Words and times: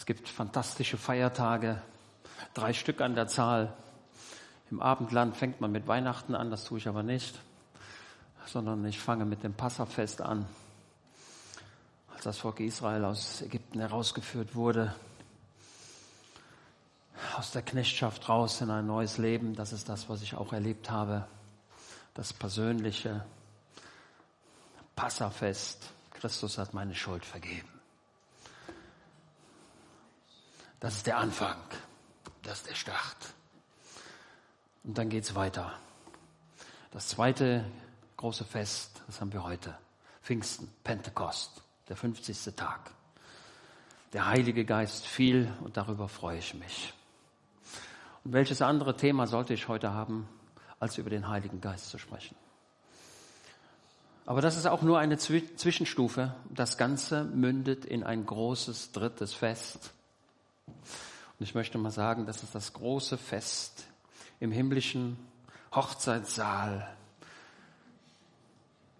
Es 0.00 0.06
gibt 0.06 0.30
fantastische 0.30 0.96
Feiertage, 0.96 1.82
drei 2.54 2.72
Stück 2.72 3.02
an 3.02 3.14
der 3.14 3.28
Zahl. 3.28 3.70
Im 4.70 4.80
Abendland 4.80 5.36
fängt 5.36 5.60
man 5.60 5.70
mit 5.70 5.86
Weihnachten 5.86 6.34
an, 6.34 6.50
das 6.50 6.64
tue 6.64 6.78
ich 6.78 6.88
aber 6.88 7.02
nicht, 7.02 7.38
sondern 8.46 8.82
ich 8.86 8.98
fange 8.98 9.26
mit 9.26 9.42
dem 9.42 9.52
Passafest 9.52 10.22
an. 10.22 10.46
Als 12.14 12.24
das 12.24 12.38
Volk 12.38 12.60
Israel 12.60 13.04
aus 13.04 13.42
Ägypten 13.42 13.78
herausgeführt 13.78 14.54
wurde, 14.54 14.94
aus 17.36 17.50
der 17.50 17.60
Knechtschaft 17.60 18.26
raus 18.26 18.62
in 18.62 18.70
ein 18.70 18.86
neues 18.86 19.18
Leben, 19.18 19.54
das 19.54 19.74
ist 19.74 19.90
das, 19.90 20.08
was 20.08 20.22
ich 20.22 20.34
auch 20.34 20.54
erlebt 20.54 20.90
habe. 20.90 21.26
Das 22.14 22.32
persönliche 22.32 23.22
Passafest. 24.96 25.90
Christus 26.14 26.56
hat 26.56 26.72
meine 26.72 26.94
Schuld 26.94 27.26
vergeben. 27.26 27.79
Das 30.80 30.96
ist 30.96 31.06
der 31.06 31.18
Anfang. 31.18 31.58
Das 32.42 32.60
ist 32.60 32.70
der 32.70 32.74
Start. 32.74 33.34
Und 34.82 34.96
dann 34.96 35.10
geht 35.10 35.24
es 35.24 35.34
weiter. 35.34 35.74
Das 36.90 37.08
zweite 37.08 37.64
große 38.16 38.44
Fest, 38.44 39.02
das 39.06 39.20
haben 39.20 39.32
wir 39.32 39.44
heute. 39.44 39.76
Pfingsten, 40.22 40.68
Pentekost, 40.82 41.62
der 41.88 41.96
50. 41.96 42.54
Tag. 42.56 42.90
Der 44.12 44.26
Heilige 44.26 44.64
Geist 44.64 45.06
fiel 45.06 45.52
und 45.62 45.76
darüber 45.76 46.08
freue 46.08 46.38
ich 46.38 46.54
mich. 46.54 46.92
Und 48.24 48.32
welches 48.32 48.60
andere 48.60 48.96
Thema 48.96 49.26
sollte 49.26 49.54
ich 49.54 49.68
heute 49.68 49.92
haben, 49.92 50.28
als 50.78 50.98
über 50.98 51.10
den 51.10 51.28
Heiligen 51.28 51.60
Geist 51.60 51.90
zu 51.90 51.98
sprechen? 51.98 52.36
Aber 54.26 54.40
das 54.40 54.56
ist 54.56 54.66
auch 54.66 54.82
nur 54.82 54.98
eine 54.98 55.18
Zwischenstufe. 55.18 56.34
Das 56.48 56.78
Ganze 56.78 57.24
mündet 57.24 57.84
in 57.84 58.02
ein 58.02 58.26
großes 58.26 58.92
drittes 58.92 59.34
Fest. 59.34 59.92
Und 61.38 61.44
ich 61.44 61.54
möchte 61.54 61.78
mal 61.78 61.90
sagen, 61.90 62.26
das 62.26 62.42
ist 62.42 62.54
das 62.54 62.72
große 62.72 63.16
Fest 63.18 63.86
im 64.40 64.52
himmlischen 64.52 65.16
Hochzeitssaal, 65.74 66.88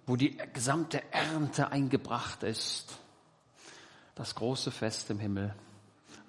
wo 0.06 0.16
die 0.16 0.36
gesamte 0.52 1.02
Ernte 1.12 1.70
eingebracht 1.70 2.42
ist. 2.42 2.98
Das 4.14 4.34
große 4.34 4.70
Fest 4.70 5.10
im 5.10 5.18
Himmel. 5.18 5.54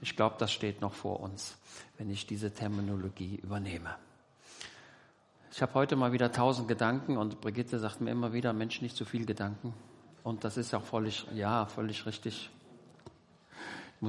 Ich 0.01 0.15
glaube, 0.15 0.35
das 0.39 0.51
steht 0.51 0.81
noch 0.81 0.93
vor 0.93 1.19
uns, 1.19 1.55
wenn 1.97 2.09
ich 2.09 2.25
diese 2.25 2.53
Terminologie 2.53 3.35
übernehme. 3.35 3.95
Ich 5.51 5.61
habe 5.61 5.73
heute 5.73 5.95
mal 5.95 6.13
wieder 6.13 6.31
tausend 6.31 6.67
Gedanken 6.67 7.17
und 7.17 7.41
Brigitte 7.41 7.77
sagt 7.77 7.99
mir 8.01 8.11
immer 8.11 8.31
wieder, 8.31 8.53
Mensch, 8.53 8.81
nicht 8.81 8.95
zu 8.95 9.03
viel 9.03 9.25
Gedanken. 9.25 9.73
Und 10.23 10.43
das 10.43 10.57
ist 10.57 10.73
auch 10.73 10.83
völlig, 10.83 11.25
ja, 11.33 11.65
völlig 11.65 12.05
richtig. 12.05 12.49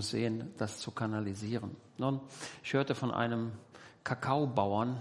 Sehen, 0.01 0.55
das 0.57 0.79
zu 0.79 0.91
kanalisieren. 0.91 1.77
Nun, 1.99 2.21
ich 2.63 2.73
hörte 2.73 2.95
von 2.95 3.11
einem 3.11 3.53
Kakaobauern, 4.05 5.01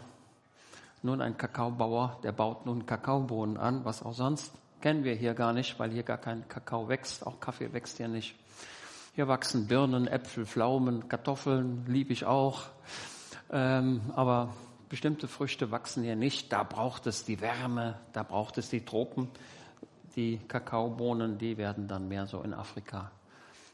nun 1.04 1.22
ein 1.22 1.38
Kakaobauer, 1.38 2.20
der 2.24 2.32
baut 2.32 2.66
nun 2.66 2.86
Kakaobohnen 2.86 3.58
an, 3.58 3.86
was 3.86 4.04
auch 4.04 4.14
sonst 4.14 4.54
kennen 4.82 5.04
wir 5.04 5.16
hier 5.16 5.34
gar 5.34 5.54
nicht, 5.54 5.80
weil 5.80 5.92
hier 5.92 6.04
gar 6.04 6.18
kein 6.18 6.48
Kakao 6.48 6.90
wächst, 6.90 7.26
auch 7.26 7.40
Kaffee 7.40 7.72
wächst 7.72 7.98
hier 7.98 8.08
nicht. 8.08 8.36
Hier 9.14 9.28
wachsen 9.28 9.68
Birnen, 9.68 10.08
Äpfel, 10.08 10.46
Pflaumen, 10.46 11.08
Kartoffeln, 11.08 11.86
liebe 11.88 12.14
ich 12.14 12.26
auch. 12.26 12.64
Ähm, 13.52 14.02
aber 14.16 14.54
bestimmte 14.90 15.28
Früchte 15.28 15.72
wachsen 15.72 16.04
hier 16.04 16.16
nicht. 16.16 16.52
Da 16.52 16.64
braucht 16.64 17.08
es 17.08 17.26
die 17.26 17.42
Wärme, 17.42 18.00
da 18.14 18.24
braucht 18.24 18.58
es 18.58 18.70
die 18.70 18.84
Tropen. 18.84 19.30
Die 20.16 20.38
Kakaobohnen, 20.48 21.38
die 21.38 21.58
werden 21.58 21.88
dann 21.88 22.08
mehr 22.08 22.26
so 22.26 22.42
in 22.42 22.54
Afrika 22.54 23.12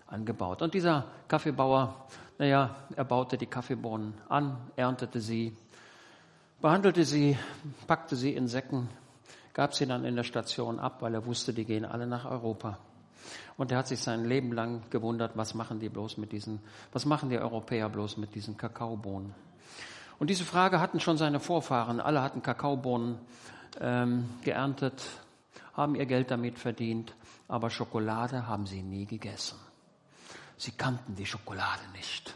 angebaut. 0.07 0.61
Und 0.61 0.73
dieser 0.73 1.05
Kaffeebauer, 1.27 2.07
naja, 2.37 2.75
er 2.95 3.05
baute 3.05 3.37
die 3.37 3.45
Kaffeebohnen 3.45 4.13
an, 4.29 4.57
erntete 4.75 5.19
sie, 5.19 5.55
behandelte 6.61 7.03
sie, 7.03 7.37
packte 7.87 8.15
sie 8.15 8.33
in 8.33 8.47
Säcken, 8.47 8.89
gab 9.53 9.73
sie 9.73 9.85
dann 9.85 10.05
in 10.05 10.15
der 10.15 10.23
Station 10.23 10.79
ab, 10.79 11.01
weil 11.01 11.13
er 11.13 11.25
wusste, 11.25 11.53
die 11.53 11.65
gehen 11.65 11.85
alle 11.85 12.07
nach 12.07 12.25
Europa. 12.25 12.77
Und 13.57 13.71
er 13.71 13.79
hat 13.79 13.87
sich 13.87 13.99
sein 13.99 14.25
Leben 14.25 14.53
lang 14.53 14.83
gewundert, 14.89 15.35
was 15.35 15.53
machen 15.53 15.79
die 15.79 15.89
bloß 15.89 16.17
mit 16.17 16.31
diesen, 16.31 16.59
was 16.91 17.05
machen 17.05 17.29
die 17.29 17.39
Europäer 17.39 17.89
bloß 17.89 18.17
mit 18.17 18.35
diesen 18.35 18.55
Kakaobohnen? 18.55 19.33
Und 20.19 20.29
diese 20.29 20.45
Frage 20.45 20.79
hatten 20.79 20.99
schon 20.99 21.17
seine 21.17 21.39
Vorfahren. 21.39 21.99
Alle 21.99 22.21
hatten 22.21 22.41
Kakaobohnen 22.41 23.19
ähm, 23.79 24.29
geerntet, 24.43 25.03
haben 25.73 25.95
ihr 25.95 26.05
Geld 26.05 26.31
damit 26.31 26.57
verdient, 26.57 27.15
aber 27.47 27.69
Schokolade 27.69 28.47
haben 28.47 28.65
sie 28.65 28.81
nie 28.81 29.05
gegessen. 29.05 29.57
Sie 30.57 30.71
kannten 30.71 31.15
die 31.15 31.25
Schokolade 31.25 31.81
nicht. 31.93 32.35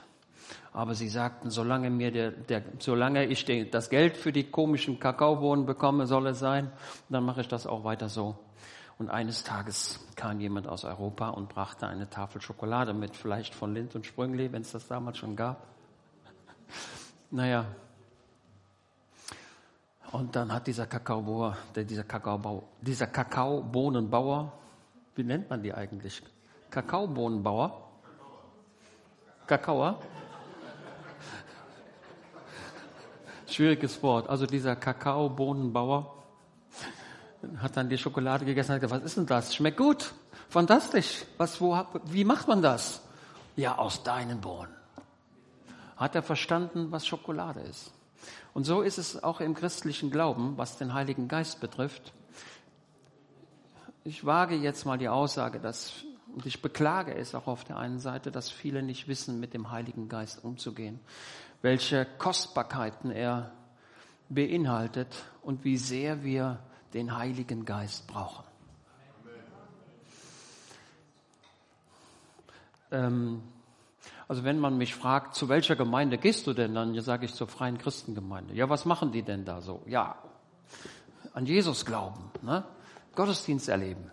Aber 0.74 0.96
sie 0.96 1.10
sagten, 1.10 1.50
solange, 1.50 1.90
mir 1.90 2.12
der, 2.12 2.32
der, 2.32 2.64
solange 2.80 3.26
ich 3.26 3.46
das 3.72 3.90
Geld 3.90 4.16
für 4.16 4.32
die 4.32 4.50
komischen 4.50 5.00
Kakaobohnen 5.00 5.66
bekomme, 5.66 6.08
soll 6.08 6.28
es 6.28 6.40
sein, 6.40 6.72
dann 7.10 7.26
mache 7.26 7.42
ich 7.42 7.48
das 7.48 7.68
auch 7.68 7.84
weiter 7.84 8.08
so. 8.08 8.38
Und 8.98 9.10
eines 9.10 9.44
Tages 9.44 10.00
kam 10.16 10.40
jemand 10.40 10.68
aus 10.68 10.86
Europa 10.86 11.30
und 11.30 11.50
brachte 11.50 11.88
eine 11.88 12.10
Tafel 12.10 12.40
Schokolade 12.40 12.94
mit, 12.94 13.18
vielleicht 13.18 13.56
von 13.56 13.74
Lind 13.74 13.96
und 13.96 14.06
Sprüngli, 14.06 14.52
wenn 14.52 14.62
es 14.62 14.72
das 14.72 14.88
damals 14.88 15.18
schon 15.18 15.36
gab. 15.36 15.68
Naja. 17.34 17.66
Und 20.12 20.36
dann 20.36 20.52
hat 20.52 20.68
dieser 20.68 20.86
Kakaobauer, 20.86 21.58
dieser 21.76 22.04
Kakaobau, 22.04 22.64
dieser 22.82 23.08
Kakaobohnenbauer, 23.08 24.52
wie 25.16 25.24
nennt 25.24 25.50
man 25.50 25.64
die 25.64 25.74
eigentlich? 25.74 26.22
Kakaobohnenbauer? 26.70 27.91
Kakaoer? 29.52 30.00
Schwieriges 33.48 34.02
Wort. 34.02 34.30
Also 34.30 34.46
dieser 34.46 34.78
Kakaobohnenbauer 34.78 36.24
hat 37.58 37.76
dann 37.76 37.90
die 37.90 37.98
Schokolade 37.98 38.46
gegessen 38.46 38.72
und 38.72 38.76
hat 38.76 38.82
gesagt, 38.82 39.02
was 39.02 39.06
ist 39.10 39.18
denn 39.18 39.26
das? 39.26 39.54
Schmeckt 39.54 39.76
gut. 39.76 40.14
Fantastisch. 40.48 41.26
Was, 41.38 41.60
wo, 41.60 41.78
wie 42.06 42.24
macht 42.24 42.48
man 42.48 42.62
das? 42.62 43.02
Ja, 43.58 43.78
aus 43.78 44.04
deinen 44.04 44.40
Bohnen. 44.40 44.74
Hat 45.98 46.16
er 46.16 46.24
verstanden, 46.24 46.94
was 46.94 47.06
Schokolade 47.06 47.60
ist. 47.60 47.92
Und 48.54 48.64
so 48.64 48.82
ist 48.82 48.98
es 48.98 49.22
auch 49.22 49.42
im 49.42 49.54
christlichen 49.54 50.12
Glauben, 50.12 50.54
was 50.56 50.78
den 50.78 50.94
Heiligen 50.94 51.28
Geist 51.28 51.60
betrifft. 51.60 52.14
Ich 54.06 54.26
wage 54.26 54.56
jetzt 54.56 54.86
mal 54.86 54.98
die 54.98 55.10
Aussage, 55.10 55.60
dass, 55.60 56.06
und 56.34 56.46
ich 56.46 56.62
beklage 56.62 57.14
es 57.14 57.36
auch 57.36 57.48
auf 57.48 57.64
der 57.64 57.78
einen 57.78 58.00
Seite, 58.00 58.32
dass 58.32 58.50
viele 58.50 58.84
nicht 58.84 59.08
wissen, 59.08 59.40
mit 59.40 59.54
dem 59.54 59.72
Heiligen 59.72 60.10
Geist 60.10 60.44
umzugehen. 60.44 61.00
Welche 61.62 62.06
Kostbarkeiten 62.18 63.12
er 63.12 63.52
beinhaltet 64.30 65.26
und 65.42 65.64
wie 65.64 65.78
sehr 65.78 66.24
wir 66.24 66.60
den 66.94 67.16
Heiligen 67.18 67.66
Geist 67.66 68.08
brauchen. 68.08 68.46
Ähm, 72.92 73.42
also 74.28 74.44
wenn 74.44 74.60
man 74.60 74.78
mich 74.78 74.96
fragt, 74.96 75.36
zu 75.36 75.50
welcher 75.50 75.76
Gemeinde 75.76 76.18
gehst 76.18 76.48
du 76.48 76.54
denn, 76.54 76.74
dann 76.76 77.00
sage 77.02 77.26
ich 77.26 77.34
zur 77.34 77.48
Freien 77.48 77.78
Christengemeinde. 77.78 78.54
Ja, 78.54 78.70
was 78.70 78.86
machen 78.86 79.12
die 79.12 79.24
denn 79.24 79.46
da 79.46 79.62
so? 79.62 79.84
Ja, 79.86 80.18
an 81.34 81.46
Jesus 81.46 81.86
glauben, 81.86 82.32
ne? 82.42 82.64
Gottesdienst 83.16 83.68
erleben. 83.68 84.10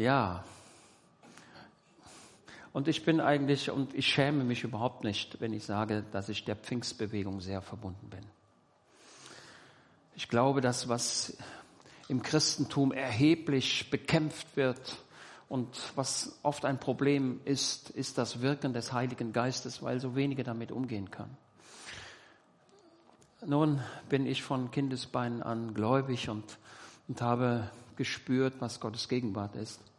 Ja. 0.00 0.42
Und 2.72 2.88
ich 2.88 3.04
bin 3.04 3.20
eigentlich, 3.20 3.70
und 3.70 3.92
ich 3.92 4.06
schäme 4.06 4.44
mich 4.44 4.64
überhaupt 4.64 5.04
nicht, 5.04 5.42
wenn 5.42 5.52
ich 5.52 5.66
sage, 5.66 6.04
dass 6.10 6.30
ich 6.30 6.46
der 6.46 6.56
Pfingstbewegung 6.56 7.42
sehr 7.42 7.60
verbunden 7.60 8.08
bin. 8.08 8.24
Ich 10.16 10.30
glaube, 10.30 10.62
dass 10.62 10.88
was 10.88 11.36
im 12.08 12.22
Christentum 12.22 12.92
erheblich 12.92 13.90
bekämpft 13.90 14.56
wird 14.56 14.96
und 15.50 15.68
was 15.96 16.38
oft 16.42 16.64
ein 16.64 16.80
Problem 16.80 17.42
ist, 17.44 17.90
ist 17.90 18.16
das 18.16 18.40
Wirken 18.40 18.72
des 18.72 18.94
Heiligen 18.94 19.34
Geistes, 19.34 19.82
weil 19.82 20.00
so 20.00 20.16
wenige 20.16 20.44
damit 20.44 20.72
umgehen 20.72 21.10
können. 21.10 21.36
Nun 23.44 23.82
bin 24.08 24.24
ich 24.24 24.42
von 24.42 24.70
Kindesbeinen 24.70 25.42
an 25.42 25.74
gläubig 25.74 26.30
und, 26.30 26.56
und 27.06 27.20
habe 27.20 27.70
gespürt, 27.96 28.54
was 28.60 28.80
Gottes 28.80 29.06
Gegenwart 29.06 29.56
ist. 29.56 29.89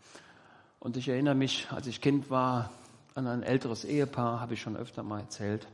Und 0.81 0.97
ich 0.97 1.07
erinnere 1.07 1.35
mich, 1.35 1.71
als 1.71 1.87
ich 1.87 2.01
Kind 2.01 2.29
war, 2.29 2.71
an 3.15 3.27
ein 3.27 3.43
älteres 3.43 3.85
Ehepaar, 3.85 4.41
habe 4.41 4.55
ich 4.55 4.61
schon 4.61 4.75
öfter 4.75 5.03
mal 5.03 5.21
erzählt. 5.21 5.65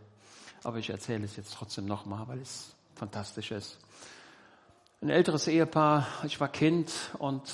Aber 0.63 0.77
ich 0.77 0.91
erzähle 0.91 1.25
es 1.25 1.35
jetzt 1.35 1.55
trotzdem 1.55 1.85
nochmal, 1.85 2.27
weil 2.27 2.39
es 2.39 2.75
fantastisch 2.93 3.49
ist 3.49 3.79
ein 5.01 5.09
älteres 5.09 5.47
Ehepaar, 5.47 6.07
ich 6.23 6.39
war 6.39 6.47
Kind 6.47 6.91
und 7.19 7.53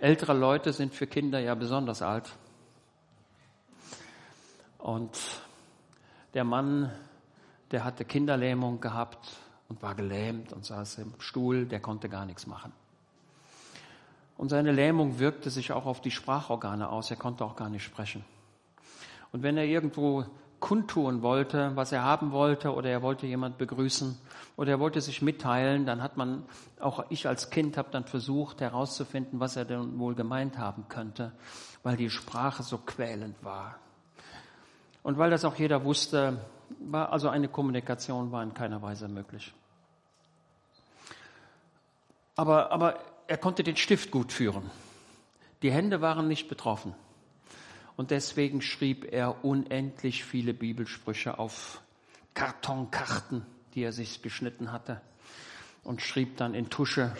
ältere 0.00 0.32
Leute 0.32 0.72
sind 0.72 0.94
für 0.94 1.06
Kinder 1.06 1.38
ja 1.38 1.54
besonders 1.54 2.00
alt. 2.00 2.32
Und 4.78 5.18
der 6.32 6.44
Mann, 6.44 6.90
der 7.70 7.84
hatte 7.84 8.04
Kinderlähmung 8.04 8.80
gehabt 8.80 9.30
und 9.68 9.82
war 9.82 9.94
gelähmt 9.94 10.52
und 10.52 10.64
saß 10.64 10.98
im 10.98 11.14
Stuhl, 11.18 11.66
der 11.66 11.80
konnte 11.80 12.08
gar 12.08 12.24
nichts 12.24 12.46
machen. 12.46 12.72
Und 14.36 14.48
seine 14.48 14.72
Lähmung 14.72 15.18
wirkte 15.18 15.50
sich 15.50 15.72
auch 15.72 15.86
auf 15.86 16.00
die 16.00 16.10
Sprachorgane 16.10 16.88
aus. 16.88 17.10
Er 17.10 17.16
konnte 17.16 17.44
auch 17.44 17.56
gar 17.56 17.68
nicht 17.68 17.84
sprechen. 17.84 18.24
Und 19.32 19.42
wenn 19.42 19.56
er 19.56 19.64
irgendwo 19.64 20.24
kundtun 20.60 21.22
wollte, 21.22 21.72
was 21.74 21.92
er 21.92 22.02
haben 22.02 22.32
wollte, 22.32 22.72
oder 22.72 22.88
er 22.88 23.02
wollte 23.02 23.26
jemand 23.26 23.58
begrüßen, 23.58 24.18
oder 24.56 24.70
er 24.72 24.80
wollte 24.80 25.00
sich 25.00 25.20
mitteilen, 25.20 25.84
dann 25.84 26.02
hat 26.02 26.16
man, 26.16 26.44
auch 26.80 27.04
ich 27.10 27.28
als 27.28 27.50
Kind 27.50 27.76
habe 27.76 27.90
dann 27.90 28.04
versucht 28.04 28.60
herauszufinden, 28.60 29.40
was 29.40 29.56
er 29.56 29.66
denn 29.66 29.98
wohl 29.98 30.14
gemeint 30.14 30.56
haben 30.56 30.86
könnte, 30.88 31.32
weil 31.82 31.96
die 31.96 32.08
Sprache 32.08 32.62
so 32.62 32.78
quälend 32.78 33.36
war. 33.44 33.76
Und 35.02 35.18
weil 35.18 35.30
das 35.30 35.44
auch 35.44 35.56
jeder 35.56 35.84
wusste, 35.84 36.38
war 36.78 37.12
also 37.12 37.28
eine 37.28 37.48
Kommunikation 37.48 38.32
war 38.32 38.42
in 38.42 38.54
keiner 38.54 38.80
Weise 38.80 39.06
möglich. 39.06 39.52
Aber, 42.36 42.72
aber 42.72 42.98
er 43.26 43.38
konnte 43.38 43.62
den 43.62 43.76
Stift 43.76 44.10
gut 44.10 44.32
führen. 44.32 44.70
Die 45.62 45.72
Hände 45.72 46.00
waren 46.00 46.28
nicht 46.28 46.48
betroffen. 46.48 46.94
Und 47.96 48.10
deswegen 48.10 48.60
schrieb 48.60 49.12
er 49.12 49.44
unendlich 49.44 50.24
viele 50.24 50.52
Bibelsprüche 50.52 51.38
auf 51.38 51.80
Kartonkarten, 52.34 53.46
die 53.74 53.82
er 53.82 53.92
sich 53.92 54.20
geschnitten 54.20 54.72
hatte. 54.72 55.00
Und 55.84 56.02
schrieb 56.02 56.36
dann 56.36 56.54
in 56.54 56.70
Tusche, 56.70 57.16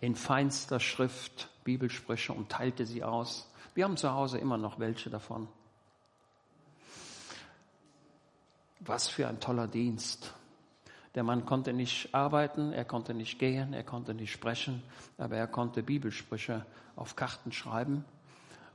in 0.00 0.16
feinster 0.16 0.80
Schrift 0.80 1.48
Bibelsprüche 1.64 2.32
und 2.32 2.50
teilte 2.50 2.84
sie 2.84 3.04
aus. 3.04 3.48
Wir 3.74 3.84
haben 3.84 3.96
zu 3.96 4.12
Hause 4.12 4.38
immer 4.38 4.58
noch 4.58 4.78
welche 4.78 5.08
davon. 5.08 5.48
Was 8.80 9.08
für 9.08 9.28
ein 9.28 9.40
toller 9.40 9.68
Dienst. 9.68 10.34
Der 11.14 11.22
Mann 11.22 11.44
konnte 11.44 11.72
nicht 11.72 12.14
arbeiten, 12.14 12.72
er 12.72 12.84
konnte 12.84 13.12
nicht 13.12 13.38
gehen, 13.38 13.74
er 13.74 13.84
konnte 13.84 14.14
nicht 14.14 14.32
sprechen, 14.32 14.82
aber 15.18 15.36
er 15.36 15.46
konnte 15.46 15.82
Bibelsprüche 15.82 16.64
auf 16.96 17.16
Karten 17.16 17.52
schreiben 17.52 18.04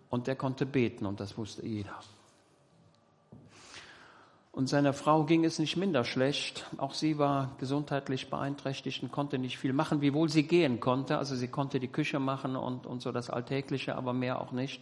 und 0.10 0.28
er 0.28 0.36
konnte 0.36 0.66
beten 0.66 1.06
und 1.06 1.20
das 1.20 1.38
wusste 1.38 1.66
jeder. 1.66 1.96
Und 4.58 4.68
seiner 4.68 4.94
Frau 4.94 5.24
ging 5.24 5.46
es 5.46 5.60
nicht 5.60 5.78
minder 5.78 6.04
schlecht. 6.04 6.66
Auch 6.78 6.96
sie 6.96 7.20
war 7.20 7.52
gesundheitlich 7.60 8.32
beeinträchtigt 8.32 9.04
und 9.04 9.12
konnte 9.12 9.38
nicht 9.38 9.60
viel 9.60 9.72
machen, 9.72 10.02
wiewohl 10.02 10.30
sie 10.30 10.48
gehen 10.48 10.80
konnte. 10.80 11.20
Also 11.20 11.36
sie 11.36 11.48
konnte 11.48 11.80
die 11.80 11.90
Küche 11.90 12.18
machen 12.18 12.56
und, 12.56 12.88
und 12.88 13.04
so 13.04 13.12
das 13.12 13.30
Alltägliche, 13.30 13.96
aber 13.96 14.14
mehr 14.14 14.42
auch 14.42 14.52
nicht. 14.52 14.82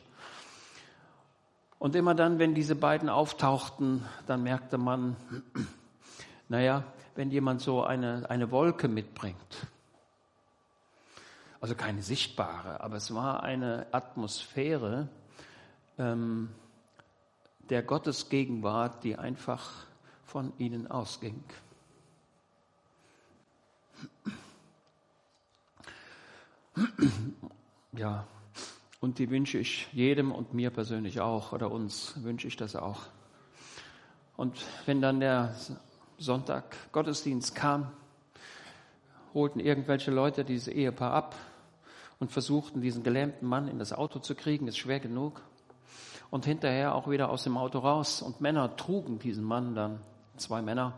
Und 1.77 1.93
immer 1.97 2.15
dann, 2.15 2.39
wenn 2.39 2.55
diese 2.55 2.75
beiden 2.75 3.09
auftauchten, 3.09 4.05
dann 4.27 4.43
merkte 4.43 4.77
man, 4.77 5.17
naja, 6.47 6.85
wenn 7.15 7.31
jemand 7.31 7.61
so 7.61 7.83
eine, 7.83 8.29
eine 8.29 8.51
Wolke 8.51 8.87
mitbringt, 8.87 9.67
also 11.61 11.73
keine 11.73 12.03
sichtbare, 12.03 12.81
aber 12.81 12.97
es 12.97 13.13
war 13.13 13.43
eine 13.43 13.87
Atmosphäre 13.91 15.09
ähm, 15.97 16.49
der 17.69 17.81
Gottesgegenwart, 17.81 19.03
die 19.03 19.15
einfach 19.15 19.85
von 20.25 20.53
ihnen 20.59 20.91
ausging. 20.91 21.43
Ja, 27.93 28.27
und 28.99 29.19
die 29.19 29.29
wünsche 29.29 29.57
ich 29.57 29.87
jedem 29.93 30.31
und 30.33 30.53
mir 30.53 30.69
persönlich 30.69 31.21
auch, 31.21 31.53
oder 31.53 31.71
uns 31.71 32.21
wünsche 32.23 32.47
ich 32.47 32.57
das 32.57 32.75
auch. 32.75 33.03
Und 34.35 34.65
wenn 34.85 35.01
dann 35.01 35.21
der 35.21 35.55
Sonntag 36.17 36.75
Gottesdienst 36.91 37.55
kam, 37.55 37.91
holten 39.33 39.59
irgendwelche 39.59 40.11
Leute 40.11 40.45
dieses 40.45 40.67
Ehepaar 40.67 41.13
ab 41.13 41.35
und 42.19 42.31
versuchten, 42.31 42.81
diesen 42.81 43.03
gelähmten 43.03 43.47
Mann 43.47 43.67
in 43.67 43.79
das 43.79 43.91
Auto 43.91 44.19
zu 44.19 44.35
kriegen, 44.35 44.67
ist 44.67 44.77
schwer 44.77 44.99
genug. 44.99 45.41
Und 46.31 46.45
hinterher 46.45 46.95
auch 46.95 47.09
wieder 47.09 47.29
aus 47.29 47.43
dem 47.43 47.57
Auto 47.57 47.79
raus. 47.79 48.21
Und 48.21 48.41
Männer 48.41 48.75
trugen 48.75 49.19
diesen 49.19 49.43
Mann 49.43 49.75
dann, 49.75 49.99
zwei 50.37 50.61
Männer, 50.61 50.93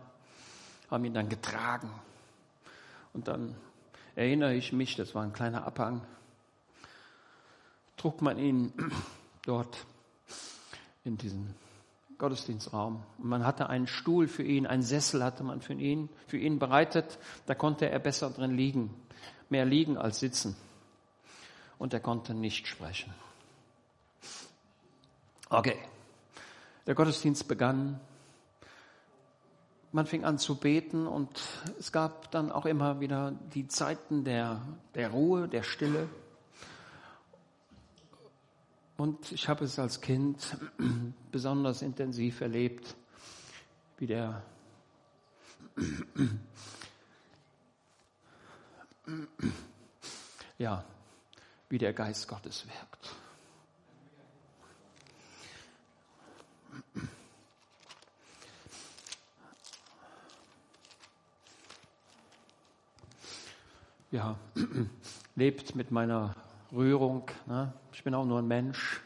haben 0.89 1.03
ihn 1.05 1.13
dann 1.13 1.29
getragen. 1.29 1.91
Und 3.13 3.27
dann 3.27 3.55
erinnere 4.15 4.55
ich 4.55 4.71
mich, 4.71 4.95
das 4.95 5.15
war 5.15 5.23
ein 5.23 5.33
kleiner 5.33 5.65
Abhang, 5.65 6.01
trug 7.97 8.21
man 8.21 8.37
ihn 8.37 8.71
dort 9.45 9.85
in 11.03 11.17
diesen 11.17 11.55
Gottesdienstraum. 12.17 13.03
Und 13.17 13.29
man 13.29 13.45
hatte 13.45 13.69
einen 13.69 13.87
Stuhl 13.87 14.27
für 14.27 14.43
ihn, 14.43 14.65
einen 14.65 14.81
Sessel 14.81 15.23
hatte 15.23 15.43
man 15.43 15.61
für 15.61 15.73
ihn, 15.73 16.09
für 16.27 16.37
ihn 16.37 16.59
bereitet. 16.59 17.19
Da 17.45 17.55
konnte 17.55 17.89
er 17.89 17.99
besser 17.99 18.29
drin 18.29 18.55
liegen. 18.55 18.93
Mehr 19.49 19.65
liegen 19.65 19.97
als 19.97 20.19
sitzen. 20.19 20.55
Und 21.77 21.93
er 21.93 21.99
konnte 21.99 22.33
nicht 22.33 22.67
sprechen. 22.67 23.13
Okay. 25.49 25.77
Der 26.87 26.95
Gottesdienst 26.95 27.47
begann. 27.47 27.99
Man 29.91 30.05
fing 30.05 30.25
an 30.25 30.37
zu 30.37 30.55
beten 30.55 31.07
und 31.07 31.29
es 31.79 31.91
gab 31.91 32.29
dann 32.31 32.51
auch 32.51 32.65
immer 32.65 32.99
wieder 32.99 33.31
die 33.53 33.67
Zeiten 33.67 34.23
der, 34.25 34.61
der 34.95 35.11
Ruhe, 35.11 35.47
der 35.47 35.63
Stille. 35.63 36.09
Und 38.97 39.31
ich 39.31 39.47
habe 39.47 39.63
es 39.63 39.77
als 39.77 40.01
Kind 40.01 40.57
besonders 41.31 41.83
intensiv 41.83 42.41
erlebt, 42.41 42.95
wie 43.99 44.07
der 44.07 44.41
ja, 50.57 50.83
wie 51.69 51.77
der 51.77 51.93
Geist 51.93 52.27
Gottes 52.27 52.65
wirkt. 52.65 53.15
Ja, 64.09 64.39
lebt 65.35 65.75
mit 65.75 65.91
meiner 65.91 66.33
Rührung. 66.71 67.23
Ne? 67.45 67.73
Ich 67.93 68.03
bin 68.03 68.13
auch 68.13 68.25
nur 68.25 68.39
ein 68.39 68.47
Mensch, 68.47 69.01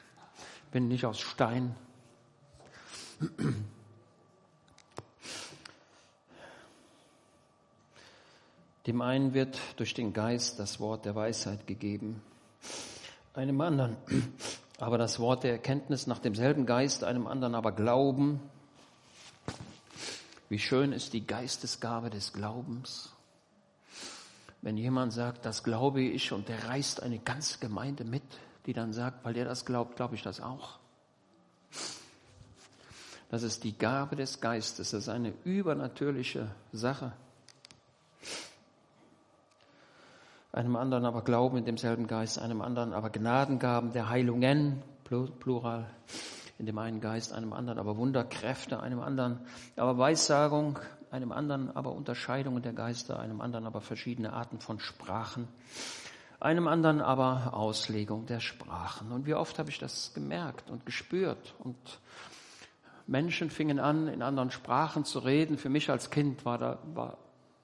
bin 0.72 0.88
nicht 0.88 1.06
aus 1.06 1.20
Stein. 1.20 1.76
Dem 8.88 9.02
einen 9.02 9.34
wird 9.36 9.60
durch 9.78 9.94
den 9.94 10.12
Geist 10.12 10.60
das 10.60 10.80
Wort 10.80 11.06
der 11.06 11.14
Weisheit 11.14 11.68
gegeben, 11.68 12.22
einem 13.36 13.62
anderen 13.62 13.96
aber 14.80 14.98
das 14.98 15.20
Wort 15.20 15.44
der 15.44 15.52
Erkenntnis 15.52 16.08
nach 16.08 16.18
demselben 16.18 16.66
Geist, 16.66 17.04
einem 17.04 17.28
anderen 17.28 17.54
aber 17.54 17.72
Glauben. 17.72 18.40
Wie 20.50 20.58
schön 20.58 20.92
ist 20.92 21.14
die 21.14 21.28
Geistesgabe 21.28 22.10
des 22.10 22.34
Glaubens. 22.34 23.14
Wenn 24.62 24.78
jemand 24.78 25.12
sagt, 25.14 25.46
das 25.46 25.64
glaube 25.64 26.02
ich, 26.02 26.32
und 26.32 26.48
der 26.48 26.68
reißt 26.68 27.02
eine 27.02 27.20
ganze 27.20 27.60
Gemeinde 27.60 28.04
mit, 28.04 28.24
die 28.66 28.74
dann 28.74 28.94
sagt, 28.94 29.26
weil 29.26 29.34
der 29.34 29.46
das 29.46 29.66
glaubt, 29.66 29.96
glaube 29.96 30.16
ich 30.16 30.22
das 30.22 30.40
auch. 30.40 30.80
Das 33.30 33.44
ist 33.44 33.64
die 33.64 33.78
Gabe 33.78 34.16
des 34.16 34.42
Geistes, 34.42 34.92
das 34.92 35.04
ist 35.04 35.10
eine 35.10 35.34
übernatürliche 35.46 36.52
Sache. 36.74 37.14
Einem 40.52 40.76
anderen 40.76 41.06
aber 41.06 41.22
Glauben 41.24 41.58
in 41.58 41.66
demselben 41.66 42.08
Geist, 42.08 42.38
einem 42.38 42.62
anderen 42.62 42.94
aber 42.94 43.10
Gnadengaben 43.10 43.94
der 43.94 44.10
Heilungen, 44.10 44.84
Plural, 45.06 45.90
in 46.60 46.66
dem 46.66 46.78
einen 46.78 47.00
Geist, 47.00 47.32
einem 47.32 47.54
anderen 47.54 47.80
aber 47.80 47.96
Wunderkräfte, 47.96 48.82
einem 48.82 49.00
anderen 49.00 49.40
aber 49.78 49.98
Weissagung, 49.98 50.78
einem 51.12 51.32
anderen 51.32 51.76
aber 51.76 51.92
Unterscheidungen 51.92 52.64
der 52.64 52.74
Geister, 52.74 53.20
einem 53.20 53.42
anderen 53.42 53.68
aber 53.68 53.82
verschiedene 53.82 54.34
Arten 54.34 54.60
von 54.60 54.80
Sprachen, 54.80 55.48
einem 56.40 56.68
anderen 56.68 57.02
aber 57.02 57.54
Auslegung 57.54 58.26
der 58.26 58.40
Sprachen. 58.40 59.12
Und 59.12 59.26
wie 59.26 59.36
oft 59.36 59.60
habe 59.60 59.70
ich 59.70 59.78
das 59.78 60.14
gemerkt 60.14 60.72
und 60.72 60.86
gespürt 60.86 61.54
und 61.60 61.78
Menschen 63.08 63.50
fingen 63.50 63.80
an, 63.80 64.08
in 64.08 64.22
anderen 64.22 64.52
Sprachen 64.52 65.04
zu 65.04 65.20
reden. 65.20 65.58
Für 65.58 65.70
mich 65.70 65.90
als 65.90 66.10
Kind 66.10 66.46
war 66.46 66.58
da, 66.58 66.80
war, 66.94 67.18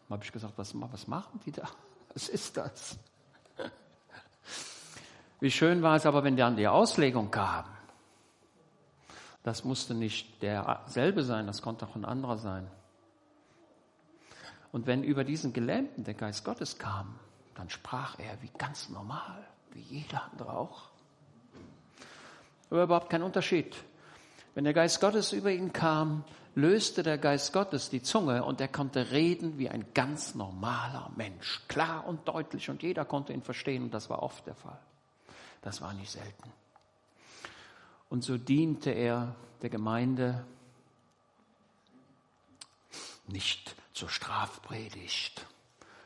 habe 0.10 0.24
ich 0.24 0.32
gesagt, 0.32 0.54
was, 0.58 0.74
was 0.76 1.08
machen 1.08 1.40
die 1.46 1.52
da? 1.52 1.64
Was 2.14 2.30
ist 2.30 2.58
das? 2.58 2.98
Wie 5.40 5.52
schön 5.52 5.84
war 5.84 5.96
es 5.96 6.06
aber, 6.08 6.24
wenn 6.24 6.36
dann 6.36 6.56
die 6.56 6.68
Auslegung 6.68 7.30
kam. 7.30 7.66
Das 9.44 9.64
musste 9.64 9.94
nicht 9.94 10.42
derselbe 10.42 11.24
sein, 11.24 11.46
das 11.46 11.62
konnte 11.62 11.86
auch 11.86 11.96
ein 11.96 12.06
anderer 12.06 12.38
sein. 12.38 12.68
Und 14.78 14.86
wenn 14.86 15.04
über 15.04 15.24
diesen 15.24 15.54
Gelähmten 15.54 16.04
der 16.04 16.14
Geist 16.14 16.46
Gottes 16.46 16.78
kam, 16.78 17.16
dann 17.56 17.68
sprach 17.68 18.20
er 18.20 18.40
wie 18.44 18.52
ganz 18.60 18.90
normal, 18.90 19.44
wie 19.72 19.80
jeder 19.80 20.30
andere 20.32 20.54
auch. 20.56 20.84
Aber 22.70 22.84
überhaupt 22.84 23.10
kein 23.10 23.24
Unterschied. 23.24 23.76
Wenn 24.54 24.66
der 24.66 24.76
Geist 24.76 25.02
Gottes 25.02 25.34
über 25.34 25.52
ihn 25.52 25.74
kam, 25.74 26.24
löste 26.54 27.02
der 27.02 27.18
Geist 27.18 27.54
Gottes 27.54 27.90
die 27.90 28.04
Zunge 28.04 28.44
und 28.44 28.62
er 28.62 28.68
konnte 28.68 29.10
reden 29.10 29.58
wie 29.58 29.68
ein 29.68 29.84
ganz 29.96 30.36
normaler 30.36 31.10
Mensch. 31.16 31.64
Klar 31.68 32.06
und 32.06 32.28
deutlich 32.28 32.70
und 32.70 32.84
jeder 32.84 33.04
konnte 33.04 33.34
ihn 33.34 33.42
verstehen 33.42 33.82
und 33.82 33.96
das 33.96 34.12
war 34.12 34.22
oft 34.22 34.46
der 34.46 34.54
Fall. 34.54 34.80
Das 35.64 35.82
war 35.82 35.92
nicht 35.96 36.12
selten. 36.12 36.54
Und 38.10 38.24
so 38.24 38.38
diente 38.38 38.92
er 38.92 39.36
der 39.64 39.72
Gemeinde 39.72 40.46
nicht 43.26 43.76
zur 43.98 44.10
Strafpredigt. 44.10 45.44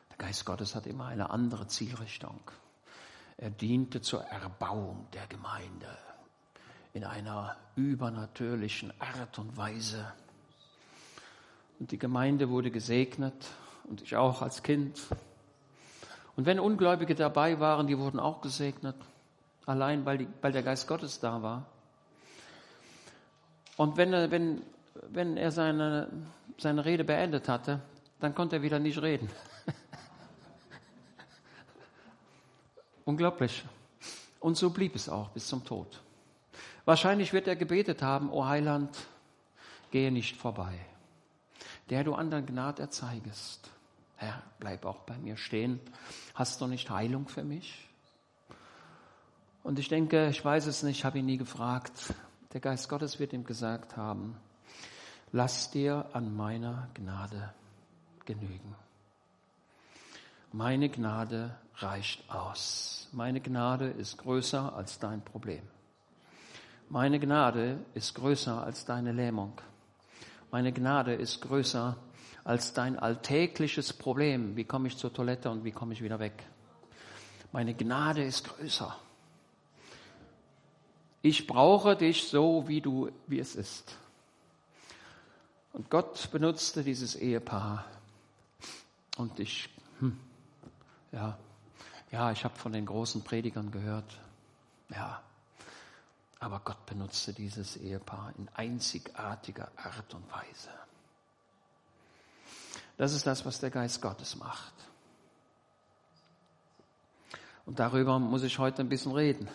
Der 0.10 0.18
Geist 0.18 0.46
Gottes 0.46 0.76
hat 0.76 0.88
immer 0.88 1.08
eine 1.08 1.30
andere 1.30 1.68
Zielrichtung. 1.68 2.40
Er 3.38 3.50
diente 3.50 4.02
zur 4.02 4.24
Erbauung 4.24 5.08
der 5.12 5.28
Gemeinde 5.28 5.98
in 6.94 7.04
einer 7.04 7.58
übernatürlichen 7.76 8.94
Art 9.00 9.40
und 9.40 9.58
Weise. 9.58 10.14
Und 11.80 11.92
die 11.92 11.98
Gemeinde 11.98 12.50
wurde 12.50 12.72
gesegnet 12.72 13.48
und 13.84 14.02
ich 14.02 14.16
auch 14.16 14.42
als 14.42 14.64
Kind. 14.64 15.02
Und 16.38 16.46
wenn 16.46 16.62
Ungläubige 16.62 17.14
dabei 17.16 17.60
waren, 17.60 17.88
die 17.88 17.98
wurden 17.98 18.22
auch 18.22 18.40
gesegnet, 18.40 18.96
allein 19.66 20.06
weil, 20.06 20.20
die, 20.20 20.28
weil 20.42 20.54
der 20.54 20.64
Geist 20.64 20.88
Gottes 20.88 21.20
da 21.20 21.42
war. 21.42 21.66
Und 23.76 23.98
wenn 23.98 24.12
wenn, 24.32 24.62
wenn 25.10 25.38
er 25.38 25.52
seine, 25.52 26.10
seine 26.58 26.86
Rede 26.86 27.04
beendet 27.04 27.48
hatte, 27.48 27.82
dann 28.20 28.36
konnte 28.36 28.58
er 28.58 28.62
wieder 28.62 28.80
nicht 28.80 29.02
reden. 29.02 29.30
Unglaublich. 33.06 33.64
Und 34.40 34.58
so 34.58 34.70
blieb 34.70 34.96
es 34.96 35.10
auch 35.10 35.30
bis 35.30 35.48
zum 35.48 35.66
Tod. 35.66 36.02
Wahrscheinlich 36.86 37.34
wird 37.34 37.48
er 37.48 37.56
gebetet 37.56 38.02
haben, 38.02 38.32
O 38.32 38.46
Heiland, 38.46 38.96
gehe 39.92 40.12
nicht 40.12 40.36
vorbei, 40.36 40.74
der 41.90 42.04
du 42.04 42.14
anderen 42.14 42.46
Gnade 42.46 42.82
erzeigest. 42.82 43.70
Herr, 44.16 44.42
bleib 44.60 44.86
auch 44.86 45.02
bei 45.02 45.18
mir 45.18 45.38
stehen. 45.38 45.80
Hast 46.34 46.62
du 46.62 46.68
nicht 46.68 46.90
Heilung 46.90 47.28
für 47.28 47.44
mich? 47.44 47.88
Und 49.64 49.78
ich 49.78 49.90
denke, 49.90 50.30
ich 50.30 50.44
weiß 50.44 50.68
es 50.68 50.84
nicht, 50.84 51.06
habe 51.06 51.20
ihn 51.20 51.26
nie 51.26 51.38
gefragt. 51.38 52.14
Der 52.54 52.62
Geist 52.62 52.90
Gottes 52.90 53.20
wird 53.20 53.34
ihm 53.34 53.44
gesagt 53.44 53.98
haben, 53.98 54.36
lass 55.32 55.72
dir 55.72 56.06
an 56.14 56.36
meiner 56.36 56.90
Gnade 56.94 57.54
genügen. 58.26 58.76
Meine 60.52 60.90
Gnade 60.90 61.56
reicht 61.76 62.30
aus. 62.30 63.08
Meine 63.14 63.40
Gnade 63.40 63.88
ist 63.88 64.18
größer 64.18 64.76
als 64.76 65.00
dein 65.00 65.24
Problem. 65.24 65.64
Meine 66.90 67.20
Gnade 67.20 67.80
ist 67.94 68.16
größer 68.16 68.62
als 68.62 68.84
deine 68.86 69.14
Lähmung. 69.14 69.54
Meine 70.52 70.74
Gnade 70.74 71.14
ist 71.14 71.42
größer 71.42 71.96
als 72.44 72.74
dein 72.74 73.00
alltägliches 73.00 73.94
Problem. 73.94 74.58
Wie 74.58 74.66
komme 74.66 74.90
ich 74.90 74.98
zur 74.98 75.14
Toilette 75.14 75.50
und 75.50 75.64
wie 75.64 75.72
komme 75.72 75.94
ich 75.94 76.02
wieder 76.02 76.20
weg? 76.20 76.44
Meine 77.54 77.74
Gnade 77.74 78.24
ist 78.24 78.44
größer. 78.44 78.94
Ich 81.22 81.48
brauche 81.48 81.96
dich 81.96 82.28
so, 82.28 82.68
wie 82.68 82.82
du, 82.82 83.10
wie 83.28 83.40
es 83.40 83.56
ist. 83.56 83.98
Und 85.74 85.90
Gott 85.90 86.30
benutzte 86.32 86.84
dieses 86.84 87.16
Ehepaar. 87.16 87.86
Und 89.18 89.40
ich, 89.40 89.70
hm, 90.00 90.20
ja, 91.12 91.38
ja, 92.12 92.32
ich 92.32 92.44
habe 92.44 92.56
von 92.56 92.74
den 92.74 92.86
großen 92.86 93.24
Predigern 93.24 93.72
gehört. 93.72 94.20
Ja, 94.90 95.22
aber 96.40 96.60
Gott 96.60 96.86
benutzte 96.86 97.34
dieses 97.34 97.78
Ehepaar 97.78 98.34
in 98.38 98.50
einzigartiger 98.54 99.72
Art 99.78 100.14
und 100.14 100.30
Weise. 100.32 100.70
Das 102.98 103.14
ist 103.14 103.26
das, 103.26 103.46
was 103.46 103.60
der 103.60 103.70
Geist 103.70 104.02
Gottes 104.02 104.36
macht. 104.36 104.74
Und 107.66 107.80
darüber 107.80 108.20
muss 108.20 108.44
ich 108.44 108.60
heute 108.60 108.82
ein 108.82 108.90
bisschen 108.90 109.14
reden. 109.14 109.48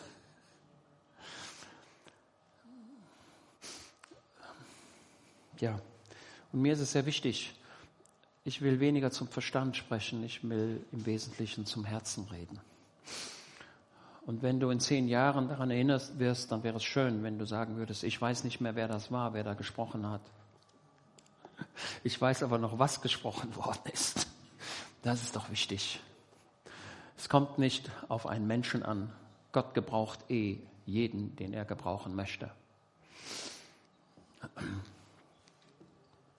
Ja, 5.58 5.80
und 6.52 6.62
mir 6.62 6.72
ist 6.72 6.80
es 6.80 6.92
sehr 6.92 7.06
wichtig, 7.06 7.54
ich 8.44 8.62
will 8.62 8.78
weniger 8.78 9.10
zum 9.10 9.28
Verstand 9.28 9.76
sprechen, 9.76 10.22
ich 10.22 10.48
will 10.48 10.84
im 10.92 11.04
Wesentlichen 11.04 11.66
zum 11.66 11.84
Herzen 11.84 12.24
reden. 12.28 12.60
Und 14.24 14.42
wenn 14.42 14.58
du 14.58 14.70
in 14.70 14.80
zehn 14.80 15.08
Jahren 15.08 15.48
daran 15.48 15.70
erinnerst 15.70 16.18
wirst, 16.18 16.50
dann 16.50 16.62
wäre 16.62 16.76
es 16.76 16.84
schön, 16.84 17.22
wenn 17.22 17.38
du 17.38 17.44
sagen 17.44 17.76
würdest, 17.76 18.04
ich 18.04 18.20
weiß 18.20 18.44
nicht 18.44 18.60
mehr, 18.60 18.74
wer 18.74 18.88
das 18.88 19.10
war, 19.12 19.34
wer 19.34 19.44
da 19.44 19.54
gesprochen 19.54 20.06
hat. 20.08 20.22
Ich 22.04 22.20
weiß 22.20 22.42
aber 22.42 22.58
noch, 22.58 22.78
was 22.78 23.00
gesprochen 23.00 23.54
worden 23.56 23.90
ist. 23.92 24.26
Das 25.02 25.22
ist 25.22 25.36
doch 25.36 25.50
wichtig. 25.50 26.00
Es 27.16 27.28
kommt 27.28 27.58
nicht 27.58 27.90
auf 28.08 28.26
einen 28.26 28.46
Menschen 28.46 28.82
an. 28.82 29.12
Gott 29.52 29.74
gebraucht 29.74 30.30
eh 30.30 30.58
jeden, 30.84 31.34
den 31.36 31.52
er 31.52 31.64
gebrauchen 31.64 32.14
möchte. 32.14 32.50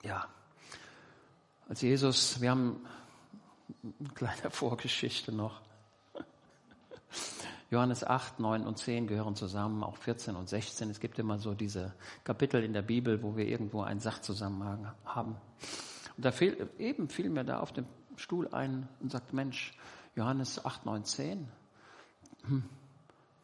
Ja, 0.04 0.28
als 1.68 1.82
Jesus, 1.82 2.40
wir 2.40 2.52
haben 2.52 2.86
eine 3.84 4.10
kleine 4.14 4.50
Vorgeschichte 4.52 5.32
noch. 5.32 5.62
Johannes 7.72 8.04
8, 8.06 8.40
9 8.40 8.66
und 8.66 8.78
10 8.78 9.08
gehören 9.08 9.36
zusammen, 9.36 9.84
auch 9.84 9.98
14 9.98 10.36
und 10.36 10.48
16. 10.48 10.90
Es 10.90 11.00
gibt 11.00 11.20
immer 11.20 11.40
so 11.40 11.54
diese 11.54 11.94
Kapitel 12.24 12.64
in 12.64 12.74
der 12.74 12.84
Bibel, 12.84 13.22
wo 13.24 13.36
wir 13.36 13.46
irgendwo 13.46 13.82
einen 13.82 14.00
Sachzusammenhang 14.00 14.94
haben. 15.04 15.36
Und 16.16 16.26
da 16.26 16.32
fiel, 16.32 16.70
eben 16.80 17.10
fiel 17.10 17.30
mir 17.30 17.44
da 17.44 17.60
auf 17.60 17.74
dem 17.74 17.86
Stuhl 18.16 18.48
ein 18.54 18.88
und 19.02 19.12
sagte, 19.12 19.36
Mensch, 19.36 19.74
Johannes 20.16 20.64
8, 20.64 20.86
9, 20.86 21.04
10. 21.04 21.48
Hm, 22.48 22.64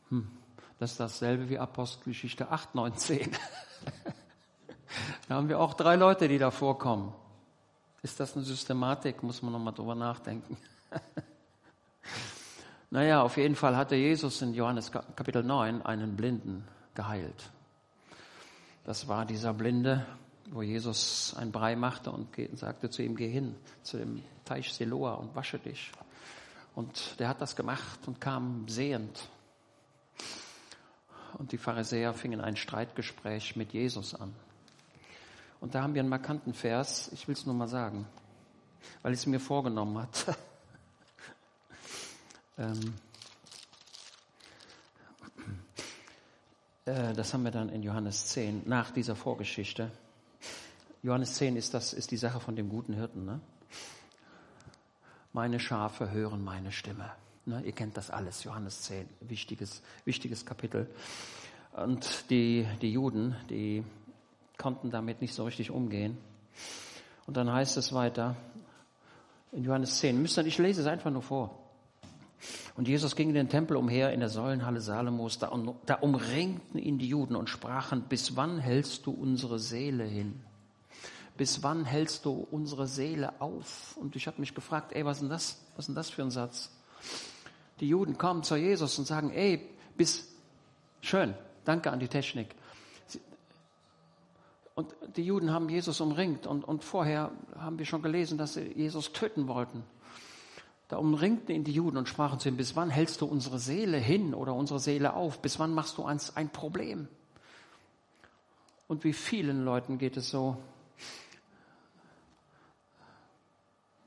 hm, 0.10 0.32
das 0.80 0.92
ist 0.92 1.00
dasselbe 1.00 1.50
wie 1.50 1.60
Apostelgeschichte 1.60 2.50
8, 2.50 2.76
9, 2.76 2.96
10. 2.96 3.32
da 5.28 5.36
haben 5.36 5.50
wir 5.50 5.60
auch 5.60 5.74
drei 5.74 5.96
Leute, 5.96 6.28
die 6.28 6.38
da 6.38 6.52
vorkommen. 6.52 7.14
Ist 8.02 8.20
das 8.20 8.36
eine 8.36 8.44
Systematik? 8.44 9.24
Muss 9.24 9.42
man 9.42 9.54
nochmal 9.54 9.74
drüber 9.74 9.96
nachdenken. 9.96 10.58
Naja, 12.94 13.24
auf 13.24 13.38
jeden 13.38 13.56
Fall 13.56 13.76
hatte 13.76 13.96
Jesus 13.96 14.44
in 14.44 14.54
Johannes 14.54 14.92
Kapitel 14.92 15.42
9 15.42 15.82
einen 15.82 16.16
Blinden 16.16 16.68
geheilt. 16.94 17.50
Das 18.84 19.08
war 19.08 19.26
dieser 19.26 19.52
Blinde, 19.52 20.06
wo 20.52 20.62
Jesus 20.62 21.34
ein 21.36 21.52
Brei 21.52 21.76
machte 21.76 22.12
und 22.12 22.28
sagte 22.54 22.92
zu 22.92 23.02
ihm, 23.02 23.16
geh 23.16 23.32
hin 23.32 23.56
zu 23.82 23.98
dem 23.98 24.22
Teich 24.46 24.72
Siloa 24.72 25.16
und 25.16 25.36
wasche 25.36 25.58
dich. 25.58 25.92
Und 26.76 27.20
der 27.20 27.30
hat 27.30 27.42
das 27.42 27.56
gemacht 27.56 28.00
und 28.06 28.22
kam 28.22 28.68
sehend. 28.68 29.28
Und 31.40 31.52
die 31.52 31.58
Pharisäer 31.58 32.14
fingen 32.14 32.42
ein 32.42 32.58
Streitgespräch 32.58 33.56
mit 33.56 33.74
Jesus 33.74 34.14
an. 34.14 34.36
Und 35.64 35.76
da 35.76 35.82
haben 35.82 35.94
wir 35.94 36.02
einen 36.02 36.10
markanten 36.10 36.54
Vers, 36.54 37.10
ich 37.14 37.26
will 37.30 37.36
es 37.36 37.46
nur 37.46 37.56
mal 37.56 37.70
sagen, 37.70 38.06
weil 39.02 39.14
ich 39.14 39.20
es 39.20 39.26
mir 39.26 39.40
vorgenommen 39.40 39.98
hat. 39.98 40.38
Ähm, 42.56 42.94
äh, 46.86 47.14
das 47.14 47.34
haben 47.34 47.44
wir 47.44 47.50
dann 47.50 47.70
in 47.70 47.82
Johannes 47.82 48.28
10, 48.28 48.70
nach 48.70 48.92
dieser 48.92 49.16
Vorgeschichte. 49.16 49.90
Johannes 51.02 51.34
10 51.34 51.56
ist, 51.56 51.74
das, 51.74 51.94
ist 51.94 52.12
die 52.12 52.18
Sache 52.18 52.40
von 52.40 52.56
dem 52.56 52.70
guten 52.70 52.94
Hirten. 52.94 53.26
Ne? 53.26 53.40
Meine 55.32 55.60
Schafe 55.60 56.12
hören 56.12 56.44
meine 56.44 56.72
Stimme. 56.72 57.12
Ne? 57.48 57.64
Ihr 57.66 57.72
kennt 57.72 57.98
das 57.98 58.12
alles, 58.12 58.44
Johannes 58.44 58.84
10, 58.84 59.10
wichtiges, 59.22 59.82
wichtiges 60.06 60.46
Kapitel. 60.46 60.88
Und 61.72 62.30
die, 62.30 62.68
die 62.84 62.92
Juden, 62.92 63.36
die 63.50 63.84
konnten 64.58 64.92
damit 64.92 65.22
nicht 65.22 65.34
so 65.34 65.46
richtig 65.46 65.72
umgehen. 65.72 66.18
Und 67.26 67.38
dann 67.38 67.52
heißt 67.52 67.78
es 67.78 67.94
weiter 67.94 68.36
in 69.52 69.64
Johannes 69.64 70.00
10, 70.00 70.22
müsst 70.22 70.38
ihr, 70.38 70.46
ich 70.46 70.58
lese 70.58 70.82
es 70.82 70.88
einfach 70.88 71.12
nur 71.12 71.22
vor. 71.22 71.60
Und 72.76 72.88
Jesus 72.88 73.16
ging 73.16 73.30
in 73.30 73.36
den 73.36 73.50
Tempel 73.50 73.78
umher 73.78 74.12
in 74.12 74.20
der 74.20 74.30
Säulenhalle 74.30 74.82
Salomos, 74.82 75.38
da, 75.38 75.52
da 75.86 75.96
umringten 75.96 76.80
ihn 76.80 76.98
die 76.98 77.08
Juden 77.08 77.36
und 77.36 77.50
sprachen, 77.50 78.04
bis 78.10 78.36
wann 78.36 78.58
hältst 78.58 79.06
du 79.06 79.12
unsere 79.12 79.60
Seele 79.60 80.04
hin? 80.04 80.42
Bis 81.38 81.64
wann 81.64 81.86
hältst 81.86 82.26
du 82.26 82.48
unsere 82.52 82.88
Seele 82.88 83.40
auf? 83.42 83.96
Und 83.98 84.16
ich 84.16 84.28
habe 84.28 84.40
mich 84.40 84.54
gefragt, 84.54 84.92
ey, 84.94 85.06
was 85.06 85.22
ist 85.22 85.30
das? 85.30 85.62
Was 85.76 85.84
ist 85.84 85.88
denn 85.88 85.96
das 85.96 86.10
für 86.10 86.24
ein 86.24 86.32
Satz? 86.32 86.72
Die 87.80 87.88
Juden 87.88 88.18
kommen 88.18 88.44
zu 88.44 88.56
Jesus 88.56 88.98
und 89.00 89.06
sagen, 89.06 89.32
ey, 89.32 89.68
bis, 89.98 90.28
schön, 91.02 91.34
danke 91.66 91.92
an 91.92 92.00
die 92.00 92.08
Technik. 92.08 92.56
Und 94.76 94.96
die 95.16 95.24
Juden 95.24 95.52
haben 95.52 95.70
Jesus 95.70 96.02
umringt 96.02 96.48
und, 96.48 96.64
und 96.64 96.84
vorher 96.84 97.32
haben 97.58 97.78
wir 97.78 97.86
schon 97.86 98.02
gelesen, 98.02 98.38
dass 98.38 98.54
sie 98.54 98.74
Jesus 98.74 99.12
töten 99.12 99.48
wollten. 99.48 99.84
Da 100.88 100.98
umringten 100.98 101.56
ihn 101.56 101.64
die 101.64 101.72
Juden 101.72 101.98
und 101.98 102.10
sprachen 102.10 102.40
zu 102.40 102.50
ihm, 102.50 102.58
bis 102.58 102.76
wann 102.76 102.90
hältst 102.90 103.22
du 103.22 103.26
unsere 103.26 103.60
Seele 103.60 103.98
hin 103.98 104.34
oder 104.34 104.54
unsere 104.54 104.80
Seele 104.80 105.14
auf? 105.14 105.42
Bis 105.42 105.60
wann 105.60 105.74
machst 105.74 105.98
du 105.98 106.04
uns 106.04 106.36
ein 106.36 106.50
Problem? 106.50 107.08
Und 108.88 109.04
wie 109.04 109.14
vielen 109.14 109.64
Leuten 109.64 109.98
geht 109.98 110.18
es 110.18 110.30
so? 110.30 110.58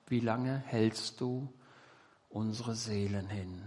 Wie 0.08 0.20
lange 0.20 0.58
hältst 0.66 1.20
du 1.20 1.48
unsere 2.28 2.74
Seelen 2.74 3.28
hin? 3.28 3.62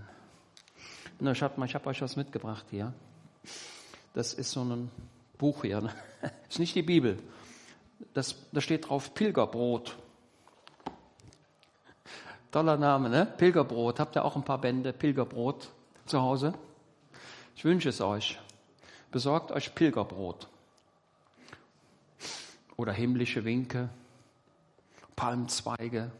Na, 1.19 1.31
ich 1.31 1.41
habe 1.41 1.61
hab 1.61 1.87
euch 1.87 2.01
was 2.01 2.15
mitgebracht 2.15 2.65
hier. 2.69 2.93
Das 4.13 4.33
ist 4.33 4.51
so 4.51 4.63
ein 4.63 4.89
Buch 5.39 5.63
hier. 5.63 5.81
Ne? 5.81 5.91
Ist 6.49 6.59
nicht 6.59 6.75
die 6.75 6.83
Bibel. 6.83 7.17
Das, 8.13 8.35
da 8.51 8.61
steht 8.61 8.87
drauf 8.87 9.15
Pilgerbrot. 9.15 9.97
Toller 12.51 12.77
Name, 12.77 13.09
ne? 13.09 13.25
Pilgerbrot. 13.25 13.99
Habt 13.99 14.15
ihr 14.15 14.25
auch 14.25 14.35
ein 14.35 14.43
paar 14.43 14.59
Bände 14.59 14.93
Pilgerbrot 14.93 15.69
zu 16.05 16.21
Hause? 16.21 16.53
Ich 17.55 17.63
wünsche 17.63 17.89
es 17.89 18.01
euch. 18.01 18.37
Besorgt 19.11 19.51
euch 19.51 19.73
Pilgerbrot. 19.73 20.47
Oder 22.75 22.93
himmlische 22.93 23.43
Winke, 23.43 23.89
Palmzweige, 25.15 26.11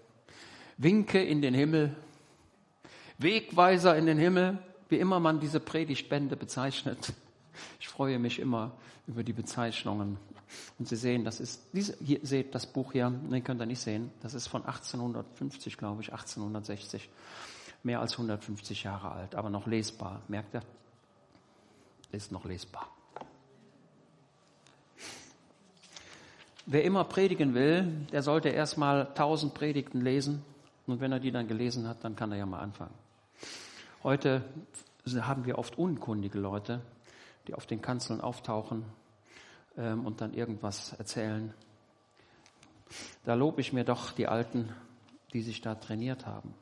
Winke 0.77 1.21
in 1.23 1.41
den 1.41 1.53
Himmel, 1.53 1.95
Wegweiser 3.17 3.97
in 3.97 4.05
den 4.05 4.17
Himmel, 4.17 4.59
wie 4.89 4.97
immer 4.97 5.19
man 5.19 5.39
diese 5.39 5.59
Predigtbände 5.59 6.35
bezeichnet. 6.35 7.13
Freue 7.99 8.17
mich 8.17 8.39
immer 8.39 8.71
über 9.07 9.25
die 9.25 9.33
Bezeichnungen. 9.33 10.17
Und 10.77 10.87
Sie 10.87 10.95
sehen, 10.95 11.25
das 11.25 11.41
ist, 11.41 11.67
diese, 11.73 11.97
hier 12.01 12.21
seht 12.23 12.55
das 12.55 12.65
Buch 12.65 12.93
hier, 12.93 13.09
ne, 13.09 13.41
könnt 13.41 13.61
ihr 13.61 13.65
nicht 13.65 13.81
sehen, 13.81 14.09
das 14.21 14.33
ist 14.33 14.47
von 14.47 14.61
1850, 14.61 15.75
glaube 15.75 16.01
ich, 16.01 16.13
1860. 16.13 17.09
Mehr 17.83 17.99
als 17.99 18.13
150 18.13 18.83
Jahre 18.83 19.11
alt, 19.11 19.35
aber 19.35 19.49
noch 19.49 19.67
lesbar. 19.67 20.21
Merkt 20.29 20.55
ihr? 20.55 20.61
Ist 22.13 22.31
noch 22.31 22.45
lesbar. 22.45 22.87
Wer 26.67 26.85
immer 26.85 27.03
predigen 27.03 27.53
will, 27.53 28.07
der 28.13 28.23
sollte 28.23 28.47
erstmal 28.47 29.07
1000 29.07 29.53
Predigten 29.53 29.99
lesen. 29.99 30.41
Und 30.87 31.01
wenn 31.01 31.11
er 31.11 31.19
die 31.19 31.31
dann 31.31 31.49
gelesen 31.49 31.85
hat, 31.85 32.01
dann 32.05 32.15
kann 32.15 32.31
er 32.31 32.37
ja 32.37 32.45
mal 32.45 32.61
anfangen. 32.61 32.93
Heute 34.03 34.45
haben 35.19 35.43
wir 35.43 35.57
oft 35.57 35.77
unkundige 35.77 36.39
Leute, 36.39 36.79
die 37.49 37.55
auf 37.55 37.65
den 37.65 37.81
Kanzeln 37.81 38.21
auftauchen 38.21 38.85
ähm, 39.75 40.05
und 40.05 40.21
dann 40.21 40.35
irgendwas 40.35 40.93
erzählen. 40.99 41.51
Da 43.25 43.33
lobe 43.33 43.59
ich 43.59 43.73
mir 43.73 43.83
doch 43.83 44.11
die 44.11 44.27
Alten, 44.27 44.69
die 45.33 45.41
sich 45.41 45.61
da 45.61 45.73
trainiert 45.73 46.27
haben. 46.27 46.53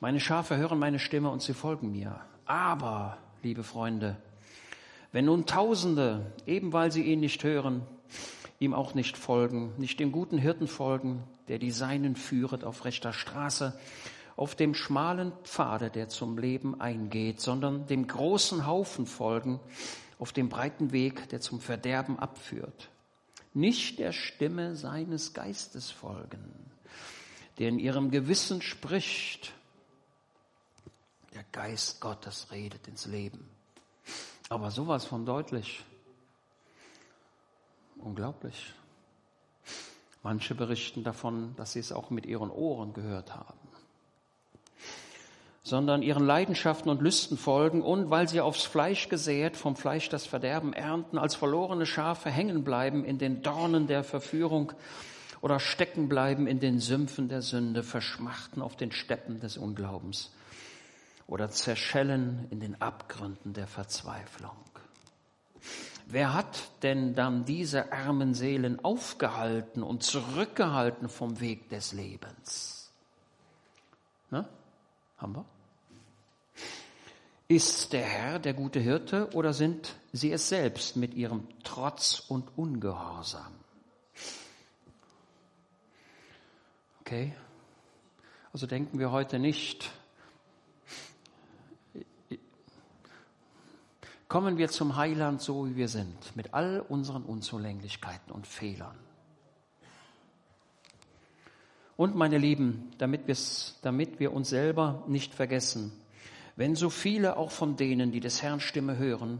Meine 0.00 0.18
Schafe 0.18 0.56
hören 0.56 0.78
meine 0.78 0.98
Stimme 0.98 1.28
und 1.28 1.42
sie 1.42 1.52
folgen 1.52 1.92
mir. 1.92 2.20
Aber, 2.46 3.18
liebe 3.42 3.62
Freunde, 3.62 4.16
wenn 5.12 5.26
nun 5.26 5.44
Tausende, 5.44 6.32
eben 6.46 6.72
weil 6.72 6.90
sie 6.90 7.02
ihn 7.02 7.20
nicht 7.20 7.44
hören, 7.44 7.82
ihm 8.60 8.72
auch 8.72 8.94
nicht 8.94 9.18
folgen, 9.18 9.74
nicht 9.76 10.00
dem 10.00 10.10
guten 10.10 10.38
Hirten 10.38 10.68
folgen, 10.68 11.22
der 11.48 11.58
die 11.58 11.70
Seinen 11.70 12.16
führet 12.16 12.64
auf 12.64 12.86
rechter 12.86 13.12
Straße, 13.12 13.78
auf 14.38 14.54
dem 14.54 14.72
schmalen 14.72 15.32
Pfade, 15.42 15.90
der 15.90 16.08
zum 16.08 16.38
Leben 16.38 16.80
eingeht, 16.80 17.40
sondern 17.40 17.88
dem 17.88 18.06
großen 18.06 18.66
Haufen 18.66 19.04
folgen, 19.04 19.58
auf 20.20 20.32
dem 20.32 20.48
breiten 20.48 20.92
Weg, 20.92 21.28
der 21.30 21.40
zum 21.40 21.60
Verderben 21.60 22.20
abführt. 22.20 22.88
Nicht 23.52 23.98
der 23.98 24.12
Stimme 24.12 24.76
seines 24.76 25.34
Geistes 25.34 25.90
folgen, 25.90 26.70
der 27.58 27.68
in 27.68 27.80
ihrem 27.80 28.12
Gewissen 28.12 28.62
spricht. 28.62 29.52
Der 31.34 31.42
Geist 31.50 32.00
Gottes 32.00 32.52
redet 32.52 32.86
ins 32.86 33.06
Leben. 33.06 33.50
Aber 34.48 34.70
sowas 34.70 35.04
von 35.04 35.26
deutlich. 35.26 35.84
Unglaublich. 37.96 38.72
Manche 40.22 40.54
berichten 40.54 41.02
davon, 41.02 41.56
dass 41.56 41.72
sie 41.72 41.80
es 41.80 41.90
auch 41.90 42.10
mit 42.10 42.24
ihren 42.24 42.50
Ohren 42.50 42.92
gehört 42.92 43.34
haben 43.34 43.67
sondern 45.68 46.02
ihren 46.02 46.24
Leidenschaften 46.24 46.90
und 46.90 47.02
Lüsten 47.02 47.36
folgen 47.36 47.82
und 47.82 48.10
weil 48.10 48.28
sie 48.28 48.40
aufs 48.40 48.64
Fleisch 48.64 49.08
gesät, 49.08 49.56
vom 49.56 49.76
Fleisch 49.76 50.08
das 50.08 50.26
Verderben 50.26 50.72
ernten, 50.72 51.18
als 51.18 51.34
verlorene 51.34 51.84
Schafe 51.84 52.30
hängen 52.30 52.64
bleiben 52.64 53.04
in 53.04 53.18
den 53.18 53.42
Dornen 53.42 53.86
der 53.86 54.02
Verführung 54.02 54.72
oder 55.42 55.60
stecken 55.60 56.08
bleiben 56.08 56.46
in 56.46 56.58
den 56.58 56.80
Sümpfen 56.80 57.28
der 57.28 57.42
Sünde, 57.42 57.82
verschmachten 57.82 58.62
auf 58.62 58.76
den 58.76 58.90
Steppen 58.90 59.40
des 59.40 59.58
Unglaubens 59.58 60.32
oder 61.26 61.50
zerschellen 61.50 62.46
in 62.50 62.60
den 62.60 62.80
Abgründen 62.80 63.52
der 63.52 63.66
Verzweiflung. 63.66 64.56
Wer 66.06 66.32
hat 66.32 66.70
denn 66.82 67.14
dann 67.14 67.44
diese 67.44 67.92
armen 67.92 68.32
Seelen 68.32 68.82
aufgehalten 68.82 69.82
und 69.82 70.02
zurückgehalten 70.02 71.10
vom 71.10 71.38
Weg 71.40 71.68
des 71.68 71.92
Lebens? 71.92 72.90
Ne? 74.30 74.48
Haben 75.18 75.36
wir? 75.36 75.57
Ist 77.50 77.94
der 77.94 78.02
Herr 78.02 78.38
der 78.38 78.52
gute 78.52 78.78
Hirte 78.78 79.30
oder 79.32 79.54
sind 79.54 79.96
sie 80.12 80.30
es 80.30 80.50
selbst 80.50 80.96
mit 80.96 81.14
ihrem 81.14 81.48
Trotz 81.64 82.20
und 82.28 82.58
Ungehorsam? 82.58 83.54
Okay? 87.00 87.34
Also 88.52 88.66
denken 88.66 88.98
wir 88.98 89.12
heute 89.12 89.38
nicht, 89.38 89.90
kommen 94.28 94.58
wir 94.58 94.68
zum 94.68 94.96
Heiland 94.96 95.40
so, 95.40 95.66
wie 95.70 95.76
wir 95.76 95.88
sind, 95.88 96.36
mit 96.36 96.52
all 96.52 96.80
unseren 96.80 97.22
Unzulänglichkeiten 97.22 98.30
und 98.30 98.46
Fehlern. 98.46 98.98
Und 101.96 102.14
meine 102.14 102.36
Lieben, 102.36 102.90
damit, 102.98 103.22
damit 103.80 104.20
wir 104.20 104.34
uns 104.34 104.50
selber 104.50 105.02
nicht 105.06 105.34
vergessen, 105.34 105.92
wenn 106.58 106.74
so 106.74 106.90
viele 106.90 107.36
auch 107.36 107.52
von 107.52 107.76
denen, 107.76 108.10
die 108.10 108.18
des 108.18 108.42
Herrn 108.42 108.58
Stimme 108.58 108.98
hören, 108.98 109.38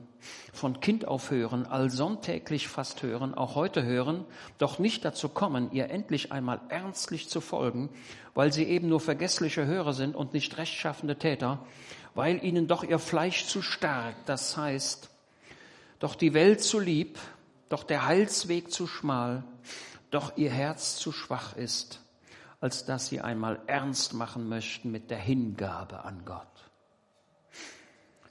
von 0.52 0.78
Kind 0.78 1.04
auf 1.04 1.32
hören, 1.32 1.66
allsonntäglich 1.66 2.68
fast 2.68 3.02
hören, 3.02 3.34
auch 3.34 3.56
heute 3.56 3.82
hören, 3.82 4.24
doch 4.58 4.78
nicht 4.78 5.04
dazu 5.04 5.28
kommen, 5.28 5.72
ihr 5.72 5.90
endlich 5.90 6.30
einmal 6.30 6.60
ernstlich 6.68 7.28
zu 7.28 7.40
folgen, 7.40 7.90
weil 8.34 8.52
sie 8.52 8.62
eben 8.62 8.88
nur 8.88 9.00
vergessliche 9.00 9.66
Hörer 9.66 9.94
sind 9.94 10.14
und 10.14 10.32
nicht 10.32 10.58
rechtschaffende 10.58 11.18
Täter, 11.18 11.66
weil 12.14 12.44
ihnen 12.44 12.68
doch 12.68 12.84
ihr 12.84 13.00
Fleisch 13.00 13.46
zu 13.46 13.62
stark, 13.62 14.14
das 14.26 14.56
heißt, 14.56 15.10
doch 15.98 16.14
die 16.14 16.34
Welt 16.34 16.62
zu 16.62 16.78
lieb, 16.78 17.18
doch 17.68 17.82
der 17.82 18.06
Heilsweg 18.06 18.70
zu 18.70 18.86
schmal, 18.86 19.42
doch 20.12 20.36
ihr 20.36 20.52
Herz 20.52 20.98
zu 20.98 21.10
schwach 21.10 21.56
ist, 21.56 22.00
als 22.60 22.84
dass 22.84 23.08
sie 23.08 23.20
einmal 23.20 23.58
ernst 23.66 24.14
machen 24.14 24.48
möchten 24.48 24.92
mit 24.92 25.10
der 25.10 25.18
Hingabe 25.18 26.04
an 26.04 26.24
Gott 26.24 26.57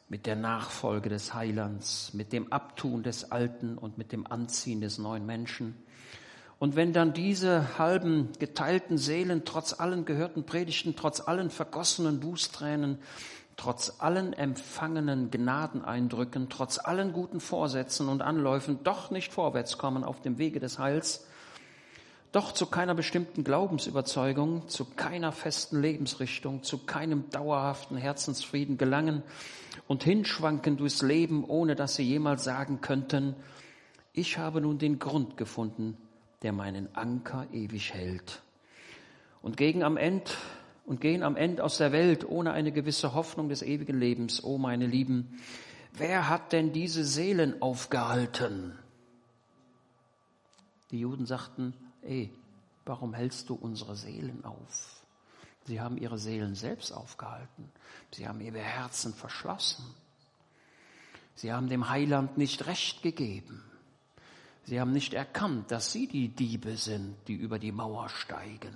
mit 0.10 0.26
der 0.26 0.36
Nachfolge 0.36 1.10
des 1.10 1.34
Heilands, 1.34 2.14
mit 2.14 2.32
dem 2.32 2.52
Abtun 2.52 3.04
des 3.04 3.32
Alten 3.32 3.78
und 3.78 3.98
mit 3.98 4.12
dem 4.12 4.26
Anziehen 4.26 4.80
des 4.80 4.98
neuen 4.98 5.26
Menschen. 5.26 5.76
Und 6.60 6.76
wenn 6.76 6.94
dann 6.94 7.14
diese 7.14 7.78
halben 7.78 8.30
geteilten 8.40 8.98
Seelen 8.98 9.44
trotz 9.46 9.80
allen 9.80 10.06
gehörten 10.06 10.46
Predigten, 10.46 10.96
trotz 10.96 11.20
allen 11.20 11.52
vergossenen 11.52 12.20
Bußtränen, 12.20 13.00
trotz 13.58 13.96
allen 14.00 14.34
empfangenen 14.34 15.30
Gnadeneindrücken, 15.30 16.50
trotz 16.50 16.80
allen 16.80 17.12
guten 17.12 17.40
Vorsätzen 17.40 18.08
und 18.08 18.22
Anläufen 18.22 18.80
doch 18.84 19.12
nicht 19.12 19.34
vorwärts 19.34 19.78
kommen 19.78 20.04
auf 20.04 20.22
dem 20.22 20.38
Wege 20.38 20.60
des 20.60 20.80
Heils, 20.80 21.28
doch 22.32 22.52
zu 22.52 22.66
keiner 22.66 22.96
bestimmten 22.96 23.44
Glaubensüberzeugung, 23.44 24.68
zu 24.68 24.86
keiner 24.86 25.32
festen 25.32 25.82
Lebensrichtung, 25.82 26.64
zu 26.64 26.80
keinem 26.80 27.30
dauerhaften 27.30 27.98
Herzensfrieden 27.98 28.78
gelangen 28.78 29.24
und 29.88 30.04
hinschwanken 30.04 30.78
durchs 30.78 31.02
Leben, 31.02 31.44
ohne 31.46 31.76
dass 31.76 31.96
sie 31.96 32.04
jemals 32.04 32.44
sagen 32.44 32.82
könnten, 32.82 33.36
ich 34.14 34.38
habe 34.38 34.62
nun 34.62 34.80
den 34.80 35.00
Grund 35.00 35.38
gefunden, 35.38 35.98
der 36.42 36.52
meinen 36.52 36.96
Anker 36.96 37.48
ewig 37.52 37.94
hält. 37.94 38.42
Und 39.42 39.58
gegen 39.58 39.84
am 39.84 39.98
End 39.98 40.38
und 40.86 41.02
gehen 41.02 41.22
am 41.22 41.36
Ende 41.36 41.64
aus 41.64 41.78
der 41.78 41.92
Welt 41.92 42.28
ohne 42.28 42.52
eine 42.52 42.72
gewisse 42.72 43.14
Hoffnung 43.14 43.50
des 43.50 43.62
ewigen 43.62 44.00
Lebens. 44.00 44.44
O 44.44 44.56
oh, 44.56 44.58
meine 44.58 44.88
Lieben, 44.88 45.40
wer 45.94 46.30
hat 46.30 46.54
denn 46.54 46.74
diese 46.74 47.04
Seelen 47.04 47.62
aufgehalten? 47.62 48.78
Die 50.92 51.00
Juden 51.00 51.26
sagten, 51.26 51.74
ey, 52.02 52.32
warum 52.86 53.14
hältst 53.14 53.50
du 53.50 53.56
unsere 53.56 53.96
Seelen 53.96 54.46
auf? 54.46 54.97
Sie 55.68 55.82
haben 55.82 55.98
ihre 55.98 56.18
Seelen 56.18 56.56
selbst 56.56 56.92
aufgehalten. 56.92 57.70
Sie 58.14 58.28
haben 58.28 58.40
ihre 58.40 58.60
Herzen 58.60 59.14
verschlossen. 59.14 59.86
Sie 61.36 61.52
haben 61.52 61.68
dem 61.68 61.90
Heiland 61.90 62.38
nicht 62.38 62.66
recht 62.68 63.04
gegeben. 63.04 63.64
Sie 64.64 64.80
haben 64.80 64.92
nicht 64.92 65.14
erkannt, 65.14 65.70
dass 65.72 65.92
sie 65.92 66.08
die 66.08 66.30
Diebe 66.30 66.78
sind, 66.78 67.16
die 67.28 67.36
über 67.36 67.60
die 67.60 67.72
Mauer 67.74 68.10
steigen. 68.10 68.76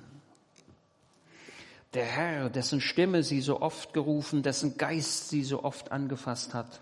Der 1.93 2.06
Herr, 2.06 2.49
dessen 2.49 2.82
Stimme 2.82 3.23
sie 3.23 3.41
so 3.41 3.62
oft 3.62 3.93
gerufen, 3.93 4.43
dessen 4.43 4.77
Geist 4.77 5.30
sie 5.30 5.43
so 5.43 5.63
oft 5.63 5.91
angefasst 5.91 6.54
hat, 6.54 6.82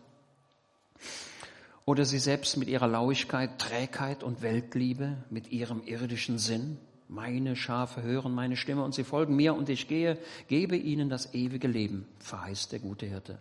oder 1.85 2.05
sie 2.05 2.19
selbst 2.19 2.57
mit 2.57 2.67
ihrer 2.67 2.87
Lauigkeit, 2.87 3.57
Trägheit 3.57 4.21
und 4.21 4.43
Weltliebe, 4.43 5.17
mit 5.31 5.51
ihrem 5.51 5.81
irdischen 5.83 6.37
Sinn. 6.37 6.77
Meine 7.11 7.55
Schafe 7.55 8.03
hören 8.03 8.35
meine 8.35 8.55
Stimme 8.55 8.83
und 8.83 8.93
sie 8.93 9.03
folgen 9.03 9.35
mir 9.35 9.55
und 9.55 9.67
ich 9.67 9.87
gehe, 9.87 10.19
gebe 10.47 10.77
ihnen 10.77 11.09
das 11.09 11.33
ewige 11.33 11.67
Leben, 11.67 12.05
verheißt 12.19 12.71
der 12.71 12.77
gute 12.77 13.07
Hirte. 13.07 13.39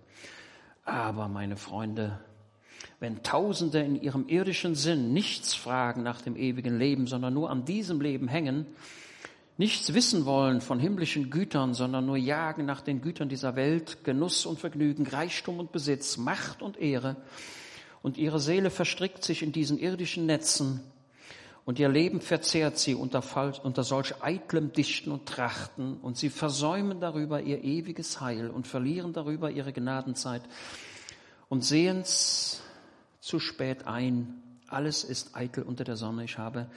Aber, 0.86 1.28
meine 1.28 1.58
Freunde, 1.58 2.18
wenn 2.98 3.22
Tausende 3.22 3.80
in 3.80 4.00
ihrem 4.00 4.26
irdischen 4.26 4.74
Sinn 4.74 5.12
nichts 5.12 5.52
fragen 5.52 6.02
nach 6.02 6.22
dem 6.22 6.34
ewigen 6.34 6.78
Leben, 6.78 7.06
sondern 7.06 7.34
nur 7.34 7.50
an 7.50 7.66
diesem 7.66 8.00
Leben 8.00 8.26
hängen, 8.26 8.64
nichts 9.58 9.92
wissen 9.92 10.24
wollen 10.24 10.62
von 10.62 10.80
himmlischen 10.80 11.28
Gütern, 11.28 11.74
sondern 11.74 12.06
nur 12.06 12.16
jagen 12.16 12.64
nach 12.64 12.80
den 12.80 13.02
Gütern 13.02 13.28
dieser 13.28 13.54
Welt, 13.54 14.02
Genuss 14.02 14.46
und 14.46 14.58
Vergnügen, 14.58 15.06
Reichtum 15.06 15.60
und 15.60 15.72
Besitz, 15.72 16.16
Macht 16.16 16.62
und 16.62 16.78
Ehre, 16.78 17.16
und 18.00 18.16
ihre 18.16 18.40
Seele 18.40 18.70
verstrickt 18.70 19.24
sich 19.24 19.42
in 19.42 19.52
diesen 19.52 19.78
irdischen 19.78 20.24
Netzen, 20.24 20.80
und 21.68 21.78
ihr 21.78 21.90
Leben 21.90 22.22
verzehrt 22.22 22.78
sie 22.78 22.94
unter, 22.94 23.22
unter 23.62 23.84
solch 23.84 24.22
eitlem 24.22 24.72
Dichten 24.72 25.12
und 25.12 25.26
Trachten, 25.26 25.98
und 25.98 26.16
sie 26.16 26.30
versäumen 26.30 26.98
darüber 26.98 27.42
ihr 27.42 27.62
ewiges 27.62 28.22
Heil 28.22 28.48
und 28.48 28.66
verlieren 28.66 29.12
darüber 29.12 29.50
ihre 29.50 29.74
Gnadenzeit 29.74 30.40
und 31.50 31.62
sehen's 31.62 32.62
zu 33.20 33.38
spät 33.38 33.86
ein. 33.86 34.42
Alles 34.68 35.04
ist 35.04 35.36
eitel 35.36 35.62
unter 35.62 35.84
der 35.84 35.96
Sonne. 35.96 36.24
Ich 36.24 36.38
habe 36.38 36.70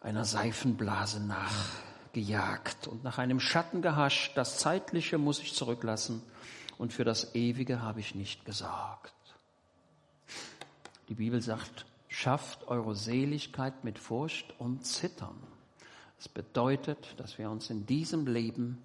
einer 0.00 0.24
Seifenblase 0.24 1.20
nachgejagt 1.20 2.88
und 2.88 3.04
nach 3.04 3.18
einem 3.18 3.38
Schatten 3.38 3.82
gehascht. 3.82 4.32
Das 4.34 4.58
Zeitliche 4.58 5.16
muss 5.16 5.38
ich 5.38 5.54
zurücklassen 5.54 6.22
und 6.76 6.92
für 6.92 7.04
das 7.04 7.36
Ewige 7.36 7.80
habe 7.82 8.00
ich 8.00 8.16
nicht 8.16 8.44
gesorgt. 8.44 9.14
Die 11.08 11.14
Bibel 11.14 11.40
sagt, 11.40 11.86
schafft 12.20 12.68
eure 12.68 12.94
Seligkeit 12.94 13.82
mit 13.82 13.98
Furcht 13.98 14.54
und 14.58 14.84
Zittern. 14.84 15.36
Das 16.18 16.28
bedeutet, 16.28 17.14
dass 17.18 17.38
wir 17.38 17.50
uns 17.50 17.70
in 17.70 17.86
diesem 17.86 18.26
Leben 18.26 18.76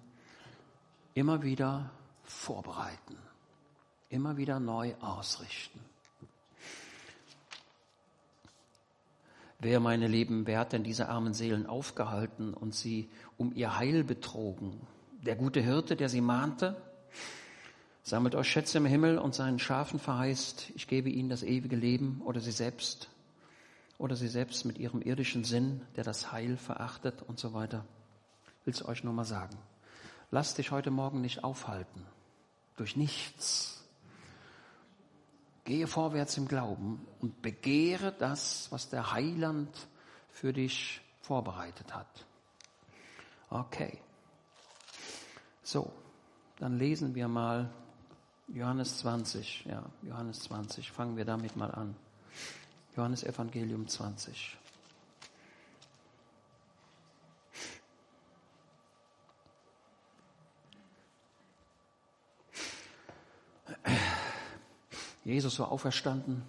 immer 1.12 1.42
wieder 1.42 1.90
vorbereiten, 2.24 3.16
immer 4.08 4.38
wieder 4.38 4.58
neu 4.58 4.94
ausrichten. 5.02 5.80
Wer, 9.58 9.80
meine 9.80 10.08
Lieben, 10.08 10.46
wer 10.46 10.60
hat 10.60 10.72
denn 10.72 10.82
diese 10.84 11.10
armen 11.10 11.34
Seelen 11.34 11.66
aufgehalten 11.66 12.54
und 12.54 12.74
sie 12.74 13.08
um 13.36 13.54
ihr 13.54 13.76
Heil 13.76 14.02
betrogen? 14.02 14.80
Der 15.22 15.36
gute 15.36 15.60
Hirte, 15.60 15.94
der 15.94 16.08
sie 16.08 16.22
mahnte? 16.22 16.74
Sammelt 18.02 18.34
euch 18.34 18.48
Schätze 18.48 18.78
im 18.78 18.86
Himmel 18.86 19.18
und 19.18 19.34
seinen 19.34 19.58
Schafen 19.58 19.98
verheißt, 19.98 20.72
ich 20.74 20.86
gebe 20.86 21.10
ihnen 21.10 21.28
das 21.28 21.42
ewige 21.42 21.76
Leben 21.76 22.22
oder 22.24 22.40
sie 22.40 22.52
selbst, 22.52 23.10
oder 23.98 24.16
sie 24.16 24.28
selbst 24.28 24.64
mit 24.64 24.78
ihrem 24.78 25.00
irdischen 25.02 25.44
Sinn, 25.44 25.86
der 25.96 26.04
das 26.04 26.32
Heil 26.32 26.56
verachtet 26.56 27.22
und 27.22 27.38
so 27.38 27.52
weiter. 27.52 27.84
Ich 28.60 28.66
will 28.66 28.74
es 28.74 28.84
euch 28.84 29.04
nur 29.04 29.12
mal 29.12 29.24
sagen. 29.24 29.56
Lasst 30.30 30.58
dich 30.58 30.70
heute 30.70 30.90
Morgen 30.90 31.20
nicht 31.20 31.44
aufhalten. 31.44 32.04
Durch 32.76 32.96
nichts 32.96 33.76
Gehe 35.66 35.88
vorwärts 35.88 36.36
im 36.36 36.46
Glauben 36.46 37.04
und 37.20 37.42
begehre 37.42 38.12
das, 38.12 38.70
was 38.70 38.88
der 38.88 39.12
Heiland 39.12 39.68
für 40.30 40.52
dich 40.52 41.00
vorbereitet 41.22 41.92
hat. 41.92 42.24
Okay. 43.50 43.98
So, 45.64 45.92
dann 46.60 46.78
lesen 46.78 47.16
wir 47.16 47.26
mal 47.26 47.68
Johannes 48.46 48.98
20. 48.98 49.64
Ja, 49.64 49.84
Johannes 50.02 50.38
20. 50.44 50.92
Fangen 50.92 51.16
wir 51.16 51.24
damit 51.24 51.56
mal 51.56 51.72
an. 51.72 51.96
Johannes 52.96 53.24
Evangelium 53.24 53.86
20. 53.86 54.56
Jesus 65.24 65.58
war 65.58 65.70
auferstanden. 65.70 66.42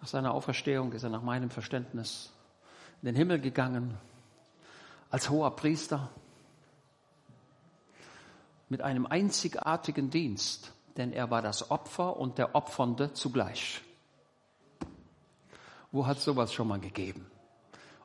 Nach 0.00 0.08
seiner 0.08 0.34
Auferstehung 0.34 0.92
ist 0.92 1.04
er 1.04 1.10
nach 1.10 1.22
meinem 1.22 1.50
Verständnis 1.50 2.32
in 3.00 3.06
den 3.06 3.14
Himmel 3.14 3.40
gegangen 3.40 3.96
als 5.10 5.30
hoher 5.30 5.54
Priester 5.54 6.10
mit 8.68 8.82
einem 8.82 9.06
einzigartigen 9.06 10.10
Dienst, 10.10 10.72
denn 10.96 11.12
er 11.12 11.30
war 11.30 11.42
das 11.42 11.70
Opfer 11.70 12.16
und 12.16 12.38
der 12.38 12.54
Opfernde 12.54 13.12
zugleich. 13.12 13.82
Wo 15.92 16.06
hat 16.06 16.20
sowas 16.20 16.52
schon 16.52 16.68
mal 16.68 16.80
gegeben? 16.80 17.30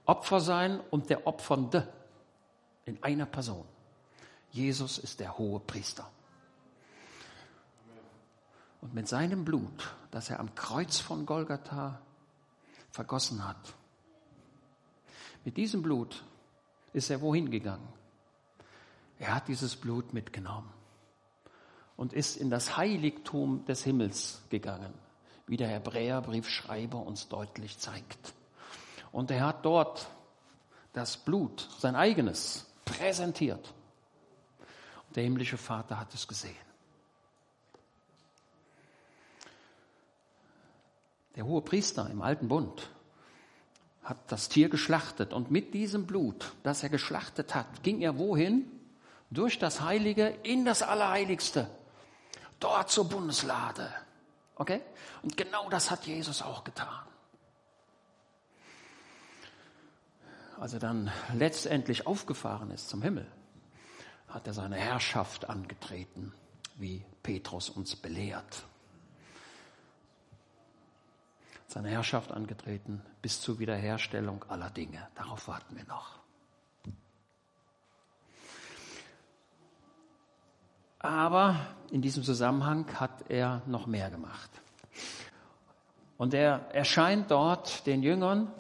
Opfer 0.06 0.40
sein 0.40 0.80
und 0.92 1.10
der 1.10 1.26
Opfernde 1.28 1.92
in 2.86 3.02
einer 3.04 3.26
Person. 3.26 3.66
Jesus 4.52 4.98
ist 4.98 5.20
der 5.20 5.38
hohe 5.38 5.60
Priester. 5.60 6.10
Und 8.82 8.94
mit 8.94 9.08
seinem 9.08 9.46
Blut, 9.46 9.94
das 10.10 10.30
er 10.30 10.40
am 10.40 10.54
Kreuz 10.56 11.00
von 11.00 11.26
Golgatha 11.26 12.02
vergossen 12.90 13.48
hat, 13.48 13.74
mit 15.46 15.58
diesem 15.58 15.82
Blut 15.82 16.24
ist 16.94 17.10
er 17.10 17.22
wohin 17.22 17.50
gegangen? 17.50 17.88
Er 19.20 19.36
hat 19.36 19.48
dieses 19.48 19.76
Blut 19.76 20.14
mitgenommen 20.14 20.81
und 21.98 22.14
ist 22.14 22.38
in 22.38 22.50
das 22.50 22.78
Heiligtum 22.78 23.66
des 23.66 23.84
Himmels 23.84 24.42
gegangen, 24.50 24.94
wie 25.48 25.58
der 25.58 25.68
Hebräerbriefschreiber 25.68 27.00
uns 27.00 27.28
deutlich 27.28 27.78
zeigt. 27.78 28.34
Und 29.12 29.32
er 29.32 29.46
hat 29.46 29.66
dort 29.66 30.08
das 30.94 31.18
Blut, 31.18 31.70
sein 31.78 31.96
eigenes, 31.96 32.66
präsentiert. 32.86 33.74
Und 35.08 35.16
der 35.16 35.24
himmlische 35.24 35.58
Vater 35.58 36.00
hat 36.00 36.14
es 36.14 36.28
gesehen. 36.28 36.56
Der 41.36 41.46
hohe 41.46 41.62
Priester 41.62 42.10
im 42.10 42.22
alten 42.22 42.48
Bund 42.48 42.90
hat 44.04 44.18
das 44.32 44.50
Tier 44.50 44.68
geschlachtet 44.70 45.32
und 45.32 45.52
mit 45.52 45.74
diesem 45.74 46.06
Blut, 46.06 46.54
das 46.64 46.84
er 46.84 46.90
geschlachtet 46.90 47.56
hat, 47.56 47.84
ging 47.84 48.02
er 48.02 48.18
wohin? 48.18 48.66
Durch 49.30 49.58
das 49.60 49.80
Heilige 49.80 50.28
in 50.44 50.66
das 50.66 50.82
Allerheiligste. 50.82 51.70
Dort 52.62 52.90
zur 52.90 53.10
Bundeslade. 53.10 53.94
Okay? 54.56 54.82
Und 55.22 55.36
genau 55.36 55.70
das 55.70 55.92
hat 55.92 56.06
Jesus 56.06 56.42
auch 56.42 56.64
getan. 56.64 57.06
Als 60.58 60.72
er 60.72 60.80
dann 60.80 61.12
letztendlich 61.34 62.08
aufgefahren 62.08 62.72
ist 62.72 62.88
zum 62.88 63.02
Himmel, 63.02 63.30
hat 64.30 64.48
er 64.48 64.54
seine 64.54 64.78
Herrschaft 64.78 65.50
angetreten, 65.50 66.34
wie 66.76 67.04
Petrus 67.22 67.70
uns 67.70 67.98
belehrt 67.98 68.64
seine 71.72 71.90
Herrschaft 71.90 72.32
angetreten 72.32 73.02
bis 73.22 73.42
zur 73.42 73.60
Wiederherstellung 73.60 74.44
aller 74.50 74.70
Dinge. 74.70 75.08
Darauf 75.16 75.48
warten 75.48 75.76
wir 75.76 75.86
noch. 75.86 76.21
Aber 81.02 81.56
in 81.90 82.02
diesem 82.02 82.24
Zusammenhang 82.24 82.86
hat 83.00 83.30
er 83.30 83.64
noch 83.66 83.88
mehr 83.88 84.12
gemacht. 84.12 84.52
Und 86.18 86.36
er 86.36 86.68
erscheint 86.74 87.32
dort 87.32 87.88
den 87.88 88.04
Jüngern, 88.04 88.52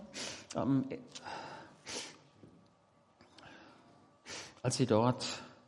ähm, 0.56 0.86
als 4.63 4.77
sie 4.77 4.88
dort, 4.88 5.25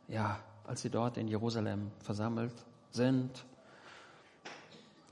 ja, 0.08 0.40
als 0.66 0.82
sie 0.82 0.90
dort 0.90 1.16
in 1.16 1.28
Jerusalem 1.28 1.92
versammelt 2.00 2.54
sind, 2.90 3.44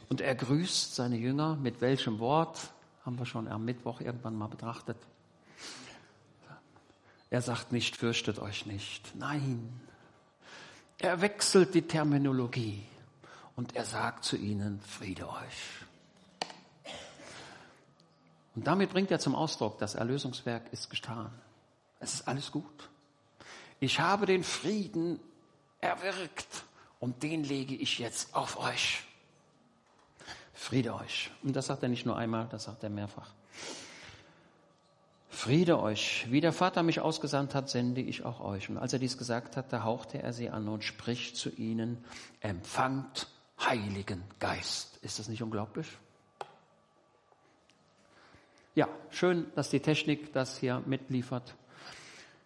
und 0.08 0.20
er 0.20 0.34
grüßt 0.34 0.94
seine 0.94 1.16
Jünger 1.16 1.56
mit 1.56 1.80
welchem 1.80 2.18
Wort? 2.18 2.72
Haben 3.06 3.18
wir 3.18 3.24
schon 3.24 3.48
am 3.48 3.64
Mittwoch 3.64 4.00
irgendwann 4.00 4.36
mal 4.36 4.48
betrachtet. 4.48 4.98
Er 7.30 7.40
sagt 7.40 7.72
nicht, 7.72 7.96
fürchtet 7.96 8.38
euch 8.38 8.66
nicht. 8.66 9.14
Nein. 9.16 9.80
Er 11.02 11.20
wechselt 11.20 11.74
die 11.74 11.82
Terminologie 11.82 12.86
und 13.56 13.74
er 13.74 13.84
sagt 13.84 14.24
zu 14.24 14.36
ihnen, 14.36 14.80
Friede 14.80 15.28
euch. 15.28 15.84
Und 18.54 18.68
damit 18.68 18.90
bringt 18.90 19.10
er 19.10 19.18
zum 19.18 19.34
Ausdruck, 19.34 19.78
das 19.78 19.96
Erlösungswerk 19.96 20.72
ist 20.72 20.90
getan. 20.90 21.32
Es 21.98 22.14
ist 22.14 22.28
alles 22.28 22.52
gut. 22.52 22.88
Ich 23.80 23.98
habe 23.98 24.26
den 24.26 24.44
Frieden 24.44 25.18
erwirkt 25.80 26.62
und 27.00 27.24
den 27.24 27.42
lege 27.42 27.74
ich 27.74 27.98
jetzt 27.98 28.36
auf 28.36 28.56
euch. 28.60 29.02
Friede 30.54 30.94
euch. 30.94 31.32
Und 31.42 31.56
das 31.56 31.66
sagt 31.66 31.82
er 31.82 31.88
nicht 31.88 32.06
nur 32.06 32.16
einmal, 32.16 32.46
das 32.48 32.62
sagt 32.64 32.84
er 32.84 32.90
mehrfach. 32.90 33.32
Friede 35.32 35.80
euch. 35.80 36.26
Wie 36.30 36.42
der 36.42 36.52
Vater 36.52 36.82
mich 36.82 37.00
ausgesandt 37.00 37.54
hat, 37.54 37.70
sende 37.70 38.02
ich 38.02 38.24
auch 38.24 38.40
euch. 38.40 38.68
Und 38.68 38.76
als 38.76 38.92
er 38.92 38.98
dies 38.98 39.16
gesagt 39.16 39.56
hat, 39.56 39.72
da 39.72 39.82
hauchte 39.82 40.22
er 40.22 40.34
sie 40.34 40.50
an 40.50 40.68
und 40.68 40.84
spricht 40.84 41.36
zu 41.36 41.48
ihnen, 41.50 42.04
empfangt 42.40 43.28
Heiligen 43.58 44.22
Geist. 44.38 44.98
Ist 44.98 45.18
das 45.18 45.28
nicht 45.28 45.42
unglaublich? 45.42 45.88
Ja, 48.74 48.88
schön, 49.10 49.46
dass 49.54 49.70
die 49.70 49.80
Technik 49.80 50.34
das 50.34 50.58
hier 50.58 50.82
mitliefert. 50.84 51.54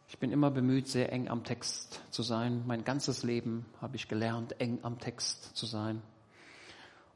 Ich 0.08 0.18
bin 0.18 0.30
immer 0.30 0.52
bemüht, 0.52 0.86
sehr 0.86 1.12
eng 1.12 1.28
am 1.28 1.42
Text 1.42 2.00
zu 2.10 2.22
sein. 2.22 2.62
Mein 2.66 2.84
ganzes 2.84 3.24
Leben 3.24 3.66
habe 3.82 3.96
ich 3.96 4.06
gelernt, 4.06 4.60
eng 4.60 4.78
am 4.82 5.00
Text 5.00 5.56
zu 5.56 5.66
sein. 5.66 6.02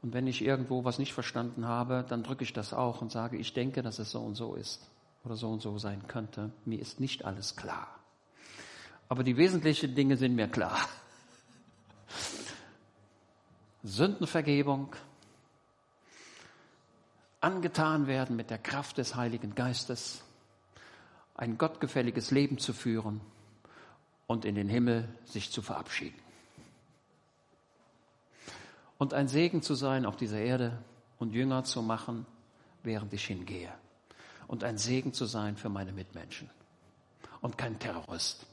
Und 0.01 0.13
wenn 0.13 0.27
ich 0.27 0.43
irgendwo 0.43 0.83
was 0.83 0.99
nicht 0.99 1.13
verstanden 1.13 1.65
habe, 1.65 2.05
dann 2.07 2.23
drücke 2.23 2.43
ich 2.43 2.51
das 2.51 2.73
auch 2.73 3.01
und 3.01 3.11
sage, 3.11 3.37
ich 3.37 3.53
denke, 3.53 3.81
dass 3.81 3.99
es 3.99 4.11
so 4.11 4.19
und 4.19 4.35
so 4.35 4.53
ist 4.53 4.91
oder 5.23 5.35
so 5.35 5.49
und 5.49 5.61
so 5.61 5.77
sein 5.77 6.07
könnte. 6.07 6.51
Mir 6.65 6.79
ist 6.79 6.99
nicht 6.99 7.25
alles 7.25 7.55
klar. 7.55 7.87
Aber 9.09 9.23
die 9.23 9.37
wesentlichen 9.37 9.93
Dinge 9.93 10.17
sind 10.17 10.35
mir 10.35 10.47
klar. 10.47 10.77
Sündenvergebung, 13.83 14.95
angetan 17.41 18.07
werden 18.07 18.35
mit 18.35 18.49
der 18.49 18.59
Kraft 18.59 18.97
des 18.97 19.15
Heiligen 19.15 19.55
Geistes, 19.55 20.23
ein 21.35 21.57
gottgefälliges 21.57 22.31
Leben 22.31 22.59
zu 22.59 22.73
führen 22.73 23.19
und 24.27 24.45
in 24.45 24.55
den 24.55 24.69
Himmel 24.69 25.09
sich 25.25 25.51
zu 25.51 25.61
verabschieden. 25.61 26.19
Und 28.97 29.15
ein 29.15 29.27
Segen 29.27 29.63
zu 29.63 29.73
sein 29.73 30.05
auf 30.05 30.15
dieser 30.15 30.39
Erde 30.39 30.77
und 31.17 31.33
Jünger 31.33 31.63
zu 31.63 31.81
machen, 31.81 32.27
während 32.83 33.11
ich 33.13 33.25
hingehe. 33.25 33.73
Und 34.51 34.65
ein 34.65 34.77
Segen 34.77 35.13
zu 35.13 35.23
sein 35.23 35.55
für 35.55 35.69
meine 35.69 35.93
Mitmenschen. 35.93 36.49
Und 37.39 37.57
kein 37.57 37.79
Terrorist. 37.79 38.45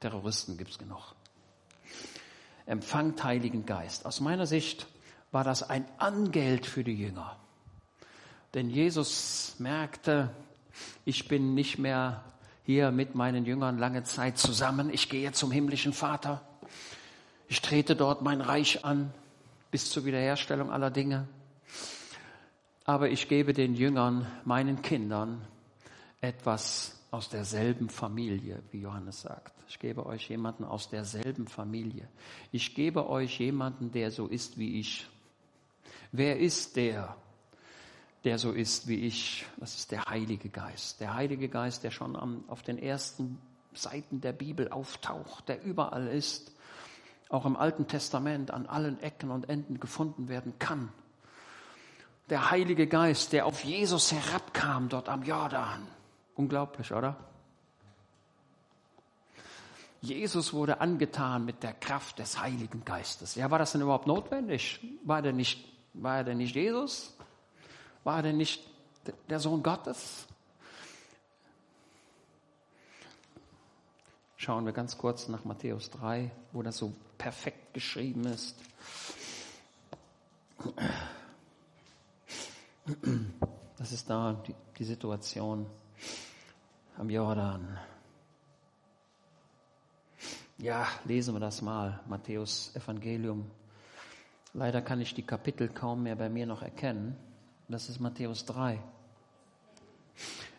Terroristen 0.00 0.58
gibt 0.58 0.72
es 0.72 0.78
genug. 0.78 1.14
Empfangt 2.66 3.24
Heiligen 3.24 3.64
Geist. 3.64 4.04
Aus 4.04 4.20
meiner 4.20 4.46
Sicht 4.46 4.86
war 5.32 5.44
das 5.44 5.62
ein 5.62 5.86
Angeld 5.96 6.66
für 6.66 6.84
die 6.84 6.92
Jünger. 6.94 7.38
Denn 8.52 8.68
Jesus 8.68 9.54
merkte, 9.56 10.28
ich 11.06 11.26
bin 11.26 11.54
nicht 11.54 11.78
mehr 11.78 12.22
hier 12.64 12.90
mit 12.90 13.14
meinen 13.14 13.46
Jüngern 13.46 13.78
lange 13.78 14.04
Zeit 14.04 14.36
zusammen. 14.36 14.90
Ich 14.92 15.08
gehe 15.08 15.32
zum 15.32 15.50
himmlischen 15.50 15.94
Vater. 15.94 16.42
Ich 17.48 17.62
trete 17.62 17.96
dort 17.96 18.20
mein 18.20 18.42
Reich 18.42 18.84
an 18.84 19.14
bis 19.70 19.90
zur 19.90 20.04
Wiederherstellung 20.04 20.70
aller 20.70 20.90
Dinge. 20.90 21.26
Aber 22.90 23.08
ich 23.08 23.28
gebe 23.28 23.52
den 23.52 23.76
Jüngern, 23.76 24.26
meinen 24.44 24.82
Kindern, 24.82 25.46
etwas 26.20 27.00
aus 27.12 27.28
derselben 27.28 27.88
Familie, 27.88 28.64
wie 28.72 28.80
Johannes 28.80 29.20
sagt. 29.20 29.54
Ich 29.68 29.78
gebe 29.78 30.04
euch 30.06 30.28
jemanden 30.28 30.64
aus 30.64 30.88
derselben 30.88 31.46
Familie. 31.46 32.08
Ich 32.50 32.74
gebe 32.74 33.08
euch 33.08 33.38
jemanden, 33.38 33.92
der 33.92 34.10
so 34.10 34.26
ist 34.26 34.58
wie 34.58 34.80
ich. 34.80 35.08
Wer 36.10 36.40
ist 36.40 36.74
der? 36.74 37.16
der 38.24 38.38
so 38.38 38.50
ist 38.50 38.88
wie 38.88 39.06
ich. 39.06 39.46
Das 39.58 39.76
ist 39.76 39.92
der 39.92 40.06
Heilige 40.06 40.48
Geist. 40.48 41.00
Der 41.00 41.14
Heilige 41.14 41.48
Geist, 41.48 41.84
der 41.84 41.92
schon 41.92 42.16
am, 42.16 42.42
auf 42.48 42.64
den 42.64 42.76
ersten 42.76 43.38
Seiten 43.72 44.20
der 44.20 44.32
Bibel 44.32 44.68
auftaucht, 44.68 45.48
der 45.48 45.62
überall 45.62 46.08
ist, 46.08 46.52
auch 47.28 47.46
im 47.46 47.54
Alten 47.54 47.86
Testament 47.86 48.50
an 48.50 48.66
allen 48.66 49.00
Ecken 49.00 49.30
und 49.30 49.48
Enden 49.48 49.78
gefunden 49.78 50.28
werden 50.28 50.54
kann. 50.58 50.92
Der 52.30 52.50
Heilige 52.50 52.86
Geist, 52.86 53.32
der 53.32 53.44
auf 53.44 53.64
Jesus 53.64 54.12
herabkam 54.12 54.88
dort 54.88 55.08
am 55.08 55.24
Jordan. 55.24 55.86
Unglaublich, 56.36 56.92
oder? 56.92 57.16
Jesus 60.00 60.52
wurde 60.52 60.80
angetan 60.80 61.44
mit 61.44 61.62
der 61.62 61.74
Kraft 61.74 62.20
des 62.20 62.40
Heiligen 62.40 62.84
Geistes. 62.84 63.34
Ja, 63.34 63.50
war 63.50 63.58
das 63.58 63.72
denn 63.72 63.82
überhaupt 63.82 64.06
notwendig? 64.06 64.80
War 65.04 65.20
der 65.20 65.32
nicht, 65.32 65.62
war 65.92 66.18
er 66.18 66.24
denn 66.24 66.38
nicht 66.38 66.54
Jesus? 66.54 67.14
War 68.04 68.18
er 68.18 68.22
denn 68.22 68.38
nicht 68.38 68.64
der 69.28 69.40
Sohn 69.40 69.62
Gottes? 69.62 70.26
Schauen 74.36 74.64
wir 74.64 74.72
ganz 74.72 74.96
kurz 74.96 75.28
nach 75.28 75.44
Matthäus 75.44 75.90
3, 75.90 76.30
wo 76.52 76.62
das 76.62 76.78
so 76.78 76.94
perfekt 77.18 77.74
geschrieben 77.74 78.24
ist. 78.24 78.56
Das 83.76 83.92
ist 83.92 84.10
da 84.10 84.42
die, 84.46 84.54
die 84.78 84.84
Situation 84.84 85.66
am 86.98 87.08
Jordan. 87.08 87.78
Ja, 90.58 90.86
lesen 91.04 91.34
wir 91.34 91.40
das 91.40 91.62
mal, 91.62 92.00
Matthäus 92.06 92.74
Evangelium. 92.76 93.50
Leider 94.52 94.82
kann 94.82 95.00
ich 95.00 95.14
die 95.14 95.22
Kapitel 95.22 95.68
kaum 95.68 96.02
mehr 96.02 96.16
bei 96.16 96.28
mir 96.28 96.46
noch 96.46 96.62
erkennen. 96.62 97.16
Das 97.68 97.88
ist 97.88 98.00
Matthäus 98.00 98.44
3. 98.44 98.78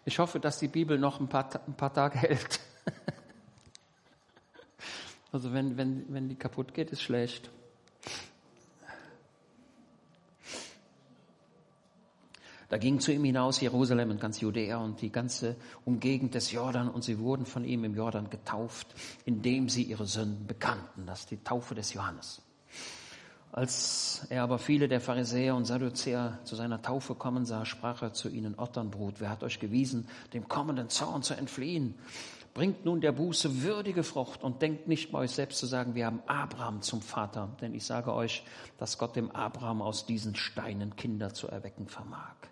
Ich 0.05 0.17
hoffe, 0.17 0.39
dass 0.39 0.57
die 0.57 0.69
Bibel 0.69 0.97
noch 0.97 1.19
ein 1.19 1.27
paar, 1.27 1.49
ein 1.67 1.75
paar 1.75 1.93
Tage 1.93 2.17
hält. 2.19 2.59
Also 5.31 5.53
wenn, 5.53 5.77
wenn, 5.77 6.11
wenn 6.11 6.27
die 6.27 6.35
kaputt 6.35 6.73
geht, 6.73 6.91
ist 6.91 7.01
schlecht. 7.01 7.51
Da 12.71 12.77
ging 12.77 13.01
zu 13.01 13.12
ihm 13.12 13.25
hinaus 13.25 13.60
Jerusalem 13.60 14.12
und 14.12 14.21
ganz 14.21 14.39
Judäa 14.39 14.77
und 14.77 15.01
die 15.01 15.12
ganze 15.12 15.57
Umgegend 15.84 16.36
des 16.36 16.53
Jordan 16.53 16.88
und 16.88 17.03
sie 17.03 17.19
wurden 17.19 17.45
von 17.45 17.65
ihm 17.65 17.84
im 17.84 17.95
Jordan 17.95 18.29
getauft, 18.29 18.88
indem 19.25 19.67
sie 19.67 19.84
ihre 19.84 20.05
Sünden 20.05 20.47
bekannten. 20.47 21.05
Das 21.05 21.19
ist 21.19 21.31
die 21.31 21.43
Taufe 21.43 21.75
des 21.75 21.93
Johannes. 21.93 22.41
Als 23.51 24.25
er 24.29 24.43
aber 24.43 24.57
viele 24.57 24.88
der 24.88 25.01
Pharisäer 25.01 25.53
und 25.53 25.65
Sadduzäer 25.65 26.39
zu 26.45 26.55
seiner 26.55 26.81
Taufe 26.81 27.13
kommen 27.13 27.43
sah, 27.45 27.65
sprach 27.65 28.03
er 28.03 28.13
zu 28.13 28.29
ihnen, 28.29 28.57
Otternbrut, 28.57 29.15
wer 29.19 29.31
hat 29.31 29.43
euch 29.43 29.60
gewiesen, 29.60 30.07
dem 30.34 30.47
kommenden 30.47 30.88
Zorn 30.88 31.23
zu 31.23 31.34
entfliehen? 31.34 31.95
Bringt 32.53 32.86
nun 32.86 33.01
der 33.01 33.12
Buße 33.12 33.63
würdige 33.63 34.03
Frucht 34.03 34.43
und 34.43 34.62
denkt 34.62 34.88
nicht 34.88 35.12
bei 35.12 35.19
euch 35.19 35.31
selbst 35.31 35.60
zu 35.60 35.65
sagen, 35.65 35.93
wir 35.93 36.05
haben 36.05 36.21
Abraham 36.25 36.81
zum 36.81 37.01
Vater. 37.01 37.49
Denn 37.60 37.73
ich 37.73 37.84
sage 37.84 38.13
euch, 38.13 38.45
dass 38.77 38.97
Gott 38.97 39.17
dem 39.17 39.29
Abraham 39.31 39.81
aus 39.81 40.05
diesen 40.05 40.36
Steinen 40.36 40.95
Kinder 40.95 41.34
zu 41.34 41.49
erwecken 41.49 41.89
vermag. 41.89 42.50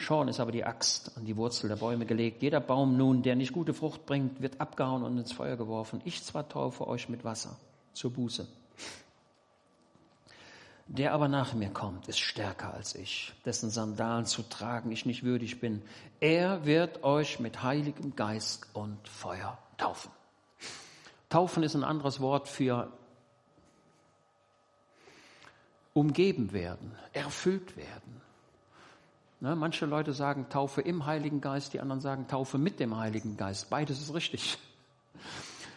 Schon 0.00 0.28
ist 0.28 0.38
aber 0.38 0.52
die 0.52 0.64
Axt 0.64 1.10
an 1.16 1.24
die 1.24 1.36
Wurzel 1.36 1.66
der 1.66 1.74
Bäume 1.74 2.06
gelegt. 2.06 2.40
Jeder 2.40 2.60
Baum 2.60 2.96
nun, 2.96 3.24
der 3.24 3.34
nicht 3.34 3.52
gute 3.52 3.74
Frucht 3.74 4.06
bringt, 4.06 4.40
wird 4.40 4.60
abgehauen 4.60 5.02
und 5.02 5.18
ins 5.18 5.32
Feuer 5.32 5.56
geworfen. 5.56 6.00
Ich 6.04 6.22
zwar 6.22 6.48
taufe 6.48 6.86
euch 6.86 7.08
mit 7.08 7.24
Wasser 7.24 7.58
zur 7.94 8.12
Buße. 8.12 8.46
Der 10.86 11.12
aber 11.12 11.26
nach 11.26 11.52
mir 11.52 11.70
kommt, 11.70 12.06
ist 12.06 12.20
stärker 12.20 12.72
als 12.72 12.94
ich, 12.94 13.34
dessen 13.44 13.70
Sandalen 13.70 14.24
zu 14.24 14.44
tragen 14.44 14.92
ich 14.92 15.04
nicht 15.04 15.24
würdig 15.24 15.58
bin. 15.58 15.82
Er 16.20 16.64
wird 16.64 17.02
euch 17.02 17.40
mit 17.40 17.64
Heiligem 17.64 18.14
Geist 18.14 18.68
und 18.74 19.08
Feuer 19.08 19.58
taufen. 19.78 20.12
Taufen 21.28 21.64
ist 21.64 21.74
ein 21.74 21.82
anderes 21.82 22.20
Wort 22.20 22.46
für 22.46 22.92
umgeben 25.92 26.52
werden, 26.52 26.96
erfüllt 27.12 27.76
werden. 27.76 28.27
Ne, 29.40 29.54
manche 29.54 29.86
Leute 29.86 30.12
sagen 30.14 30.48
Taufe 30.48 30.80
im 30.80 31.06
Heiligen 31.06 31.40
Geist, 31.40 31.72
die 31.72 31.80
anderen 31.80 32.00
sagen 32.00 32.26
Taufe 32.26 32.58
mit 32.58 32.80
dem 32.80 32.96
Heiligen 32.96 33.36
Geist. 33.36 33.70
Beides 33.70 34.00
ist 34.00 34.12
richtig. 34.12 34.58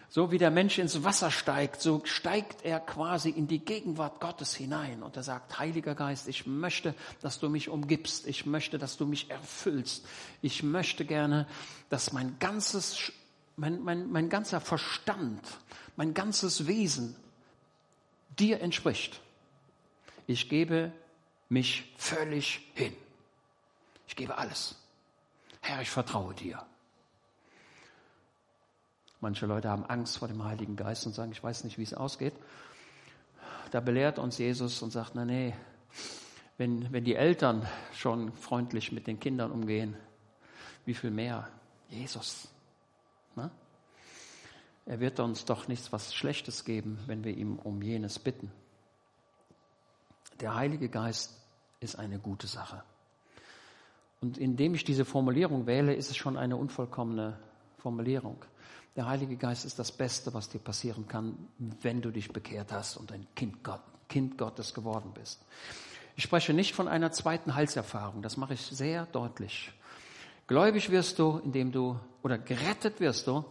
So 0.10 0.32
wie 0.32 0.39
der 0.39 0.52
Mensch 0.52 0.80
ins 0.80 1.04
Wasser 1.04 1.32
steigt, 1.32 1.80
so 1.80 2.02
steigt 2.04 2.65
er 2.65 2.80
quasi 2.80 3.30
in 3.30 3.47
die 3.47 3.60
Gegenwart 3.60 4.19
Gottes 4.19 4.56
hinein 4.56 5.04
und 5.04 5.15
er 5.15 5.24
sagt, 5.24 5.60
Heiliger 5.60 5.95
Geist, 5.95 6.28
ich 6.28 6.45
möchte, 6.47 6.95
dass 7.21 7.39
du 7.39 7.50
mich 7.50 7.69
umgibst, 7.69 8.28
ich 8.28 8.45
möchte, 8.45 8.78
dass 8.78 8.97
du 8.97 9.06
mich 9.06 9.30
erfüllst, 9.30 10.06
ich 10.41 10.63
möchte 10.63 11.06
gerne, 11.06 11.47
dass 11.89 12.12
mein 12.12 12.38
ganzes, 12.39 13.13
mein, 13.56 13.82
mein, 13.84 14.12
mein 14.12 14.28
ganzer 14.28 14.60
Verstand, 14.60 15.39
mein 15.95 16.13
ganzes 16.13 16.67
Wesen 16.67 17.15
dir 18.38 18.60
entspricht. 18.60 19.21
Ich 20.28 20.50
gebe 20.50 20.91
mich 21.47 21.93
völlig 21.95 22.67
hin. 22.74 22.93
Ich 24.12 24.17
gebe 24.17 24.38
alles. 24.38 24.76
Herr, 25.62 25.82
ich 25.82 25.89
vertraue 25.89 26.34
dir. 26.34 26.62
Manche 29.21 29.45
Leute 29.45 29.69
haben 29.69 29.86
Angst 29.86 30.17
vor 30.17 30.28
dem 30.28 30.43
Heiligen 30.43 30.76
Geist 30.76 31.06
und 31.06 31.13
sagen, 31.13 31.32
ich 31.32 31.41
weiß 31.41 31.63
nicht, 31.63 31.78
wie 31.78 31.84
es 31.84 31.93
ausgeht. 31.93 32.34
Da 33.71 33.80
belehrt 33.80 34.19
uns 34.19 34.38
Jesus 34.38 34.82
und 34.82 34.91
sagt, 34.91 35.15
na 35.15 35.24
nee, 35.24 35.56
wenn, 36.58 36.91
wenn 36.91 37.06
die 37.06 37.15
Eltern 37.15 37.65
schon 37.93 38.34
freundlich 38.34 38.91
mit 38.91 39.08
den 39.08 39.17
Kindern 39.17 39.50
umgehen, 39.50 39.95
wie 40.84 40.93
viel 40.93 41.12
mehr 41.12 41.47
Jesus? 41.88 42.50
Na? 43.38 43.50
Er 44.88 45.00
wird 45.00 45.21
uns 45.21 45.45
doch 45.45 45.69
nichts 45.69 45.93
was 45.93 46.13
Schlechtes 46.13 46.65
geben, 46.65 47.00
wenn 47.08 47.24
wir 47.24 47.38
ihm 47.38 47.60
um 47.60 47.82
jenes 47.82 48.19
bitten. 48.19 48.52
Der 50.41 50.54
Heilige 50.54 50.89
Geist 50.89 51.34
ist 51.80 51.97
eine 51.97 52.19
gute 52.19 52.47
Sache. 52.47 52.84
Und 54.22 54.38
indem 54.38 54.76
ich 54.76 54.84
diese 54.84 55.04
Formulierung 55.04 55.66
wähle, 55.66 55.96
ist 55.96 56.12
es 56.12 56.18
schon 56.18 56.38
eine 56.38 56.56
unvollkommene 56.56 57.38
Formulierung. 57.80 58.38
Der 58.96 59.08
Heilige 59.08 59.36
Geist 59.36 59.66
ist 59.66 59.80
das 59.80 59.92
Beste, 59.92 60.34
was 60.36 60.48
dir 60.48 60.60
passieren 60.60 61.08
kann, 61.08 61.36
wenn 61.82 62.02
du 62.02 62.12
dich 62.12 62.32
bekehrt 62.32 62.72
hast 62.72 62.98
und 62.98 63.12
ein 63.12 63.26
Kind, 63.36 63.64
Gott, 63.64 63.82
kind 64.10 64.38
Gottes 64.38 64.76
geworden 64.76 65.12
bist. 65.16 65.44
Ich 66.16 66.24
spreche 66.24 66.54
nicht 66.54 66.76
von 66.76 66.88
einer 66.88 67.12
zweiten 67.12 67.56
Heilserfahrung, 67.56 68.22
das 68.22 68.38
mache 68.38 68.54
ich 68.54 68.62
sehr 68.62 69.08
deutlich. 69.08 69.72
Gläubig 70.46 70.92
wirst 70.92 71.18
du, 71.18 71.42
indem 71.44 71.72
du, 71.72 72.00
oder 72.22 72.38
gerettet 72.38 73.00
wirst 73.00 73.26
du, 73.26 73.44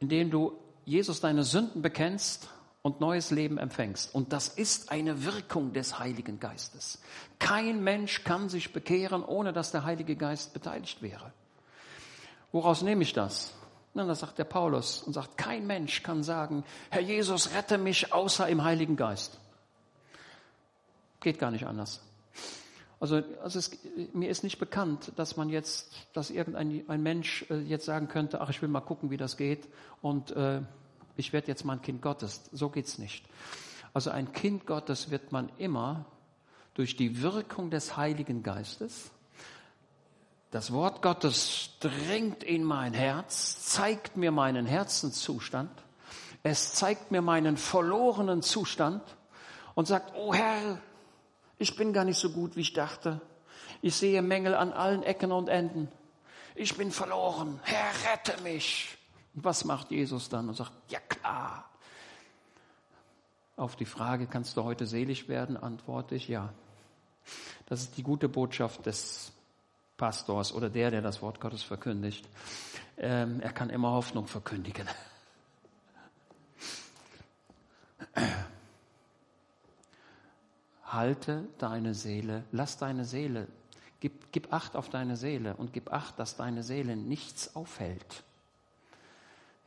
indem 0.00 0.30
du 0.30 0.52
Jesus 0.84 1.20
deine 1.20 1.44
Sünden 1.44 1.80
bekennst 1.80 2.50
und 2.82 3.00
neues 3.00 3.30
Leben 3.30 3.58
empfängst. 3.58 4.14
Und 4.14 4.32
das 4.32 4.48
ist 4.48 4.90
eine 4.90 5.24
Wirkung 5.24 5.72
des 5.72 5.98
Heiligen 5.98 6.40
Geistes. 6.40 7.00
Kein 7.38 7.82
Mensch 7.84 8.24
kann 8.24 8.48
sich 8.48 8.72
bekehren, 8.72 9.22
ohne 9.22 9.52
dass 9.52 9.70
der 9.70 9.84
Heilige 9.84 10.16
Geist 10.16 10.54
beteiligt 10.54 11.02
wäre. 11.02 11.32
Woraus 12.52 12.82
nehme 12.82 13.02
ich 13.02 13.12
das? 13.12 13.52
Na, 13.92 14.04
das 14.04 14.20
sagt 14.20 14.38
der 14.38 14.44
Paulus 14.44 15.02
und 15.02 15.12
sagt, 15.12 15.36
kein 15.36 15.66
Mensch 15.66 16.02
kann 16.02 16.22
sagen, 16.22 16.64
Herr 16.90 17.02
Jesus, 17.02 17.54
rette 17.54 17.76
mich 17.76 18.12
außer 18.12 18.48
im 18.48 18.64
Heiligen 18.64 18.96
Geist. 18.96 19.38
Geht 21.20 21.38
gar 21.38 21.50
nicht 21.50 21.66
anders. 21.66 22.00
Also, 23.00 23.22
also 23.42 23.58
es, 23.58 23.70
mir 24.12 24.28
ist 24.28 24.44
nicht 24.44 24.58
bekannt, 24.58 25.12
dass 25.16 25.36
man 25.36 25.48
jetzt, 25.48 25.90
dass 26.12 26.30
irgendein 26.30 26.84
ein 26.88 27.02
Mensch 27.02 27.46
äh, 27.50 27.58
jetzt 27.60 27.86
sagen 27.86 28.08
könnte, 28.08 28.40
ach, 28.40 28.50
ich 28.50 28.60
will 28.60 28.68
mal 28.68 28.80
gucken, 28.80 29.10
wie 29.10 29.16
das 29.16 29.36
geht 29.36 29.68
und 30.02 30.32
äh, 30.32 30.60
ich 31.20 31.32
werde 31.32 31.48
jetzt 31.48 31.64
mal 31.64 31.74
ein 31.74 31.82
Kind 31.82 32.02
Gottes. 32.02 32.48
So 32.50 32.70
geht's 32.70 32.98
nicht. 32.98 33.24
Also 33.92 34.10
ein 34.10 34.32
Kind 34.32 34.66
Gottes 34.66 35.10
wird 35.10 35.32
man 35.32 35.50
immer 35.58 36.06
durch 36.74 36.96
die 36.96 37.22
Wirkung 37.22 37.70
des 37.70 37.96
Heiligen 37.96 38.42
Geistes. 38.42 39.10
Das 40.50 40.72
Wort 40.72 41.02
Gottes 41.02 41.76
dringt 41.78 42.42
in 42.42 42.64
mein 42.64 42.94
Herz, 42.94 43.64
zeigt 43.66 44.16
mir 44.16 44.32
meinen 44.32 44.66
Herzenszustand. 44.66 45.70
Es 46.42 46.72
zeigt 46.74 47.10
mir 47.10 47.22
meinen 47.22 47.56
verlorenen 47.56 48.42
Zustand 48.42 49.02
und 49.74 49.86
sagt, 49.86 50.14
oh 50.16 50.34
Herr, 50.34 50.78
ich 51.58 51.76
bin 51.76 51.92
gar 51.92 52.04
nicht 52.04 52.18
so 52.18 52.30
gut, 52.30 52.56
wie 52.56 52.62
ich 52.62 52.72
dachte. 52.72 53.20
Ich 53.82 53.94
sehe 53.94 54.22
Mängel 54.22 54.54
an 54.54 54.72
allen 54.72 55.02
Ecken 55.02 55.32
und 55.32 55.48
Enden. 55.48 55.88
Ich 56.54 56.76
bin 56.76 56.90
verloren. 56.90 57.60
Herr, 57.62 57.92
rette 58.10 58.40
mich. 58.42 58.96
Und 59.34 59.44
was 59.44 59.64
macht 59.64 59.90
Jesus 59.90 60.28
dann 60.28 60.48
und 60.48 60.54
sagt, 60.54 60.72
ja 60.88 61.00
klar. 61.00 61.68
Auf 63.56 63.76
die 63.76 63.84
Frage, 63.84 64.26
kannst 64.26 64.56
du 64.56 64.64
heute 64.64 64.86
selig 64.86 65.28
werden, 65.28 65.56
antworte 65.56 66.14
ich 66.14 66.28
ja. 66.28 66.52
Das 67.66 67.82
ist 67.82 67.96
die 67.96 68.02
gute 68.02 68.28
Botschaft 68.28 68.86
des 68.86 69.32
Pastors 69.96 70.52
oder 70.52 70.70
der, 70.70 70.90
der 70.90 71.02
das 71.02 71.20
Wort 71.20 71.40
Gottes 71.40 71.62
verkündigt. 71.62 72.26
Ähm, 72.96 73.40
er 73.40 73.52
kann 73.52 73.70
immer 73.70 73.90
Hoffnung 73.90 74.26
verkündigen. 74.26 74.88
halte 80.92 81.46
deine 81.58 81.94
Seele, 81.94 82.44
lass 82.52 82.76
deine 82.78 83.04
Seele, 83.04 83.46
gib, 84.00 84.32
gib 84.32 84.52
Acht 84.52 84.76
auf 84.76 84.88
deine 84.88 85.16
Seele 85.16 85.54
und 85.56 85.72
gib 85.72 85.92
Acht, 85.92 86.18
dass 86.18 86.36
deine 86.36 86.62
Seele 86.62 86.96
nichts 86.96 87.54
aufhält. 87.54 88.24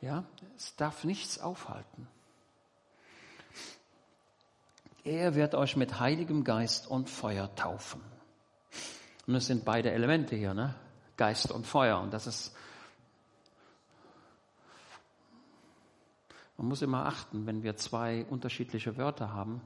Ja, 0.03 0.25
es 0.57 0.75
darf 0.75 1.05
nichts 1.05 1.39
aufhalten. 1.39 2.09
Er 5.05 5.33
wird 5.33 5.55
euch 5.55 5.77
mit 5.77 6.01
Heiligem 6.01 6.43
Geist 6.43 6.87
und 6.87 7.09
Feuer 7.09 7.55
taufen. 7.55 8.01
Und 9.27 9.35
es 9.35 9.47
sind 9.47 9.63
beide 9.63 9.91
Elemente 9.91 10.35
hier, 10.35 10.53
ne? 10.53 10.75
Geist 11.15 11.53
und 11.53 11.65
Feuer. 11.65 12.01
Und 12.01 12.13
das 12.13 12.27
ist, 12.27 12.53
man 16.57 16.67
muss 16.67 16.81
immer 16.81 17.05
achten, 17.05 17.45
wenn 17.45 17.63
wir 17.63 17.77
zwei 17.77 18.25
unterschiedliche 18.25 18.97
Wörter 18.97 19.31
haben, 19.31 19.61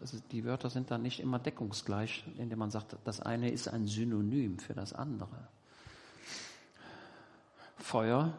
also 0.00 0.20
die 0.30 0.44
Wörter 0.44 0.70
sind 0.70 0.92
dann 0.92 1.02
nicht 1.02 1.18
immer 1.18 1.40
deckungsgleich, 1.40 2.24
indem 2.38 2.60
man 2.60 2.70
sagt, 2.70 2.96
das 3.02 3.18
eine 3.20 3.50
ist 3.50 3.66
ein 3.66 3.88
Synonym 3.88 4.60
für 4.60 4.74
das 4.74 4.92
andere. 4.92 5.48
Feuer 7.76 8.38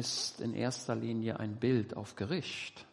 ist 0.00 0.40
in 0.40 0.54
erster 0.54 0.96
Linie 0.96 1.38
ein 1.38 1.56
Bild 1.56 1.94
auf 1.94 2.16
Gericht. 2.16 2.86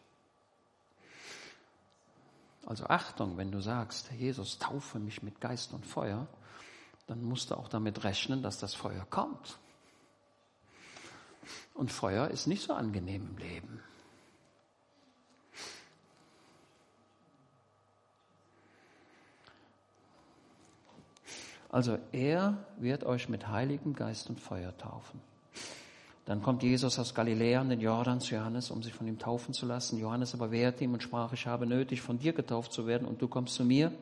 Also 2.66 2.84
Achtung, 2.84 3.38
wenn 3.38 3.50
du 3.50 3.62
sagst, 3.62 4.10
Jesus, 4.12 4.58
taufe 4.58 4.98
mich 4.98 5.22
mit 5.22 5.40
Geist 5.40 5.72
und 5.72 5.86
Feuer, 5.86 6.26
dann 7.06 7.24
musst 7.24 7.50
du 7.50 7.54
auch 7.54 7.68
damit 7.68 8.04
rechnen, 8.04 8.42
dass 8.42 8.58
das 8.58 8.74
Feuer 8.74 9.06
kommt. 9.08 9.58
Und 11.72 11.90
Feuer 11.90 12.28
ist 12.28 12.46
nicht 12.46 12.62
so 12.62 12.74
angenehm 12.74 13.26
im 13.30 13.38
Leben. 13.38 13.82
Also 21.70 21.98
er 22.12 22.66
wird 22.76 23.04
euch 23.04 23.30
mit 23.30 23.48
Heiligem 23.48 23.94
Geist 23.94 24.28
und 24.28 24.40
Feuer 24.40 24.76
taufen. 24.76 25.20
Dann 26.28 26.42
kommt 26.42 26.62
Jesus 26.62 26.98
aus 26.98 27.14
Galiläa 27.14 27.62
an 27.62 27.70
den 27.70 27.80
Jordan 27.80 28.20
zu 28.20 28.34
Johannes, 28.34 28.70
um 28.70 28.82
sich 28.82 28.92
von 28.92 29.08
ihm 29.08 29.18
taufen 29.18 29.54
zu 29.54 29.64
lassen. 29.64 29.98
Johannes 29.98 30.34
aber 30.34 30.50
wehrte 30.50 30.84
ihm 30.84 30.92
und 30.92 31.02
sprach, 31.02 31.32
ich 31.32 31.46
habe 31.46 31.66
nötig, 31.66 32.02
von 32.02 32.18
dir 32.18 32.34
getauft 32.34 32.70
zu 32.70 32.86
werden 32.86 33.08
und 33.08 33.22
du 33.22 33.28
kommst 33.28 33.54
zu 33.54 33.64
mir. 33.64 33.92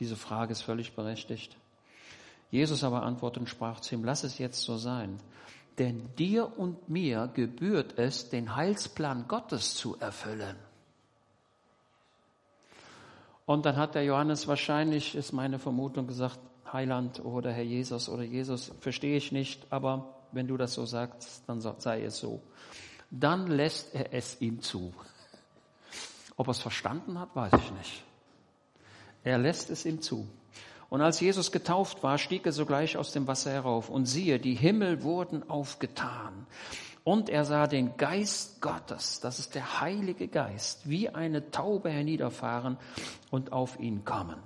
Diese 0.00 0.16
Frage 0.16 0.52
ist 0.52 0.62
völlig 0.62 0.96
berechtigt. 0.96 1.58
Jesus 2.50 2.82
aber 2.84 3.02
antwortete 3.02 3.40
und 3.40 3.48
sprach 3.48 3.80
zu 3.80 3.94
ihm, 3.94 4.02
lass 4.02 4.24
es 4.24 4.38
jetzt 4.38 4.62
so 4.62 4.78
sein. 4.78 5.18
Denn 5.76 6.08
dir 6.16 6.58
und 6.58 6.88
mir 6.88 7.28
gebührt 7.34 7.98
es, 7.98 8.30
den 8.30 8.56
Heilsplan 8.56 9.28
Gottes 9.28 9.74
zu 9.74 9.98
erfüllen. 10.00 10.56
Und 13.44 13.66
dann 13.66 13.76
hat 13.76 13.94
der 13.94 14.04
Johannes 14.04 14.48
wahrscheinlich, 14.48 15.14
ist 15.14 15.32
meine 15.32 15.58
Vermutung, 15.58 16.06
gesagt, 16.06 16.38
Heiland 16.72 17.22
oder 17.22 17.52
Herr 17.52 17.62
Jesus 17.62 18.08
oder 18.08 18.22
Jesus, 18.22 18.72
verstehe 18.80 19.18
ich 19.18 19.32
nicht, 19.32 19.66
aber 19.68 20.21
wenn 20.32 20.48
du 20.48 20.56
das 20.56 20.74
so 20.74 20.86
sagst, 20.86 21.44
dann 21.46 21.60
sei 21.60 22.04
es 22.04 22.18
so. 22.18 22.42
Dann 23.10 23.46
lässt 23.46 23.94
er 23.94 24.12
es 24.12 24.40
ihm 24.40 24.60
zu. 24.62 24.92
Ob 26.36 26.48
er 26.48 26.52
es 26.52 26.60
verstanden 26.60 27.18
hat, 27.18 27.34
weiß 27.36 27.52
ich 27.56 27.72
nicht. 27.72 28.04
Er 29.24 29.38
lässt 29.38 29.70
es 29.70 29.84
ihm 29.84 30.00
zu. 30.00 30.26
Und 30.88 31.00
als 31.00 31.20
Jesus 31.20 31.52
getauft 31.52 32.02
war, 32.02 32.18
stieg 32.18 32.44
er 32.44 32.52
sogleich 32.52 32.96
aus 32.96 33.12
dem 33.12 33.26
Wasser 33.26 33.50
herauf. 33.50 33.88
Und 33.88 34.06
siehe, 34.06 34.38
die 34.38 34.54
Himmel 34.54 35.02
wurden 35.02 35.48
aufgetan. 35.48 36.46
Und 37.04 37.28
er 37.30 37.44
sah 37.44 37.66
den 37.66 37.96
Geist 37.96 38.60
Gottes, 38.60 39.20
das 39.20 39.38
ist 39.40 39.56
der 39.56 39.80
Heilige 39.80 40.28
Geist, 40.28 40.88
wie 40.88 41.08
eine 41.08 41.50
Taube 41.50 41.90
herniederfahren 41.90 42.78
und 43.30 43.52
auf 43.52 43.80
ihn 43.80 44.04
kommen. 44.04 44.36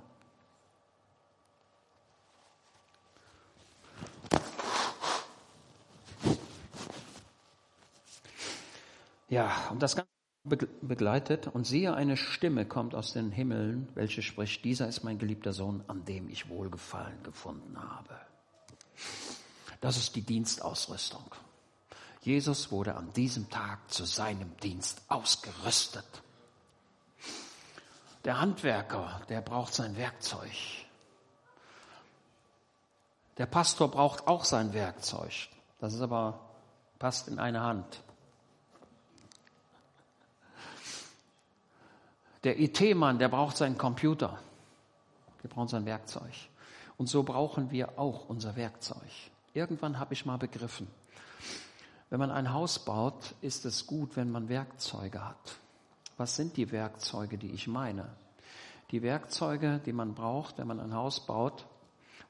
Ja, 9.29 9.67
und 9.71 9.81
das 9.81 9.95
Ganze 9.95 10.67
begleitet 10.81 11.47
und 11.47 11.65
siehe, 11.65 11.93
eine 11.93 12.15
Stimme 12.15 12.65
kommt 12.65 12.95
aus 12.95 13.13
den 13.13 13.31
Himmeln, 13.31 13.89
welche 13.95 14.21
spricht, 14.21 14.63
dieser 14.63 14.87
ist 14.87 15.03
mein 15.03 15.19
geliebter 15.19 15.51
Sohn, 15.51 15.83
an 15.87 16.05
dem 16.05 16.29
ich 16.29 16.49
Wohlgefallen 16.49 17.21
gefunden 17.23 17.77
habe. 17.77 18.15
Das 19.81 19.97
ist 19.97 20.15
die 20.15 20.21
Dienstausrüstung. 20.21 21.23
Jesus 22.21 22.71
wurde 22.71 22.95
an 22.95 23.11
diesem 23.13 23.49
Tag 23.49 23.91
zu 23.91 24.05
seinem 24.05 24.55
Dienst 24.57 25.01
ausgerüstet. 25.07 26.05
Der 28.25 28.41
Handwerker, 28.41 29.21
der 29.29 29.41
braucht 29.41 29.73
sein 29.73 29.95
Werkzeug. 29.95 30.51
Der 33.37 33.45
Pastor 33.45 33.89
braucht 33.89 34.27
auch 34.27 34.43
sein 34.43 34.73
Werkzeug. 34.73 35.49
Das 35.79 35.93
ist 35.93 36.01
aber, 36.01 36.39
passt 36.99 37.27
in 37.27 37.39
eine 37.39 37.61
Hand. 37.61 38.01
Der 42.47 42.57
IT-Mann, 42.61 43.19
der 43.19 43.27
braucht 43.27 43.57
seinen 43.57 43.77
Computer. 43.77 44.39
Wir 45.41 45.49
brauchen 45.49 45.67
sein 45.67 45.85
Werkzeug. 45.85 46.31
Und 46.95 47.07
so 47.07 47.23
brauchen 47.23 47.71
wir 47.71 47.99
auch 47.99 48.29
unser 48.29 48.55
Werkzeug. 48.55 49.09
Irgendwann 49.53 49.99
habe 49.99 50.13
ich 50.13 50.25
mal 50.25 50.37
begriffen, 50.37 50.87
wenn 52.09 52.21
man 52.21 52.31
ein 52.31 52.53
Haus 52.53 52.79
baut, 52.79 53.35
ist 53.41 53.65
es 53.65 53.85
gut, 53.85 54.15
wenn 54.15 54.31
man 54.31 54.47
Werkzeuge 54.47 55.27
hat. 55.27 55.57
Was 56.15 56.37
sind 56.37 56.55
die 56.55 56.71
Werkzeuge, 56.71 57.37
die 57.37 57.51
ich 57.51 57.67
meine? 57.67 58.07
Die 58.91 59.01
Werkzeuge, 59.01 59.81
die 59.85 59.91
man 59.91 60.13
braucht, 60.13 60.57
wenn 60.57 60.67
man 60.67 60.79
ein 60.79 60.93
Haus 60.93 61.25
baut, 61.27 61.65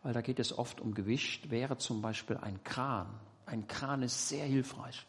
weil 0.01 0.13
da 0.13 0.21
geht 0.21 0.39
es 0.39 0.57
oft 0.57 0.81
um 0.81 0.95
Gewicht, 0.95 1.51
wäre 1.51 1.77
zum 1.77 2.01
Beispiel 2.01 2.37
ein 2.37 2.63
Kran. 2.63 3.05
Ein 3.45 3.67
Kran 3.67 4.01
ist 4.01 4.29
sehr 4.29 4.45
hilfreich 4.45 5.05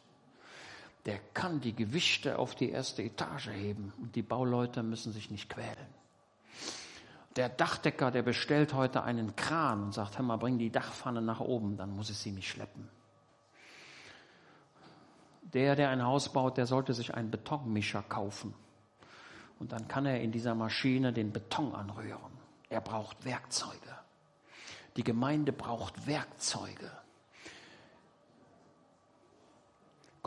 der 1.07 1.19
kann 1.35 1.61
die 1.61 1.75
Gewichte 1.75 2.39
auf 2.39 2.55
die 2.55 2.71
erste 2.71 3.03
Etage 3.03 3.49
heben 3.49 3.93
und 4.01 4.15
die 4.17 4.23
Bauleute 4.23 4.83
müssen 4.83 5.13
sich 5.13 5.31
nicht 5.31 5.49
quälen. 5.49 5.99
Der 7.37 7.49
Dachdecker, 7.49 8.11
der 8.11 8.23
bestellt 8.23 8.75
heute 8.75 9.05
einen 9.05 9.37
Kran 9.37 9.85
und 9.85 9.95
sagt, 9.95 10.19
hör 10.19 10.25
mal, 10.25 10.39
bring 10.39 10.59
die 10.59 10.71
Dachpfanne 10.71 11.23
nach 11.23 11.41
oben, 11.41 11.77
dann 11.77 11.95
muss 11.95 12.11
ich 12.11 12.19
sie 12.19 12.33
nicht 12.33 12.49
schleppen. 12.49 12.89
Der, 15.43 15.77
der 15.77 15.91
ein 15.91 16.05
Haus 16.05 16.33
baut, 16.33 16.57
der 16.59 16.67
sollte 16.67 16.93
sich 16.95 17.15
einen 17.15 17.31
Betonmischer 17.31 18.03
kaufen. 18.03 18.55
Und 19.59 19.73
dann 19.73 19.89
kann 19.89 20.05
er 20.05 20.21
in 20.21 20.31
dieser 20.33 20.55
Maschine 20.55 21.13
den 21.13 21.33
Beton 21.33 21.75
anrühren. 21.75 22.33
Er 22.69 22.81
braucht 22.81 23.25
Werkzeuge. 23.25 23.99
Die 24.97 25.05
Gemeinde 25.05 25.53
braucht 25.53 26.07
Werkzeuge. 26.07 26.91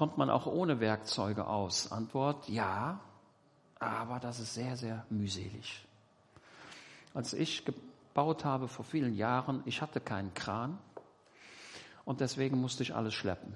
Kommt 0.01 0.17
man 0.17 0.31
auch 0.31 0.47
ohne 0.47 0.79
Werkzeuge 0.79 1.45
aus? 1.45 1.91
Antwort, 1.91 2.49
ja, 2.49 2.99
aber 3.77 4.19
das 4.19 4.39
ist 4.39 4.55
sehr, 4.55 4.75
sehr 4.75 5.05
mühselig. 5.11 5.85
Als 7.13 7.33
ich 7.33 7.65
gebaut 7.65 8.43
habe 8.43 8.67
vor 8.67 8.83
vielen 8.83 9.13
Jahren, 9.13 9.61
ich 9.65 9.79
hatte 9.79 9.99
keinen 9.99 10.33
Kran 10.33 10.79
und 12.03 12.19
deswegen 12.19 12.59
musste 12.59 12.81
ich 12.81 12.95
alles 12.95 13.13
schleppen. 13.13 13.53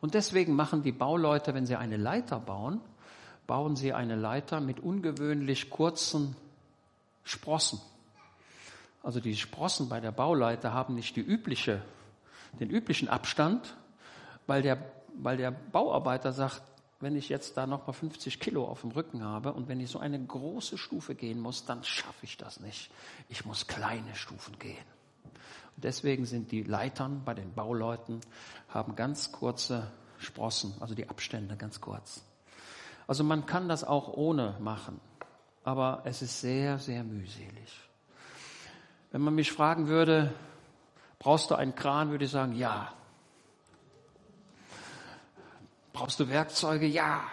Und 0.00 0.14
deswegen 0.14 0.54
machen 0.54 0.84
die 0.84 0.92
Bauleute, 0.92 1.52
wenn 1.52 1.66
sie 1.66 1.74
eine 1.74 1.96
Leiter 1.96 2.38
bauen, 2.38 2.80
bauen 3.48 3.74
sie 3.74 3.92
eine 3.92 4.14
Leiter 4.14 4.60
mit 4.60 4.78
ungewöhnlich 4.78 5.68
kurzen 5.68 6.36
Sprossen. 7.24 7.80
Also 9.02 9.18
die 9.18 9.34
Sprossen 9.34 9.88
bei 9.88 9.98
der 9.98 10.12
Bauleiter 10.12 10.72
haben 10.72 10.94
nicht 10.94 11.16
die 11.16 11.22
übliche, 11.22 11.82
den 12.60 12.70
üblichen 12.70 13.08
Abstand, 13.08 13.74
weil 14.48 14.62
der, 14.62 14.78
weil 15.14 15.36
der 15.36 15.52
Bauarbeiter 15.52 16.32
sagt, 16.32 16.62
wenn 17.00 17.14
ich 17.14 17.28
jetzt 17.28 17.56
da 17.56 17.66
nochmal 17.66 17.92
50 17.92 18.40
Kilo 18.40 18.64
auf 18.64 18.80
dem 18.80 18.90
Rücken 18.90 19.22
habe 19.22 19.52
und 19.52 19.68
wenn 19.68 19.78
ich 19.78 19.90
so 19.90 20.00
eine 20.00 20.18
große 20.18 20.78
Stufe 20.78 21.14
gehen 21.14 21.38
muss, 21.38 21.64
dann 21.64 21.84
schaffe 21.84 22.24
ich 22.24 22.36
das 22.36 22.58
nicht. 22.58 22.90
Ich 23.28 23.44
muss 23.44 23.68
kleine 23.68 24.16
Stufen 24.16 24.58
gehen. 24.58 24.84
Und 25.76 25.84
deswegen 25.84 26.24
sind 26.24 26.50
die 26.50 26.64
Leitern 26.64 27.22
bei 27.24 27.34
den 27.34 27.52
Bauleuten, 27.54 28.20
haben 28.68 28.96
ganz 28.96 29.30
kurze 29.30 29.92
Sprossen, 30.18 30.74
also 30.80 30.96
die 30.96 31.08
Abstände 31.08 31.56
ganz 31.56 31.80
kurz. 31.80 32.24
Also 33.06 33.22
man 33.22 33.46
kann 33.46 33.68
das 33.68 33.84
auch 33.84 34.08
ohne 34.08 34.56
machen, 34.58 35.00
aber 35.62 36.02
es 36.04 36.20
ist 36.20 36.40
sehr, 36.40 36.78
sehr 36.78 37.04
mühselig. 37.04 37.78
Wenn 39.12 39.20
man 39.20 39.36
mich 39.36 39.52
fragen 39.52 39.86
würde, 39.86 40.34
brauchst 41.20 41.50
du 41.50 41.54
einen 41.54 41.74
Kran, 41.76 42.10
würde 42.10 42.24
ich 42.24 42.30
sagen, 42.30 42.56
ja. 42.56 42.92
Brauchst 45.98 46.20
du 46.20 46.28
Werkzeuge? 46.28 46.86
Ja. 46.86 47.24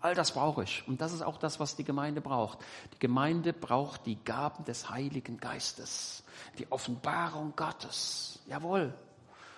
All 0.00 0.16
das 0.16 0.32
brauche 0.32 0.64
ich. 0.64 0.82
Und 0.88 1.00
das 1.00 1.12
ist 1.12 1.22
auch 1.22 1.36
das, 1.36 1.60
was 1.60 1.76
die 1.76 1.84
Gemeinde 1.84 2.20
braucht. 2.20 2.58
Die 2.92 2.98
Gemeinde 2.98 3.52
braucht 3.52 4.04
die 4.04 4.16
Gaben 4.24 4.64
des 4.64 4.90
Heiligen 4.90 5.38
Geistes, 5.38 6.24
die 6.58 6.66
Offenbarung 6.72 7.52
Gottes. 7.54 8.40
Jawohl, 8.48 8.92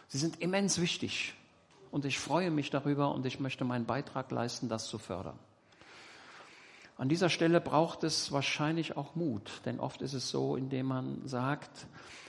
sie 0.08 0.18
sind 0.18 0.42
immens 0.42 0.82
wichtig. 0.82 1.32
Und 1.90 2.04
ich 2.04 2.18
freue 2.18 2.50
mich 2.50 2.68
darüber 2.68 3.14
und 3.14 3.24
ich 3.24 3.40
möchte 3.40 3.64
meinen 3.64 3.86
Beitrag 3.86 4.30
leisten, 4.30 4.68
das 4.68 4.86
zu 4.86 4.98
fördern. 4.98 5.38
An 6.98 7.08
dieser 7.08 7.30
Stelle 7.30 7.58
braucht 7.58 8.04
es 8.04 8.32
wahrscheinlich 8.32 8.98
auch 8.98 9.14
Mut, 9.14 9.62
denn 9.64 9.80
oft 9.80 10.02
ist 10.02 10.12
es 10.12 10.28
so, 10.28 10.56
indem 10.56 10.86
man 10.86 11.26
sagt, 11.26 11.86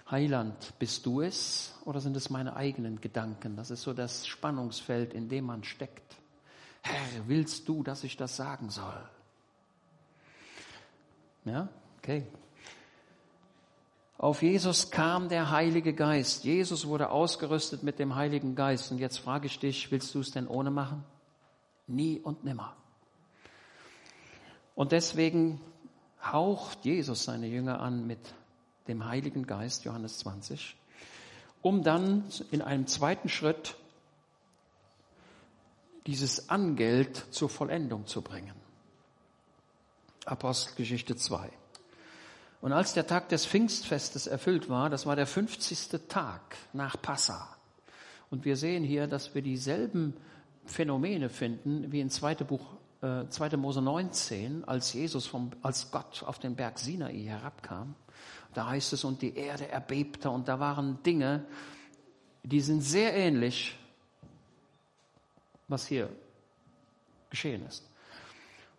Heiland, 0.09 0.73
bist 0.79 1.05
du 1.05 1.21
es 1.21 1.73
oder 1.85 2.01
sind 2.01 2.15
es 2.17 2.29
meine 2.29 2.55
eigenen 2.55 2.99
Gedanken? 3.01 3.55
Das 3.55 3.71
ist 3.71 3.81
so 3.81 3.93
das 3.93 4.27
Spannungsfeld, 4.27 5.13
in 5.13 5.29
dem 5.29 5.45
man 5.45 5.63
steckt. 5.63 6.17
Herr, 6.81 7.27
willst 7.27 7.67
du, 7.69 7.83
dass 7.83 8.03
ich 8.03 8.17
das 8.17 8.35
sagen 8.35 8.69
soll? 8.69 9.09
Ja, 11.45 11.69
okay. 11.97 12.27
Auf 14.17 14.41
Jesus 14.41 14.91
kam 14.91 15.27
der 15.27 15.51
Heilige 15.51 15.93
Geist. 15.93 16.45
Jesus 16.45 16.85
wurde 16.87 17.09
ausgerüstet 17.09 17.83
mit 17.83 17.99
dem 17.99 18.15
Heiligen 18.15 18.55
Geist. 18.55 18.91
Und 18.91 18.99
jetzt 18.99 19.17
frage 19.17 19.47
ich 19.47 19.59
dich, 19.59 19.91
willst 19.91 20.13
du 20.15 20.19
es 20.19 20.31
denn 20.31 20.47
ohne 20.47 20.71
machen? 20.71 21.03
Nie 21.87 22.19
und 22.19 22.43
nimmer. 22.43 22.75
Und 24.75 24.91
deswegen 24.91 25.59
haucht 26.23 26.85
Jesus 26.85 27.25
seine 27.25 27.47
Jünger 27.47 27.81
an 27.81 28.07
mit 28.07 28.33
dem 28.88 29.05
Heiligen 29.05 29.45
Geist, 29.47 29.86
Johannes 29.86 30.19
20, 30.19 30.75
um 31.61 31.84
dann 31.84 32.23
in 32.51 32.61
einem 32.61 32.88
zweiten 32.88 33.29
Schritt 33.29 33.75
dieses 36.05 36.49
Angeld 36.49 37.25
zur 37.31 37.49
Vollendung 37.49 38.05
zu 38.07 38.21
bringen. 38.21 38.53
Apostelgeschichte 40.25 41.15
2. 41.15 41.49
Und 42.61 42.71
als 42.71 42.93
der 42.93 43.07
Tag 43.07 43.29
des 43.29 43.45
Pfingstfestes 43.45 44.27
erfüllt 44.27 44.69
war, 44.69 44.89
das 44.89 45.05
war 45.05 45.15
der 45.15 45.27
50. 45.27 45.99
Tag 46.07 46.41
nach 46.71 47.01
Passa. 47.01 47.55
Und 48.29 48.45
wir 48.45 48.55
sehen 48.55 48.84
hier, 48.84 49.07
dass 49.07 49.36
wir 49.36 49.41
dieselben 49.41 50.15
Phänomene 50.65 51.29
finden 51.29 51.91
wie 51.91 51.99
in 51.99 52.09
2. 52.09 52.36
Buch 52.36 52.65
2. 53.01 53.47
Äh, 53.47 53.57
Mose 53.57 53.81
19, 53.81 54.63
als 54.63 54.93
Jesus 54.93 55.27
vom, 55.27 55.51
als 55.61 55.91
Gott 55.91 56.23
auf 56.25 56.39
den 56.39 56.55
Berg 56.55 56.79
Sinai 56.79 57.19
herabkam. 57.25 57.95
Da 58.53 58.67
heißt 58.67 58.93
es, 58.93 59.03
und 59.03 59.21
die 59.21 59.35
Erde 59.35 59.69
erbebte 59.69 60.29
und 60.29 60.47
da 60.47 60.59
waren 60.59 61.01
Dinge, 61.03 61.45
die 62.43 62.61
sind 62.61 62.81
sehr 62.81 63.13
ähnlich, 63.15 63.77
was 65.67 65.87
hier 65.87 66.09
geschehen 67.29 67.65
ist. 67.65 67.89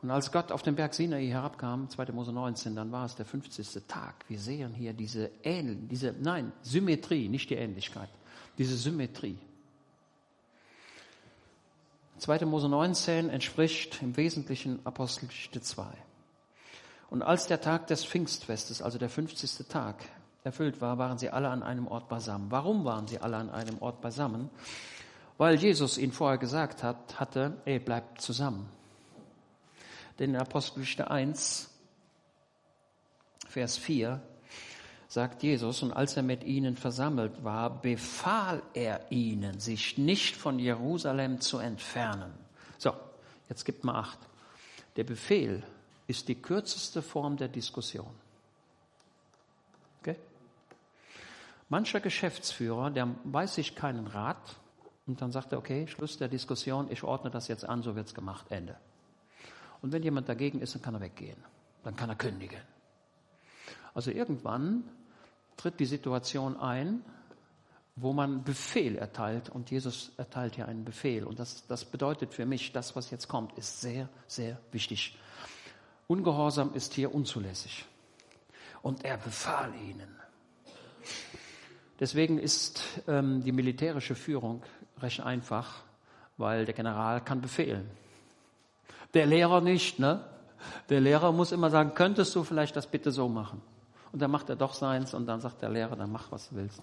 Und 0.02 0.10
als 0.10 0.30
Gott 0.30 0.52
auf 0.52 0.62
den 0.62 0.74
Berg 0.74 0.92
Sinai 0.92 1.26
herabkam, 1.28 1.88
2. 1.88 2.12
Mose 2.12 2.30
19, 2.30 2.76
dann 2.76 2.92
war 2.92 3.06
es 3.06 3.16
der 3.16 3.24
50. 3.24 3.84
Tag. 3.88 4.14
Wir 4.28 4.38
sehen 4.38 4.74
hier 4.74 4.92
diese 4.92 5.30
Ähnl 5.42 5.76
diese, 5.76 6.14
nein, 6.20 6.52
Symmetrie, 6.60 7.28
nicht 7.28 7.48
die 7.48 7.54
Ähnlichkeit, 7.54 8.10
diese 8.58 8.76
Symmetrie. 8.76 9.38
2. 12.18 12.44
Mose 12.44 12.68
19 12.68 13.30
entspricht 13.30 14.02
im 14.02 14.14
Wesentlichen 14.16 14.84
Apostelgeschichte 14.84 15.62
2. 15.62 15.86
Und 17.14 17.22
als 17.22 17.46
der 17.46 17.60
Tag 17.60 17.86
des 17.86 18.04
Pfingstfestes, 18.04 18.82
also 18.82 18.98
der 18.98 19.08
50. 19.08 19.68
Tag, 19.68 20.04
erfüllt 20.42 20.80
war, 20.80 20.98
waren 20.98 21.16
sie 21.16 21.30
alle 21.30 21.48
an 21.48 21.62
einem 21.62 21.86
Ort 21.86 22.08
beisammen. 22.08 22.50
Warum 22.50 22.84
waren 22.84 23.06
sie 23.06 23.20
alle 23.20 23.36
an 23.36 23.50
einem 23.50 23.80
Ort 23.80 24.00
beisammen? 24.00 24.50
Weil 25.38 25.54
Jesus 25.54 25.96
ihnen 25.96 26.10
vorher 26.10 26.38
gesagt 26.38 26.82
hat, 26.82 27.20
hatte, 27.20 27.56
ey, 27.66 27.78
bleibt 27.78 28.20
zusammen. 28.20 28.68
Denn 30.18 30.30
in 30.30 30.40
Apostelgeschichte 30.40 31.08
1, 31.08 31.70
Vers 33.46 33.78
4, 33.78 34.20
sagt 35.06 35.44
Jesus, 35.44 35.84
und 35.84 35.92
als 35.92 36.16
er 36.16 36.24
mit 36.24 36.42
ihnen 36.42 36.74
versammelt 36.74 37.44
war, 37.44 37.80
befahl 37.80 38.60
er 38.72 39.12
ihnen, 39.12 39.60
sich 39.60 39.98
nicht 39.98 40.34
von 40.34 40.58
Jerusalem 40.58 41.40
zu 41.40 41.58
entfernen. 41.58 42.34
So, 42.76 42.92
jetzt 43.48 43.64
gibt 43.64 43.84
mal 43.84 44.00
acht. 44.00 44.18
Der 44.96 45.04
Befehl 45.04 45.62
ist 46.06 46.28
die 46.28 46.34
kürzeste 46.34 47.02
Form 47.02 47.36
der 47.36 47.48
Diskussion. 47.48 48.10
Okay? 50.00 50.16
Mancher 51.68 52.00
Geschäftsführer, 52.00 52.90
der 52.90 53.14
weiß 53.24 53.54
sich 53.54 53.74
keinen 53.74 54.06
Rat 54.06 54.56
und 55.06 55.20
dann 55.20 55.32
sagt 55.32 55.52
er, 55.52 55.58
okay, 55.58 55.86
Schluss 55.86 56.18
der 56.18 56.28
Diskussion, 56.28 56.90
ich 56.90 57.02
ordne 57.02 57.30
das 57.30 57.48
jetzt 57.48 57.64
an, 57.64 57.82
so 57.82 57.96
wird's 57.96 58.14
gemacht, 58.14 58.46
Ende. 58.50 58.76
Und 59.82 59.92
wenn 59.92 60.02
jemand 60.02 60.28
dagegen 60.28 60.60
ist, 60.60 60.74
dann 60.74 60.82
kann 60.82 60.94
er 60.94 61.00
weggehen. 61.00 61.36
Dann 61.82 61.96
kann 61.96 62.08
er 62.08 62.16
kündigen. 62.16 62.60
Also 63.92 64.10
irgendwann 64.10 64.84
tritt 65.56 65.78
die 65.78 65.84
Situation 65.84 66.56
ein, 66.56 67.04
wo 67.96 68.12
man 68.12 68.42
Befehl 68.42 68.96
erteilt 68.96 69.50
und 69.50 69.70
Jesus 69.70 70.10
erteilt 70.16 70.56
hier 70.56 70.66
einen 70.66 70.84
Befehl. 70.84 71.24
Und 71.24 71.38
das, 71.38 71.66
das 71.66 71.84
bedeutet 71.84 72.34
für 72.34 72.44
mich, 72.44 72.72
das, 72.72 72.96
was 72.96 73.10
jetzt 73.10 73.28
kommt, 73.28 73.56
ist 73.56 73.80
sehr, 73.80 74.08
sehr 74.26 74.58
wichtig. 74.72 75.16
Ungehorsam 76.06 76.74
ist 76.74 76.94
hier 76.94 77.14
unzulässig. 77.14 77.84
Und 78.82 79.04
er 79.04 79.16
befahl 79.16 79.72
ihnen. 79.74 80.14
Deswegen 82.00 82.38
ist 82.38 82.82
ähm, 83.06 83.42
die 83.42 83.52
militärische 83.52 84.14
Führung 84.14 84.62
recht 85.00 85.20
einfach, 85.20 85.82
weil 86.36 86.64
der 86.64 86.74
General 86.74 87.20
kann 87.20 87.40
befehlen. 87.40 87.88
Der 89.14 89.26
Lehrer 89.26 89.60
nicht, 89.60 89.98
ne? 89.98 90.24
Der 90.88 91.00
Lehrer 91.00 91.32
muss 91.32 91.52
immer 91.52 91.70
sagen, 91.70 91.94
könntest 91.94 92.34
du 92.34 92.42
vielleicht 92.42 92.74
das 92.76 92.86
bitte 92.86 93.12
so 93.12 93.28
machen? 93.28 93.62
Und 94.12 94.20
dann 94.20 94.30
macht 94.30 94.48
er 94.48 94.56
doch 94.56 94.74
seins 94.74 95.14
und 95.14 95.26
dann 95.26 95.40
sagt 95.40 95.62
der 95.62 95.70
Lehrer, 95.70 95.96
dann 95.96 96.10
mach, 96.10 96.30
was 96.30 96.48
du 96.48 96.56
willst. 96.56 96.82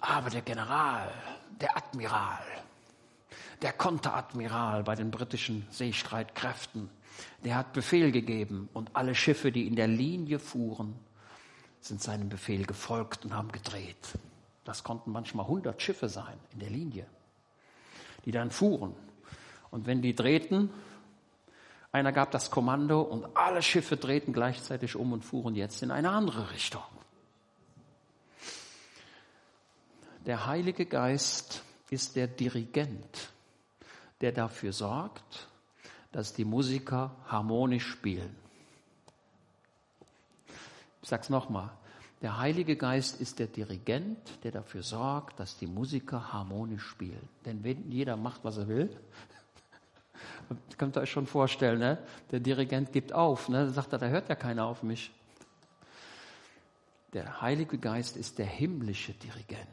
Aber 0.00 0.30
der 0.30 0.42
General, 0.42 1.10
der 1.60 1.76
Admiral, 1.76 2.42
der 3.62 3.72
Konteradmiral 3.72 4.82
bei 4.82 4.94
den 4.94 5.10
britischen 5.10 5.66
Seestreitkräften, 5.70 6.90
der 7.44 7.56
hat 7.56 7.72
Befehl 7.72 8.12
gegeben 8.12 8.68
und 8.72 8.94
alle 8.94 9.14
Schiffe, 9.14 9.52
die 9.52 9.66
in 9.66 9.76
der 9.76 9.88
Linie 9.88 10.38
fuhren, 10.38 10.94
sind 11.80 12.02
seinem 12.02 12.28
Befehl 12.28 12.66
gefolgt 12.66 13.24
und 13.24 13.34
haben 13.34 13.52
gedreht. 13.52 14.18
Das 14.64 14.84
konnten 14.84 15.10
manchmal 15.10 15.46
100 15.46 15.80
Schiffe 15.80 16.08
sein 16.08 16.38
in 16.52 16.60
der 16.60 16.70
Linie, 16.70 17.06
die 18.24 18.30
dann 18.30 18.50
fuhren. 18.50 18.94
Und 19.70 19.86
wenn 19.86 20.02
die 20.02 20.14
drehten, 20.14 20.70
einer 21.92 22.12
gab 22.12 22.30
das 22.30 22.50
Kommando 22.50 23.00
und 23.00 23.36
alle 23.36 23.62
Schiffe 23.62 23.96
drehten 23.96 24.32
gleichzeitig 24.32 24.94
um 24.94 25.12
und 25.12 25.24
fuhren 25.24 25.54
jetzt 25.54 25.82
in 25.82 25.90
eine 25.90 26.10
andere 26.10 26.50
Richtung. 26.52 26.82
Der 30.26 30.46
Heilige 30.46 30.86
Geist 30.86 31.62
ist 31.88 32.14
der 32.14 32.28
Dirigent, 32.28 33.32
der 34.20 34.32
dafür 34.32 34.72
sorgt, 34.72 35.48
dass 36.12 36.32
die 36.32 36.44
Musiker 36.44 37.14
harmonisch 37.26 37.86
spielen. 37.86 38.34
Ich 41.02 41.08
sag's 41.08 41.30
nochmal. 41.30 41.70
Der 42.22 42.38
Heilige 42.38 42.76
Geist 42.76 43.20
ist 43.20 43.38
der 43.38 43.46
Dirigent, 43.46 44.44
der 44.44 44.52
dafür 44.52 44.82
sorgt, 44.82 45.40
dass 45.40 45.56
die 45.56 45.66
Musiker 45.66 46.32
harmonisch 46.32 46.84
spielen. 46.84 47.28
Denn 47.46 47.64
wenn 47.64 47.90
jeder 47.90 48.16
macht, 48.16 48.44
was 48.44 48.58
er 48.58 48.68
will, 48.68 48.94
könnt 50.76 50.96
ihr 50.96 51.00
euch 51.00 51.10
schon 51.10 51.26
vorstellen, 51.26 51.78
ne? 51.78 51.98
der 52.30 52.40
Dirigent 52.40 52.92
gibt 52.92 53.14
auf. 53.14 53.48
Ne? 53.48 53.70
Sagt 53.70 53.92
er, 53.94 53.98
da 53.98 54.08
hört 54.08 54.28
ja 54.28 54.34
keiner 54.34 54.66
auf 54.66 54.82
mich. 54.82 55.10
Der 57.14 57.40
Heilige 57.40 57.78
Geist 57.78 58.16
ist 58.16 58.38
der 58.38 58.46
himmlische 58.46 59.12
Dirigent. 59.14 59.68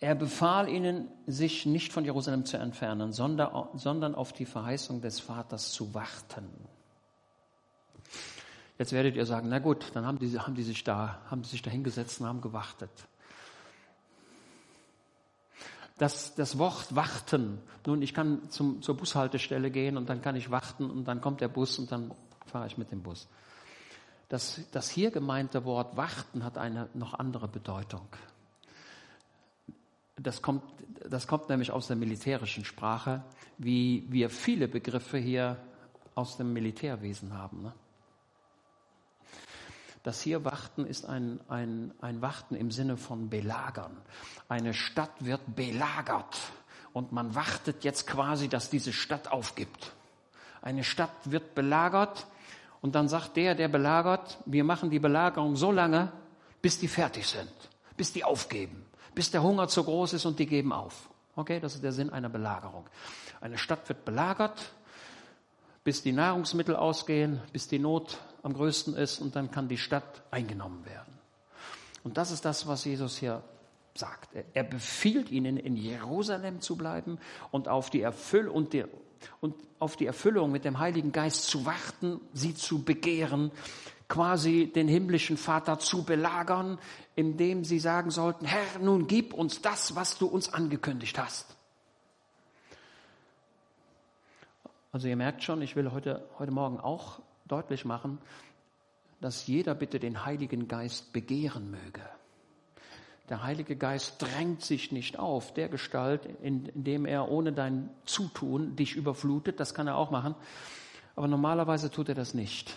Er 0.00 0.14
befahl 0.14 0.68
ihnen, 0.68 1.08
sich 1.26 1.66
nicht 1.66 1.92
von 1.92 2.04
Jerusalem 2.04 2.44
zu 2.44 2.56
entfernen, 2.56 3.12
sondern 3.12 4.14
auf 4.14 4.32
die 4.32 4.44
Verheißung 4.44 5.00
des 5.00 5.20
Vaters 5.20 5.72
zu 5.72 5.94
warten. 5.94 6.48
Jetzt 8.78 8.92
werdet 8.92 9.14
ihr 9.14 9.24
sagen, 9.24 9.48
na 9.48 9.60
gut, 9.60 9.92
dann 9.94 10.04
haben 10.04 10.18
die, 10.18 10.38
haben 10.38 10.54
die 10.54 10.62
sich 10.62 10.82
da, 10.82 11.20
haben 11.30 11.44
sich 11.44 11.62
da 11.62 11.70
hingesetzt 11.70 12.20
und 12.20 12.26
haben 12.26 12.40
gewartet. 12.40 12.90
Das, 15.96 16.34
das 16.34 16.58
Wort 16.58 16.96
warten, 16.96 17.60
nun, 17.86 18.02
ich 18.02 18.12
kann 18.14 18.50
zum, 18.50 18.82
zur 18.82 18.96
Bushaltestelle 18.96 19.70
gehen 19.70 19.96
und 19.96 20.08
dann 20.08 20.22
kann 20.22 20.34
ich 20.34 20.50
warten 20.50 20.90
und 20.90 21.04
dann 21.04 21.20
kommt 21.20 21.40
der 21.40 21.46
Bus 21.46 21.78
und 21.78 21.92
dann 21.92 22.10
fahre 22.46 22.66
ich 22.66 22.76
mit 22.76 22.90
dem 22.90 23.02
Bus. 23.02 23.28
Das, 24.28 24.60
das 24.72 24.90
hier 24.90 25.12
gemeinte 25.12 25.64
Wort 25.64 25.96
warten 25.96 26.42
hat 26.42 26.58
eine 26.58 26.88
noch 26.94 27.14
andere 27.14 27.46
Bedeutung. 27.46 28.08
Das 30.16 30.42
kommt, 30.42 30.62
das 31.08 31.26
kommt 31.26 31.48
nämlich 31.48 31.72
aus 31.72 31.88
der 31.88 31.96
militärischen 31.96 32.64
Sprache, 32.64 33.22
wie 33.58 34.06
wir 34.08 34.30
viele 34.30 34.68
Begriffe 34.68 35.18
hier 35.18 35.58
aus 36.14 36.36
dem 36.36 36.52
Militärwesen 36.52 37.36
haben. 37.36 37.62
Ne? 37.62 37.72
Das 40.04 40.20
hier 40.20 40.44
Warten 40.44 40.86
ist 40.86 41.06
ein, 41.06 41.40
ein, 41.48 41.92
ein 42.00 42.22
Warten 42.22 42.54
im 42.54 42.70
Sinne 42.70 42.96
von 42.96 43.28
belagern. 43.28 43.96
Eine 44.48 44.74
Stadt 44.74 45.12
wird 45.18 45.40
belagert 45.56 46.38
und 46.92 47.10
man 47.10 47.34
wartet 47.34 47.82
jetzt 47.82 48.06
quasi, 48.06 48.48
dass 48.48 48.70
diese 48.70 48.92
Stadt 48.92 49.32
aufgibt. 49.32 49.92
Eine 50.62 50.84
Stadt 50.84 51.10
wird 51.24 51.54
belagert 51.54 52.26
und 52.82 52.94
dann 52.94 53.08
sagt 53.08 53.36
der, 53.36 53.54
der 53.54 53.68
belagert, 53.68 54.38
wir 54.46 54.62
machen 54.62 54.90
die 54.90 55.00
Belagerung 55.00 55.56
so 55.56 55.72
lange, 55.72 56.12
bis 56.62 56.78
die 56.78 56.88
fertig 56.88 57.26
sind, 57.26 57.50
bis 57.96 58.12
die 58.12 58.22
aufgeben 58.22 58.84
bis 59.14 59.30
der 59.30 59.42
Hunger 59.42 59.68
zu 59.68 59.84
groß 59.84 60.14
ist 60.14 60.26
und 60.26 60.38
die 60.38 60.46
geben 60.46 60.72
auf. 60.72 61.08
Okay, 61.36 61.60
das 61.60 61.74
ist 61.74 61.82
der 61.82 61.92
Sinn 61.92 62.10
einer 62.10 62.28
Belagerung. 62.28 62.86
Eine 63.40 63.58
Stadt 63.58 63.88
wird 63.88 64.04
belagert, 64.04 64.72
bis 65.82 66.02
die 66.02 66.12
Nahrungsmittel 66.12 66.76
ausgehen, 66.76 67.40
bis 67.52 67.68
die 67.68 67.78
Not 67.78 68.18
am 68.42 68.54
größten 68.54 68.94
ist 68.94 69.20
und 69.20 69.36
dann 69.36 69.50
kann 69.50 69.68
die 69.68 69.78
Stadt 69.78 70.22
eingenommen 70.30 70.84
werden. 70.86 71.18
Und 72.04 72.16
das 72.16 72.30
ist 72.30 72.44
das, 72.44 72.66
was 72.66 72.84
Jesus 72.84 73.16
hier 73.16 73.42
sagt. 73.94 74.30
Er 74.54 74.64
befiehlt 74.64 75.30
ihnen, 75.30 75.56
in 75.56 75.76
Jerusalem 75.76 76.60
zu 76.60 76.76
bleiben 76.76 77.18
und 77.50 77.68
auf 77.68 77.90
die, 77.90 78.02
Erfüll 78.02 78.48
und, 78.48 78.72
die, 78.72 78.84
und 79.40 79.54
auf 79.78 79.96
die 79.96 80.06
Erfüllung 80.06 80.52
mit 80.52 80.64
dem 80.64 80.78
Heiligen 80.78 81.12
Geist 81.12 81.46
zu 81.46 81.64
warten, 81.64 82.20
sie 82.32 82.54
zu 82.54 82.82
begehren, 82.82 83.50
quasi 84.08 84.70
den 84.74 84.88
himmlischen 84.88 85.36
Vater 85.36 85.78
zu 85.78 86.04
belagern, 86.04 86.78
indem 87.16 87.64
sie 87.64 87.78
sagen 87.78 88.10
sollten, 88.10 88.44
Herr, 88.44 88.78
nun 88.80 89.06
gib 89.06 89.32
uns 89.32 89.62
das, 89.62 89.96
was 89.96 90.18
du 90.18 90.26
uns 90.26 90.52
angekündigt 90.52 91.18
hast. 91.18 91.56
Also 94.92 95.08
ihr 95.08 95.16
merkt 95.16 95.42
schon, 95.42 95.60
ich 95.62 95.74
will 95.74 95.90
heute, 95.90 96.24
heute 96.38 96.52
Morgen 96.52 96.78
auch 96.78 97.20
deutlich 97.46 97.84
machen, 97.84 98.18
dass 99.20 99.46
jeder 99.46 99.74
bitte 99.74 99.98
den 99.98 100.24
Heiligen 100.24 100.68
Geist 100.68 101.12
begehren 101.12 101.70
möge. 101.70 102.02
Der 103.30 103.42
Heilige 103.42 103.74
Geist 103.74 104.20
drängt 104.20 104.62
sich 104.62 104.92
nicht 104.92 105.18
auf, 105.18 105.54
der 105.54 105.68
Gestalt, 105.68 106.26
indem 106.42 107.06
er 107.06 107.30
ohne 107.30 107.52
dein 107.52 107.88
Zutun 108.04 108.76
dich 108.76 108.96
überflutet, 108.96 109.58
das 109.60 109.72
kann 109.72 109.86
er 109.86 109.96
auch 109.96 110.10
machen, 110.10 110.34
aber 111.16 111.26
normalerweise 111.26 111.90
tut 111.90 112.10
er 112.10 112.14
das 112.14 112.34
nicht. 112.34 112.76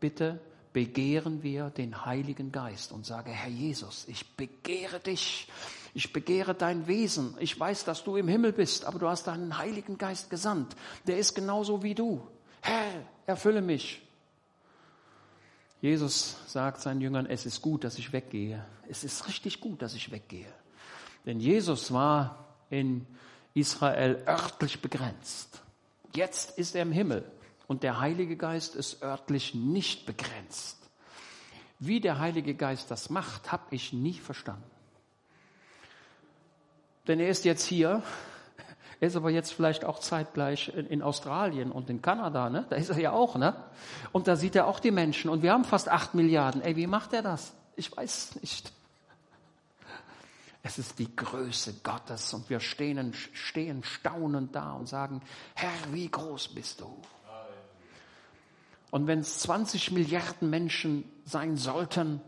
Bitte 0.00 0.40
begehren 0.72 1.42
wir 1.42 1.70
den 1.70 2.04
Heiligen 2.04 2.52
Geist 2.52 2.92
und 2.92 3.04
sage, 3.06 3.30
Herr 3.30 3.50
Jesus, 3.50 4.04
ich 4.08 4.36
begehre 4.36 5.00
dich, 5.00 5.48
ich 5.94 6.12
begehre 6.12 6.54
dein 6.54 6.86
Wesen. 6.86 7.34
Ich 7.40 7.58
weiß, 7.58 7.84
dass 7.84 8.04
du 8.04 8.16
im 8.16 8.28
Himmel 8.28 8.52
bist, 8.52 8.84
aber 8.84 8.98
du 8.98 9.08
hast 9.08 9.26
deinen 9.26 9.58
Heiligen 9.58 9.98
Geist 9.98 10.30
gesandt. 10.30 10.76
Der 11.06 11.18
ist 11.18 11.34
genauso 11.34 11.82
wie 11.82 11.94
du. 11.94 12.26
Herr, 12.60 13.02
erfülle 13.26 13.62
mich. 13.62 14.02
Jesus 15.80 16.36
sagt 16.46 16.80
seinen 16.80 17.00
Jüngern, 17.00 17.26
es 17.26 17.46
ist 17.46 17.62
gut, 17.62 17.84
dass 17.84 17.98
ich 17.98 18.12
weggehe. 18.12 18.64
Es 18.88 19.04
ist 19.04 19.26
richtig 19.28 19.60
gut, 19.60 19.82
dass 19.82 19.94
ich 19.94 20.10
weggehe. 20.10 20.52
Denn 21.24 21.40
Jesus 21.40 21.92
war 21.92 22.56
in 22.70 23.06
Israel 23.54 24.22
örtlich 24.26 24.80
begrenzt. 24.80 25.62
Jetzt 26.14 26.58
ist 26.58 26.74
er 26.74 26.82
im 26.82 26.92
Himmel. 26.92 27.24
Und 27.68 27.84
der 27.84 28.00
Heilige 28.00 28.36
Geist 28.36 28.74
ist 28.74 29.02
örtlich 29.02 29.54
nicht 29.54 30.06
begrenzt. 30.06 30.78
Wie 31.78 32.00
der 32.00 32.18
Heilige 32.18 32.54
Geist 32.54 32.90
das 32.90 33.10
macht, 33.10 33.52
habe 33.52 33.62
ich 33.70 33.92
nie 33.92 34.14
verstanden. 34.14 34.64
Denn 37.06 37.20
er 37.20 37.28
ist 37.28 37.44
jetzt 37.44 37.64
hier, 37.64 38.02
er 39.00 39.08
ist 39.08 39.16
aber 39.16 39.30
jetzt 39.30 39.52
vielleicht 39.52 39.84
auch 39.84 40.00
zeitgleich 40.00 40.68
in 40.68 41.02
Australien 41.02 41.70
und 41.70 41.88
in 41.88 42.02
Kanada, 42.02 42.50
ne? 42.50 42.66
Da 42.68 42.76
ist 42.76 42.90
er 42.90 42.98
ja 42.98 43.12
auch, 43.12 43.36
ne? 43.36 43.54
Und 44.12 44.26
da 44.26 44.34
sieht 44.34 44.56
er 44.56 44.66
auch 44.66 44.80
die 44.80 44.90
Menschen. 44.90 45.30
Und 45.30 45.42
wir 45.42 45.52
haben 45.52 45.64
fast 45.64 45.88
acht 45.88 46.14
Milliarden. 46.14 46.62
Ey, 46.62 46.74
wie 46.74 46.86
macht 46.86 47.12
er 47.12 47.22
das? 47.22 47.52
Ich 47.76 47.94
weiß 47.96 48.40
nicht. 48.40 48.72
Es 50.62 50.78
ist 50.78 50.98
die 50.98 51.14
Größe 51.14 51.74
Gottes 51.84 52.34
und 52.34 52.50
wir 52.50 52.60
stehen, 52.60 53.14
stehen 53.32 53.84
staunend 53.84 54.54
da 54.54 54.72
und 54.72 54.88
sagen, 54.88 55.22
Herr, 55.54 55.70
wie 55.92 56.10
groß 56.10 56.48
bist 56.48 56.80
du? 56.80 57.00
Und 58.90 59.06
wenn 59.06 59.20
es 59.20 59.40
20 59.40 59.92
Milliarden 59.92 60.48
Menschen 60.48 61.04
sein 61.24 61.56
sollten, 61.56 62.20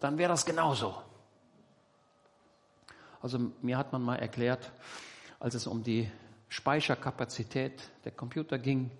dann 0.00 0.18
wäre 0.18 0.30
das 0.30 0.46
genauso. 0.46 0.96
Also 3.20 3.38
mir 3.60 3.76
hat 3.76 3.92
man 3.92 4.02
mal 4.02 4.16
erklärt, 4.16 4.70
als 5.40 5.54
es 5.54 5.66
um 5.66 5.82
die 5.82 6.10
Speicherkapazität 6.48 7.90
der 8.04 8.12
Computer 8.12 8.58
ging, 8.58 8.90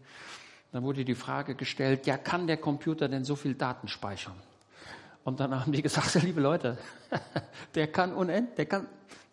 dann 0.72 0.82
wurde 0.82 1.04
die 1.04 1.14
Frage 1.14 1.54
gestellt, 1.54 2.06
ja, 2.06 2.18
kann 2.18 2.46
der 2.46 2.56
Computer 2.56 3.08
denn 3.08 3.24
so 3.24 3.36
viel 3.36 3.54
Daten 3.54 3.88
speichern? 3.88 4.34
Und 5.24 5.40
dann 5.40 5.58
haben 5.58 5.72
die 5.72 5.82
gesagt, 5.82 6.14
liebe 6.22 6.40
Leute, 6.40 6.76
der 7.74 7.86
kann 7.88 8.12
unendlich, 8.12 8.56
der 8.56 8.66
kann, 8.66 8.88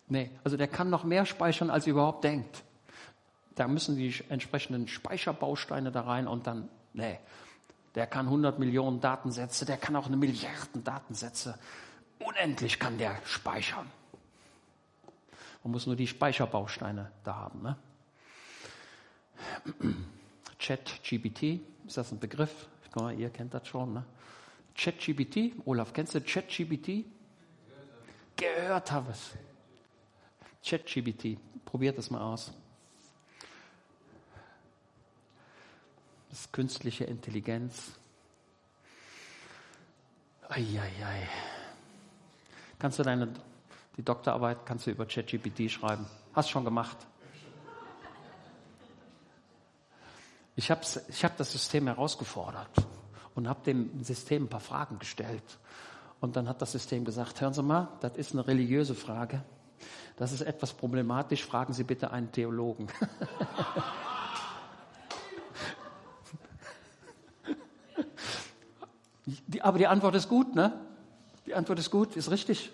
nee, 0.08 0.30
also 0.42 0.56
der 0.56 0.68
kann 0.68 0.90
noch 0.90 1.04
mehr 1.04 1.26
speichern, 1.26 1.70
als 1.70 1.86
ihr 1.86 1.92
überhaupt 1.92 2.24
denkt. 2.24 2.62
Da 3.56 3.68
müssen 3.68 3.96
die 3.96 4.14
entsprechenden 4.28 4.88
Speicherbausteine 4.88 5.92
da 5.92 6.02
rein 6.02 6.26
und 6.26 6.46
dann, 6.46 6.68
nee, 6.92 7.18
der 7.94 8.06
kann 8.06 8.26
100 8.26 8.58
Millionen 8.58 9.00
Datensätze, 9.00 9.64
der 9.64 9.76
kann 9.76 9.94
auch 9.96 10.06
eine 10.06 10.16
Milliarden 10.16 10.82
Datensätze. 10.82 11.58
Unendlich 12.18 12.78
kann 12.78 12.98
der 12.98 13.16
speichern. 13.24 13.90
Man 15.62 15.72
muss 15.72 15.86
nur 15.86 15.96
die 15.96 16.06
Speicherbausteine 16.06 17.10
da 17.22 17.36
haben. 17.36 17.62
Ne? 17.62 17.76
ChatGPT, 20.58 21.60
ist 21.86 21.96
das 21.96 22.12
ein 22.12 22.18
Begriff? 22.18 22.68
Ich 22.84 22.94
mal, 22.94 23.18
ihr 23.18 23.30
kennt 23.30 23.54
das 23.54 23.66
schon. 23.68 23.94
Ne? 23.94 24.04
ChatGPT, 24.74 25.52
Olaf, 25.64 25.92
kennst 25.92 26.14
du 26.14 26.20
ChatGPT? 26.20 27.06
Gehört 28.36 28.90
habe 28.90 29.12
es. 29.12 29.30
ChatGPT, 30.64 31.38
probiert 31.64 31.98
es 31.98 32.10
mal 32.10 32.20
aus. 32.20 32.52
Ist 36.34 36.52
künstliche 36.52 37.04
Intelligenz. 37.04 37.92
Eieiei. 40.48 41.28
Kannst 42.78 42.98
du 42.98 43.04
deine 43.04 43.32
die 43.96 44.02
Doktorarbeit 44.02 44.66
kannst 44.66 44.88
du 44.88 44.90
über 44.90 45.06
ChatGPT 45.06 45.70
schreiben? 45.70 46.04
Hast 46.32 46.50
schon 46.50 46.64
gemacht? 46.64 46.96
Ich 50.56 50.72
habe 50.72 50.80
ich 51.08 51.24
hab 51.24 51.36
das 51.36 51.52
System 51.52 51.86
herausgefordert 51.86 52.84
und 53.36 53.48
habe 53.48 53.62
dem 53.64 54.02
System 54.02 54.44
ein 54.44 54.48
paar 54.48 54.58
Fragen 54.58 54.98
gestellt. 54.98 55.58
Und 56.20 56.34
dann 56.34 56.48
hat 56.48 56.60
das 56.60 56.72
System 56.72 57.04
gesagt, 57.04 57.40
hören 57.40 57.54
Sie 57.54 57.62
mal, 57.62 57.88
das 58.00 58.16
ist 58.16 58.32
eine 58.32 58.44
religiöse 58.44 58.96
Frage. 58.96 59.44
Das 60.16 60.32
ist 60.32 60.40
etwas 60.40 60.72
problematisch. 60.72 61.44
Fragen 61.44 61.72
Sie 61.72 61.84
bitte 61.84 62.10
einen 62.10 62.32
Theologen. 62.32 62.88
Die, 69.26 69.53
aber 69.64 69.78
die 69.78 69.86
Antwort 69.86 70.14
ist 70.14 70.28
gut, 70.28 70.54
ne? 70.54 70.78
Die 71.46 71.54
Antwort 71.54 71.78
ist 71.78 71.90
gut, 71.90 72.16
ist 72.16 72.30
richtig. 72.30 72.70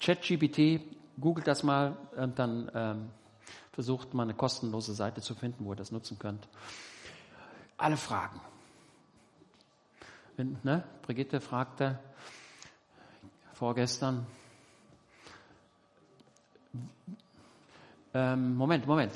ChatGPT, 0.00 0.80
googelt 1.20 1.46
das 1.46 1.62
mal 1.62 1.96
und 2.16 2.40
dann 2.40 2.68
ähm, 2.74 3.10
versucht 3.70 4.14
mal 4.14 4.24
eine 4.24 4.34
kostenlose 4.34 4.94
Seite 4.94 5.20
zu 5.20 5.36
finden, 5.36 5.64
wo 5.64 5.72
ihr 5.72 5.76
das 5.76 5.92
nutzen 5.92 6.18
könnt. 6.18 6.48
Alle 7.76 7.96
Fragen. 7.96 8.40
Wenn, 10.36 10.58
ne? 10.64 10.82
Brigitte 11.02 11.40
fragte 11.40 12.00
vorgestern, 13.52 14.26
ähm, 18.12 18.56
Moment, 18.56 18.88
Moment, 18.88 19.12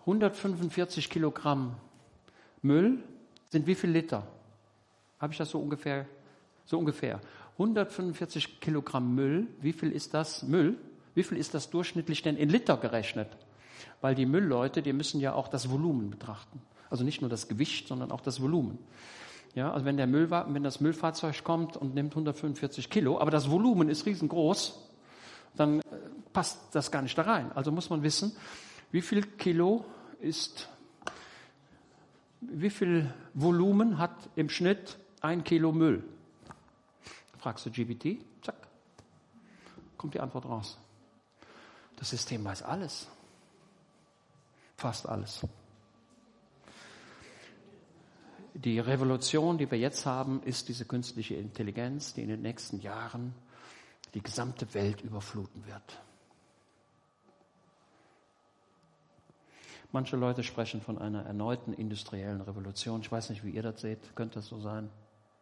145 0.00 1.08
Kilogramm 1.08 1.76
Müll 2.60 3.02
sind 3.48 3.66
wie 3.66 3.74
viel 3.74 3.88
Liter? 3.88 4.26
Habe 5.24 5.32
ich 5.32 5.38
das 5.38 5.48
so 5.48 5.58
ungefähr? 5.58 6.04
So 6.66 6.78
ungefähr. 6.78 7.18
145 7.52 8.60
Kilogramm 8.60 9.14
Müll, 9.14 9.46
wie 9.62 9.72
viel 9.72 9.90
ist 9.90 10.12
das 10.12 10.42
Müll? 10.42 10.76
Wie 11.14 11.22
viel 11.22 11.38
ist 11.38 11.54
das 11.54 11.70
durchschnittlich 11.70 12.20
denn 12.20 12.36
in 12.36 12.50
Liter 12.50 12.76
gerechnet? 12.76 13.28
Weil 14.02 14.14
die 14.14 14.26
Müllleute, 14.26 14.82
die 14.82 14.92
müssen 14.92 15.20
ja 15.20 15.32
auch 15.32 15.48
das 15.48 15.70
Volumen 15.70 16.10
betrachten. 16.10 16.60
Also 16.90 17.04
nicht 17.04 17.22
nur 17.22 17.30
das 17.30 17.48
Gewicht, 17.48 17.88
sondern 17.88 18.12
auch 18.12 18.20
das 18.20 18.42
Volumen. 18.42 18.78
Ja, 19.54 19.72
also 19.72 19.86
wenn, 19.86 19.96
der 19.96 20.06
Müll, 20.06 20.30
wenn 20.30 20.62
das 20.62 20.82
Müllfahrzeug 20.82 21.42
kommt 21.42 21.78
und 21.78 21.94
nimmt 21.94 22.12
145 22.12 22.90
Kilo, 22.90 23.18
aber 23.18 23.30
das 23.30 23.50
Volumen 23.50 23.88
ist 23.88 24.04
riesengroß, 24.04 24.78
dann 25.56 25.80
äh, 25.80 25.84
passt 26.34 26.60
das 26.72 26.90
gar 26.90 27.00
nicht 27.00 27.16
da 27.16 27.22
rein. 27.22 27.50
Also 27.54 27.72
muss 27.72 27.88
man 27.88 28.02
wissen, 28.02 28.36
wie 28.92 29.00
viel 29.00 29.22
Kilo 29.22 29.86
ist, 30.20 30.68
wie 32.42 32.68
viel 32.68 33.10
Volumen 33.32 33.96
hat 33.96 34.28
im 34.36 34.50
Schnitt 34.50 34.98
ein 35.24 35.42
Kilo 35.42 35.72
Müll? 35.72 36.04
Fragst 37.38 37.64
du 37.66 37.70
GBT, 37.70 38.22
zack, 38.42 38.56
kommt 39.96 40.14
die 40.14 40.20
Antwort 40.20 40.44
raus. 40.44 40.78
Das 41.96 42.10
System 42.10 42.44
weiß 42.44 42.62
alles. 42.62 43.08
Fast 44.76 45.08
alles. 45.08 45.46
Die 48.52 48.78
Revolution, 48.78 49.58
die 49.58 49.70
wir 49.70 49.78
jetzt 49.78 50.04
haben, 50.06 50.42
ist 50.42 50.68
diese 50.68 50.84
künstliche 50.84 51.34
Intelligenz, 51.34 52.14
die 52.14 52.22
in 52.22 52.28
den 52.28 52.42
nächsten 52.42 52.80
Jahren 52.80 53.34
die 54.12 54.22
gesamte 54.22 54.72
Welt 54.74 55.00
überfluten 55.00 55.66
wird. 55.66 56.02
Manche 59.90 60.16
Leute 60.16 60.42
sprechen 60.42 60.82
von 60.82 60.98
einer 60.98 61.24
erneuten 61.24 61.72
industriellen 61.72 62.40
Revolution. 62.40 63.00
Ich 63.00 63.10
weiß 63.10 63.30
nicht, 63.30 63.44
wie 63.44 63.50
ihr 63.50 63.62
das 63.62 63.80
seht. 63.80 64.14
Könnte 64.16 64.36
das 64.36 64.48
so 64.48 64.60
sein? 64.60 64.90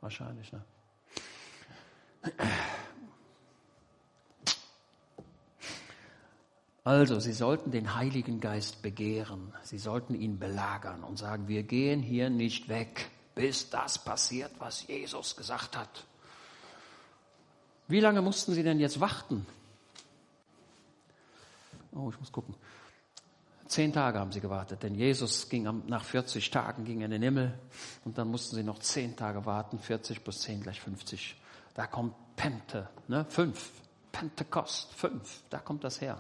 Wahrscheinlich, 0.03 0.53
ne? 0.53 0.63
Also, 6.85 7.21
Sie 7.21 7.33
sollten 7.33 7.71
den 7.71 7.95
Heiligen 7.95 8.41
Geist 8.41 8.83
begehren. 8.83 9.55
Sie 9.63 9.79
sollten 9.79 10.15
ihn 10.15 10.41
belagern 10.41 11.05
und 11.05 11.19
sagen, 11.19 11.47
wir 11.47 11.63
gehen 11.63 12.03
hier 12.03 12.31
nicht 12.31 12.69
weg, 12.69 13.11
bis 13.37 13.71
das 13.71 14.03
passiert, 14.03 14.51
was 14.59 14.89
Jesus 14.89 15.37
gesagt 15.37 15.77
hat. 15.77 16.05
Wie 17.87 18.01
lange 18.01 18.23
mussten 18.23 18.55
Sie 18.55 18.65
denn 18.65 18.81
jetzt 18.81 18.99
warten? 18.99 19.47
Oh, 21.93 22.11
ich 22.11 22.19
muss 22.19 22.33
gucken. 22.33 22.57
Zehn 23.73 23.91
Tage 23.91 24.19
haben 24.19 24.33
sie 24.33 24.43
gewartet, 24.43 24.83
denn 24.83 24.95
Jesus 24.95 25.49
ging 25.49 25.67
nach 25.87 26.05
40 26.05 26.51
Tagen 26.51 26.85
ging 26.85 27.01
in 27.01 27.11
den 27.11 27.23
Himmel 27.23 27.59
und 28.05 28.19
dann 28.19 28.29
mussten 28.29 28.55
sie 28.55 28.63
noch 28.63 28.81
zehn 28.81 29.17
Tage 29.17 29.47
warten. 29.47 29.79
40 29.79 30.23
plus 30.23 30.41
10 30.41 30.61
gleich 30.61 30.79
50. 30.83 31.41
Da 31.73 31.87
kommt 31.87 32.15
Pente, 32.37 32.91
ne? 33.09 33.25
fünf. 33.31 33.71
Pentekost, 34.13 34.93
fünf. 34.93 35.41
Da 35.49 35.59
kommt 35.59 35.85
das 35.85 36.03
her. 36.03 36.19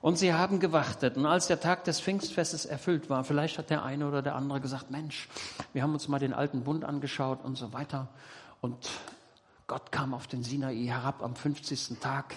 Und 0.00 0.16
sie 0.16 0.32
haben 0.32 0.58
gewartet. 0.58 1.18
Und 1.18 1.26
als 1.26 1.48
der 1.48 1.60
Tag 1.60 1.84
des 1.84 2.00
Pfingstfestes 2.00 2.64
erfüllt 2.64 3.10
war, 3.10 3.24
vielleicht 3.24 3.58
hat 3.58 3.68
der 3.68 3.82
eine 3.82 4.08
oder 4.08 4.22
der 4.22 4.34
andere 4.34 4.62
gesagt, 4.62 4.90
Mensch, 4.90 5.28
wir 5.74 5.82
haben 5.82 5.92
uns 5.92 6.08
mal 6.08 6.18
den 6.18 6.32
alten 6.32 6.64
Bund 6.64 6.82
angeschaut 6.82 7.44
und 7.44 7.56
so 7.56 7.74
weiter. 7.74 8.08
Und 8.62 8.88
Gott 9.66 9.92
kam 9.92 10.14
auf 10.14 10.26
den 10.26 10.42
Sinai 10.42 10.86
herab 10.86 11.22
am 11.22 11.36
50. 11.36 11.98
Tag. 12.00 12.36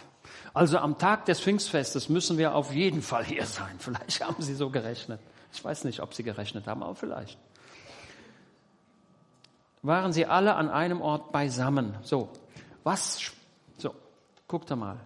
Also 0.54 0.78
am 0.78 0.98
Tag 0.98 1.26
des 1.26 1.40
Pfingstfestes 1.40 2.10
müssen 2.10 2.38
wir 2.38 2.56
auf 2.56 2.74
jeden 2.74 3.02
Fall 3.02 3.24
hier 3.24 3.46
sein. 3.46 3.76
Vielleicht 3.80 4.26
haben 4.26 4.42
sie 4.42 4.56
so 4.56 4.70
gerechnet. 4.70 5.20
Ich 5.54 5.64
weiß 5.64 5.84
nicht, 5.84 6.00
ob 6.02 6.14
sie 6.14 6.24
gerechnet 6.24 6.68
haben, 6.68 6.82
aber 6.82 6.96
vielleicht. 6.96 7.38
Waren 9.82 10.14
sie 10.14 10.26
alle 10.26 10.56
an 10.56 10.70
einem 10.70 11.02
Ort 11.02 11.32
beisammen. 11.34 11.98
So, 12.04 12.30
was, 12.84 13.32
so, 13.78 13.94
guckt 14.48 14.70
mal. 14.70 14.98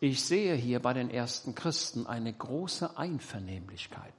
Ich 0.00 0.24
sehe 0.24 0.54
hier 0.54 0.80
bei 0.80 0.92
den 0.92 1.08
ersten 1.08 1.54
Christen 1.54 2.06
eine 2.06 2.32
große 2.32 2.98
Einvernehmlichkeit, 2.98 4.14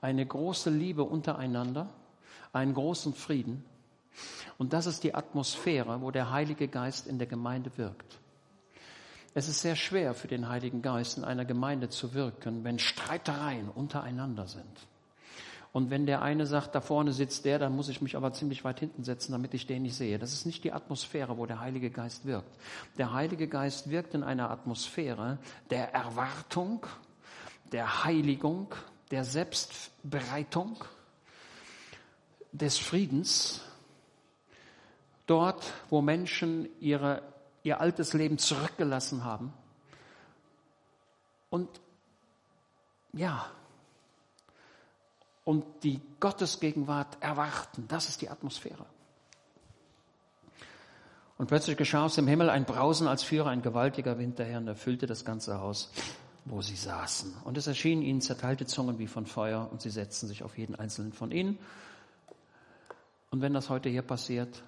eine 0.00 0.24
große 0.24 0.70
Liebe 0.70 1.04
untereinander, 1.04 1.88
einen 2.52 2.74
großen 2.74 3.14
Frieden. 3.14 3.64
Und 4.58 4.72
das 4.72 4.86
ist 4.86 5.04
die 5.04 5.14
Atmosphäre, 5.14 6.00
wo 6.02 6.10
der 6.10 6.30
Heilige 6.30 6.68
Geist 6.68 7.06
in 7.06 7.18
der 7.18 7.26
Gemeinde 7.26 7.70
wirkt. 7.76 8.18
Es 9.36 9.48
ist 9.48 9.60
sehr 9.60 9.76
schwer 9.76 10.14
für 10.14 10.28
den 10.28 10.48
Heiligen 10.48 10.80
Geist 10.80 11.18
in 11.18 11.24
einer 11.24 11.44
Gemeinde 11.44 11.90
zu 11.90 12.14
wirken, 12.14 12.64
wenn 12.64 12.78
Streitereien 12.78 13.68
untereinander 13.68 14.46
sind. 14.46 14.64
Und 15.74 15.90
wenn 15.90 16.06
der 16.06 16.22
eine 16.22 16.46
sagt, 16.46 16.74
da 16.74 16.80
vorne 16.80 17.12
sitzt 17.12 17.44
der, 17.44 17.58
dann 17.58 17.76
muss 17.76 17.90
ich 17.90 18.00
mich 18.00 18.16
aber 18.16 18.32
ziemlich 18.32 18.64
weit 18.64 18.80
hinten 18.80 19.04
setzen, 19.04 19.32
damit 19.32 19.52
ich 19.52 19.66
den 19.66 19.82
nicht 19.82 19.94
sehe. 19.94 20.18
Das 20.18 20.32
ist 20.32 20.46
nicht 20.46 20.64
die 20.64 20.72
Atmosphäre, 20.72 21.36
wo 21.36 21.44
der 21.44 21.60
Heilige 21.60 21.90
Geist 21.90 22.24
wirkt. 22.24 22.48
Der 22.96 23.12
Heilige 23.12 23.46
Geist 23.46 23.90
wirkt 23.90 24.14
in 24.14 24.22
einer 24.22 24.50
Atmosphäre 24.50 25.36
der 25.68 25.92
Erwartung, 25.92 26.86
der 27.72 28.04
Heiligung, 28.04 28.74
der 29.10 29.24
Selbstbereitung, 29.24 30.82
des 32.52 32.78
Friedens. 32.78 33.60
Dort, 35.26 35.74
wo 35.90 36.00
Menschen 36.00 36.70
ihre, 36.80 37.20
ihr 37.66 37.80
altes 37.80 38.12
Leben 38.12 38.38
zurückgelassen 38.38 39.24
haben. 39.24 39.52
Und 41.50 41.68
ja, 43.12 43.46
und 45.44 45.64
die 45.82 46.00
Gottesgegenwart 46.20 47.18
erwarten. 47.20 47.86
Das 47.88 48.08
ist 48.08 48.22
die 48.22 48.28
Atmosphäre. 48.28 48.86
Und 51.38 51.46
plötzlich 51.46 51.76
geschah 51.76 52.04
aus 52.04 52.14
dem 52.14 52.26
Himmel 52.26 52.50
ein 52.50 52.64
Brausen, 52.64 53.06
als 53.08 53.22
führe 53.22 53.50
ein 53.50 53.62
gewaltiger 53.62 54.18
Wind 54.18 54.38
daher 54.38 54.58
und 54.58 54.68
erfüllte 54.68 55.06
das 55.06 55.24
ganze 55.24 55.60
Haus, 55.60 55.92
wo 56.44 56.62
sie 56.62 56.76
saßen. 56.76 57.34
Und 57.44 57.58
es 57.58 57.66
erschienen 57.66 58.02
ihnen 58.02 58.20
zerteilte 58.20 58.66
Zungen 58.66 58.98
wie 58.98 59.06
von 59.06 59.26
Feuer 59.26 59.68
und 59.70 59.82
sie 59.82 59.90
setzten 59.90 60.28
sich 60.28 60.42
auf 60.42 60.56
jeden 60.56 60.74
einzelnen 60.74 61.12
von 61.12 61.30
ihnen. 61.30 61.58
Und 63.30 63.42
wenn 63.42 63.52
das 63.52 63.68
heute 63.70 63.88
hier 63.88 64.02
passiert, 64.02 64.62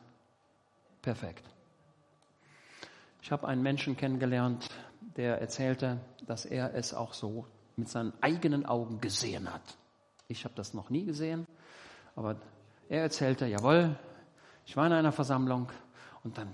perfekt. 1.01 1.44
Ich 3.29 3.33
habe 3.33 3.47
einen 3.47 3.62
Menschen 3.62 3.95
kennengelernt, 3.95 4.70
der 5.18 5.39
erzählte, 5.39 6.01
dass 6.26 6.47
er 6.47 6.72
es 6.72 6.95
auch 6.95 7.12
so 7.12 7.45
mit 7.76 7.87
seinen 7.91 8.14
eigenen 8.22 8.64
Augen 8.64 9.03
gesehen 9.03 9.53
hat. 9.53 9.76
Ich 10.29 10.45
habe 10.45 10.55
das 10.55 10.72
noch 10.72 10.89
nie 10.89 11.05
gesehen, 11.05 11.47
aber 12.16 12.37
er 12.89 13.03
erzählte, 13.03 13.45
jawohl, 13.45 13.99
ich 14.64 14.79
war 14.79 14.87
in 14.87 14.95
einer 14.95 15.12
Versammlung 15.12 15.70
und 16.24 16.39
dann 16.39 16.49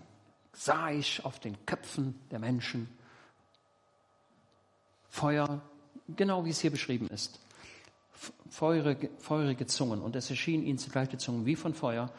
sah 0.53 0.91
ich 0.91 1.25
auf 1.25 1.39
den 1.39 1.64
Köpfen 1.64 2.18
der 2.33 2.41
Menschen 2.41 2.89
Feuer, 5.09 5.62
genau 6.09 6.45
wie 6.45 6.51
es 6.51 6.59
hier 6.59 6.72
beschrieben 6.72 7.07
ist. 7.07 7.39
Feurige, 8.51 9.11
feurige 9.18 9.66
Zungen 9.66 10.03
und 10.03 10.16
es 10.16 10.29
erschienen 10.29 10.64
ihnen 10.64 10.79
zugleich 10.79 11.09
die 11.09 11.18
Zungen 11.18 11.47
wie 11.47 11.55
von 11.55 11.72
Feuer 11.72 12.11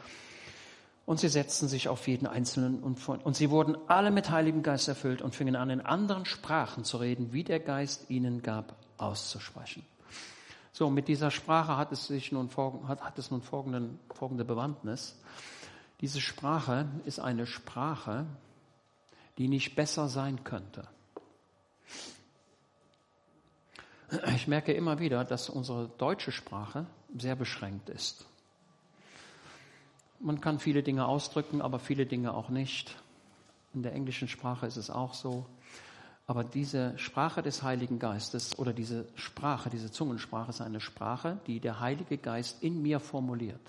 und 1.06 1.20
sie 1.20 1.30
setzten 1.30 1.68
sich 1.68 1.88
auf 1.88 2.08
jeden 2.08 2.26
Einzelnen 2.26 2.82
und, 2.82 3.00
von, 3.00 3.20
und 3.20 3.36
sie 3.36 3.50
wurden 3.50 3.78
alle 3.88 4.12
mit 4.12 4.32
Heiligem 4.32 4.64
Geist 4.64 4.88
erfüllt 4.88 5.22
und 5.22 5.36
fingen 5.36 5.56
an, 5.56 5.70
in 5.70 5.82
anderen 5.82 6.26
Sprachen 6.26 6.84
zu 6.84 6.98
reden, 6.98 7.32
wie 7.32 7.44
der 7.44 7.60
Geist 7.60 8.10
ihnen 8.10 8.42
gab, 8.42 8.76
auszusprechen. 8.98 9.86
So, 10.72 10.90
mit 10.90 11.08
dieser 11.08 11.32
Sprache 11.32 11.78
hat 11.78 11.92
es 11.92 12.08
sich 12.08 12.32
nun, 12.32 12.50
hat, 12.88 13.02
hat 13.02 13.18
es 13.20 13.32
nun 13.32 13.42
folgenden, 13.42 14.00
folgende 14.14 14.44
Bewandtnis. 14.44 15.16
Diese 16.02 16.20
Sprache 16.20 16.88
ist 17.06 17.20
eine 17.20 17.46
Sprache, 17.46 18.26
die 19.38 19.48
nicht 19.48 19.76
besser 19.76 20.10
sein 20.10 20.44
könnte. 20.44 20.88
Ich 24.36 24.48
merke 24.48 24.74
immer 24.74 25.00
wieder, 25.00 25.24
dass 25.24 25.50
unsere 25.50 25.90
deutsche 25.98 26.32
Sprache 26.32 26.86
sehr 27.18 27.36
beschränkt 27.36 27.90
ist. 27.90 28.26
Man 30.20 30.42
kann 30.42 30.60
viele 30.60 30.84
Dinge 30.84 31.06
ausdrücken, 31.06 31.62
aber 31.62 31.80
viele 31.80 32.06
Dinge 32.06 32.34
auch 32.34 32.50
nicht. 32.50 32.96
In 33.74 33.84
der 33.84 33.94
englischen 33.94 34.28
Sprache 34.28 34.66
ist 34.66 34.78
es 34.78 34.90
auch 34.90 35.14
so. 35.14 35.46
Aber 36.28 36.44
diese 36.44 36.98
Sprache 36.98 37.44
des 37.44 37.62
Heiligen 37.62 38.00
Geistes 38.00 38.58
oder 38.58 38.74
diese 38.74 39.06
Sprache, 39.16 39.70
diese 39.70 39.92
Zungensprache 39.92 40.50
ist 40.50 40.62
eine 40.62 40.82
Sprache, 40.82 41.40
die 41.46 41.60
der 41.60 41.80
Heilige 41.80 42.18
Geist 42.18 42.64
in 42.64 42.82
mir 42.82 43.00
formuliert. 43.00 43.62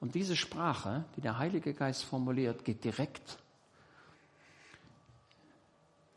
Und 0.00 0.14
diese 0.14 0.36
Sprache, 0.36 1.04
die 1.16 1.20
der 1.20 1.38
Heilige 1.38 1.74
Geist 1.74 2.04
formuliert, 2.04 2.64
geht 2.64 2.84
direkt 2.84 3.38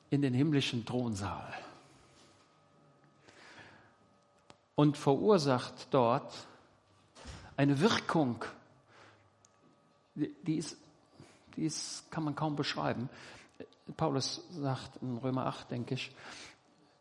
in 0.10 0.22
den 0.22 0.34
himmlischen 0.34 0.86
Thronsaal 0.86 1.54
und 4.76 4.96
verursacht 4.96 5.88
dort 5.92 6.34
eine 7.58 7.80
Wirkung, 7.80 8.44
die 10.16 10.56
ist, 10.56 10.78
die 11.56 11.66
ist, 11.66 12.10
kann 12.12 12.24
man 12.24 12.36
kaum 12.36 12.56
beschreiben. 12.56 13.10
Paulus 13.98 14.44
sagt 14.52 15.02
in 15.02 15.18
Römer 15.18 15.46
8, 15.46 15.72
denke 15.72 15.96
ich, 15.96 16.12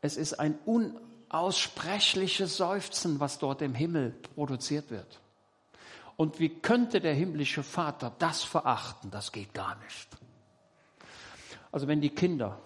es 0.01 0.17
ist 0.17 0.35
ein 0.35 0.59
unaussprechliches 0.65 2.57
Seufzen, 2.57 3.21
was 3.21 3.39
dort 3.39 3.63
im 3.63 3.75
Himmel 3.75 4.11
produziert 4.35 4.91
wird. 4.91 5.21
Und 6.17 6.41
wie 6.41 6.51
könnte 6.51 7.01
der 7.01 7.15
himmlische 7.15 7.63
Vater 7.63 8.13
das 8.19 8.43
verachten? 8.43 9.11
Das 9.11 9.33
geht 9.33 9.55
gar 9.55 9.77
nicht. 9.77 10.09
Also 11.71 11.89
wenn 11.89 12.01
die 12.01 12.11
Kinder 12.11 12.59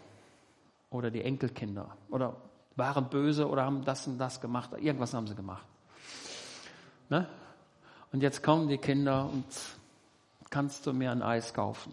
oder 0.90 1.10
die 1.10 1.22
Enkelkinder 1.22 1.96
oder 2.10 2.36
waren 2.74 3.08
böse 3.08 3.48
oder 3.48 3.64
haben 3.64 3.84
das 3.84 4.06
und 4.06 4.18
das 4.18 4.40
gemacht, 4.40 4.70
irgendwas 4.78 5.14
haben 5.14 5.26
sie 5.26 5.34
gemacht. 5.34 5.64
Ne? 7.08 7.28
Und 8.12 8.22
jetzt 8.22 8.42
kommen 8.42 8.68
die 8.68 8.78
Kinder 8.78 9.28
und 9.32 9.44
kannst 10.50 10.86
du 10.86 10.92
mir 10.92 11.10
ein 11.10 11.22
Eis 11.22 11.54
kaufen? 11.54 11.92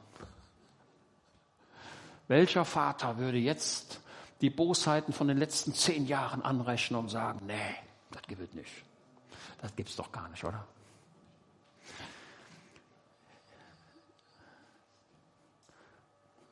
Welcher 2.28 2.66
Vater 2.66 3.18
würde 3.18 3.38
jetzt 3.38 4.00
die 4.42 4.50
Bosheiten 4.50 5.14
von 5.14 5.28
den 5.28 5.38
letzten 5.38 5.74
zehn 5.74 6.06
Jahren 6.06 6.42
anrechnen 6.42 7.00
und 7.00 7.10
sagen, 7.10 7.46
nee, 7.46 7.76
das 8.12 8.22
gibt 8.24 8.42
es 8.42 8.54
nicht. 8.54 8.72
Das 9.62 9.76
gibt's 9.76 9.96
doch 9.96 10.12
gar 10.12 10.28
nicht, 10.30 10.44
oder? 10.44 10.66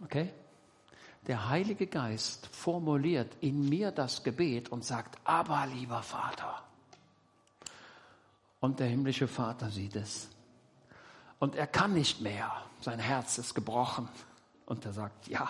Okay? 0.03 0.31
Der 1.27 1.49
Heilige 1.49 1.87
Geist 1.87 2.47
formuliert 2.47 3.35
in 3.41 3.69
mir 3.69 3.91
das 3.91 4.23
Gebet 4.23 4.69
und 4.69 4.83
sagt, 4.83 5.17
aber 5.23 5.67
lieber 5.67 6.01
Vater. 6.01 6.63
Und 8.59 8.79
der 8.79 8.87
himmlische 8.87 9.27
Vater 9.27 9.69
sieht 9.69 9.95
es. 9.95 10.29
Und 11.41 11.55
er 11.55 11.65
kann 11.65 11.93
nicht 11.93 12.21
mehr. 12.21 12.51
Sein 12.81 12.99
Herz 12.99 13.39
ist 13.39 13.55
gebrochen. 13.55 14.07
Und 14.67 14.85
er 14.85 14.93
sagt, 14.93 15.27
ja. 15.27 15.49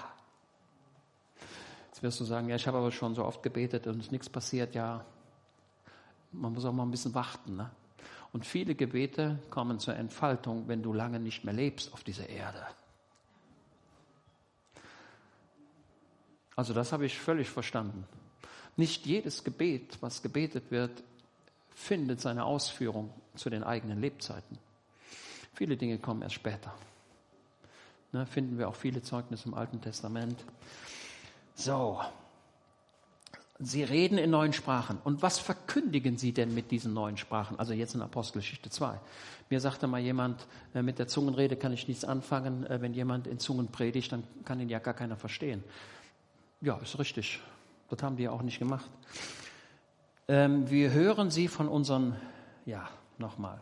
Jetzt 1.88 2.02
wirst 2.02 2.22
du 2.22 2.24
sagen, 2.24 2.48
ja, 2.48 2.56
ich 2.56 2.66
habe 2.66 2.78
aber 2.78 2.94
schon 2.94 3.14
so 3.14 3.26
oft 3.26 3.44
gebetet 3.44 3.88
und 3.88 4.00
ist 4.00 4.10
nichts 4.10 4.30
passiert. 4.30 4.74
Ja, 4.74 5.04
man 6.32 6.54
muss 6.54 6.64
auch 6.64 6.72
mal 6.72 6.84
ein 6.84 6.92
bisschen 6.92 7.14
warten. 7.14 7.58
Ne? 7.58 7.70
Und 8.32 8.46
viele 8.46 8.74
Gebete 8.74 9.38
kommen 9.50 9.80
zur 9.80 9.98
Entfaltung, 9.98 10.70
wenn 10.70 10.82
du 10.82 10.94
lange 10.94 11.20
nicht 11.20 11.44
mehr 11.44 11.54
lebst 11.54 11.92
auf 11.92 12.06
dieser 12.06 12.30
Erde. 12.30 12.66
Also 16.56 16.74
das 16.74 16.94
habe 16.94 17.06
ich 17.06 17.20
völlig 17.20 17.50
verstanden. 17.50 18.08
Nicht 18.78 19.06
jedes 19.06 19.44
Gebet, 19.44 19.98
was 20.00 20.22
gebetet 20.22 20.72
wird, 20.72 21.04
findet 21.76 22.22
seine 22.22 22.46
Ausführung 22.46 23.14
zu 23.36 23.50
den 23.50 23.66
eigenen 23.66 24.00
Lebzeiten. 24.00 24.58
Viele 25.54 25.78
Dinge 25.78 25.98
kommen 25.98 26.22
erst 26.22 26.36
später. 26.36 26.74
Ne, 28.14 28.26
finden 28.26 28.58
wir 28.58 28.68
auch 28.68 28.76
viele 28.76 29.02
Zeugnisse 29.02 29.48
im 29.48 29.54
Alten 29.54 29.80
Testament. 29.80 30.44
So, 31.56 32.00
Sie 33.64 33.84
reden 33.84 34.18
in 34.18 34.32
neuen 34.32 34.54
Sprachen. 34.54 34.98
Und 35.04 35.22
was 35.22 35.38
verkündigen 35.38 36.18
Sie 36.18 36.34
denn 36.34 36.54
mit 36.56 36.72
diesen 36.72 36.96
neuen 36.96 37.18
Sprachen? 37.18 37.60
Also 37.60 37.74
jetzt 37.74 37.94
in 37.94 38.02
Apostelgeschichte 38.02 38.72
2. 38.72 39.00
Mir 39.52 39.60
sagte 39.60 39.86
mal 39.86 40.00
jemand, 40.00 40.48
äh, 40.74 40.82
mit 40.82 40.98
der 40.98 41.08
Zungenrede 41.08 41.56
kann 41.56 41.72
ich 41.72 41.88
nichts 41.88 42.04
anfangen. 42.04 42.66
Äh, 42.66 42.82
wenn 42.82 42.96
jemand 42.96 43.28
in 43.28 43.38
Zungen 43.38 43.68
predigt, 43.68 44.12
dann 44.12 44.24
kann 44.46 44.60
ihn 44.60 44.70
ja 44.70 44.80
gar 44.80 44.96
keiner 44.96 45.16
verstehen. 45.16 45.64
Ja, 46.62 46.78
ist 46.78 46.98
richtig. 46.98 47.40
Das 47.90 48.02
haben 48.02 48.18
die 48.18 48.24
ja 48.24 48.32
auch 48.32 48.42
nicht 48.42 48.58
gemacht. 48.58 48.90
Ähm, 50.28 50.68
wir 50.70 50.92
hören 50.92 51.30
sie 51.30 51.48
von 51.48 51.68
unseren, 51.68 52.16
ja, 52.66 52.90
nochmal. 53.20 53.60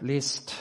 Lest 0.00 0.54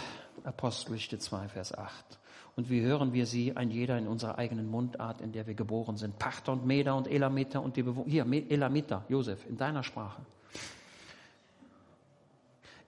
Apostelgeschichte 0.44 1.20
2, 1.20 1.48
Vers 1.48 1.78
8. 1.78 2.20
Und 2.56 2.70
wie 2.70 2.82
hören 2.82 3.14
wir 3.14 3.26
sie, 3.26 3.56
ein 3.56 3.72
jeder 3.72 3.98
in 3.98 4.08
unserer 4.08 4.38
eigenen 4.38 4.70
Mundart, 4.70 5.22
in 5.22 5.32
der 5.32 5.48
wir 5.48 5.54
geboren 5.54 5.96
sind. 5.96 6.20
Parther 6.20 6.52
und 6.52 6.66
Meda 6.66 6.94
und 6.94 7.08
Elamiter 7.08 7.62
und 7.62 7.78
die 7.78 7.84
Bewohner, 7.84 8.10
hier, 8.10 8.26
Elamiter, 8.50 9.06
Josef, 9.08 9.46
in 9.48 9.56
deiner 9.56 9.84
Sprache. 9.84 10.22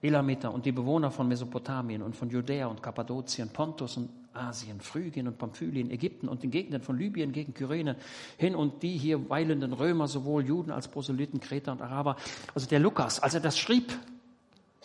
Elamiter 0.02 0.52
und 0.52 0.66
die 0.66 0.72
Bewohner 0.72 1.10
von 1.10 1.28
Mesopotamien 1.28 2.02
und 2.02 2.16
von 2.16 2.28
Judäa 2.28 2.66
und 2.66 2.82
Kappadokien, 2.82 3.48
Pontus 3.50 3.96
und 3.96 4.10
Asien, 4.34 4.80
Phrygien 4.80 5.28
und 5.28 5.38
Pamphylien, 5.38 5.90
Ägypten 5.90 6.28
und 6.28 6.42
den 6.42 6.50
Gegenden 6.50 6.82
von 6.82 6.98
Libyen 6.98 7.32
gegen 7.32 7.54
Kyrene 7.54 7.96
hin 8.36 8.54
und 8.56 8.82
die 8.82 8.98
hier 8.98 9.30
weilenden 9.30 9.72
Römer, 9.72 10.08
sowohl 10.08 10.44
Juden 10.44 10.72
als 10.72 10.88
Proselyten, 10.88 11.38
Kreter 11.38 11.72
und 11.72 11.82
Araber. 11.82 12.16
Also 12.54 12.66
der 12.66 12.80
Lukas, 12.80 13.20
als 13.20 13.34
er 13.34 13.40
das 13.40 13.58
schrieb, 13.58 13.92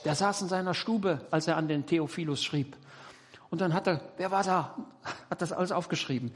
der 0.06 0.16
saß 0.16 0.44
in 0.44 0.48
seiner 0.48 0.74
Stube, 0.74 1.26
als 1.32 1.48
er 1.48 1.58
an 1.58 1.68
den 1.68 1.86
Theophilus 1.86 2.44
schrieb. 2.44 2.78
Und 3.50 3.62
dann 3.62 3.74
hat 3.74 3.88
er, 3.88 4.02
wer 4.18 4.32
war 4.32 4.44
da? 4.44 4.76
Hat 5.30 5.42
das 5.42 5.52
alles 5.52 5.72
aufgeschrieben. 5.72 6.32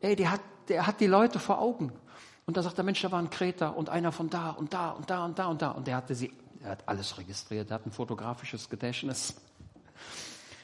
Ey, 0.00 0.16
der 0.16 0.32
hat, 0.32 0.40
der 0.68 0.86
hat 0.86 1.00
die 1.00 1.06
Leute 1.06 1.38
vor 1.38 1.60
Augen. 1.60 1.92
Und 2.46 2.56
da 2.56 2.62
sagt 2.62 2.78
der 2.78 2.84
Mensch, 2.84 3.02
da 3.02 3.12
war 3.12 3.18
ein 3.18 3.30
Kreter 3.30 3.76
und 3.76 3.90
einer 3.90 4.12
von 4.12 4.30
da 4.30 4.50
und 4.50 4.72
da 4.72 4.90
und 4.90 5.10
da 5.10 5.24
und 5.24 5.38
da 5.38 5.46
und 5.46 5.60
da. 5.60 5.70
Und 5.72 5.86
der 5.86 5.96
hatte 5.96 6.14
sie, 6.14 6.32
er 6.62 6.70
hat 6.70 6.88
alles 6.88 7.18
registriert, 7.18 7.70
er 7.70 7.74
hat 7.74 7.86
ein 7.86 7.92
fotografisches 7.92 8.70
Gedächtnis. 8.70 9.34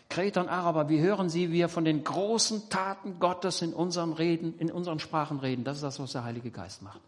Kreter 0.09 0.43
und 0.43 0.49
Araber, 0.49 0.89
wie 0.89 1.01
hören 1.01 1.29
Sie, 1.29 1.51
wir 1.51 1.69
von 1.69 1.85
den 1.85 2.05
großen 2.05 2.71
Taten 2.71 3.19
Gottes 3.19 3.63
in 3.63 3.75
unseren 3.75 4.13
Reden, 4.13 4.57
in 4.59 4.71
unseren 4.71 4.99
Sprachen 4.99 5.41
reden. 5.41 5.65
Das 5.65 5.77
ist 5.77 5.83
das, 5.83 5.99
was 5.99 6.13
der 6.13 6.25
Heilige 6.25 6.51
Geist 6.51 6.83
macht. 6.83 7.01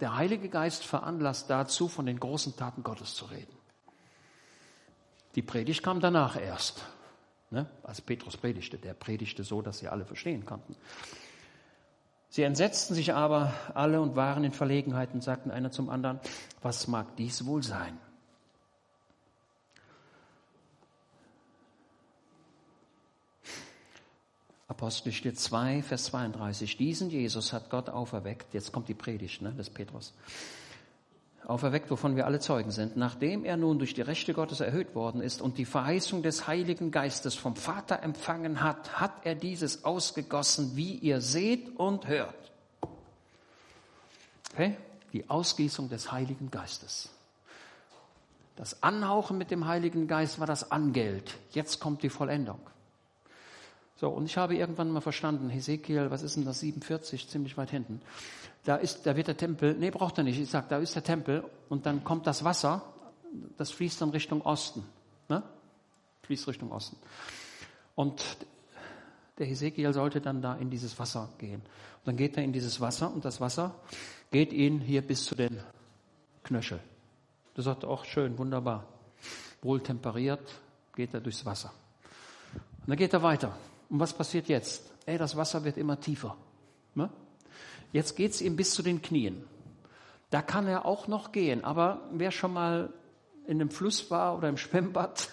Der 0.00 0.16
Heilige 0.16 0.48
Geist 0.48 0.84
veranlasst 0.84 1.48
dazu, 1.48 1.88
von 1.88 2.06
den 2.06 2.18
großen 2.18 2.56
Taten 2.56 2.82
Gottes 2.82 3.14
zu 3.14 3.26
reden. 3.26 3.59
Die 5.34 5.42
Predigt 5.42 5.82
kam 5.82 6.00
danach 6.00 6.40
erst. 6.40 6.84
Ne? 7.50 7.66
Als 7.82 8.00
Petrus 8.00 8.36
predigte, 8.36 8.78
der 8.78 8.94
predigte 8.94 9.44
so, 9.44 9.62
dass 9.62 9.78
sie 9.78 9.88
alle 9.88 10.04
verstehen 10.04 10.44
konnten. 10.44 10.76
Sie 12.28 12.42
entsetzten 12.42 12.94
sich 12.94 13.12
aber 13.12 13.52
alle 13.74 14.00
und 14.00 14.14
waren 14.14 14.44
in 14.44 14.52
Verlegenheit 14.52 15.12
und 15.12 15.22
sagten 15.22 15.50
einer 15.50 15.72
zum 15.72 15.90
anderen, 15.90 16.20
was 16.62 16.86
mag 16.86 17.16
dies 17.16 17.44
wohl 17.44 17.62
sein? 17.62 17.98
Apostelgeschichte 24.68 25.34
2, 25.34 25.82
Vers 25.82 26.04
32. 26.04 26.76
Diesen 26.76 27.10
Jesus 27.10 27.52
hat 27.52 27.68
Gott 27.68 27.88
auferweckt. 27.88 28.54
Jetzt 28.54 28.72
kommt 28.72 28.88
die 28.88 28.94
Predigt 28.94 29.42
ne, 29.42 29.52
des 29.52 29.68
Petrus 29.68 30.14
auferweckt, 31.46 31.90
wovon 31.90 32.16
wir 32.16 32.26
alle 32.26 32.40
Zeugen 32.40 32.70
sind, 32.70 32.96
nachdem 32.96 33.44
er 33.44 33.56
nun 33.56 33.78
durch 33.78 33.94
die 33.94 34.02
Rechte 34.02 34.34
Gottes 34.34 34.60
erhöht 34.60 34.94
worden 34.94 35.20
ist 35.20 35.42
und 35.42 35.58
die 35.58 35.64
Verheißung 35.64 36.22
des 36.22 36.46
Heiligen 36.46 36.90
Geistes 36.90 37.34
vom 37.34 37.56
Vater 37.56 38.02
empfangen 38.02 38.62
hat, 38.62 39.00
hat 39.00 39.12
er 39.24 39.34
dieses 39.34 39.84
ausgegossen, 39.84 40.76
wie 40.76 40.94
ihr 40.94 41.20
seht 41.20 41.76
und 41.76 42.06
hört. 42.06 42.52
Okay? 44.52 44.76
Die 45.12 45.28
Ausgießung 45.28 45.88
des 45.88 46.12
Heiligen 46.12 46.50
Geistes. 46.50 47.08
Das 48.56 48.82
Anhauchen 48.82 49.38
mit 49.38 49.50
dem 49.50 49.66
Heiligen 49.66 50.06
Geist 50.06 50.38
war 50.38 50.46
das 50.46 50.70
Angeld. 50.70 51.36
Jetzt 51.52 51.80
kommt 51.80 52.02
die 52.02 52.10
Vollendung. 52.10 52.60
So, 54.00 54.08
und 54.08 54.24
ich 54.24 54.38
habe 54.38 54.56
irgendwann 54.56 54.90
mal 54.92 55.02
verstanden, 55.02 55.50
Hesekiel, 55.50 56.10
was 56.10 56.22
ist 56.22 56.34
denn 56.34 56.46
das, 56.46 56.60
47, 56.60 57.28
ziemlich 57.28 57.58
weit 57.58 57.68
hinten. 57.68 58.00
Da 58.64 58.76
ist, 58.76 59.04
da 59.04 59.14
wird 59.14 59.28
der 59.28 59.36
Tempel, 59.36 59.74
nee, 59.74 59.90
braucht 59.90 60.16
er 60.16 60.24
nicht. 60.24 60.40
Ich 60.40 60.48
sage, 60.48 60.68
da 60.70 60.78
ist 60.78 60.94
der 60.94 61.04
Tempel 61.04 61.44
und 61.68 61.84
dann 61.84 62.02
kommt 62.02 62.26
das 62.26 62.42
Wasser, 62.42 62.82
das 63.58 63.70
fließt 63.72 64.00
dann 64.00 64.08
Richtung 64.08 64.40
Osten. 64.40 64.82
Ne? 65.28 65.42
Fließt 66.22 66.48
Richtung 66.48 66.72
Osten. 66.72 66.96
Und 67.94 68.24
der 69.36 69.44
Hesekiel 69.44 69.92
sollte 69.92 70.22
dann 70.22 70.40
da 70.40 70.54
in 70.54 70.70
dieses 70.70 70.98
Wasser 70.98 71.28
gehen. 71.36 71.60
Und 71.60 72.06
dann 72.06 72.16
geht 72.16 72.38
er 72.38 72.42
in 72.42 72.54
dieses 72.54 72.80
Wasser 72.80 73.12
und 73.12 73.26
das 73.26 73.38
Wasser 73.38 73.74
geht 74.30 74.54
ihn 74.54 74.80
hier 74.80 75.02
bis 75.02 75.26
zu 75.26 75.34
den 75.34 75.60
Knöchel. 76.42 76.80
Das 77.52 77.66
sagt 77.66 77.84
auch 77.84 78.06
schön, 78.06 78.38
wunderbar. 78.38 78.86
Wohl 79.60 79.82
temperiert 79.82 80.58
geht 80.94 81.12
er 81.12 81.20
durchs 81.20 81.44
Wasser. 81.44 81.70
Und 82.54 82.88
dann 82.88 82.96
geht 82.96 83.12
er 83.12 83.22
weiter. 83.22 83.54
Und 83.90 83.98
was 83.98 84.14
passiert 84.14 84.48
jetzt? 84.48 84.90
Ey, 85.04 85.18
das 85.18 85.36
Wasser 85.36 85.64
wird 85.64 85.76
immer 85.76 86.00
tiefer. 86.00 86.36
Ne? 86.94 87.10
Jetzt 87.92 88.16
geht 88.16 88.30
es 88.32 88.40
ihm 88.40 88.56
bis 88.56 88.72
zu 88.72 88.82
den 88.82 89.02
Knien. 89.02 89.44
Da 90.30 90.42
kann 90.42 90.68
er 90.68 90.86
auch 90.86 91.08
noch 91.08 91.32
gehen. 91.32 91.64
Aber 91.64 92.08
wer 92.12 92.30
schon 92.30 92.52
mal 92.52 92.92
in 93.46 93.60
einem 93.60 93.70
Fluss 93.70 94.10
war 94.10 94.38
oder 94.38 94.48
im 94.48 94.56
Schwimmbad, 94.56 95.28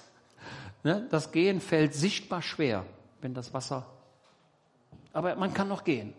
ne, 0.84 1.08
das 1.12 1.32
Gehen 1.32 1.62
fällt 1.62 1.94
sichtbar 1.94 2.42
schwer, 2.42 2.84
wenn 3.22 3.36
das 3.36 3.54
Wasser. 3.54 3.86
Aber 5.14 5.36
man 5.36 5.54
kann 5.54 5.68
noch 5.68 5.84
gehen. 5.84 6.14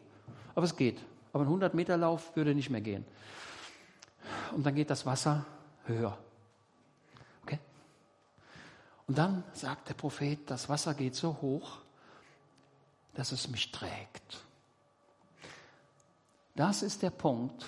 Aber 0.55 0.65
es 0.65 0.77
geht. 0.77 0.99
Aber 1.33 1.43
ein 1.45 1.49
100 1.49 1.75
Meter 1.75 1.97
Lauf 1.97 2.35
würde 2.37 2.55
nicht 2.55 2.71
mehr 2.71 2.81
gehen. 2.81 3.05
Und 4.55 4.65
dann 4.65 4.75
geht 4.75 4.91
das 4.91 5.07
Wasser 5.07 5.45
höher. 5.85 6.17
Okay? 7.43 7.59
Und 9.07 9.19
dann 9.19 9.45
sagt 9.53 9.89
der 9.89 9.95
Prophet, 9.95 10.39
das 10.51 10.69
Wasser 10.69 10.95
geht 10.95 11.15
so 11.15 11.37
hoch, 11.41 11.79
dass 13.19 13.33
es 13.33 13.49
mich 13.49 13.73
trägt. 13.73 14.45
Das 16.55 16.83
ist 16.85 17.03
der 17.03 17.11
Punkt, 17.11 17.67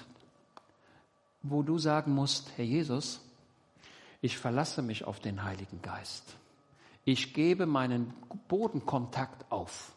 wo 1.43 1.65
du 1.65 1.77
sagen 1.77 2.15
musst, 2.15 2.53
Herr 2.57 2.65
Jesus, 2.65 3.21
ich 4.21 4.39
verlasse 4.39 4.81
mich 4.81 5.03
auf 5.03 5.19
den 5.19 5.43
Heiligen 5.43 5.83
Geist. 5.83 6.37
Ich 7.05 7.35
gebe 7.35 7.67
meinen 7.67 8.15
Bodenkontakt 8.47 9.51
auf. 9.51 9.91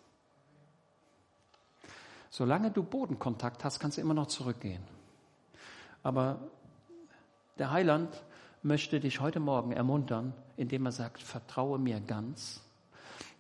Solange 2.32 2.72
du 2.72 2.82
Bodenkontakt 2.82 3.64
hast, 3.64 3.80
kannst 3.80 3.98
du 3.98 4.02
immer 4.02 4.16
noch 4.16 4.30
zurückgehen. 4.30 4.82
Aber 6.02 6.40
der 7.60 7.70
Heiland 7.70 8.24
möchte 8.64 9.00
dich 9.00 9.20
heute 9.20 9.40
Morgen 9.40 9.72
ermuntern, 9.72 10.34
indem 10.58 10.88
er 10.88 10.92
sagt, 10.92 11.22
vertraue 11.22 11.78
mir 11.78 12.00
ganz, 12.00 12.64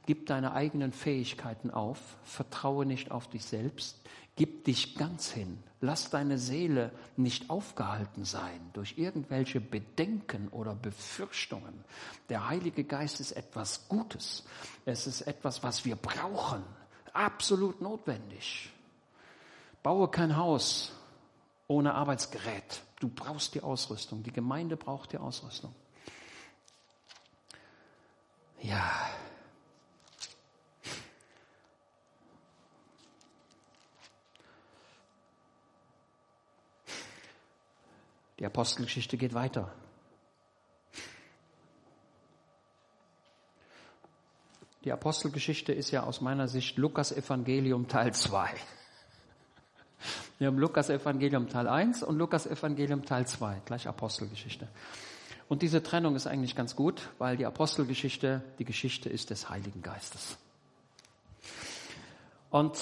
gib 0.05 0.27
deine 0.27 0.53
eigenen 0.53 0.91
Fähigkeiten 0.91 1.71
auf, 1.71 1.99
vertraue 2.23 2.85
nicht 2.85 3.11
auf 3.11 3.29
dich 3.29 3.45
selbst, 3.45 3.99
gib 4.35 4.65
dich 4.65 4.95
ganz 4.95 5.31
hin, 5.31 5.61
lass 5.81 6.09
deine 6.09 6.37
Seele 6.37 6.91
nicht 7.15 7.49
aufgehalten 7.49 8.25
sein 8.25 8.59
durch 8.73 8.97
irgendwelche 8.97 9.61
Bedenken 9.61 10.49
oder 10.49 10.75
Befürchtungen. 10.75 11.83
Der 12.29 12.49
Heilige 12.49 12.83
Geist 12.83 13.19
ist 13.19 13.31
etwas 13.33 13.87
Gutes, 13.87 14.43
es 14.85 15.07
ist 15.07 15.21
etwas, 15.21 15.63
was 15.63 15.85
wir 15.85 15.95
brauchen, 15.95 16.63
absolut 17.13 17.81
notwendig. 17.81 18.71
Baue 19.83 20.07
kein 20.07 20.37
Haus 20.37 20.93
ohne 21.67 21.93
Arbeitsgerät. 21.93 22.81
Du 22.99 23.09
brauchst 23.09 23.53
die 23.53 23.61
Ausrüstung. 23.61 24.23
Die 24.23 24.31
Gemeinde 24.31 24.77
braucht 24.77 25.11
die 25.11 25.17
Ausrüstung. 25.17 25.75
Ja. 28.61 28.89
Die 38.43 38.47
Apostelgeschichte 38.47 39.15
geht 39.15 39.33
weiter. 39.33 39.71
Die 44.83 44.91
Apostelgeschichte 44.91 45.71
ist 45.71 45.91
ja 45.91 46.03
aus 46.03 46.19
meiner 46.19 46.49
Sicht 46.49 46.75
Lukas 46.77 47.13
Evangelium 47.13 47.87
Teil 47.87 48.13
2. 48.13 48.49
Wir 50.39 50.47
haben 50.47 50.57
Lukas 50.57 50.89
Evangelium 50.89 51.47
Teil 51.47 51.69
1 51.69 52.03
und 52.03 52.17
Lukas 52.17 52.45
Evangelium 52.45 53.05
Teil 53.05 53.25
2, 53.25 53.61
gleich 53.63 53.87
Apostelgeschichte. 53.87 54.67
Und 55.47 55.61
diese 55.61 55.81
Trennung 55.81 56.17
ist 56.17 56.27
eigentlich 56.27 56.53
ganz 56.53 56.75
gut, 56.75 57.11
weil 57.19 57.37
die 57.37 57.45
Apostelgeschichte 57.45 58.43
die 58.59 58.65
Geschichte 58.65 59.07
ist 59.07 59.29
des 59.29 59.49
Heiligen 59.49 59.81
Geistes. 59.81 60.37
Und 62.49 62.77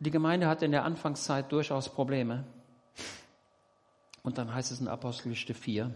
die 0.00 0.10
Gemeinde 0.10 0.48
hat 0.48 0.62
in 0.62 0.70
der 0.70 0.84
Anfangszeit 0.84 1.50
durchaus 1.50 1.88
Probleme. 1.88 2.44
Und 4.24 4.38
dann 4.38 4.52
heißt 4.52 4.72
es 4.72 4.80
in 4.80 4.88
Apostelgeschichte 4.88 5.52
4, 5.52 5.92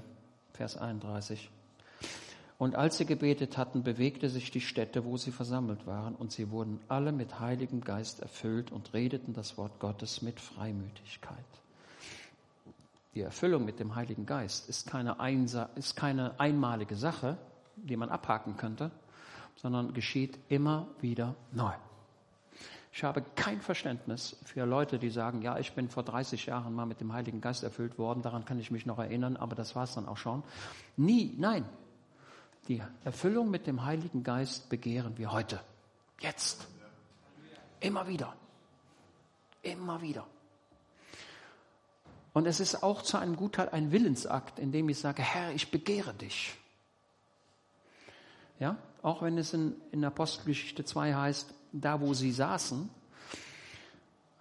Vers 0.53 0.76
31. 0.76 1.51
Und 2.59 2.76
als 2.76 2.99
sie 2.99 3.07
gebetet 3.07 3.57
hatten, 3.57 3.83
bewegte 3.83 4.29
sich 4.29 4.51
die 4.51 4.61
Stätte, 4.61 5.07
wo 5.07 5.16
sie 5.16 5.33
versammelt 5.33 5.87
waren, 5.87 6.14
und 6.14 6.31
sie 6.31 6.51
wurden 6.51 6.79
alle 6.89 7.12
mit 7.12 7.41
Heiligem 7.41 7.81
Geist 7.81 8.20
erfüllt 8.20 8.70
und 8.70 8.93
redeten 8.93 9.33
das 9.33 9.57
Wort 9.57 9.81
Gottes 9.81 10.20
mit 10.20 10.41
Freimütigkeit. 10.41 11.39
Die 13.14 13.22
Erfüllung 13.22 13.64
mit 13.64 13.81
dem 13.81 13.95
Heiligen 13.95 14.26
Geist 14.26 14.68
ist 14.68 14.87
keine, 14.87 15.20
Einsa 15.20 15.70
ist 15.74 15.97
keine 15.97 16.39
einmalige 16.39 16.97
Sache, 16.97 17.39
die 17.76 17.97
man 17.97 18.11
abhaken 18.11 18.59
könnte, 18.59 18.91
sondern 19.57 19.95
geschieht 19.95 20.39
immer 20.49 20.87
wieder 21.01 21.35
neu. 21.51 21.72
Ich 22.99 23.05
habe 23.05 23.23
kein 23.37 23.61
Verständnis 23.61 24.35
für 24.45 24.65
Leute, 24.65 24.99
die 24.99 25.11
sagen, 25.11 25.41
ja, 25.41 25.57
ich 25.57 25.73
bin 25.73 25.89
vor 25.89 26.03
30 26.03 26.47
Jahren 26.47 26.75
mal 26.75 26.85
mit 26.85 27.01
dem 27.01 27.13
Heiligen 27.13 27.41
Geist 27.41 27.63
erfüllt 27.63 27.97
worden, 27.97 28.23
daran 28.23 28.45
kann 28.45 28.59
ich 28.59 28.73
mich 28.73 28.87
noch 28.87 28.99
erinnern, 28.99 29.37
aber 29.37 29.55
das 29.55 29.77
war 29.77 29.85
es 29.85 29.95
dann 29.95 30.09
auch 30.09 30.17
schon. 30.17 30.43
Nie, 30.97 31.33
nein, 31.39 31.65
die 32.67 32.83
Erfüllung 33.05 33.53
mit 33.53 33.69
dem 33.69 33.85
Heiligen 33.85 34.25
Geist 34.25 34.69
begehren 34.69 35.17
wir 35.17 35.31
heute. 35.31 35.61
Jetzt. 36.19 36.67
Immer 37.79 38.09
wieder. 38.09 38.35
Immer 39.63 40.03
wieder. 40.03 40.27
Und 42.33 42.49
es 42.49 42.59
ist 42.59 42.83
auch 42.83 43.03
zu 43.03 43.17
einem 43.17 43.37
Gutteil 43.37 43.69
ein 43.69 43.93
Willensakt, 43.93 44.59
in 44.59 44.73
dem 44.73 44.89
ich 44.89 44.99
sage, 44.99 45.23
Herr, 45.23 45.53
ich 45.53 45.71
begehre 45.71 46.15
dich. 46.15 46.59
Ja, 48.59 48.77
auch 49.03 49.23
wenn 49.23 49.39
es 49.39 49.55
in, 49.55 49.77
in 49.93 50.05
Apostelgeschichte 50.05 50.85
2 50.85 51.15
heißt, 51.15 51.55
da 51.73 52.01
wo 52.01 52.14
sie 52.14 52.33
saßen, 52.33 52.89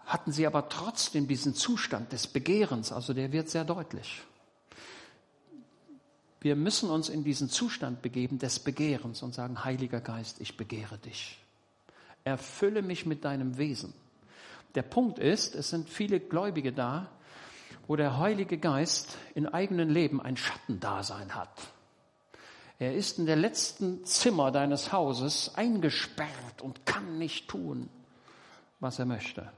hatten 0.05 0.32
sie 0.32 0.47
aber 0.47 0.69
trotzdem 0.69 1.28
diesen 1.28 1.53
Zustand 1.53 2.13
des 2.13 2.28
Begehrens, 2.28 2.91
also 2.91 3.13
der 3.13 3.32
wird 3.32 3.49
sehr 3.49 3.65
deutlich. 3.65 4.21
Wir 6.39 6.55
müssen 6.55 6.89
uns 6.89 7.09
in 7.09 7.23
diesen 7.23 7.49
Zustand 7.49 8.01
begeben 8.01 8.39
des 8.39 8.59
Begehrens 8.59 9.21
und 9.21 9.34
sagen, 9.34 9.63
Heiliger 9.65 9.99
Geist, 9.99 10.39
ich 10.39 10.55
begehre 10.55 10.97
dich. 10.97 11.39
Erfülle 12.23 12.82
mich 12.82 13.05
mit 13.05 13.25
deinem 13.25 13.57
Wesen. 13.57 13.93
Der 14.75 14.84
Punkt 14.84 15.19
ist, 15.19 15.55
es 15.55 15.69
sind 15.69 15.89
viele 15.89 16.19
Gläubige 16.19 16.71
da, 16.71 17.09
wo 17.88 17.95
der 17.95 18.17
Heilige 18.17 18.57
Geist 18.57 19.17
in 19.34 19.47
eigenen 19.47 19.89
Leben 19.89 20.21
ein 20.21 20.38
Schattendasein 20.38 21.36
hat. 21.36 21.73
Er 22.80 22.93
ist 22.93 23.17
in 23.17 23.25
der 23.25 23.36
letzten 23.36 24.05
Zimmer 24.05 24.51
deines 24.51 24.91
Hauses 24.91 25.55
eingesperrt 25.55 26.61
und 26.61 26.86
kann 26.86 27.17
nicht 27.17 27.47
tun, 27.47 27.89
was 28.80 28.99
er 28.99 29.05
möchte. 29.05 29.51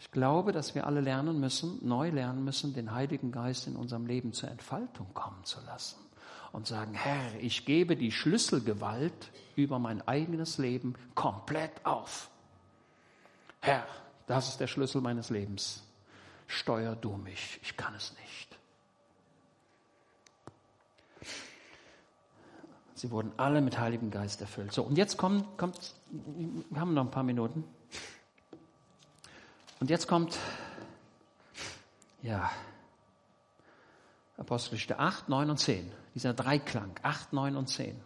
Ich 0.00 0.10
glaube, 0.10 0.52
dass 0.52 0.74
wir 0.74 0.86
alle 0.86 1.00
lernen 1.00 1.38
müssen, 1.38 1.78
neu 1.86 2.10
lernen 2.10 2.42
müssen, 2.44 2.72
den 2.72 2.92
Heiligen 2.92 3.30
Geist 3.30 3.66
in 3.66 3.76
unserem 3.76 4.06
Leben 4.06 4.32
zur 4.32 4.50
Entfaltung 4.50 5.12
kommen 5.14 5.44
zu 5.44 5.60
lassen 5.66 5.98
und 6.52 6.66
sagen, 6.66 6.94
Herr, 6.94 7.40
ich 7.40 7.66
gebe 7.66 7.96
die 7.96 8.10
Schlüsselgewalt 8.10 9.30
über 9.54 9.78
mein 9.78 10.06
eigenes 10.06 10.58
Leben 10.58 10.94
komplett 11.14 11.84
auf. 11.84 12.30
Herr, 13.60 13.86
das 14.26 14.48
ist 14.48 14.60
der 14.60 14.66
Schlüssel 14.66 15.00
meines 15.00 15.30
Lebens. 15.30 15.82
Steuer 16.46 16.96
du 16.96 17.16
mich, 17.16 17.60
ich 17.62 17.76
kann 17.76 17.94
es 17.94 18.14
nicht. 18.24 18.47
Sie 22.98 23.12
wurden 23.12 23.32
alle 23.36 23.60
mit 23.60 23.78
Heiligem 23.78 24.10
Geist 24.10 24.40
erfüllt. 24.40 24.72
So, 24.72 24.82
und 24.82 24.98
jetzt 24.98 25.16
kommt, 25.16 25.56
kommt, 25.56 25.94
wir 26.10 26.80
haben 26.80 26.94
noch 26.94 27.04
ein 27.04 27.12
paar 27.12 27.22
Minuten. 27.22 27.62
Und 29.78 29.88
jetzt 29.88 30.08
kommt, 30.08 30.36
ja, 32.22 32.50
Apostelgeschichte 34.36 34.98
8, 34.98 35.28
9 35.28 35.48
und 35.48 35.58
10. 35.58 35.92
Dieser 36.16 36.34
Dreiklang, 36.34 36.90
8, 37.02 37.32
9 37.32 37.54
und 37.54 37.68
10. 37.68 38.00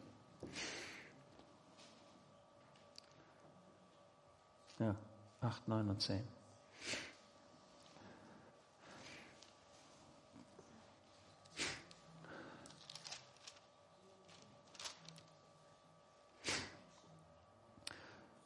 Ja, 4.78 4.95
8, 5.40 5.68
9 5.68 5.88
und 5.88 6.03
10. 6.03 6.22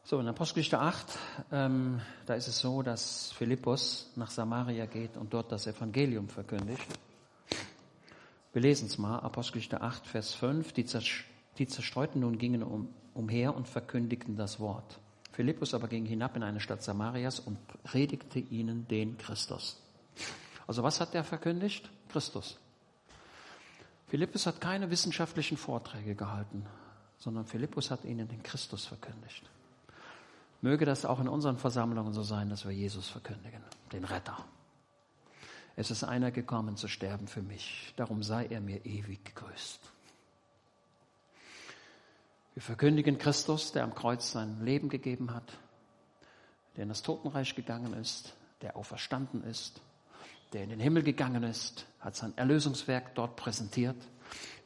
So, 0.09 0.21
in 0.21 0.29
Apostelgeschichte 0.29 0.79
8, 0.79 1.19
ähm, 1.51 2.01
da 2.27 2.35
ist 2.35 2.47
es 2.47 2.61
so, 2.61 2.81
dass 2.83 3.33
Philippus 3.33 4.13
nach 4.15 4.31
Samaria 4.31 4.87
geht 4.87 5.17
und 5.17 5.35
dort 5.35 5.51
das 5.51 5.67
Evangelium 5.67 6.29
verkündigt. 6.29 6.87
Wir 8.53 8.63
lesen 8.63 8.87
es 8.87 8.99
mal, 8.99 9.19
Apostelgeschichte 9.19 9.81
8, 9.81 10.07
Vers 10.07 10.33
5. 10.35 10.75
Die, 10.75 10.87
die 11.59 11.67
Zerstreuten 11.67 12.21
nun 12.21 12.39
gingen 12.39 12.63
um, 12.63 12.95
umher 13.15 13.57
und 13.57 13.67
verkündigten 13.67 14.37
das 14.37 14.61
Wort. 14.61 15.01
Philippus 15.33 15.75
aber 15.75 15.89
ging 15.89 16.07
hinab 16.07 16.37
in 16.37 16.45
eine 16.45 16.61
Stadt 16.61 16.85
Samarias 16.85 17.41
und 17.41 17.59
predigte 17.83 18.39
ihnen 18.39 18.87
den 18.87 19.19
Christus. 19.19 19.83
Also 20.69 20.85
was 20.85 21.01
hat 21.01 21.17
er 21.17 21.25
verkündigt? 21.25 21.91
Christus. 22.11 22.61
Philippus 24.07 24.47
hat 24.47 24.61
keine 24.61 24.89
wissenschaftlichen 24.89 25.57
Vorträge 25.57 26.15
gehalten, 26.15 26.65
sondern 27.19 27.45
Philippus 27.45 27.91
hat 27.91 28.05
ihnen 28.05 28.29
den 28.29 28.45
Christus 28.45 28.87
verkündigt. 28.87 29.43
Möge 30.67 30.85
das 30.85 31.05
auch 31.05 31.21
in 31.21 31.29
unseren 31.29 31.59
Versammlungen 31.59 32.13
so 32.13 32.25
sein, 32.25 32.51
dass 32.51 32.65
wir 32.65 32.73
Jesus 32.73 33.09
verkündigen, 33.09 33.63
den 33.93 34.03
Retter. 34.03 34.37
Es 35.77 35.93
ist 35.93 36.03
einer 36.03 36.33
gekommen 36.33 36.77
zu 36.77 36.89
sterben 36.89 37.29
für 37.29 37.41
mich, 37.41 37.95
darum 37.95 38.25
sei 38.25 38.47
er 38.47 38.61
mir 38.61 38.85
ewig 38.85 39.25
gegrüßt. 39.25 39.79
Wir 42.55 42.63
verkündigen 42.63 43.17
Christus, 43.17 43.71
der 43.71 43.85
am 43.85 43.95
Kreuz 43.95 44.33
sein 44.33 44.65
Leben 44.65 44.89
gegeben 44.89 45.33
hat, 45.33 45.57
der 46.75 46.83
in 46.83 46.89
das 46.89 47.03
Totenreich 47.03 47.55
gegangen 47.55 47.93
ist, 47.93 48.35
der 48.61 48.77
auferstanden 48.77 49.45
ist, 49.45 49.81
der 50.53 50.65
in 50.65 50.71
den 50.71 50.81
Himmel 50.81 51.05
gegangen 51.05 51.45
ist, 51.45 51.87
hat 52.01 52.17
sein 52.17 52.37
Erlösungswerk 52.37 53.15
dort 53.15 53.37
präsentiert, 53.37 54.09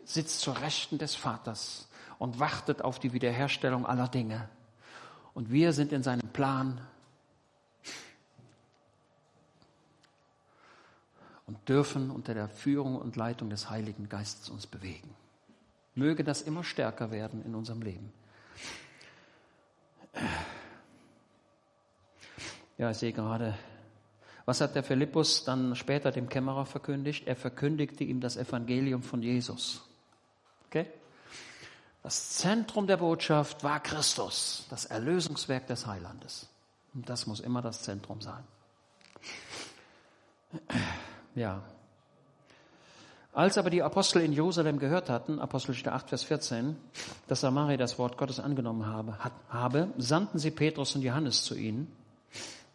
sitzt 0.06 0.40
zur 0.40 0.62
Rechten 0.62 0.96
des 0.96 1.14
Vaters 1.14 1.90
und 2.18 2.40
wartet 2.40 2.80
auf 2.80 2.98
die 2.98 3.12
Wiederherstellung 3.12 3.84
aller 3.84 4.08
Dinge 4.08 4.48
und 5.34 5.50
wir 5.50 5.72
sind 5.72 5.92
in 5.92 6.02
seinem 6.02 6.28
Plan 6.32 6.80
und 11.46 11.68
dürfen 11.68 12.10
unter 12.10 12.34
der 12.34 12.48
Führung 12.48 12.96
und 12.96 13.16
Leitung 13.16 13.50
des 13.50 13.70
Heiligen 13.70 14.08
Geistes 14.08 14.50
uns 14.50 14.66
bewegen. 14.66 15.14
Möge 15.94 16.22
das 16.22 16.42
immer 16.42 16.64
stärker 16.64 17.10
werden 17.10 17.44
in 17.44 17.54
unserem 17.54 17.82
Leben. 17.82 18.12
Ja, 22.78 22.90
ich 22.90 22.96
sehe 22.96 23.12
gerade, 23.12 23.58
was 24.46 24.60
hat 24.60 24.74
der 24.74 24.82
Philippus 24.82 25.44
dann 25.44 25.76
später 25.76 26.10
dem 26.10 26.28
Kämmerer 26.28 26.66
verkündigt? 26.66 27.26
Er 27.26 27.36
verkündigte 27.36 28.04
ihm 28.04 28.20
das 28.20 28.36
Evangelium 28.36 29.02
von 29.02 29.22
Jesus. 29.22 29.86
Okay? 30.66 30.86
Das 32.02 32.30
Zentrum 32.38 32.86
der 32.86 32.96
Botschaft 32.96 33.62
war 33.62 33.80
Christus, 33.80 34.66
das 34.70 34.86
Erlösungswerk 34.86 35.66
des 35.66 35.86
Heilandes. 35.86 36.48
Und 36.94 37.08
das 37.08 37.26
muss 37.26 37.40
immer 37.40 37.60
das 37.62 37.82
Zentrum 37.82 38.20
sein. 38.20 38.42
Ja. 41.34 41.62
Als 43.32 43.56
aber 43.56 43.70
die 43.70 43.82
Apostel 43.82 44.22
in 44.22 44.32
Jerusalem 44.32 44.80
gehört 44.80 45.08
hatten, 45.08 45.38
Apostelgeschichte 45.38 45.92
8, 45.92 46.08
Vers 46.08 46.24
14, 46.24 46.76
dass 47.28 47.42
Samaria 47.42 47.76
das 47.76 47.98
Wort 47.98 48.18
Gottes 48.18 48.40
angenommen 48.40 48.86
habe, 48.86 49.16
hat, 49.18 49.32
habe, 49.48 49.88
sandten 49.96 50.40
sie 50.40 50.50
Petrus 50.50 50.96
und 50.96 51.02
Johannes 51.02 51.44
zu 51.44 51.54
ihnen. 51.54 51.92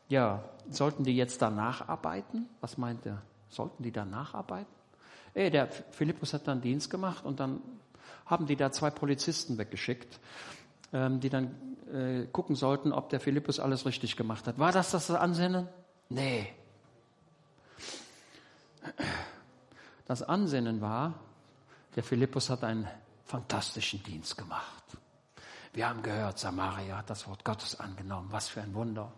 Ja, 0.07 0.43
sollten 0.69 1.03
die 1.03 1.15
jetzt 1.15 1.41
danach 1.41 1.89
arbeiten? 1.89 2.47
Was 2.61 2.77
meint 2.77 3.05
er? 3.05 3.21
Sollten 3.49 3.83
die 3.83 3.91
danach 3.91 4.33
arbeiten? 4.33 4.71
Ey, 5.33 5.51
der 5.51 5.67
Philippus 5.67 6.33
hat 6.33 6.47
dann 6.47 6.61
Dienst 6.61 6.89
gemacht 6.89 7.25
und 7.25 7.41
dann 7.41 7.61
haben 8.25 8.45
die 8.45 8.55
da 8.55 8.71
zwei 8.71 8.89
Polizisten 8.89 9.57
weggeschickt, 9.57 10.19
ähm, 10.93 11.19
die 11.19 11.29
dann 11.29 11.55
äh, 11.93 12.25
gucken 12.27 12.55
sollten, 12.55 12.91
ob 12.91 13.09
der 13.09 13.19
Philippus 13.19 13.59
alles 13.59 13.85
richtig 13.85 14.15
gemacht 14.15 14.47
hat. 14.47 14.57
War 14.59 14.71
das 14.71 14.91
das 14.91 15.09
Ansinnen? 15.11 15.67
Nee. 16.09 16.53
Das 20.05 20.21
Ansinnen 20.21 20.81
war, 20.81 21.13
der 21.95 22.03
Philippus 22.03 22.49
hat 22.49 22.63
einen 22.63 22.87
fantastischen 23.25 24.03
Dienst 24.03 24.37
gemacht. 24.37 24.83
Wir 25.73 25.89
haben 25.89 26.03
gehört, 26.03 26.39
Samaria 26.39 26.97
hat 26.97 27.09
das 27.09 27.27
Wort 27.27 27.43
Gottes 27.43 27.79
angenommen. 27.79 28.27
Was 28.31 28.47
für 28.47 28.61
ein 28.61 28.73
Wunder. 28.73 29.11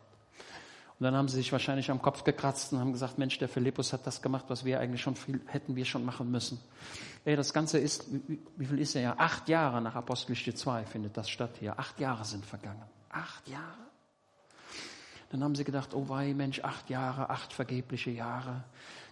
Und 1.00 1.04
dann 1.04 1.16
haben 1.16 1.28
sie 1.28 1.36
sich 1.36 1.52
wahrscheinlich 1.52 1.92
am 1.92 2.02
Kopf 2.02 2.24
gekratzt 2.24 2.74
und 2.74 2.80
haben 2.80 2.92
gesagt, 2.92 3.20
Mensch, 3.20 3.38
der 3.38 3.48
Philippus 3.48 3.94
hat 3.94 4.08
das 4.08 4.24
gemacht, 4.24 4.46
was 4.48 4.66
wir 4.66 4.80
eigentlich 4.80 5.02
schon 5.02 5.16
viel, 5.16 5.40
hätten 5.46 5.76
wir 5.76 5.86
schon 5.86 6.04
machen 6.04 6.32
müssen. 6.32 6.60
Ey, 7.28 7.36
das 7.36 7.52
Ganze 7.52 7.78
ist, 7.78 8.06
wie, 8.30 8.40
wie 8.56 8.66
viel 8.66 8.80
ist 8.80 8.96
er 8.96 9.02
ja? 9.02 9.16
Acht 9.18 9.50
Jahre 9.50 9.82
nach 9.82 9.96
Apostelgeschichte 9.96 10.56
2 10.56 10.86
findet 10.86 11.18
das 11.18 11.30
statt 11.30 11.58
hier. 11.60 11.78
Acht 11.78 12.00
Jahre 12.00 12.24
sind 12.24 12.46
vergangen. 12.46 12.86
Acht 13.10 13.46
Jahre. 13.50 13.86
Dann 15.30 15.44
haben 15.44 15.54
sie 15.54 15.66
gedacht, 15.66 15.94
oh 15.94 16.08
wei, 16.08 16.34
Mensch, 16.34 16.62
acht 16.62 16.90
Jahre, 16.90 17.30
acht 17.30 17.52
vergebliche 17.52 18.12
Jahre. 18.12 18.64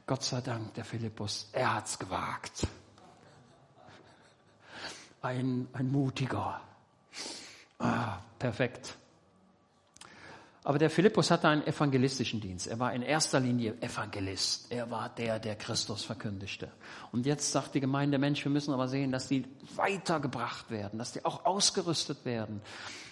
Gott 0.07 0.24
sei 0.24 0.39
Dank, 0.39 0.74
der 0.76 0.86
Philippus, 0.86 1.49
er 1.51 1.76
hat's 1.76 1.99
gewagt. 1.99 2.66
Ein, 5.22 5.68
ein 5.74 5.91
mutiger. 5.91 6.61
Ah, 7.80 8.20
perfekt. 8.39 8.95
Aber 10.66 10.80
der 10.80 10.89
Philippus 10.89 11.30
hatte 11.30 11.47
einen 11.47 11.66
evangelistischen 11.68 12.41
Dienst. 12.41 12.66
Er 12.66 12.80
war 12.80 12.91
in 12.91 13.03
erster 13.03 13.39
Linie 13.39 13.80
Evangelist. 13.82 14.72
Er 14.72 14.89
war 14.89 15.09
der, 15.09 15.38
der 15.38 15.55
Christus 15.55 16.03
verkündigte. 16.03 16.72
Und 17.11 17.28
jetzt 17.28 17.51
sagt 17.51 17.76
die 17.76 17.80
Gemeinde, 17.80 18.18
Mensch, 18.18 18.43
wir 18.43 18.51
müssen 18.51 18.74
aber 18.74 18.88
sehen, 18.88 19.11
dass 19.11 19.28
die 19.28 19.45
weitergebracht 19.76 20.72
werden, 20.72 20.97
dass 20.97 21.11
die 21.11 21.24
auch 21.24 21.45
ausgerüstet 21.45 22.26
werden. 22.26 22.61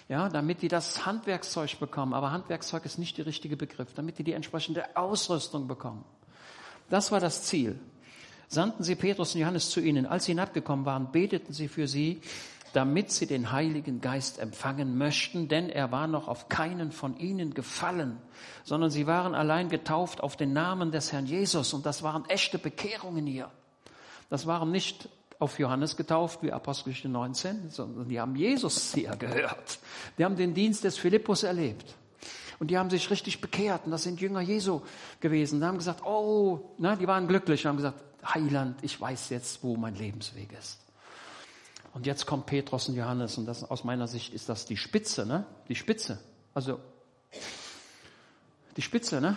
Ja, 0.08 0.28
damit 0.28 0.62
die 0.62 0.68
das 0.68 1.06
Handwerkszeug 1.06 1.78
bekommen. 1.78 2.12
Aber 2.12 2.32
Handwerkszeug 2.32 2.84
ist 2.86 2.98
nicht 2.98 3.18
der 3.18 3.26
richtige 3.26 3.56
Begriff. 3.56 3.94
Damit 3.94 4.18
die 4.18 4.24
die 4.24 4.32
entsprechende 4.32 4.96
Ausrüstung 4.96 5.68
bekommen. 5.68 6.04
Das 6.90 7.12
war 7.12 7.20
das 7.20 7.44
Ziel. 7.44 7.78
Sandten 8.48 8.82
sie 8.82 8.96
Petrus 8.96 9.32
und 9.36 9.40
Johannes 9.40 9.70
zu 9.70 9.80
ihnen. 9.80 10.06
Als 10.06 10.24
sie 10.24 10.32
hinabgekommen 10.32 10.86
waren, 10.86 11.12
beteten 11.12 11.52
sie 11.52 11.68
für 11.68 11.86
sie 11.86 12.20
damit 12.74 13.12
sie 13.12 13.26
den 13.26 13.52
Heiligen 13.52 14.00
Geist 14.00 14.40
empfangen 14.40 14.98
möchten, 14.98 15.48
denn 15.48 15.70
er 15.70 15.92
war 15.92 16.08
noch 16.08 16.26
auf 16.26 16.48
keinen 16.48 16.90
von 16.90 17.16
ihnen 17.16 17.54
gefallen, 17.54 18.18
sondern 18.64 18.90
sie 18.90 19.06
waren 19.06 19.34
allein 19.34 19.68
getauft 19.68 20.20
auf 20.20 20.36
den 20.36 20.52
Namen 20.52 20.90
des 20.90 21.12
Herrn 21.12 21.26
Jesus. 21.26 21.72
Und 21.72 21.86
das 21.86 22.02
waren 22.02 22.28
echte 22.28 22.58
Bekehrungen 22.58 23.26
hier. 23.26 23.48
Das 24.28 24.46
waren 24.46 24.72
nicht 24.72 25.08
auf 25.38 25.58
Johannes 25.60 25.96
getauft 25.96 26.42
wie 26.42 26.50
Apostelgeschichte 26.50 27.08
19, 27.08 27.70
sondern 27.70 28.08
die 28.08 28.20
haben 28.20 28.34
Jesus 28.34 28.92
hier 28.92 29.14
gehört. 29.16 29.78
Die 30.18 30.24
haben 30.24 30.36
den 30.36 30.52
Dienst 30.52 30.82
des 30.82 30.98
Philippus 30.98 31.44
erlebt. 31.44 31.94
Und 32.58 32.70
die 32.70 32.78
haben 32.78 32.90
sich 32.90 33.08
richtig 33.10 33.40
bekehrt. 33.40 33.84
Und 33.84 33.92
das 33.92 34.02
sind 34.02 34.20
Jünger 34.20 34.40
Jesu 34.40 34.80
gewesen. 35.20 35.60
Die 35.60 35.66
haben 35.66 35.78
gesagt, 35.78 36.04
oh, 36.04 36.72
na, 36.78 36.96
die 36.96 37.06
waren 37.06 37.28
glücklich 37.28 37.64
und 37.64 37.70
haben 37.70 37.76
gesagt, 37.76 38.02
Heiland, 38.24 38.78
ich 38.82 39.00
weiß 39.00 39.28
jetzt, 39.30 39.62
wo 39.62 39.76
mein 39.76 39.94
Lebensweg 39.94 40.52
ist. 40.58 40.83
Und 41.94 42.06
jetzt 42.06 42.26
kommt 42.26 42.46
Petrus 42.46 42.88
und 42.88 42.96
Johannes 42.96 43.38
und 43.38 43.46
das, 43.46 43.62
aus 43.62 43.84
meiner 43.84 44.08
Sicht 44.08 44.34
ist 44.34 44.48
das 44.48 44.66
die 44.66 44.76
Spitze, 44.76 45.24
ne? 45.24 45.46
Die 45.68 45.76
Spitze. 45.76 46.18
Also, 46.52 46.80
die 48.76 48.82
Spitze, 48.82 49.20
ne? 49.20 49.36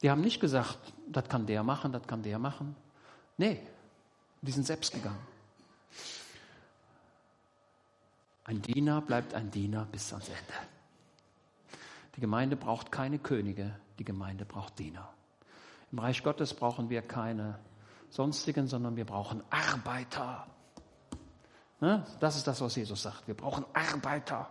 Die 0.00 0.10
haben 0.10 0.22
nicht 0.22 0.40
gesagt, 0.40 0.78
das 1.06 1.28
kann 1.28 1.46
der 1.46 1.62
machen, 1.62 1.92
das 1.92 2.06
kann 2.06 2.22
der 2.22 2.38
machen. 2.38 2.74
Nee, 3.36 3.60
die 4.40 4.52
sind 4.52 4.66
selbst 4.66 4.92
gegangen. 4.92 5.20
Ein 8.44 8.62
Diener 8.62 9.02
bleibt 9.02 9.34
ein 9.34 9.50
Diener 9.50 9.84
bis 9.84 10.12
ans 10.12 10.28
Ende. 10.28 10.68
Die 12.16 12.20
Gemeinde 12.20 12.56
braucht 12.56 12.90
keine 12.90 13.18
Könige, 13.18 13.78
die 13.98 14.04
Gemeinde 14.04 14.46
braucht 14.46 14.78
Diener. 14.78 15.12
Im 15.92 15.98
Reich 15.98 16.22
Gottes 16.22 16.54
brauchen 16.54 16.88
wir 16.88 17.02
keine 17.02 17.58
sonstigen, 18.08 18.66
sondern 18.66 18.96
wir 18.96 19.04
brauchen 19.04 19.42
Arbeiter. 19.50 20.46
Ne? 21.82 22.06
Das 22.20 22.36
ist 22.36 22.46
das, 22.46 22.60
was 22.60 22.76
Jesus 22.76 23.02
sagt. 23.02 23.26
Wir 23.26 23.34
brauchen 23.34 23.64
Arbeiter. 23.72 24.48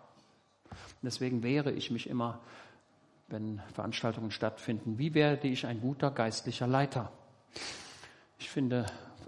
deswegen 1.01 1.43
wehre 1.43 1.71
ich 1.71 1.89
mich 1.89 2.09
immer, 2.09 2.41
wenn 3.29 3.61
Veranstaltungen 3.73 4.31
stattfinden. 4.31 4.97
Wie 4.97 5.13
werde 5.13 5.47
ich 5.47 5.65
ein 5.65 5.79
guter 5.79 6.11
geistlicher 6.11 6.67
Leiter? 6.67 7.09
Ich 8.37 8.49
finde 8.49 8.85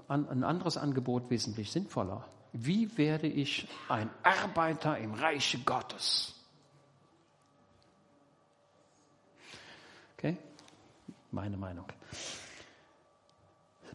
ein 0.09 0.43
anderes 0.43 0.75
Angebot 0.75 1.29
wesentlich 1.29 1.71
sinnvoller. 1.71 2.27
Wie 2.51 2.97
werde 2.97 3.27
ich 3.27 3.69
ein 3.87 4.09
Arbeiter 4.21 4.97
im 4.97 5.13
Reiche 5.13 5.59
Gottes? 5.59 6.35
Okay? 10.17 10.35
Meine 11.31 11.55
Meinung 11.55 11.85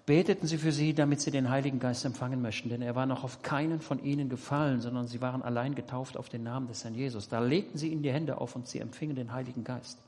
beteten 0.09 0.47
sie 0.47 0.57
für 0.57 0.73
sie, 0.73 0.95
damit 0.95 1.21
sie 1.21 1.31
den 1.31 1.51
Heiligen 1.51 1.81
Geist 1.81 2.03
empfangen 2.07 2.41
möchten, 2.41 2.71
denn 2.71 2.81
er 2.81 2.95
war 2.95 3.05
noch 3.05 3.25
auf 3.25 3.43
keinen 3.43 3.83
von 3.83 4.03
ihnen 4.03 4.31
gefallen, 4.31 4.81
sondern 4.81 5.07
sie 5.07 5.21
waren 5.21 5.43
allein 5.43 5.75
getauft 5.75 6.17
auf 6.17 6.31
den 6.31 6.45
Namen 6.45 6.67
des 6.67 6.83
Herrn 6.83 6.95
Jesus. 6.95 7.29
Da 7.29 7.41
legten 7.41 7.77
sie 7.77 7.93
ihnen 7.93 8.03
die 8.03 8.11
Hände 8.11 8.41
auf 8.41 8.57
und 8.57 8.67
sie 8.67 8.79
empfingen 8.79 9.17
den 9.17 9.35
Heiligen 9.35 9.65
Geist. 9.65 9.99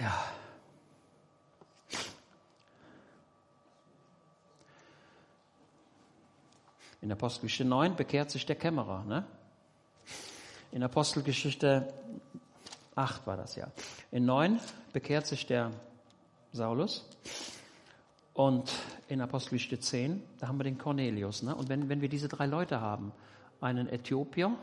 Ja. 0.00 0.24
In 7.00 7.12
Apostelgeschichte 7.12 7.64
9 7.64 7.94
bekehrt 7.94 8.32
sich 8.32 8.44
der 8.44 8.56
Kämmerer. 8.56 9.04
Ne? 9.04 9.24
In 10.72 10.82
Apostelgeschichte 10.82 11.94
8 12.96 13.24
war 13.24 13.36
das 13.36 13.54
ja. 13.54 13.68
In 14.10 14.24
9 14.24 14.58
bekehrt 14.92 15.28
sich 15.28 15.46
der 15.46 15.70
Saulus. 16.54 17.04
Und 18.32 18.72
in 19.08 19.20
Apostelgeschichte 19.20 19.80
10, 19.80 20.22
da 20.38 20.48
haben 20.48 20.58
wir 20.58 20.64
den 20.64 20.78
Cornelius. 20.78 21.42
Ne? 21.42 21.54
Und 21.54 21.68
wenn, 21.68 21.88
wenn 21.88 22.00
wir 22.00 22.08
diese 22.08 22.28
drei 22.28 22.46
Leute 22.46 22.80
haben, 22.80 23.12
einen 23.60 23.88
Äthiopier, 23.88 24.56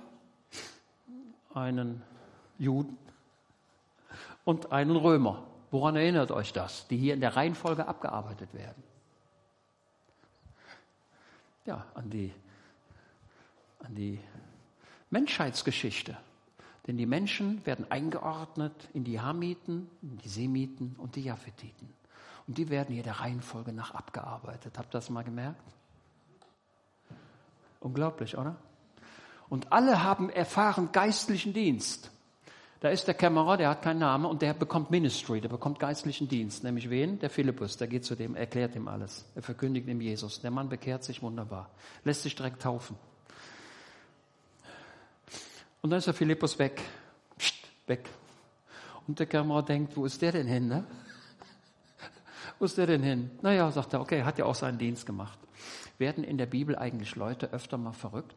einen 1.53 2.01
Juden 2.57 2.97
und 4.45 4.71
einen 4.71 4.95
Römer, 4.95 5.43
woran 5.69 5.97
erinnert 5.97 6.31
euch 6.31 6.53
das? 6.53 6.87
Die 6.87 6.97
hier 6.97 7.13
in 7.13 7.19
der 7.19 7.35
Reihenfolge 7.35 7.87
abgearbeitet 7.87 8.53
werden. 8.53 8.83
Ja, 11.65 11.85
an 11.93 12.09
die, 12.09 12.33
an 13.79 13.95
die 13.95 14.19
Menschheitsgeschichte. 15.09 16.17
Denn 16.87 16.97
die 16.97 17.05
Menschen 17.05 17.65
werden 17.65 17.89
eingeordnet 17.89 18.89
in 18.93 19.03
die 19.03 19.19
Hamiten, 19.19 19.89
in 20.01 20.17
die 20.17 20.29
Semiten 20.29 20.95
und 20.97 21.15
die 21.15 21.21
Japhethiten. 21.21 21.93
Und 22.47 22.57
die 22.57 22.69
werden 22.69 22.93
hier 22.93 23.03
der 23.03 23.19
Reihenfolge 23.19 23.71
nach 23.71 23.93
abgearbeitet. 23.93 24.77
Habt 24.77 24.89
ihr 24.89 24.97
das 24.97 25.09
mal 25.09 25.23
gemerkt? 25.23 25.61
Unglaublich, 27.79 28.37
oder? 28.37 28.57
Und 29.47 29.71
alle 29.71 30.03
haben 30.03 30.29
erfahren 30.29 30.91
geistlichen 30.91 31.53
Dienst. 31.53 32.11
Da 32.79 32.89
ist 32.89 33.05
der 33.05 33.13
Kämmerer, 33.13 33.57
der 33.57 33.69
hat 33.69 33.83
keinen 33.83 33.99
Namen 33.99 34.25
und 34.25 34.41
der 34.41 34.55
bekommt 34.55 34.89
Ministry, 34.89 35.39
der 35.39 35.49
bekommt 35.49 35.77
geistlichen 35.77 36.27
Dienst. 36.27 36.63
Nämlich 36.63 36.89
wen? 36.89 37.19
Der 37.19 37.29
Philippus, 37.29 37.77
der 37.77 37.87
geht 37.87 38.05
zu 38.05 38.15
dem, 38.15 38.35
erklärt 38.35 38.75
ihm 38.75 38.87
alles. 38.87 39.23
Er 39.35 39.43
verkündigt 39.43 39.87
ihm 39.87 40.01
Jesus. 40.01 40.41
Der 40.41 40.49
Mann 40.49 40.67
bekehrt 40.67 41.03
sich 41.03 41.21
wunderbar. 41.21 41.69
Lässt 42.03 42.23
sich 42.23 42.35
direkt 42.35 42.61
taufen. 42.63 42.95
Und 45.81 45.89
dann 45.89 45.99
ist 45.99 46.07
der 46.07 46.13
Philippus 46.13 46.57
weg. 46.59 46.81
Psst, 47.37 47.55
weg. 47.87 48.09
Und 49.07 49.19
der 49.19 49.25
Kämmerer 49.25 49.63
denkt, 49.63 49.95
wo 49.97 50.05
ist 50.05 50.21
der 50.21 50.31
denn 50.31 50.47
hin? 50.47 50.67
Ne? 50.67 50.85
Wo 52.59 52.65
ist 52.65 52.77
der 52.77 52.85
denn 52.85 53.01
hin? 53.01 53.31
Naja, 53.41 53.71
sagt 53.71 53.93
er, 53.93 54.01
okay, 54.01 54.23
hat 54.23 54.37
ja 54.37 54.45
auch 54.45 54.55
seinen 54.55 54.77
Dienst 54.77 55.05
gemacht. 55.05 55.39
Werden 55.97 56.23
in 56.23 56.37
der 56.37 56.45
Bibel 56.45 56.77
eigentlich 56.77 57.15
Leute 57.15 57.51
öfter 57.51 57.77
mal 57.77 57.93
verrückt? 57.93 58.35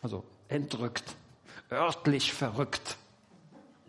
Also 0.00 0.24
entrückt, 0.48 1.14
örtlich 1.70 2.32
verrückt. 2.32 2.96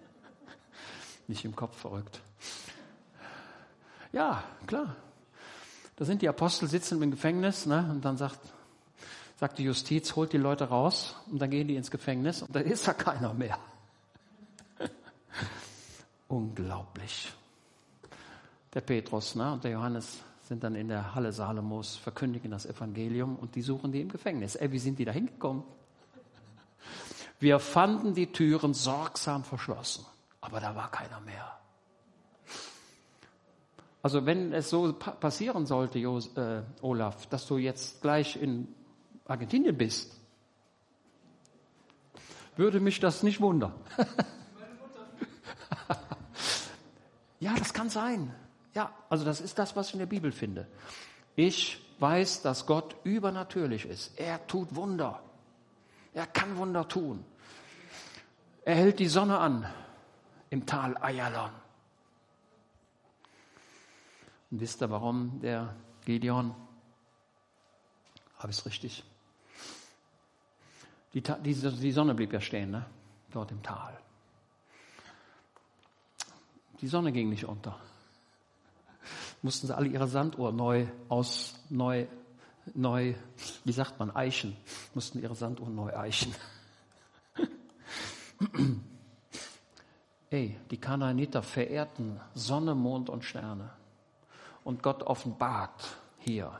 Nicht 1.27 1.45
im 1.45 1.55
Kopf 1.55 1.77
verrückt. 1.77 2.21
Ja, 4.11 4.43
klar. 4.67 4.95
Da 5.95 6.05
sind 6.05 6.21
die 6.21 6.29
Apostel 6.29 6.67
sitzen 6.67 7.01
im 7.01 7.11
Gefängnis 7.11 7.65
ne, 7.65 7.87
und 7.89 8.05
dann 8.05 8.17
sagt, 8.17 8.39
sagt 9.43 9.59
die 9.59 9.65
Justiz, 9.65 10.15
holt 10.15 10.31
die 10.31 10.37
Leute 10.37 10.69
raus 10.69 11.17
und 11.29 11.37
dann 11.41 11.49
gehen 11.49 11.67
die 11.67 11.75
ins 11.75 11.91
Gefängnis 11.91 12.43
und 12.43 12.55
da 12.55 12.61
ist 12.61 12.87
ja 12.87 12.93
keiner 12.93 13.33
mehr. 13.33 13.59
Unglaublich. 16.29 17.29
Der 18.73 18.79
Petrus 18.79 19.35
ne, 19.35 19.51
und 19.51 19.65
der 19.65 19.71
Johannes 19.71 20.23
sind 20.43 20.63
dann 20.63 20.75
in 20.75 20.87
der 20.87 21.13
Halle 21.13 21.33
Salomos, 21.33 21.97
verkündigen 21.97 22.51
das 22.51 22.65
Evangelium 22.65 23.35
und 23.35 23.55
die 23.55 23.61
suchen 23.61 23.91
die 23.91 23.99
im 23.99 24.07
Gefängnis. 24.07 24.55
Ey, 24.55 24.71
wie 24.71 24.79
sind 24.79 24.97
die 24.97 25.03
da 25.03 25.11
hingekommen? 25.11 25.63
Wir 27.41 27.59
fanden 27.59 28.13
die 28.13 28.31
Türen 28.31 28.73
sorgsam 28.73 29.43
verschlossen, 29.43 30.05
aber 30.39 30.61
da 30.61 30.73
war 30.73 30.89
keiner 30.89 31.19
mehr. 31.19 31.51
Also 34.01 34.25
wenn 34.25 34.53
es 34.53 34.69
so 34.69 34.93
passieren 34.93 35.65
sollte, 35.65 35.99
äh, 35.99 36.61
Olaf, 36.81 37.27
dass 37.27 37.45
du 37.45 37.57
jetzt 37.57 38.01
gleich 38.01 38.41
in 38.41 38.73
Argentinien 39.33 39.75
bist, 39.75 40.15
würde 42.55 42.79
mich 42.79 42.99
das 42.99 43.23
nicht 43.23 43.41
wundern. 43.41 43.73
ja, 47.39 47.55
das 47.55 47.73
kann 47.73 47.89
sein. 47.89 48.31
Ja, 48.75 48.93
also 49.09 49.25
das 49.25 49.41
ist 49.41 49.57
das, 49.57 49.75
was 49.75 49.87
ich 49.87 49.93
in 49.93 49.99
der 49.99 50.05
Bibel 50.05 50.31
finde. 50.31 50.67
Ich 51.35 51.83
weiß, 51.97 52.43
dass 52.43 52.67
Gott 52.67 52.95
übernatürlich 53.03 53.87
ist. 53.87 54.19
Er 54.19 54.45
tut 54.45 54.75
Wunder. 54.75 55.19
Er 56.13 56.27
kann 56.27 56.55
Wunder 56.57 56.87
tun. 56.87 57.25
Er 58.65 58.75
hält 58.75 58.99
die 58.99 59.07
Sonne 59.07 59.39
an 59.39 59.65
im 60.51 60.67
Tal 60.67 60.95
Ayalon. 60.97 61.49
Und 64.51 64.61
wisst 64.61 64.83
ihr, 64.83 64.91
warum 64.91 65.39
der 65.41 65.75
Gideon? 66.05 66.53
Habe 68.37 68.51
ich 68.51 68.59
es 68.59 68.65
richtig? 68.67 69.03
Die, 71.13 71.21
die, 71.21 71.53
die, 71.53 71.91
Sonne 71.91 72.13
blieb 72.15 72.33
ja 72.33 72.41
stehen, 72.41 72.71
ne? 72.71 72.85
dort 73.31 73.51
im 73.51 73.61
Tal. 73.61 73.97
Die 76.81 76.87
Sonne 76.87 77.11
ging 77.11 77.29
nicht 77.29 77.45
unter 77.45 77.79
mussten 79.43 79.67
sie 79.67 79.75
alle 79.75 79.87
ihre 79.87 80.07
Sanduhr 80.07 80.51
neu 80.51 80.87
aus, 81.09 81.53
neu, 81.69 82.07
neu, 82.73 83.13
wie 83.63 83.71
sagt 83.71 83.99
man, 83.99 84.09
eichen, 84.15 84.57
mussten 84.95 85.21
ihre 85.21 85.35
Sanduhr 85.35 85.69
neu 85.69 85.95
eichen. 85.95 86.33
Ey, 90.29 90.57
die 90.71 90.77
Kanaaniter 90.77 91.43
verehrten 91.43 92.19
Sonne, 92.33 92.73
Mond 92.73 93.09
und 93.09 93.23
Sterne. 93.23 93.69
Und 94.63 94.81
Gott 94.81 95.03
offenbart 95.03 95.97
hier, 96.19 96.57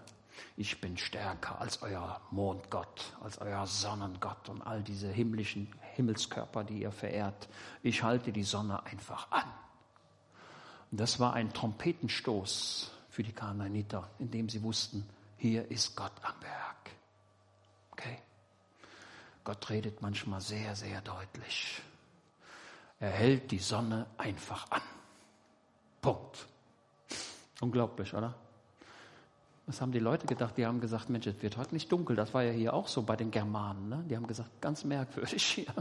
ich 0.56 0.80
bin 0.80 0.98
stärker 0.98 1.60
als 1.60 1.82
euer 1.82 2.22
Mondgott, 2.30 3.14
als 3.22 3.40
euer 3.40 3.66
Sonnengott 3.66 4.50
und 4.50 4.62
all 4.62 4.84
diese 4.84 5.08
himmlischen 5.08 5.74
Himmelskörper, 5.96 6.64
die 6.64 6.82
ihr 6.82 6.92
verehrt. 6.92 7.50
Ich 7.82 8.04
halte 8.04 8.32
die 8.32 8.44
Sonne 8.44 8.86
einfach 8.86 9.32
an. 9.32 9.52
Und 10.92 11.00
das 11.00 11.20
war 11.20 11.34
ein 11.34 11.52
Trompetenstoß 11.54 12.92
für 13.10 13.24
die 13.24 13.32
Kanaaniter, 13.32 14.10
indem 14.20 14.48
sie 14.48 14.62
wussten, 14.62 15.08
hier 15.38 15.70
ist 15.72 15.96
Gott 15.96 16.14
am 16.22 16.40
Berg. 16.40 16.92
Okay? 17.92 18.20
Gott 19.44 19.70
redet 19.72 20.02
manchmal 20.02 20.40
sehr, 20.40 20.76
sehr 20.76 21.02
deutlich. 21.02 21.82
Er 23.00 23.10
hält 23.10 23.52
die 23.52 23.60
Sonne 23.60 24.06
einfach 24.18 24.70
an. 24.70 24.82
Punkt. 26.00 26.48
Unglaublich, 27.60 28.14
oder? 28.14 28.36
Was 29.66 29.80
haben 29.80 29.94
die 29.94 30.00
Leute 30.00 30.28
gedacht? 30.28 30.58
Die 30.58 30.66
haben 30.66 30.82
gesagt, 30.82 31.10
Mensch, 31.10 31.26
es 31.26 31.42
wird 31.42 31.56
heute 31.56 31.74
nicht 31.74 31.90
dunkel. 31.90 32.18
Das 32.18 32.34
war 32.34 32.44
ja 32.44 32.52
hier 32.52 32.74
auch 32.74 32.90
so 32.90 33.04
bei 33.04 33.16
den 33.16 33.32
Germanen. 33.32 33.88
Ne? 33.88 34.04
Die 34.10 34.16
haben 34.16 34.28
gesagt, 34.28 34.62
ganz 34.62 34.84
merkwürdig 34.84 35.44
hier. 35.44 35.74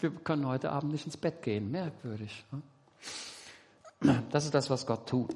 Wir 0.00 0.10
können 0.10 0.46
heute 0.46 0.72
Abend 0.72 0.92
nicht 0.92 1.04
ins 1.04 1.18
Bett 1.18 1.42
gehen. 1.42 1.70
Merkwürdig. 1.70 2.44
Ne? 2.50 2.62
Das 4.30 4.46
ist 4.46 4.54
das, 4.54 4.70
was 4.70 4.86
Gott 4.86 5.08
tut. 5.08 5.34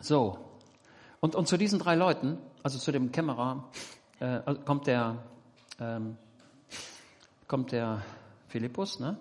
So. 0.00 0.38
Und, 1.18 1.34
und 1.34 1.48
zu 1.48 1.56
diesen 1.56 1.78
drei 1.80 1.96
Leuten, 1.96 2.38
also 2.62 2.78
zu 2.78 2.92
dem 2.92 3.10
Kämmerer, 3.10 3.68
äh, 4.20 4.54
kommt 4.64 4.86
der, 4.86 5.18
ähm, 5.80 6.16
kommt 7.48 7.72
der 7.72 8.02
Philippus, 8.48 9.00
ne? 9.00 9.16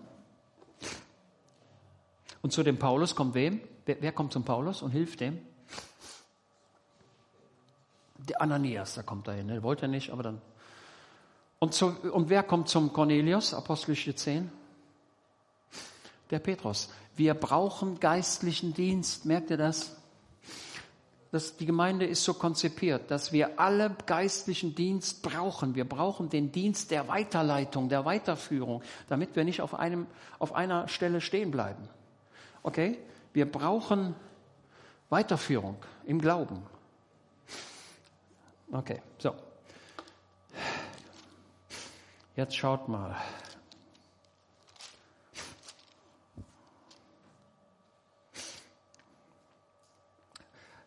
Und 2.42 2.54
zu 2.54 2.64
dem 2.64 2.80
Paulus 2.80 3.16
kommt 3.16 3.34
wem? 3.34 3.60
Wer, 3.86 4.02
wer 4.02 4.12
kommt 4.14 4.32
zum 4.32 4.46
Paulus 4.46 4.82
und 4.82 4.92
hilft 4.92 5.20
dem? 5.20 5.40
Der 8.28 8.42
Ananias, 8.42 8.96
der 8.96 9.04
kommt 9.04 9.28
dahin. 9.28 9.48
Ne? 9.48 9.64
Wollte 9.64 9.84
er 9.84 9.88
nicht, 9.88 10.12
aber 10.12 10.24
dann. 10.24 10.42
Und, 11.60 11.74
zu, 11.74 11.88
und 11.88 12.30
wer 12.30 12.44
kommt 12.44 12.70
zum 12.70 12.94
Cornelius, 12.94 13.54
Apostelische 13.54 14.16
10? 14.16 14.52
Der 16.32 16.40
Petrus. 16.40 16.90
Wir 17.16 17.34
brauchen 17.34 18.00
geistlichen 18.00 18.74
Dienst. 18.74 19.26
Merkt 19.26 19.50
ihr 19.50 19.58
das? 19.58 19.96
Das, 21.32 21.58
die 21.58 21.68
Gemeinde 21.68 22.06
ist 22.06 22.24
so 22.24 22.34
konzipiert, 22.34 23.12
dass 23.12 23.32
wir 23.32 23.60
alle 23.60 23.96
geistlichen 24.08 24.74
Dienst 24.74 25.22
brauchen. 25.22 25.76
Wir 25.76 25.88
brauchen 25.88 26.30
den 26.30 26.52
Dienst 26.52 26.90
der 26.90 27.08
Weiterleitung, 27.08 27.88
der 27.88 28.04
Weiterführung, 28.04 28.82
damit 29.10 29.36
wir 29.36 29.44
nicht 29.44 29.62
auf, 29.62 29.76
einem, 29.76 30.08
auf 30.40 30.56
einer 30.56 30.88
Stelle 30.88 31.22
stehen 31.22 31.52
bleiben. 31.52 31.88
Okay? 32.64 32.98
Wir 33.34 33.52
brauchen 33.52 34.16
Weiterführung 35.10 35.78
im 36.06 36.20
Glauben. 36.20 36.64
Okay, 38.72 39.02
so. 39.18 39.36
Jetzt 42.36 42.56
schaut 42.56 42.88
mal. 42.88 43.16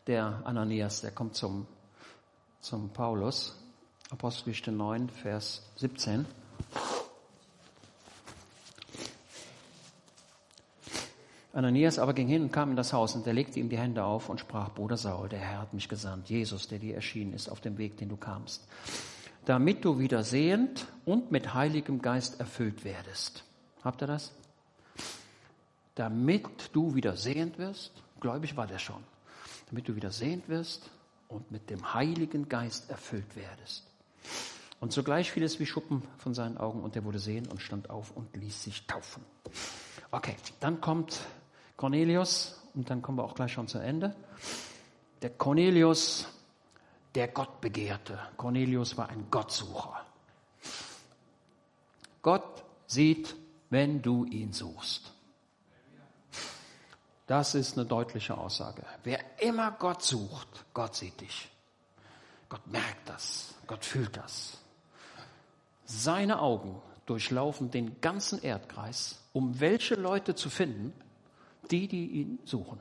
der 0.06 0.42
Ananias, 0.44 1.00
der 1.00 1.10
kommt 1.10 1.36
zum, 1.36 1.66
zum 2.60 2.90
Paulus, 2.90 3.56
Apostelgeschichte 4.10 4.72
9, 4.72 5.08
Vers 5.08 5.62
17. 5.76 6.26
Ananias 11.52 11.98
aber 11.98 12.14
ging 12.14 12.28
hin 12.28 12.42
und 12.42 12.52
kam 12.52 12.70
in 12.70 12.76
das 12.76 12.92
Haus 12.92 13.14
und 13.14 13.26
er 13.26 13.34
legte 13.34 13.60
ihm 13.60 13.68
die 13.68 13.78
Hände 13.78 14.04
auf 14.04 14.28
und 14.28 14.40
sprach, 14.40 14.70
Bruder 14.72 14.96
Saul, 14.96 15.28
der 15.28 15.40
Herr 15.40 15.60
hat 15.60 15.74
mich 15.74 15.88
gesandt, 15.88 16.30
Jesus, 16.30 16.68
der 16.68 16.78
dir 16.78 16.94
erschienen 16.94 17.34
ist 17.34 17.48
auf 17.48 17.60
dem 17.60 17.76
Weg, 17.76 17.98
den 17.98 18.08
du 18.08 18.16
kamst, 18.16 18.66
damit 19.44 19.84
du 19.84 19.98
wieder 19.98 20.22
sehend 20.22 20.86
und 21.04 21.30
mit 21.30 21.52
Heiligem 21.52 22.00
Geist 22.00 22.40
erfüllt 22.40 22.84
werdest. 22.84 23.44
Habt 23.84 24.02
ihr 24.02 24.06
das? 24.06 24.32
Damit 25.94 26.70
du 26.72 26.94
wieder 26.94 27.16
sehend 27.16 27.58
wirst, 27.58 27.92
gläubig 28.20 28.56
war 28.56 28.66
der 28.66 28.78
schon 28.78 29.04
damit 29.72 29.88
du 29.88 29.96
wieder 29.96 30.10
sehend 30.10 30.50
wirst 30.50 30.90
und 31.28 31.50
mit 31.50 31.70
dem 31.70 31.94
Heiligen 31.94 32.50
Geist 32.50 32.90
erfüllt 32.90 33.36
werdest. 33.36 33.86
Und 34.80 34.92
sogleich 34.92 35.32
fiel 35.32 35.44
es 35.44 35.58
wie 35.60 35.64
Schuppen 35.64 36.02
von 36.18 36.34
seinen 36.34 36.58
Augen 36.58 36.82
und 36.82 36.94
er 36.94 37.04
wurde 37.04 37.18
sehen 37.18 37.46
und 37.46 37.62
stand 37.62 37.88
auf 37.88 38.14
und 38.14 38.36
ließ 38.36 38.64
sich 38.64 38.86
taufen. 38.86 39.24
Okay, 40.10 40.36
dann 40.60 40.82
kommt 40.82 41.20
Cornelius 41.82 42.62
und 42.74 42.88
dann 42.90 43.02
kommen 43.02 43.18
wir 43.18 43.24
auch 43.24 43.34
gleich 43.34 43.54
schon 43.54 43.66
zu 43.66 43.80
Ende. 43.80 44.14
Der 45.20 45.30
Cornelius, 45.30 46.28
der 47.16 47.26
Gott 47.26 47.60
begehrte. 47.60 48.20
Cornelius 48.36 48.96
war 48.96 49.08
ein 49.08 49.26
Gottsucher. 49.32 50.06
Gott 52.22 52.62
sieht, 52.86 53.34
wenn 53.70 54.00
du 54.00 54.24
ihn 54.26 54.52
suchst. 54.52 55.12
Das 57.26 57.56
ist 57.56 57.76
eine 57.76 57.84
deutliche 57.84 58.38
Aussage. 58.38 58.84
Wer 59.02 59.18
immer 59.40 59.72
Gott 59.72 60.04
sucht, 60.04 60.64
Gott 60.74 60.94
sieht 60.94 61.20
dich. 61.20 61.50
Gott 62.48 62.64
merkt 62.68 63.08
das. 63.08 63.56
Gott 63.66 63.84
fühlt 63.84 64.16
das. 64.16 64.56
Seine 65.84 66.38
Augen 66.38 66.80
durchlaufen 67.06 67.72
den 67.72 68.00
ganzen 68.00 68.40
Erdkreis, 68.40 69.20
um 69.32 69.58
welche 69.58 69.96
Leute 69.96 70.36
zu 70.36 70.48
finden, 70.48 70.92
die, 71.72 71.88
die 71.88 72.06
ihn 72.06 72.38
suchen. 72.44 72.78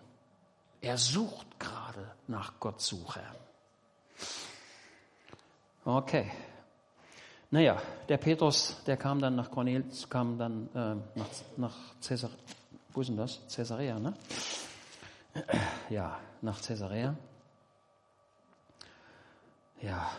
Er 0.81 0.97
sucht 0.97 1.59
gerade 1.59 2.11
nach 2.27 2.59
Gottsuchern. 2.59 3.35
Okay. 5.85 6.31
Naja, 7.49 7.81
der 8.07 8.17
Petrus, 8.17 8.77
der 8.85 8.97
kam 8.97 9.19
dann 9.19 9.35
nach 9.35 9.51
Cornelius, 9.51 10.09
kam 10.09 10.37
dann 10.37 10.69
äh, 10.73 11.19
nach, 11.19 11.27
nach 11.57 11.75
Cäsar, 11.99 12.29
wo 12.93 13.01
ist 13.01 13.07
denn 13.07 13.17
das? 13.17 13.41
Caesarea, 13.53 13.99
ne? 13.99 14.13
Ja, 15.89 16.19
nach 16.41 16.61
Caesarea. 16.61 17.15
Ja. 19.81 20.11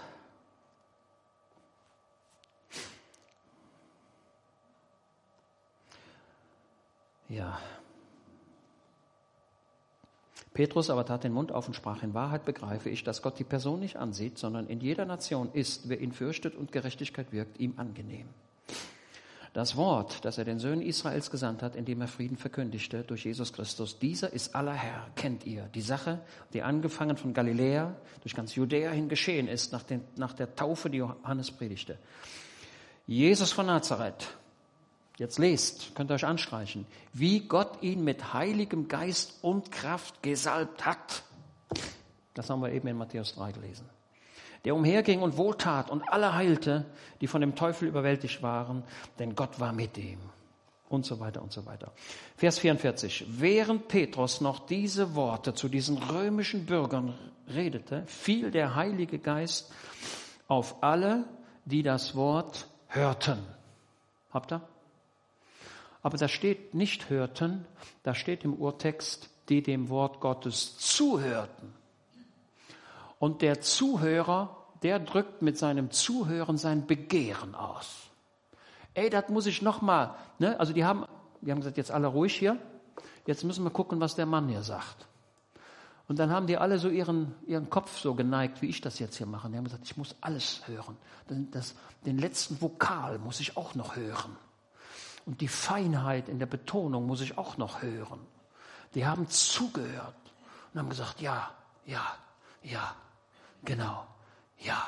Ja. 7.29 7.59
Petrus 10.55 10.91
aber 10.91 11.07
tat 11.07 11.25
den 11.25 11.33
Mund 11.33 11.51
auf 11.51 11.67
und 11.67 11.75
sprach, 11.75 12.03
in 12.03 12.13
Wahrheit 12.13 12.45
begreife 12.45 12.91
ich, 12.91 13.05
dass 13.05 13.23
Gott 13.23 13.39
die 13.39 13.45
Person 13.45 13.81
nicht 13.81 13.97
ansieht, 13.97 14.39
sondern 14.39 14.67
in 14.67 14.81
jeder 14.81 15.07
Nation 15.07 15.51
ist, 15.53 15.89
wer 15.89 16.01
ihn 16.01 16.13
fürchtet 16.13 16.55
und 16.55 16.73
Gerechtigkeit 16.73 17.33
wirkt, 17.33 17.59
ihm 17.59 17.75
angenehm. 17.79 18.27
Das 19.55 19.77
Wort, 19.77 20.25
das 20.25 20.39
er 20.39 20.47
den 20.47 20.59
Söhnen 20.59 20.81
Israels 20.81 21.31
gesandt 21.31 21.63
hat, 21.63 21.77
indem 21.77 22.01
er 22.01 22.09
Frieden 22.09 22.39
verkündigte 22.39 23.03
durch 23.03 23.25
Jesus 23.25 23.53
Christus, 23.53 23.99
dieser 23.99 24.33
ist 24.33 24.55
aller 24.55 24.73
Herr, 24.73 25.09
kennt 25.15 25.45
ihr. 25.45 25.65
Die 25.75 25.83
Sache, 25.83 26.21
die 26.55 26.63
angefangen 26.63 27.19
von 27.19 27.35
Galiläa 27.35 27.95
durch 28.23 28.35
ganz 28.35 28.55
Judäa 28.55 28.91
hin 28.93 29.11
geschehen 29.11 29.49
ist, 29.49 29.73
nach, 29.73 29.83
den, 29.83 30.03
nach 30.17 30.33
der 30.33 30.55
Taufe, 30.57 30.89
die 30.89 30.99
Johannes 30.99 31.51
predigte. 31.51 31.99
Jesus 33.07 33.53
von 33.53 33.67
Nazareth, 33.67 34.27
jetzt 35.19 35.39
lest, 35.39 35.95
könnt 35.95 36.11
ihr 36.11 36.15
euch 36.15 36.25
anstreichen, 36.25 36.87
wie 37.13 37.41
Gott 37.41 37.83
ihn 37.83 38.05
mit 38.05 38.33
heiligem 38.33 38.89
Geist 38.89 39.39
und 39.43 39.71
Kraft 39.73 40.23
gesalbt 40.23 40.85
hat. 40.87 41.23
Das 42.35 42.49
haben 42.51 42.63
wir 42.63 42.73
eben 42.73 42.89
in 42.89 42.97
Matthäus 42.97 43.35
3 43.35 43.53
gelesen 43.53 43.89
der 44.65 44.75
umherging 44.75 45.23
und 45.23 45.37
wohltat 45.37 45.91
und 45.91 46.03
alle 46.09 46.35
heilte, 46.35 46.85
die 47.21 47.27
von 47.27 47.41
dem 47.41 47.55
Teufel 47.55 47.89
überwältigt 47.89 48.43
waren, 48.43 48.85
denn 49.19 49.35
Gott 49.35 49.61
war 49.61 49.73
mit 49.73 49.99
ihm. 49.99 50.19
Und 50.89 51.07
so 51.07 51.21
weiter 51.21 51.43
und 51.43 51.53
so 51.53 51.65
weiter. 51.65 51.93
Vers 52.37 52.59
44. 52.59 53.25
Während 53.41 53.89
Petrus 53.89 54.43
noch 54.43 54.67
diese 54.67 55.15
Worte 55.15 55.55
zu 55.55 55.69
diesen 55.69 55.97
römischen 55.97 56.67
Bürgern 56.67 57.15
redete, 57.49 58.05
fiel 58.07 58.51
der 58.51 58.75
Heilige 58.75 59.19
Geist 59.19 59.73
auf 60.49 60.83
alle, 60.83 61.25
die 61.65 61.83
das 61.83 62.15
Wort 62.15 62.69
hörten. 62.89 63.39
Habt 64.33 64.53
ihr? 64.53 64.61
Aber 66.03 66.19
da 66.19 66.29
steht 66.29 66.75
nicht 66.75 67.11
hörten, 67.11 67.65
da 68.03 68.15
steht 68.15 68.45
im 68.45 68.55
Urtext, 68.55 69.31
die 69.49 69.63
dem 69.63 69.89
Wort 69.89 70.21
Gottes 70.21 70.77
zuhörten. 70.79 71.73
Und 73.19 73.41
der 73.41 73.61
Zuhörer, 73.61 74.57
der 74.83 74.99
drückt 74.99 75.43
mit 75.43 75.57
seinem 75.57 75.93
Zuhören 75.93 76.59
sein 76.59 76.87
Begehren 76.87 77.55
aus. 77.55 78.11
Ey, 78.95 79.11
das 79.11 79.29
muss 79.29 79.47
ich 79.47 79.63
nochmal. 79.63 80.15
Ne? 80.39 80.59
Also 80.59 80.73
die 80.73 80.85
haben, 80.85 81.07
die 81.41 81.51
haben 81.51 81.61
gesagt, 81.61 81.77
jetzt 81.77 81.93
alle 81.93 82.09
ruhig 82.09 82.35
hier. 82.35 82.59
Jetzt 83.27 83.45
müssen 83.45 83.63
wir 83.63 83.71
gucken, 83.71 84.01
was 84.01 84.17
der 84.17 84.27
Mann 84.27 84.49
hier 84.49 84.63
sagt. 84.63 85.07
Und 86.09 86.19
dann 86.19 86.31
haben 86.31 86.47
die 86.49 86.59
alle 86.59 86.79
so 86.79 86.89
ihren, 86.89 87.35
ihren 87.47 87.71
Kopf 87.71 87.99
so 87.99 88.15
geneigt, 88.15 88.61
wie 88.61 88.67
ich 88.67 88.81
das 88.81 88.99
jetzt 88.99 89.17
hier 89.17 89.27
mache. 89.27 89.49
Die 89.49 89.57
haben 89.57 89.65
gesagt, 89.65 89.85
ich 89.85 89.97
muss 89.97 90.17
alles 90.21 90.67
hören. 90.67 90.97
Das, 91.53 91.75
den 92.05 92.19
letzten 92.19 92.61
Vokal 92.61 93.19
muss 93.19 93.39
ich 93.41 93.57
auch 93.57 93.75
noch 93.77 93.97
hören. 93.97 94.37
Und 95.27 95.41
die 95.41 95.49
Feinheit 95.49 96.29
in 96.29 96.39
der 96.39 96.47
Betonung 96.47 97.07
muss 97.07 97.21
ich 97.21 97.39
auch 97.39 97.57
noch 97.57 97.83
hören. 97.83 98.21
Die 98.95 99.07
haben 99.07 99.29
zugehört 99.29 100.15
und 100.73 100.81
haben 100.81 100.89
gesagt, 100.89 101.21
ja, 101.21 101.51
ja, 101.87 102.17
ja. 102.63 102.95
Genau. 103.65 104.07
Ja. 104.59 104.83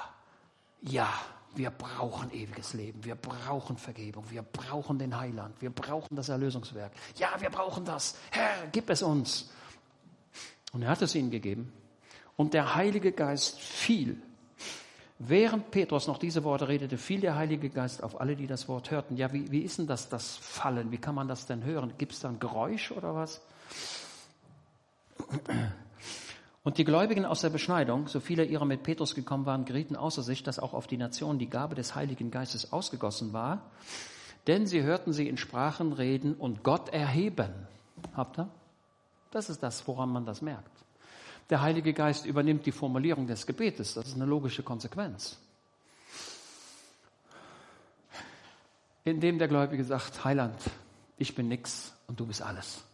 Ja. 0.83 1.09
Wir 1.57 1.71
brauchen 1.71 2.33
ewiges 2.33 2.75
Leben. 2.75 3.05
Wir 3.05 3.15
brauchen 3.15 3.77
Vergebung. 3.77 4.29
Wir 4.29 4.43
brauchen 4.43 4.99
den 4.99 5.17
Heiland. 5.17 5.55
Wir 5.63 5.71
brauchen 5.71 6.17
das 6.17 6.29
Erlösungswerk. 6.29 6.91
Ja, 7.15 7.29
wir 7.39 7.51
brauchen 7.51 7.85
das. 7.85 8.17
Herr, 8.31 8.67
gib 8.73 8.91
es 8.91 9.03
uns. 9.03 9.51
Und 10.73 10.83
er 10.83 10.91
hat 10.91 11.03
es 11.03 11.15
ihnen 11.15 11.31
gegeben. 11.31 11.73
Und 12.37 12.55
der 12.55 12.75
Heilige 12.75 13.13
Geist 13.13 13.61
fiel. 13.61 14.21
Während 15.27 15.71
Petrus 15.71 16.07
noch 16.07 16.19
diese 16.19 16.45
Worte 16.45 16.69
redete, 16.69 16.99
fiel 16.99 17.21
der 17.21 17.35
Heilige 17.35 17.71
Geist 17.71 18.03
auf 18.03 18.21
alle, 18.21 18.37
die 18.37 18.47
das 18.47 18.69
Wort 18.69 18.91
hörten. 18.91 19.17
Ja, 19.17 19.33
wie, 19.33 19.51
wie 19.51 19.61
ist 19.61 19.79
denn 19.79 19.87
das, 19.87 20.11
das 20.11 20.37
Fallen? 20.37 20.91
Wie 20.93 20.99
kann 20.99 21.15
man 21.15 21.29
das 21.29 21.47
denn 21.47 21.65
hören? 21.65 21.95
Gibt 21.97 22.13
es 22.13 22.21
da 22.21 22.31
Geräusch 22.39 22.93
oder 22.93 23.15
was? 23.15 23.41
Und 26.63 26.77
die 26.77 26.85
Gläubigen 26.85 27.25
aus 27.25 27.41
der 27.41 27.49
Beschneidung, 27.49 28.07
so 28.07 28.21
viele 28.21 28.45
ihrer 28.45 28.67
mit 28.67 28.83
Petrus 28.83 29.15
gekommen 29.15 29.47
waren, 29.47 29.65
gerieten 29.65 29.97
außer 29.97 30.23
sich, 30.23 30.43
dass 30.43 30.59
auch 30.59 30.75
auf 30.75 30.87
die 30.87 30.99
Nation 30.99 31.39
die 31.39 31.49
Gabe 31.49 31.75
des 31.75 31.95
Heiligen 31.95 32.31
Geistes 32.31 32.73
ausgegossen 32.73 33.33
war, 33.33 33.71
denn 34.47 34.67
sie 34.67 34.83
hörten 34.83 35.15
sie 35.15 35.29
in 35.29 35.39
Sprachen 35.39 35.95
reden 35.95 36.35
und 36.35 36.63
Gott 36.63 36.91
erheben. 36.91 37.51
Habt 38.15 38.39
ihr? 38.39 38.49
Das 39.31 39.49
ist 39.49 39.63
das, 39.63 39.87
woran 39.89 40.11
man 40.11 40.27
das 40.27 40.43
merkt. 40.43 40.74
Der 41.51 41.61
Heilige 41.61 41.93
Geist 41.93 42.25
übernimmt 42.25 42.65
die 42.65 42.73
Formulierung 42.73 43.27
des 43.27 43.47
Gebetes. 43.47 43.95
Das 43.95 44.09
ist 44.09 44.15
eine 44.15 44.25
logische 44.25 44.63
Konsequenz. 44.63 45.39
Indem 49.05 49.39
der 49.39 49.49
Gläubige 49.49 49.85
sagt, 49.85 50.25
Heiland, 50.25 50.59
ich 51.19 51.35
bin 51.35 51.49
nix 51.49 51.93
und 52.07 52.19
du 52.19 52.27
bist 52.27 52.41
alles. 52.41 52.85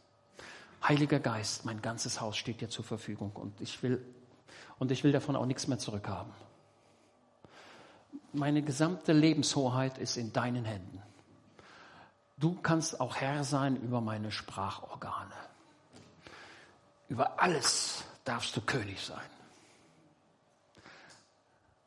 Heiliger 0.83 1.21
Geist, 1.21 1.65
mein 1.65 1.81
ganzes 1.81 2.21
Haus 2.21 2.37
steht 2.37 2.61
dir 2.61 2.69
zur 2.69 2.85
Verfügung 2.85 3.31
und 3.35 3.61
ich 3.61 3.83
will, 3.83 4.05
und 4.79 4.91
ich 4.91 5.05
will 5.05 5.13
davon 5.13 5.37
auch 5.37 5.47
nichts 5.47 5.69
mehr 5.69 5.79
zurückhaben. 5.79 6.33
Meine 8.33 8.63
gesamte 8.63 9.13
Lebenshoheit 9.13 9.99
ist 9.99 10.17
in 10.17 10.33
deinen 10.33 10.65
Händen. 10.65 11.03
Du 12.39 12.55
kannst 12.61 13.01
auch 13.01 13.17
Herr 13.17 13.45
sein 13.45 13.77
über 13.77 14.01
meine 14.01 14.33
Sprachorgane. 14.33 15.35
Über 17.09 17.41
alles 17.41 18.05
darfst 18.31 18.57
du 18.57 18.61
König 18.61 19.01
sein. 19.01 19.19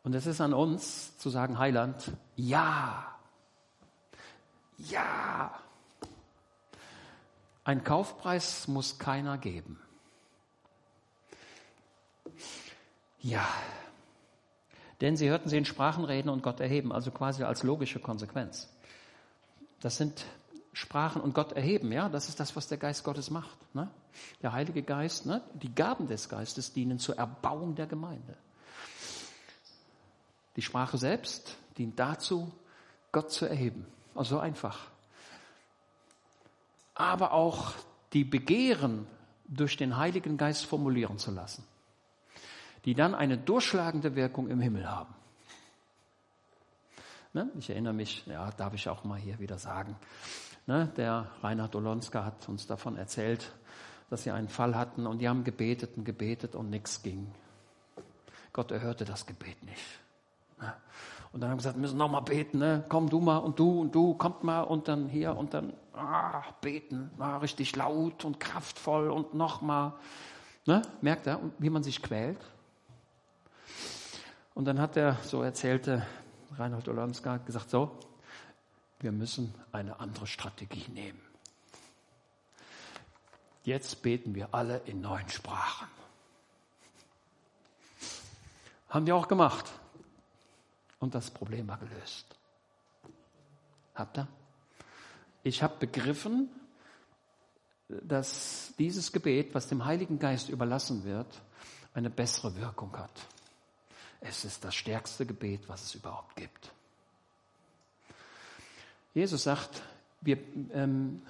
Und 0.04 0.14
es 0.14 0.26
ist 0.26 0.42
an 0.42 0.54
uns 0.54 1.18
zu 1.18 1.30
sagen, 1.30 1.58
Heiland, 1.58 2.12
ja, 2.36 3.08
ja, 4.78 5.58
ein 7.64 7.86
Kaufpreis 7.86 8.68
muss 8.68 9.00
keiner 9.00 9.38
geben. 9.38 9.80
Ja, 13.22 13.48
denn 15.00 15.16
sie 15.16 15.30
hörten 15.30 15.48
sie 15.48 15.58
in 15.58 15.64
Sprachen 15.64 16.04
reden 16.04 16.28
und 16.28 16.44
Gott 16.44 16.60
erheben, 16.60 16.92
also 16.92 17.10
quasi 17.12 17.44
als 17.44 17.64
logische 17.64 18.02
Konsequenz. 18.02 18.68
Das 19.80 19.96
sind 19.96 20.26
Sprachen 20.74 21.22
und 21.22 21.34
Gott 21.34 21.54
erheben, 21.54 21.94
ja, 21.94 22.10
das 22.10 22.28
ist 22.28 22.42
das, 22.42 22.54
was 22.58 22.68
der 22.68 22.78
Geist 22.78 23.06
Gottes 23.06 23.30
macht. 23.30 23.74
Ne? 23.74 23.90
Der 24.42 24.54
Heilige 24.54 24.84
Geist, 24.84 25.26
ne? 25.26 25.42
die 25.54 25.74
Gaben 25.74 26.08
des 26.08 26.30
Geistes 26.30 26.74
dienen 26.74 27.00
zur 27.00 27.18
Erbauung 27.18 27.76
der 27.76 27.88
Gemeinde. 27.88 28.38
Die 30.56 30.62
Sprache 30.62 30.98
selbst 30.98 31.58
dient 31.78 31.98
dazu, 32.00 32.52
Gott 33.12 33.32
zu 33.32 33.46
erheben. 33.46 33.86
Also 34.16 34.36
so 34.36 34.40
einfach 34.40 34.94
aber 36.96 37.32
auch 37.32 37.74
die 38.14 38.24
Begehren 38.24 39.08
durch 39.46 39.78
den 39.78 39.98
Heiligen 39.98 40.38
Geist 40.38 40.66
formulieren 40.66 41.18
zu 41.18 41.32
lassen, 41.32 41.64
die 42.86 42.94
dann 42.94 43.16
eine 43.16 43.38
durchschlagende 43.38 44.16
Wirkung 44.16 44.50
im 44.50 44.60
Himmel 44.62 44.90
haben. 44.90 45.14
Ne? 47.34 47.50
Ich 47.58 47.70
erinnere 47.70 47.94
mich, 47.94 48.26
ja, 48.28 48.52
darf 48.52 48.74
ich 48.74 48.88
auch 48.90 49.04
mal 49.04 49.20
hier 49.20 49.40
wieder 49.40 49.58
sagen, 49.58 49.96
ne? 50.68 50.92
der 50.98 51.32
Reinhard 51.42 51.76
Olonska 51.76 52.24
hat 52.24 52.48
uns 52.48 52.68
davon 52.68 52.96
erzählt, 52.96 53.52
dass 54.14 54.22
sie 54.22 54.32
einen 54.32 54.48
Fall 54.48 54.76
hatten 54.76 55.08
und 55.08 55.18
die 55.18 55.28
haben 55.28 55.44
gebetet 55.44 55.98
und 55.98 56.04
gebetet 56.04 56.54
und 56.54 56.70
nichts 56.70 57.02
ging. 57.02 57.34
Gott 58.54 58.70
erhörte 58.70 59.06
das 59.06 59.26
Gebet 59.26 59.64
nicht. 59.64 59.82
Und 61.32 61.42
dann 61.42 61.50
haben 61.50 61.56
wir 61.56 61.58
gesagt, 61.58 61.78
wir 61.78 61.82
müssen 61.82 61.98
nochmal 61.98 62.22
beten, 62.22 62.60
ne? 62.60 62.86
komm 62.90 63.10
du 63.10 63.20
mal 63.20 63.38
und 63.38 63.58
du 63.58 63.82
und 63.82 63.96
du, 63.96 64.14
kommt 64.14 64.44
mal 64.44 64.62
und 64.62 64.88
dann 64.88 65.10
hier 65.10 65.36
und 65.36 65.56
dann 65.56 65.74
ah, 65.96 66.44
beten, 66.62 67.10
ah, 67.18 67.38
richtig 67.38 67.76
laut 67.76 68.24
und 68.24 68.40
kraftvoll 68.40 69.10
und 69.10 69.34
nochmal. 69.34 69.94
Ne? 70.68 70.84
Merkt 71.02 71.26
er, 71.26 71.40
wie 71.58 71.72
man 71.72 71.82
sich 71.82 72.04
quält? 72.04 72.38
Und 74.54 74.66
dann 74.66 74.80
hat 74.80 74.96
er, 74.96 75.18
so 75.24 75.42
erzählte 75.42 76.06
Reinhold 76.56 76.88
Olanska, 76.88 77.38
gesagt, 77.38 77.72
so, 77.72 77.98
wir 79.00 79.12
müssen 79.12 79.56
eine 79.72 80.00
andere 80.00 80.28
Strategie 80.28 80.86
nehmen. 80.92 81.23
Jetzt 83.64 84.02
beten 84.02 84.36
wir 84.36 84.54
alle 84.54 84.82
in 84.86 85.02
neuen 85.02 85.30
Sprachen. 85.30 85.88
Haben 88.90 89.06
die 89.06 89.14
auch 89.14 89.28
gemacht 89.28 89.72
und 91.00 91.16
das 91.16 91.32
Problem 91.32 91.68
war 91.68 91.78
gelöst. 91.78 92.26
Habt 93.96 94.18
ihr? 94.18 94.28
Ich 95.44 95.64
habe 95.64 95.76
begriffen, 95.80 96.50
dass 97.88 98.74
dieses 98.78 99.12
Gebet, 99.12 99.54
was 99.54 99.68
dem 99.68 99.86
Heiligen 99.86 100.20
Geist 100.20 100.50
überlassen 100.50 101.04
wird, 101.04 101.42
eine 101.94 102.10
bessere 102.10 102.56
Wirkung 102.56 102.96
hat. 102.98 103.12
Es 104.20 104.46
ist 104.46 104.64
das 104.64 104.76
stärkste 104.76 105.26
Gebet, 105.26 105.68
was 105.68 105.84
es 105.84 105.96
überhaupt 105.96 106.36
gibt. 106.36 106.72
Jesus 109.14 109.44
sagt, 109.44 109.84
wir, 110.22 110.38
ähm, 110.72 111.22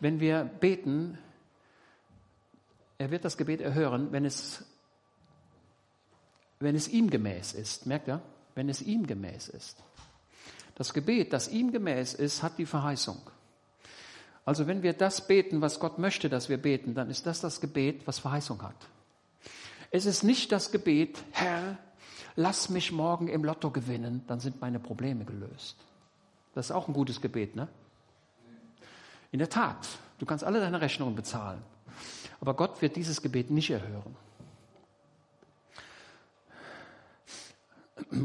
wenn 0.00 0.20
wir 0.20 0.44
beten 0.44 1.18
er 3.00 3.10
wird 3.10 3.24
das 3.24 3.38
Gebet 3.38 3.62
erhören, 3.62 4.12
wenn 4.12 4.26
es, 4.26 4.62
wenn 6.58 6.76
es 6.76 6.86
ihm 6.86 7.08
gemäß 7.08 7.54
ist. 7.54 7.86
Merkt 7.86 8.08
ihr? 8.08 8.20
Wenn 8.54 8.68
es 8.68 8.82
ihm 8.82 9.06
gemäß 9.06 9.48
ist. 9.48 9.82
Das 10.74 10.92
Gebet, 10.92 11.32
das 11.32 11.48
ihm 11.48 11.72
gemäß 11.72 12.12
ist, 12.12 12.42
hat 12.42 12.58
die 12.58 12.66
Verheißung. 12.66 13.16
Also 14.44 14.66
wenn 14.66 14.82
wir 14.82 14.92
das 14.92 15.26
beten, 15.26 15.62
was 15.62 15.80
Gott 15.80 15.98
möchte, 15.98 16.28
dass 16.28 16.50
wir 16.50 16.58
beten, 16.58 16.92
dann 16.92 17.08
ist 17.08 17.24
das 17.24 17.40
das 17.40 17.62
Gebet, 17.62 18.06
was 18.06 18.18
Verheißung 18.18 18.60
hat. 18.60 18.76
Es 19.90 20.04
ist 20.04 20.22
nicht 20.22 20.52
das 20.52 20.70
Gebet, 20.70 21.24
Herr, 21.30 21.78
lass 22.36 22.68
mich 22.68 22.92
morgen 22.92 23.28
im 23.28 23.44
Lotto 23.44 23.70
gewinnen, 23.70 24.24
dann 24.26 24.40
sind 24.40 24.60
meine 24.60 24.78
Probleme 24.78 25.24
gelöst. 25.24 25.78
Das 26.52 26.66
ist 26.66 26.72
auch 26.72 26.86
ein 26.86 26.92
gutes 26.92 27.22
Gebet, 27.22 27.56
ne? 27.56 27.66
In 29.32 29.38
der 29.38 29.48
Tat, 29.48 29.88
du 30.18 30.26
kannst 30.26 30.44
alle 30.44 30.60
deine 30.60 30.82
Rechnungen 30.82 31.14
bezahlen. 31.14 31.62
Aber 32.40 32.54
Gott 32.54 32.80
wird 32.80 32.96
dieses 32.96 33.20
Gebet 33.22 33.50
nicht 33.50 33.70
erhören. 33.70 34.16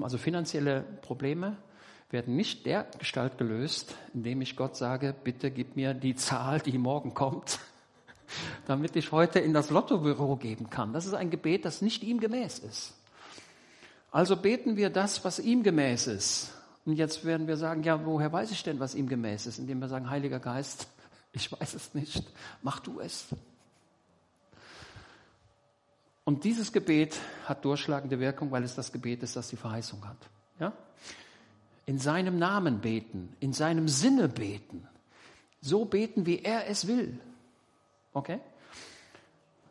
Also 0.01 0.17
finanzielle 0.17 0.81
Probleme 1.01 1.57
werden 2.09 2.35
nicht 2.35 2.65
der 2.65 2.87
Gestalt 2.97 3.37
gelöst, 3.37 3.95
indem 4.13 4.41
ich 4.41 4.55
Gott 4.55 4.77
sage, 4.77 5.13
bitte 5.23 5.51
gib 5.51 5.75
mir 5.75 5.93
die 5.93 6.15
Zahl, 6.15 6.59
die 6.59 6.77
morgen 6.77 7.13
kommt, 7.13 7.59
damit 8.67 8.95
ich 8.95 9.11
heute 9.11 9.39
in 9.39 9.53
das 9.53 9.69
Lottobüro 9.69 10.37
geben 10.37 10.69
kann. 10.69 10.93
Das 10.93 11.05
ist 11.05 11.13
ein 11.13 11.29
Gebet, 11.29 11.65
das 11.65 11.81
nicht 11.81 12.03
ihm 12.03 12.19
gemäß 12.19 12.59
ist. 12.59 12.93
Also 14.11 14.37
beten 14.37 14.77
wir 14.77 14.89
das, 14.89 15.25
was 15.25 15.39
ihm 15.39 15.61
gemäß 15.61 16.07
ist. 16.07 16.53
Und 16.85 16.93
jetzt 16.93 17.25
werden 17.25 17.47
wir 17.47 17.57
sagen, 17.57 17.83
ja, 17.83 18.05
woher 18.05 18.31
weiß 18.31 18.51
ich 18.51 18.63
denn, 18.63 18.79
was 18.79 18.95
ihm 18.95 19.09
gemäß 19.09 19.47
ist? 19.47 19.59
Indem 19.59 19.79
wir 19.79 19.89
sagen, 19.89 20.09
Heiliger 20.09 20.39
Geist, 20.39 20.87
ich 21.33 21.51
weiß 21.51 21.73
es 21.73 21.93
nicht, 21.93 22.23
mach 22.61 22.79
du 22.79 23.01
es. 23.01 23.25
Und 26.25 26.43
dieses 26.43 26.73
Gebet 26.73 27.19
hat 27.45 27.63
durchschlagende 27.63 28.19
Wirkung, 28.19 28.51
weil 28.51 28.63
es 28.63 28.73
das 28.73 28.91
Gebet 28.91 29.21
ist, 29.21 29.35
das 29.35 29.49
die 29.49 29.55
Verheißung 29.55 30.05
hat. 30.05 30.17
Ja? 30.59 30.73
In 31.85 31.99
seinem 31.99 32.39
Namen 32.39 32.81
beten, 32.81 33.35
in 33.39 33.53
seinem 33.53 33.87
Sinne 33.87 34.27
beten. 34.27 34.87
So 35.61 35.85
beten, 35.85 36.25
wie 36.25 36.39
er 36.39 36.67
es 36.67 36.87
will. 36.87 37.19
Okay? 38.11 38.39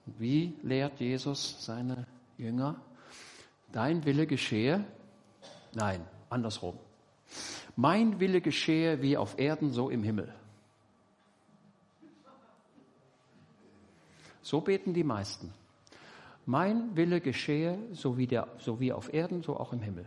Wie 0.07 0.57
lehrt 0.63 1.01
Jesus 1.01 1.65
seine 1.65 2.07
Jünger? 2.39 2.81
Dein 3.73 4.05
Wille 4.05 4.27
geschehe? 4.27 4.85
Nein, 5.75 6.07
andersrum. 6.31 6.79
Mein 7.75 8.21
Wille 8.21 8.41
geschehe 8.41 9.03
wie 9.03 9.17
auf 9.17 9.39
Erden, 9.41 9.73
so 9.73 9.91
im 9.91 10.05
Himmel. 10.05 10.33
So 14.43 14.61
beten 14.61 14.95
die 14.95 15.03
meisten. 15.03 15.53
Mein 16.47 16.97
Wille 16.97 17.21
geschehe, 17.21 17.79
so 17.93 18.19
wie, 18.19 18.27
der, 18.27 18.49
so 18.59 18.81
wie 18.81 18.93
auf 18.93 19.13
Erden, 19.13 19.43
so 19.43 19.57
auch 19.57 19.73
im 19.73 19.81
Himmel. 19.81 20.05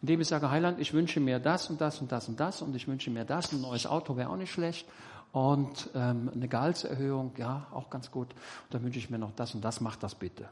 Indem 0.00 0.20
ich 0.20 0.28
sage, 0.28 0.50
Heiland, 0.50 0.78
ich 0.78 0.92
wünsche 0.92 1.18
mir 1.18 1.40
das 1.40 1.68
und 1.70 1.80
das 1.80 2.00
und 2.00 2.12
das 2.12 2.28
und 2.28 2.38
das 2.38 2.62
und 2.62 2.74
ich 2.76 2.86
wünsche 2.86 3.10
mir 3.10 3.24
das, 3.24 3.52
ein 3.52 3.60
neues 3.60 3.86
Auto 3.86 4.16
wäre 4.16 4.30
auch 4.30 4.36
nicht 4.36 4.52
schlecht 4.52 4.86
und 5.32 5.90
ähm, 5.94 6.30
eine 6.32 6.46
Gehaltserhöhung, 6.46 7.32
ja, 7.36 7.66
auch 7.72 7.90
ganz 7.90 8.10
gut. 8.10 8.28
Und 8.32 8.74
dann 8.74 8.84
wünsche 8.84 8.98
ich 8.98 9.10
mir 9.10 9.18
noch 9.18 9.32
das 9.34 9.54
und 9.54 9.64
das, 9.64 9.80
mach 9.80 9.96
das 9.96 10.14
bitte. 10.14 10.48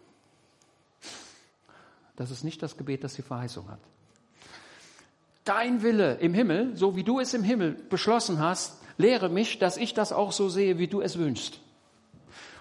Das 2.16 2.30
ist 2.30 2.44
nicht 2.44 2.62
das 2.62 2.76
Gebet, 2.76 3.04
das 3.04 3.14
die 3.14 3.22
Verheißung 3.22 3.68
hat. 3.68 3.78
Dein 5.44 5.82
Wille 5.82 6.14
im 6.14 6.34
Himmel, 6.34 6.76
so 6.76 6.96
wie 6.96 7.04
du 7.04 7.20
es 7.20 7.32
im 7.32 7.44
Himmel 7.44 7.72
beschlossen 7.88 8.40
hast, 8.40 8.82
lehre 8.96 9.28
mich, 9.28 9.58
dass 9.58 9.76
ich 9.76 9.94
das 9.94 10.12
auch 10.12 10.32
so 10.32 10.48
sehe, 10.48 10.78
wie 10.78 10.88
du 10.88 11.00
es 11.00 11.18
wünschst. 11.18 11.60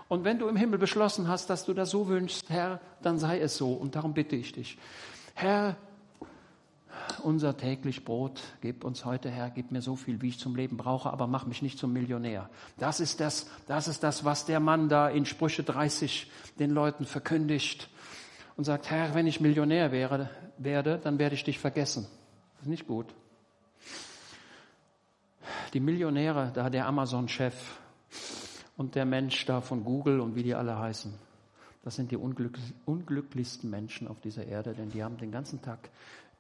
Und 0.08 0.24
wenn 0.24 0.38
du 0.38 0.48
im 0.48 0.56
Himmel 0.56 0.78
beschlossen 0.78 1.28
hast, 1.28 1.50
dass 1.50 1.66
du 1.66 1.74
das 1.74 1.90
so 1.90 2.08
wünschst, 2.08 2.50
Herr, 2.50 2.80
dann 3.02 3.18
sei 3.18 3.40
es 3.40 3.58
so. 3.58 3.74
Und 3.74 3.96
darum 3.96 4.14
bitte 4.14 4.36
ich 4.36 4.52
dich. 4.52 4.78
Herr, 5.34 5.78
unser 7.24 7.58
täglich 7.58 8.06
Brot, 8.06 8.42
gib 8.62 8.84
uns 8.84 9.04
heute, 9.04 9.30
Herr, 9.30 9.50
gib 9.50 9.72
mir 9.72 9.82
so 9.82 9.96
viel, 9.96 10.22
wie 10.22 10.30
ich 10.30 10.40
zum 10.40 10.56
Leben 10.56 10.78
brauche, 10.78 11.12
aber 11.12 11.28
mach 11.28 11.46
mich 11.46 11.62
nicht 11.62 11.80
zum 11.80 11.92
Millionär. 11.92 12.50
Das 12.78 13.00
ist 13.00 13.20
das, 13.20 13.50
das 13.68 13.88
ist 13.88 14.04
das, 14.04 14.24
was 14.24 14.46
der 14.46 14.60
Mann 14.60 14.90
da 14.90 15.10
in 15.10 15.26
Sprüche 15.26 15.64
30 15.64 16.32
den 16.60 16.72
Leuten 16.72 17.06
verkündigt 17.06 17.90
und 18.56 18.64
sagt, 18.64 18.90
Herr, 18.92 19.16
wenn 19.16 19.28
ich 19.28 19.42
Millionär 19.42 19.92
wäre, 19.92 20.30
werde, 20.58 21.00
dann 21.04 21.20
werde 21.20 21.36
ich 21.36 21.44
dich 21.44 21.60
vergessen. 21.60 22.08
Das 22.54 22.64
ist 22.64 22.70
nicht 22.70 22.88
gut. 22.88 23.08
Die 25.74 25.80
Millionäre, 25.80 26.52
da 26.54 26.70
der 26.70 26.86
Amazon-Chef, 26.88 27.54
und 28.78 28.96
der 28.96 29.06
Mensch 29.06 29.46
da 29.46 29.62
von 29.62 29.84
Google 29.84 30.20
und 30.20 30.36
wie 30.36 30.44
die 30.44 30.56
alle 30.56 30.78
heißen. 30.78 31.14
Das 31.84 31.96
sind 31.96 32.12
die 32.12 32.18
unglücklichsten 32.18 33.70
Menschen 33.70 34.08
auf 34.08 34.20
dieser 34.20 34.46
Erde, 34.46 34.74
denn 34.74 34.90
die 34.90 35.04
haben 35.04 35.18
den 35.18 35.32
ganzen 35.32 35.62
Tag 35.62 35.90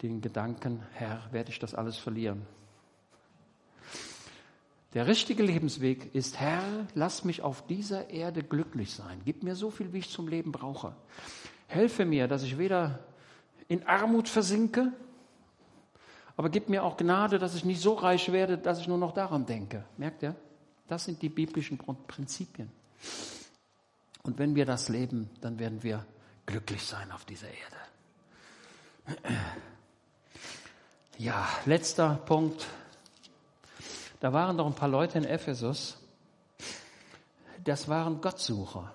den 0.01 0.19
Gedanken, 0.21 0.81
Herr, 0.93 1.21
werde 1.31 1.51
ich 1.51 1.59
das 1.59 1.75
alles 1.75 1.97
verlieren? 1.97 2.41
Der 4.93 5.07
richtige 5.07 5.43
Lebensweg 5.43 6.15
ist, 6.15 6.39
Herr, 6.39 6.63
lass 6.93 7.25
mich 7.25 7.41
auf 7.41 7.67
dieser 7.67 8.09
Erde 8.09 8.43
glücklich 8.43 8.93
sein. 8.93 9.21
Gib 9.25 9.43
mir 9.43 9.55
so 9.55 9.69
viel, 9.69 9.93
wie 9.93 9.99
ich 9.99 10.09
zum 10.09 10.27
Leben 10.27 10.51
brauche. 10.51 10.95
Helfe 11.67 12.05
mir, 12.05 12.27
dass 12.27 12.43
ich 12.43 12.57
weder 12.57 12.99
in 13.67 13.85
Armut 13.85 14.29
versinke, 14.29 14.93
aber 16.37 16.49
gib 16.49 16.69
mir 16.69 16.83
auch 16.83 16.97
Gnade, 16.97 17.39
dass 17.39 17.55
ich 17.55 17.65
nicht 17.65 17.81
so 17.81 17.93
reich 17.93 18.31
werde, 18.31 18.57
dass 18.57 18.79
ich 18.79 18.87
nur 18.87 18.97
noch 18.97 19.13
daran 19.13 19.45
denke. 19.45 19.83
Merkt 19.97 20.23
ihr? 20.23 20.35
Das 20.87 21.05
sind 21.05 21.21
die 21.21 21.29
biblischen 21.29 21.77
Prinzipien. 21.77 22.71
Und 24.23 24.37
wenn 24.39 24.55
wir 24.55 24.65
das 24.65 24.89
leben, 24.89 25.29
dann 25.41 25.59
werden 25.59 25.83
wir 25.83 26.05
glücklich 26.45 26.83
sein 26.83 27.11
auf 27.11 27.25
dieser 27.25 27.47
Erde. 27.47 27.77
Ja, 31.17 31.47
letzter 31.65 32.15
Punkt. 32.25 32.65
Da 34.19 34.33
waren 34.33 34.57
doch 34.57 34.65
ein 34.65 34.75
paar 34.75 34.89
Leute 34.89 35.17
in 35.17 35.23
Ephesus, 35.23 35.97
das 37.63 37.87
waren 37.87 38.21
Gottsucher. 38.21 38.93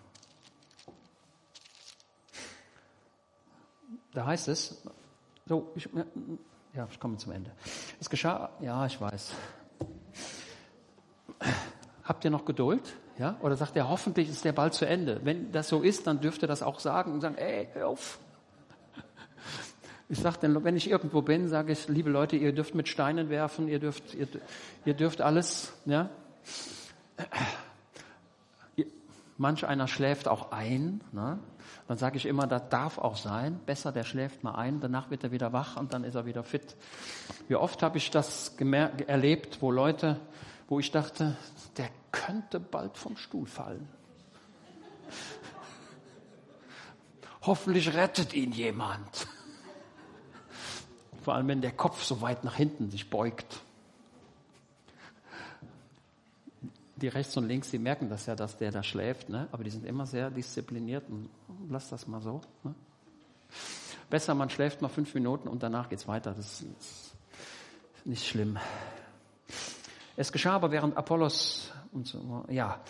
Da 4.12 4.26
heißt 4.26 4.48
es, 4.48 4.82
so, 5.46 5.72
ich, 5.74 5.88
ja, 6.74 6.88
ich 6.90 7.00
komme 7.00 7.16
zum 7.16 7.32
Ende. 7.32 7.52
Es 8.00 8.10
geschah, 8.10 8.50
ja, 8.60 8.86
ich 8.86 9.00
weiß. 9.00 9.32
Habt 12.10 12.24
ihr 12.24 12.32
noch 12.32 12.44
Geduld? 12.44 12.82
Ja? 13.20 13.36
Oder 13.40 13.54
sagt 13.54 13.76
er, 13.76 13.88
hoffentlich 13.88 14.28
ist 14.28 14.44
der 14.44 14.50
bald 14.50 14.74
zu 14.74 14.84
Ende. 14.84 15.20
Wenn 15.22 15.52
das 15.52 15.68
so 15.68 15.80
ist, 15.80 16.08
dann 16.08 16.20
dürft 16.20 16.42
ihr 16.42 16.48
das 16.48 16.60
auch 16.60 16.80
sagen 16.80 17.12
und 17.12 17.20
sagen, 17.20 17.36
ey, 17.36 17.68
hör 17.72 17.86
auf. 17.86 18.18
Ich 20.08 20.18
sage 20.18 20.38
dann, 20.40 20.64
wenn 20.64 20.76
ich 20.76 20.90
irgendwo 20.90 21.22
bin, 21.22 21.46
sage 21.46 21.70
ich, 21.70 21.86
liebe 21.86 22.10
Leute, 22.10 22.34
ihr 22.34 22.52
dürft 22.52 22.74
mit 22.74 22.88
Steinen 22.88 23.30
werfen, 23.30 23.68
ihr 23.68 23.78
dürft, 23.78 24.12
ihr, 24.16 24.26
ihr 24.84 24.94
dürft 24.94 25.20
alles, 25.20 25.72
ja. 25.84 26.10
Manch 29.36 29.64
einer 29.64 29.86
schläft 29.86 30.26
auch 30.26 30.50
ein, 30.50 31.02
ne? 31.12 31.38
Dann 31.86 31.96
sage 31.96 32.16
ich 32.16 32.26
immer, 32.26 32.48
das 32.48 32.70
darf 32.70 32.98
auch 32.98 33.16
sein. 33.16 33.60
Besser, 33.66 33.92
der 33.92 34.02
schläft 34.02 34.42
mal 34.42 34.56
ein, 34.56 34.80
danach 34.80 35.10
wird 35.10 35.22
er 35.22 35.30
wieder 35.30 35.52
wach 35.52 35.76
und 35.76 35.94
dann 35.94 36.02
ist 36.02 36.16
er 36.16 36.26
wieder 36.26 36.42
fit. 36.42 36.74
Wie 37.46 37.54
oft 37.54 37.84
habe 37.84 37.98
ich 37.98 38.10
das 38.10 38.56
erlebt, 39.06 39.62
wo 39.62 39.70
Leute, 39.70 40.16
wo 40.68 40.78
ich 40.78 40.92
dachte, 40.92 41.36
der 41.76 41.89
könnte 42.30 42.60
bald 42.60 42.96
vom 42.96 43.16
Stuhl 43.16 43.46
fallen. 43.46 43.88
Hoffentlich 47.42 47.92
rettet 47.92 48.34
ihn 48.34 48.52
jemand. 48.52 49.26
Vor 51.22 51.34
allem, 51.34 51.48
wenn 51.48 51.60
der 51.60 51.72
Kopf 51.72 52.04
so 52.04 52.20
weit 52.20 52.44
nach 52.44 52.54
hinten 52.54 52.90
sich 52.90 53.10
beugt. 53.10 53.60
Die 56.96 57.08
rechts 57.08 57.36
und 57.36 57.48
links, 57.48 57.70
die 57.70 57.78
merken 57.78 58.08
das 58.08 58.26
ja, 58.26 58.36
dass 58.36 58.58
der 58.58 58.70
da 58.70 58.82
schläft, 58.82 59.28
ne? 59.28 59.48
aber 59.50 59.64
die 59.64 59.70
sind 59.70 59.84
immer 59.84 60.06
sehr 60.06 60.30
diszipliniert 60.30 61.08
und 61.08 61.30
lass 61.68 61.88
das 61.88 62.06
mal 62.06 62.20
so. 62.20 62.42
Ne? 62.62 62.74
Besser, 64.08 64.34
man 64.34 64.50
schläft 64.50 64.82
mal 64.82 64.88
fünf 64.88 65.14
Minuten 65.14 65.48
und 65.48 65.62
danach 65.62 65.88
geht's 65.88 66.06
weiter. 66.06 66.32
Das 66.34 66.60
ist 66.60 67.12
nicht 68.04 68.26
schlimm. 68.26 68.58
Es 70.16 70.30
geschah 70.30 70.52
aber 70.52 70.70
während 70.70 70.96
Apollos 70.96 71.72
und 71.92 72.06
so, 72.06 72.44
ja, 72.48 72.80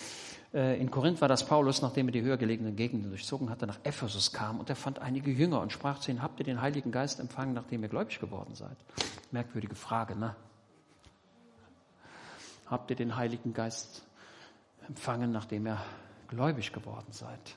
äh, 0.52 0.80
in 0.80 0.90
Korinth 0.90 1.20
war 1.20 1.28
das 1.28 1.46
Paulus, 1.46 1.80
nachdem 1.80 2.08
er 2.08 2.12
die 2.12 2.22
höher 2.22 2.36
gelegenen 2.36 2.76
Gegenden 2.76 3.10
durchzogen 3.10 3.48
hatte, 3.48 3.66
nach 3.66 3.78
Ephesus 3.82 4.32
kam 4.32 4.60
und 4.60 4.68
er 4.68 4.76
fand 4.76 4.98
einige 4.98 5.30
Jünger 5.30 5.60
und 5.60 5.72
sprach 5.72 6.00
zu 6.00 6.10
ihnen, 6.10 6.22
habt 6.22 6.38
ihr 6.40 6.44
den 6.44 6.60
Heiligen 6.60 6.92
Geist 6.92 7.20
empfangen, 7.20 7.54
nachdem 7.54 7.82
ihr 7.82 7.88
gläubig 7.88 8.20
geworden 8.20 8.54
seid? 8.54 8.76
Merkwürdige 9.30 9.74
Frage, 9.74 10.16
ne? 10.16 10.36
Habt 12.66 12.90
ihr 12.90 12.96
den 12.96 13.16
Heiligen 13.16 13.52
Geist 13.54 14.04
empfangen, 14.86 15.32
nachdem 15.32 15.66
ihr 15.66 15.78
gläubig 16.28 16.72
geworden 16.72 17.10
seid? 17.10 17.56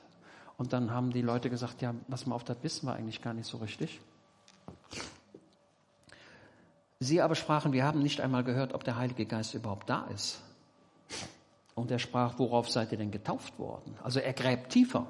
Und 0.56 0.72
dann 0.72 0.90
haben 0.90 1.12
die 1.12 1.22
Leute 1.22 1.50
gesagt, 1.50 1.82
ja, 1.82 1.94
was 2.08 2.26
wir 2.26 2.34
auf 2.34 2.44
das 2.44 2.56
wissen 2.62 2.86
wir 2.86 2.94
eigentlich 2.94 3.22
gar 3.22 3.34
nicht 3.34 3.46
so 3.46 3.58
richtig. 3.58 4.00
Sie 7.00 7.20
aber 7.20 7.34
sprachen, 7.34 7.72
wir 7.72 7.84
haben 7.84 8.02
nicht 8.02 8.20
einmal 8.20 8.44
gehört, 8.44 8.72
ob 8.72 8.84
der 8.84 8.96
Heilige 8.96 9.26
Geist 9.26 9.54
überhaupt 9.54 9.90
da 9.90 10.06
ist. 10.14 10.40
Und 11.74 11.90
er 11.90 11.98
sprach, 11.98 12.38
worauf 12.38 12.70
seid 12.70 12.92
ihr 12.92 12.98
denn 12.98 13.10
getauft 13.10 13.58
worden? 13.58 13.96
Also 14.02 14.20
er 14.20 14.32
gräbt 14.32 14.70
tiefer. 14.70 15.06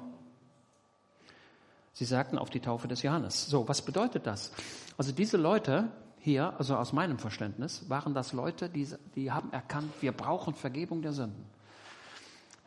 Sie 1.93 2.05
sagten 2.05 2.37
auf 2.37 2.49
die 2.49 2.59
Taufe 2.59 2.87
des 2.87 3.03
Johannes. 3.03 3.45
So, 3.45 3.67
was 3.67 3.81
bedeutet 3.81 4.27
das? 4.27 4.51
Also 4.97 5.11
diese 5.11 5.37
Leute 5.37 5.89
hier, 6.19 6.53
also 6.57 6.75
aus 6.75 6.91
meinem 6.91 7.19
Verständnis, 7.19 7.89
waren 7.89 8.13
das 8.13 8.33
Leute, 8.33 8.67
die, 8.67 8.87
die 9.15 9.31
haben 9.31 9.53
erkannt, 9.53 9.93
wir 10.01 10.11
brauchen 10.11 10.55
Vergebung 10.55 11.01
der 11.01 11.13
Sünden. 11.13 11.45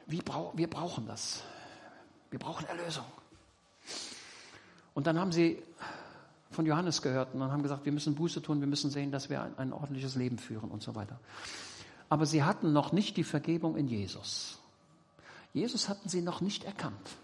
Wir, 0.07 0.23
brau 0.23 0.53
wir 0.55 0.71
brauchen 0.71 1.07
das. 1.07 1.43
Wir 2.31 2.39
brauchen 2.39 2.67
Erlösung. 2.67 3.05
Und 4.95 5.07
dann 5.07 5.19
haben 5.19 5.33
sie 5.33 5.63
von 6.51 6.65
Johannes 6.65 7.03
gehört 7.03 7.35
und 7.35 7.41
dann 7.41 7.53
haben 7.53 7.63
gesagt, 7.63 7.85
wir 7.85 7.93
müssen 7.93 8.15
Buße 8.15 8.41
tun, 8.43 8.61
wir 8.61 8.67
müssen 8.67 8.91
sehen, 8.91 9.13
dass 9.13 9.29
wir 9.29 9.43
ein, 9.43 9.59
ein 9.59 9.73
ordentliches 9.73 10.15
Leben 10.15 10.39
führen 10.39 10.71
und 10.71 10.83
so 10.83 10.95
weiter. 10.95 11.21
Aber 12.09 12.27
sie 12.27 12.43
hatten 12.43 12.73
noch 12.73 12.93
nicht 12.93 13.17
die 13.17 13.25
Vergebung 13.25 13.77
in 13.77 13.89
Jesus. 13.89 14.59
Jesus 15.53 15.89
hatten 15.89 16.09
sie 16.09 16.23
noch 16.23 16.41
nicht 16.41 16.65
erkannt. 16.65 17.17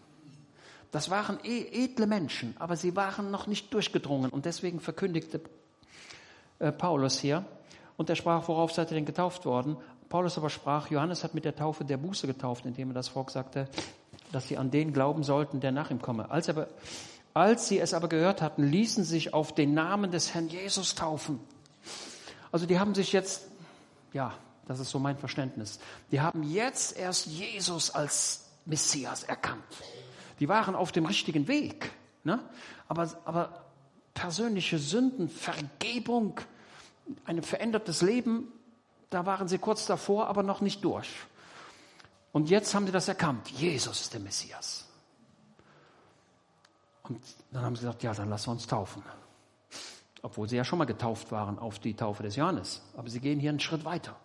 Das 0.90 1.10
waren 1.10 1.38
eh 1.42 1.84
edle 1.84 2.06
Menschen, 2.06 2.54
aber 2.58 2.76
sie 2.76 2.94
waren 2.94 3.30
noch 3.30 3.46
nicht 3.46 3.74
durchgedrungen 3.74 4.30
und 4.30 4.44
deswegen 4.44 4.80
verkündigte 4.80 5.40
äh, 6.60 6.70
Paulus 6.70 7.18
hier 7.18 7.44
und 7.96 8.08
er 8.08 8.16
sprach, 8.16 8.46
worauf 8.46 8.72
seid 8.72 8.90
ihr 8.92 8.94
denn 8.94 9.04
getauft 9.04 9.44
worden? 9.44 9.76
Paulus 10.08 10.38
aber 10.38 10.50
sprach, 10.50 10.90
Johannes 10.90 11.24
hat 11.24 11.34
mit 11.34 11.44
der 11.44 11.56
Taufe 11.56 11.84
der 11.84 11.96
Buße 11.96 12.26
getauft, 12.26 12.64
indem 12.64 12.90
er 12.90 12.94
das 12.94 13.08
Volk 13.08 13.30
sagte, 13.30 13.68
dass 14.30 14.46
sie 14.46 14.56
an 14.56 14.70
den 14.70 14.92
glauben 14.92 15.24
sollten, 15.24 15.60
der 15.60 15.72
nach 15.72 15.90
ihm 15.90 16.00
komme. 16.00 16.30
Als 16.30 16.48
aber 16.48 16.68
als 17.34 17.66
sie 17.66 17.80
es 17.80 17.94
aber 17.94 18.08
gehört 18.08 18.40
hatten, 18.40 18.62
ließen 18.62 19.02
sich 19.02 19.34
auf 19.34 19.52
den 19.52 19.74
Namen 19.74 20.12
des 20.12 20.34
Herrn 20.34 20.48
Jesus 20.48 20.94
taufen. 20.94 21.40
Also 22.52 22.64
die 22.64 22.78
haben 22.78 22.94
sich 22.94 23.12
jetzt, 23.12 23.48
ja, 24.12 24.32
das 24.66 24.80
ist 24.80 24.90
so 24.90 24.98
mein 24.98 25.16
Verständnis, 25.16 25.78
die 26.10 26.20
haben 26.20 26.42
jetzt 26.42 26.96
erst 26.96 27.26
Jesus 27.26 27.90
als 27.90 28.46
Messias 28.64 29.22
erkannt. 29.24 29.64
Die 30.40 30.48
waren 30.48 30.74
auf 30.74 30.92
dem 30.92 31.06
richtigen 31.06 31.48
Weg. 31.48 31.92
Ne? 32.24 32.40
Aber, 32.88 33.10
aber 33.24 33.64
persönliche 34.14 34.78
Sünden, 34.78 35.28
Vergebung, 35.28 36.40
ein 37.24 37.42
verändertes 37.42 38.02
Leben, 38.02 38.48
da 39.10 39.26
waren 39.26 39.48
sie 39.48 39.58
kurz 39.58 39.86
davor, 39.86 40.28
aber 40.28 40.42
noch 40.42 40.60
nicht 40.60 40.82
durch. 40.84 41.08
Und 42.32 42.50
jetzt 42.50 42.74
haben 42.74 42.86
sie 42.86 42.92
das 42.92 43.06
erkannt. 43.06 43.48
Jesus 43.50 44.00
ist 44.00 44.12
der 44.12 44.20
Messias. 44.20 44.88
Und 47.04 47.20
dann 47.52 47.62
haben 47.62 47.76
sie 47.76 47.82
gesagt, 47.82 48.02
ja, 48.02 48.14
dann 48.14 48.30
lassen 48.30 48.46
wir 48.46 48.52
uns 48.52 48.66
taufen. 48.66 49.02
Obwohl 50.22 50.48
sie 50.48 50.56
ja 50.56 50.64
schon 50.64 50.78
mal 50.78 50.86
getauft 50.86 51.30
waren 51.30 51.58
auf 51.58 51.78
die 51.78 51.94
Taufe 51.94 52.22
des 52.22 52.34
Johannes. 52.36 52.82
Aber 52.96 53.10
sie 53.10 53.20
gehen 53.20 53.38
hier 53.38 53.50
einen 53.50 53.60
Schritt 53.60 53.84
weiter. 53.84 54.16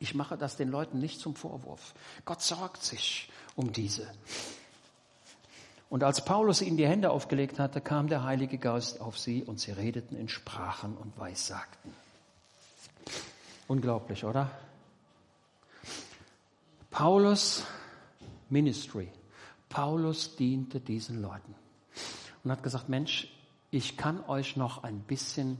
Ich 0.00 0.14
mache 0.14 0.36
das 0.36 0.56
den 0.56 0.68
Leuten 0.68 0.98
nicht 0.98 1.20
zum 1.20 1.36
Vorwurf. 1.36 1.94
Gott 2.24 2.42
sorgt 2.42 2.82
sich 2.82 3.30
um 3.54 3.72
diese. 3.72 4.10
Und 5.88 6.02
als 6.02 6.24
Paulus 6.24 6.62
ihnen 6.62 6.76
die 6.76 6.88
Hände 6.88 7.10
aufgelegt 7.10 7.60
hatte, 7.60 7.80
kam 7.80 8.08
der 8.08 8.24
Heilige 8.24 8.58
Geist 8.58 9.00
auf 9.00 9.16
sie 9.18 9.44
und 9.44 9.60
sie 9.60 9.70
redeten 9.70 10.16
in 10.16 10.28
Sprachen 10.28 10.96
und 10.96 11.16
Weissagten. 11.18 11.94
Unglaublich, 13.68 14.24
oder? 14.24 14.50
Paulus 16.90 17.62
Ministry 18.48 19.12
Paulus 19.70 20.34
diente 20.34 20.80
diesen 20.80 21.22
Leuten 21.22 21.54
und 22.42 22.50
hat 22.50 22.62
gesagt, 22.62 22.88
Mensch, 22.88 23.32
ich 23.70 23.96
kann 23.96 24.22
euch 24.28 24.56
noch 24.56 24.82
ein 24.82 24.98
bisschen, 24.98 25.58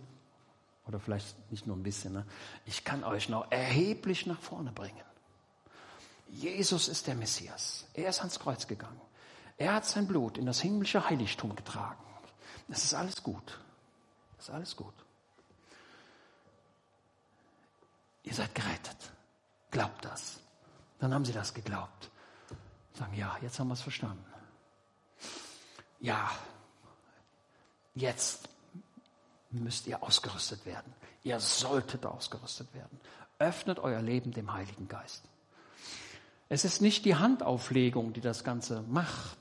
oder 0.91 0.99
vielleicht 1.01 1.51
nicht 1.53 1.67
nur 1.67 1.77
ein 1.77 1.83
bisschen, 1.85 2.13
ne? 2.13 2.27
ich 2.67 2.85
kann 2.85 3.05
euch 3.05 3.29
noch 3.29 3.51
erheblich 3.51 4.27
nach 4.27 4.41
vorne 4.41 4.73
bringen. 4.73 5.05
Jesus 6.33 6.89
ist 6.89 7.07
der 7.07 7.15
Messias. 7.15 7.87
Er 7.95 8.11
ist 8.11 8.19
ans 8.19 8.39
Kreuz 8.39 8.67
gegangen. 8.67 9.01
Er 9.57 9.75
hat 9.75 9.87
sein 9.87 10.07
Blut 10.07 10.37
in 10.37 10.47
das 10.47 10.61
himmlische 10.61 11.09
Heiligtum 11.09 11.55
getragen. 11.55 12.03
Es 12.69 12.85
ist 12.85 12.95
alles 12.95 13.23
gut. 13.23 13.61
Es 14.39 14.49
ist 14.49 14.55
alles 14.55 14.77
gut. 14.77 14.95
Ihr 18.25 18.35
seid 18.35 18.55
gerettet. 18.55 19.13
Glaubt 19.71 20.05
das. 20.05 20.41
Dann 20.99 21.15
haben 21.15 21.25
sie 21.25 21.33
das 21.33 21.55
geglaubt. 21.55 22.11
Sagen, 22.95 23.15
ja, 23.15 23.37
jetzt 23.43 23.59
haben 23.59 23.69
wir 23.69 23.75
es 23.75 23.83
verstanden. 23.83 24.25
Ja, 26.01 26.31
jetzt 27.95 28.50
müsst 29.51 29.87
ihr 29.87 30.03
ausgerüstet 30.03 30.65
werden. 30.67 30.93
Ihr 31.23 31.41
solltet 31.41 32.07
ausgerüstet 32.07 32.73
werden. 32.75 33.01
Öffnet 33.39 33.79
euer 33.79 34.03
Leben 34.03 34.33
dem 34.33 34.53
Heiligen 34.53 34.89
Geist. 34.89 35.25
Es 36.49 36.65
ist 36.65 36.83
nicht 36.83 37.05
die 37.05 37.17
Handauflegung, 37.17 38.13
die 38.13 38.21
das 38.21 38.45
Ganze 38.45 38.83
macht. 38.83 39.39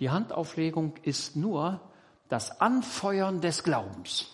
Die 0.00 0.10
Handauflegung 0.10 0.96
ist 1.02 1.36
nur 1.36 1.80
das 2.28 2.60
Anfeuern 2.60 3.40
des 3.40 3.62
Glaubens. 3.62 4.26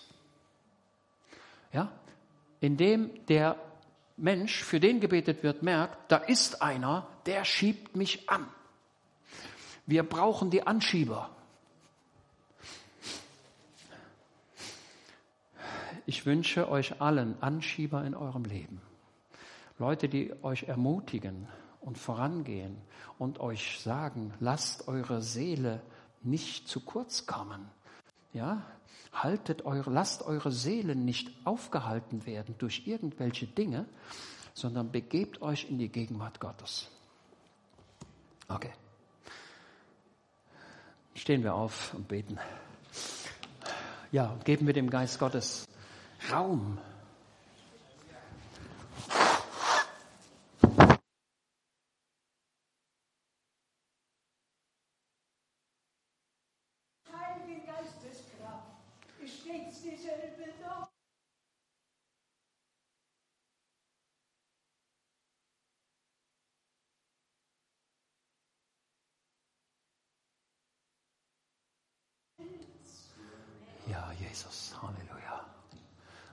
Ja? 1.71 1.91
Indem 2.59 3.25
der 3.27 3.57
Mensch, 4.17 4.63
für 4.63 4.79
den 4.79 4.99
gebetet 4.99 5.43
wird, 5.43 5.63
merkt, 5.63 6.11
da 6.11 6.17
ist 6.17 6.61
einer, 6.61 7.07
der 7.25 7.45
schiebt 7.45 7.95
mich 7.95 8.29
an. 8.29 8.47
Wir 9.85 10.03
brauchen 10.03 10.49
die 10.49 10.65
Anschieber. 10.65 11.29
Ich 16.05 16.25
wünsche 16.25 16.69
euch 16.69 17.01
allen 17.01 17.41
Anschieber 17.41 18.03
in 18.03 18.13
eurem 18.13 18.43
Leben. 18.43 18.81
Leute, 19.79 20.09
die 20.09 20.33
euch 20.43 20.63
ermutigen 20.63 21.47
und 21.79 21.97
vorangehen 21.97 22.77
und 23.17 23.39
euch 23.39 23.79
sagen, 23.79 24.33
lasst 24.39 24.87
eure 24.87 25.21
Seele 25.21 25.81
nicht 26.21 26.67
zu 26.67 26.81
kurz 26.81 27.25
kommen. 27.25 27.69
Ja, 28.33 28.63
haltet 29.13 29.65
eure, 29.65 29.91
lasst 29.91 30.23
eure 30.23 30.51
Seelen 30.51 31.05
nicht 31.05 31.31
aufgehalten 31.45 32.25
werden 32.25 32.55
durch 32.57 32.85
irgendwelche 32.85 33.47
Dinge, 33.47 33.85
sondern 34.53 34.91
begebt 34.91 35.41
euch 35.41 35.69
in 35.69 35.77
die 35.77 35.89
Gegenwart 35.89 36.39
Gottes. 36.39 36.89
Okay. 38.49 38.73
Stehen 41.15 41.43
wir 41.43 41.55
auf 41.55 41.93
und 41.93 42.07
beten. 42.07 42.37
Ja, 44.11 44.37
geben 44.43 44.67
wir 44.67 44.73
dem 44.73 44.89
Geist 44.89 45.19
Gottes 45.19 45.67
Raum. 46.29 46.79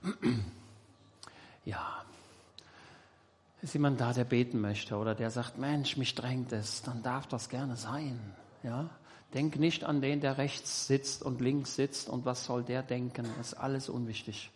Ja. 1.63 2.03
Ist 3.61 3.73
jemand 3.75 4.01
da, 4.01 4.13
der 4.13 4.23
beten 4.23 4.59
möchte 4.59 4.95
oder 4.97 5.13
der 5.13 5.29
sagt, 5.29 5.59
Mensch, 5.59 5.95
mich 5.95 6.15
drängt 6.15 6.51
es, 6.51 6.81
dann 6.81 7.03
darf 7.03 7.27
das 7.27 7.49
gerne 7.49 7.75
sein. 7.75 8.19
Ja? 8.63 8.89
Denk 9.35 9.57
nicht 9.57 9.83
an 9.83 10.01
den, 10.01 10.19
der 10.21 10.39
rechts 10.39 10.87
sitzt 10.87 11.21
und 11.21 11.39
links 11.39 11.75
sitzt 11.75 12.09
und 12.09 12.25
was 12.25 12.45
soll 12.45 12.63
der 12.63 12.81
denken. 12.81 13.27
Das 13.37 13.53
ist 13.53 13.53
alles 13.53 13.87
unwichtig. 13.89 14.49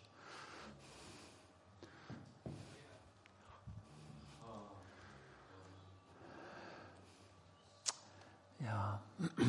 Ja. 8.58 9.00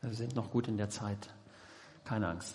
Wir 0.00 0.14
sind 0.14 0.34
noch 0.34 0.50
gut 0.50 0.68
in 0.68 0.78
der 0.78 0.88
Zeit. 0.88 1.28
Keine 2.08 2.28
Angst. 2.28 2.54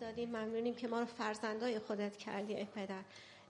دادی 0.00 0.26
ممنونیم 0.26 0.74
که 0.74 0.88
ما 0.88 1.00
رو 1.00 1.06
فرزندای 1.06 1.78
خودت 1.78 2.16
کردی 2.16 2.54
ای 2.54 2.64
پدر 2.64 3.02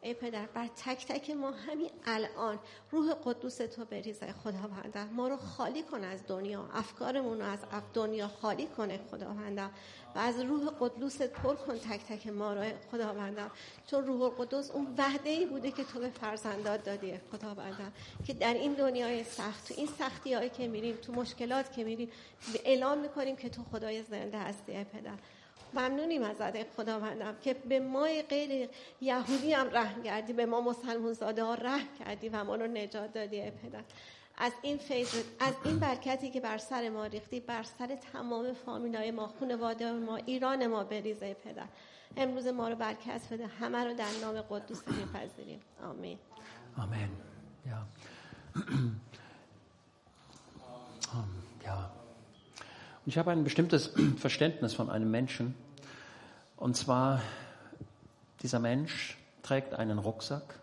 ای 0.02 0.14
پدر 0.14 0.46
بر 0.46 0.66
تک 0.66 1.06
تک 1.06 1.30
ما 1.30 1.50
همین 1.50 1.90
الان 2.06 2.58
روح 2.90 3.14
قدوس 3.24 3.56
تو 3.56 3.84
بریزه 3.84 4.32
خداوندم 4.32 5.08
ما 5.12 5.28
رو 5.28 5.36
خالی 5.36 5.82
کن 5.82 6.04
از 6.04 6.20
دنیا. 6.26 6.68
افکارمون 6.74 7.38
رو 7.38 7.44
از 7.44 7.58
دنیا 7.94 8.28
خالی 8.28 8.66
کنه 8.66 9.00
خداوندم 9.10 9.70
و 10.14 10.18
از 10.18 10.40
روح 10.40 10.70
قدوست 10.80 11.22
پر 11.22 11.54
کن 11.54 11.78
تک 11.78 12.00
تک 12.08 12.26
ما 12.26 12.52
رو 12.52 12.64
خداوندم 12.92 13.50
چون 13.90 14.06
روح 14.06 14.32
قدوس 14.38 14.70
اون 14.70 14.94
وحده 14.98 15.30
ای 15.30 15.46
بوده 15.46 15.70
که 15.70 15.84
تو 15.84 16.00
به 16.00 16.08
فرزندات 16.08 16.84
دادی 16.84 17.20
خداوندم 17.32 17.92
که 18.26 18.34
در 18.34 18.54
این 18.54 18.74
دنیای 18.74 19.24
سخت 19.24 19.68
تو 19.68 19.74
این 19.76 19.86
سختی 19.98 20.34
هایی 20.34 20.50
که 20.50 20.68
میریم 20.68 20.96
تو 20.96 21.12
مشکلات 21.12 21.72
که 21.72 21.84
میریم 21.84 22.10
اعلام 22.64 22.98
می‌کنیم 22.98 23.36
که 23.36 23.48
تو 23.48 23.62
خدای 23.72 24.02
زنده 24.02 24.38
هستی 24.38 24.76
ای 24.76 24.84
پدر. 24.84 25.18
ممنونیم 25.74 26.22
از 26.22 26.36
خداوندم 26.76 27.36
که 27.42 27.54
به 27.54 27.80
ما 27.80 28.06
غیر 28.28 28.68
یهودی 29.00 29.52
هم 29.52 29.70
رحم 29.70 30.02
کردی 30.02 30.32
به 30.32 30.46
ما 30.46 30.60
مسلمان 30.60 31.12
زاده 31.12 31.44
ها 31.44 31.54
رحم 31.54 31.88
کردی 31.98 32.28
و 32.28 32.44
ما 32.44 32.54
رو 32.54 32.66
نجات 32.66 33.12
دادی 33.12 33.50
پدر. 33.50 33.82
از 34.36 34.52
این 34.62 34.78
فیض 34.78 35.08
از 35.40 35.54
این 35.64 35.78
برکتی 35.78 36.30
که 36.30 36.40
بر 36.40 36.58
سر 36.58 36.88
ما 36.88 37.06
ریختی 37.06 37.40
بر 37.40 37.62
سر 37.62 37.96
تمام 38.12 38.52
فامیلای 38.52 39.10
ما 39.10 39.26
خانواده 39.40 39.92
ما 39.92 40.16
ایران 40.16 40.66
ما 40.66 40.84
بریزه 40.84 41.34
پدر. 41.34 41.66
امروز 42.16 42.46
ما 42.46 42.68
رو 42.68 42.74
برکت 42.74 43.20
بده. 43.30 43.46
همه 43.46 43.84
رو 43.84 43.94
در 43.94 44.10
نام 44.22 44.40
قدوس 44.40 44.88
میپذیریم. 44.88 45.60
آمین. 45.82 46.18
آمین. 46.78 47.08
ja 47.68 47.86
ich 53.08 53.16
habe 53.16 53.30
ein 53.30 53.42
bestimmtes 53.42 53.94
Verständnis 54.18 54.74
von 54.74 54.90
einem 54.90 55.10
Menschen 55.10 55.54
und 56.56 56.76
zwar 56.76 57.22
dieser 58.42 58.58
Mensch 58.58 59.16
trägt 59.42 59.72
einen 59.72 59.98
Rucksack 59.98 60.60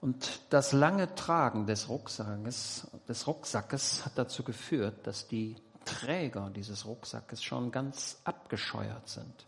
Und 0.00 0.40
das 0.48 0.72
lange 0.72 1.14
Tragen 1.14 1.66
des 1.66 1.90
Rucksackes, 1.90 2.86
des 3.06 3.26
Rucksackes 3.26 4.06
hat 4.06 4.12
dazu 4.16 4.42
geführt, 4.42 5.06
dass 5.06 5.28
die 5.28 5.56
Träger 5.84 6.50
dieses 6.54 6.86
Rucksackes 6.86 7.44
schon 7.44 7.70
ganz 7.70 8.18
abgescheuert 8.24 9.06
sind. 9.06 9.46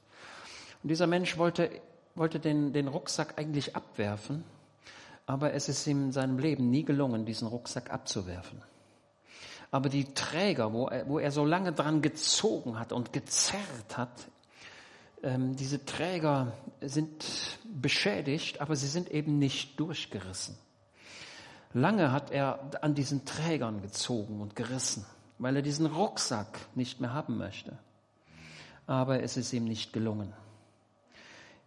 Und 0.82 0.90
dieser 0.90 1.06
Mensch 1.06 1.38
wollte, 1.38 1.70
wollte 2.14 2.40
den, 2.40 2.74
den 2.74 2.88
Rucksack 2.88 3.38
eigentlich 3.38 3.74
abwerfen, 3.74 4.44
aber 5.24 5.54
es 5.54 5.70
ist 5.70 5.86
ihm 5.86 6.04
in 6.04 6.12
seinem 6.12 6.38
Leben 6.38 6.68
nie 6.68 6.84
gelungen, 6.84 7.24
diesen 7.24 7.48
Rucksack 7.48 7.90
abzuwerfen. 7.90 8.60
Aber 9.70 9.88
die 9.88 10.12
Träger, 10.14 10.72
wo 10.72 10.86
er, 10.86 11.08
wo 11.08 11.18
er 11.18 11.30
so 11.30 11.44
lange 11.44 11.72
dran 11.72 12.00
gezogen 12.00 12.78
hat 12.78 12.92
und 12.92 13.12
gezerrt 13.12 13.96
hat, 13.96 14.28
ähm, 15.22 15.56
diese 15.56 15.84
Träger 15.84 16.52
sind 16.80 17.58
beschädigt, 17.64 18.60
aber 18.60 18.76
sie 18.76 18.86
sind 18.86 19.10
eben 19.10 19.38
nicht 19.38 19.78
durchgerissen. 19.78 20.56
Lange 21.74 22.12
hat 22.12 22.30
er 22.30 22.70
an 22.82 22.94
diesen 22.94 23.24
Trägern 23.26 23.82
gezogen 23.82 24.40
und 24.40 24.56
gerissen, 24.56 25.04
weil 25.38 25.56
er 25.56 25.62
diesen 25.62 25.86
Rucksack 25.86 26.58
nicht 26.74 27.00
mehr 27.00 27.12
haben 27.12 27.36
möchte. 27.36 27.76
Aber 28.86 29.22
es 29.22 29.36
ist 29.36 29.52
ihm 29.52 29.64
nicht 29.64 29.92
gelungen. 29.92 30.32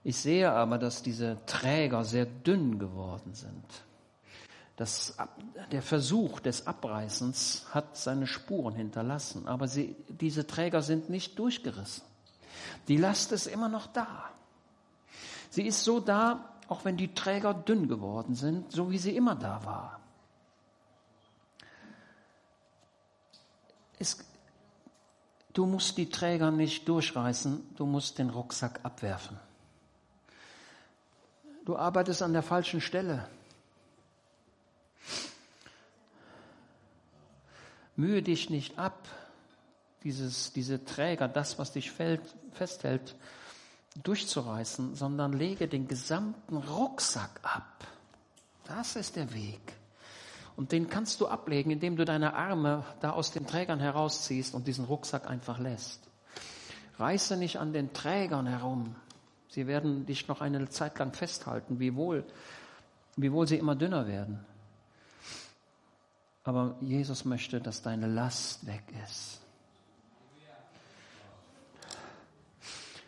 Ich 0.04 0.18
sehe 0.18 0.52
aber, 0.52 0.80
dass 0.80 1.04
diese 1.04 1.38
Träger 1.46 2.04
sehr 2.04 2.26
dünn 2.26 2.80
geworden 2.80 3.36
sind. 3.36 3.64
Das, 4.82 5.16
der 5.72 5.84
Versuch 5.84 6.40
des 6.40 6.66
Abreißens 6.66 7.68
hat 7.70 7.96
seine 7.96 8.26
Spuren 8.26 8.74
hinterlassen, 8.74 9.48
aber 9.48 9.68
sie, 9.68 9.96
diese 10.10 10.48
Träger 10.48 10.82
sind 10.82 11.08
nicht 11.08 11.38
durchgerissen. 11.38 12.04
Die 12.88 12.98
Last 12.98 13.32
ist 13.32 13.46
immer 13.46 13.70
noch 13.70 13.86
da. 13.86 14.32
Sie 15.52 15.68
ist 15.68 15.84
so 15.84 16.00
da, 16.00 16.56
auch 16.68 16.84
wenn 16.84 16.98
die 16.98 17.14
Träger 17.14 17.54
dünn 17.54 17.88
geworden 17.90 18.34
sind, 18.34 18.72
so 18.72 18.90
wie 18.90 18.98
sie 18.98 19.16
immer 19.16 19.36
da 19.36 19.64
war. 19.66 20.00
Es, 24.00 24.18
du 25.54 25.68
musst 25.68 25.96
die 26.00 26.10
Träger 26.10 26.50
nicht 26.50 26.90
durchreißen, 26.90 27.76
du 27.76 27.86
musst 27.86 28.18
den 28.18 28.32
Rucksack 28.32 28.80
abwerfen. 28.82 29.40
Du 31.66 31.78
arbeitest 31.78 32.24
an 32.24 32.34
der 32.34 32.42
falschen 32.42 32.82
Stelle. 32.82 33.30
Mühe 37.96 38.22
dich 38.22 38.50
nicht 38.50 38.78
ab, 38.78 39.08
dieses, 40.04 40.54
diese 40.54 40.84
Träger, 40.86 41.28
das, 41.28 41.60
was 41.60 41.72
dich 41.72 41.92
fällt, 41.92 42.22
festhält, 42.54 43.16
durchzureißen, 44.04 44.96
sondern 44.96 45.34
lege 45.34 45.68
den 45.68 45.88
gesamten 45.88 46.58
Rucksack 46.58 47.40
ab. 47.44 47.86
Das 48.66 48.96
ist 48.96 49.16
der 49.16 49.34
Weg. 49.34 49.60
Und 50.56 50.72
den 50.72 50.90
kannst 50.90 51.22
du 51.22 51.28
ablegen, 51.28 51.72
indem 51.72 51.96
du 51.96 52.06
deine 52.06 52.34
Arme 52.34 52.84
da 53.00 53.12
aus 53.12 53.32
den 53.32 53.48
Trägern 53.48 53.80
herausziehst 53.80 54.54
und 54.54 54.68
diesen 54.68 54.86
Rucksack 54.86 55.30
einfach 55.30 55.60
lässt. 55.60 56.02
Reiße 57.00 57.38
nicht 57.38 57.58
an 57.58 57.74
den 57.74 57.94
Trägern 57.94 58.48
herum. 58.48 58.96
Sie 59.50 59.68
werden 59.68 60.06
dich 60.06 60.28
noch 60.28 60.40
eine 60.40 60.70
Zeit 60.70 60.98
lang 61.00 61.14
festhalten, 61.14 61.80
wiewohl, 61.80 62.24
wiewohl 63.18 63.48
sie 63.48 63.58
immer 63.58 63.76
dünner 63.76 64.08
werden. 64.08 64.46
Aber 66.44 66.76
Jesus 66.82 67.26
möchte, 67.26 67.62
dass 67.62 67.82
deine 67.82 68.08
Last 68.08 68.66
weg 68.66 68.84
ist. 69.06 69.40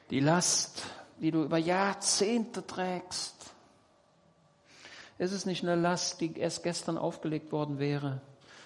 Die 0.09 0.19
Last, 0.19 0.83
die 1.19 1.31
du 1.31 1.43
über 1.43 1.57
Jahrzehnte 1.57 2.65
trägst. 2.65 3.33
Es 5.17 5.31
ist 5.31 5.45
nicht 5.45 5.63
eine 5.63 5.79
Last, 5.79 6.21
die 6.21 6.37
erst 6.37 6.63
gestern 6.63 6.97
aufgelegt 6.97 7.51
worden 7.51 7.79
wäre, 7.79 8.21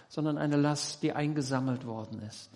sondern 0.10 0.38
eine 0.38 0.58
Last, 0.58 1.04
die 1.04 1.14
eingesammelt 1.14 1.86
worden 1.86 2.22
ist. 2.24 2.50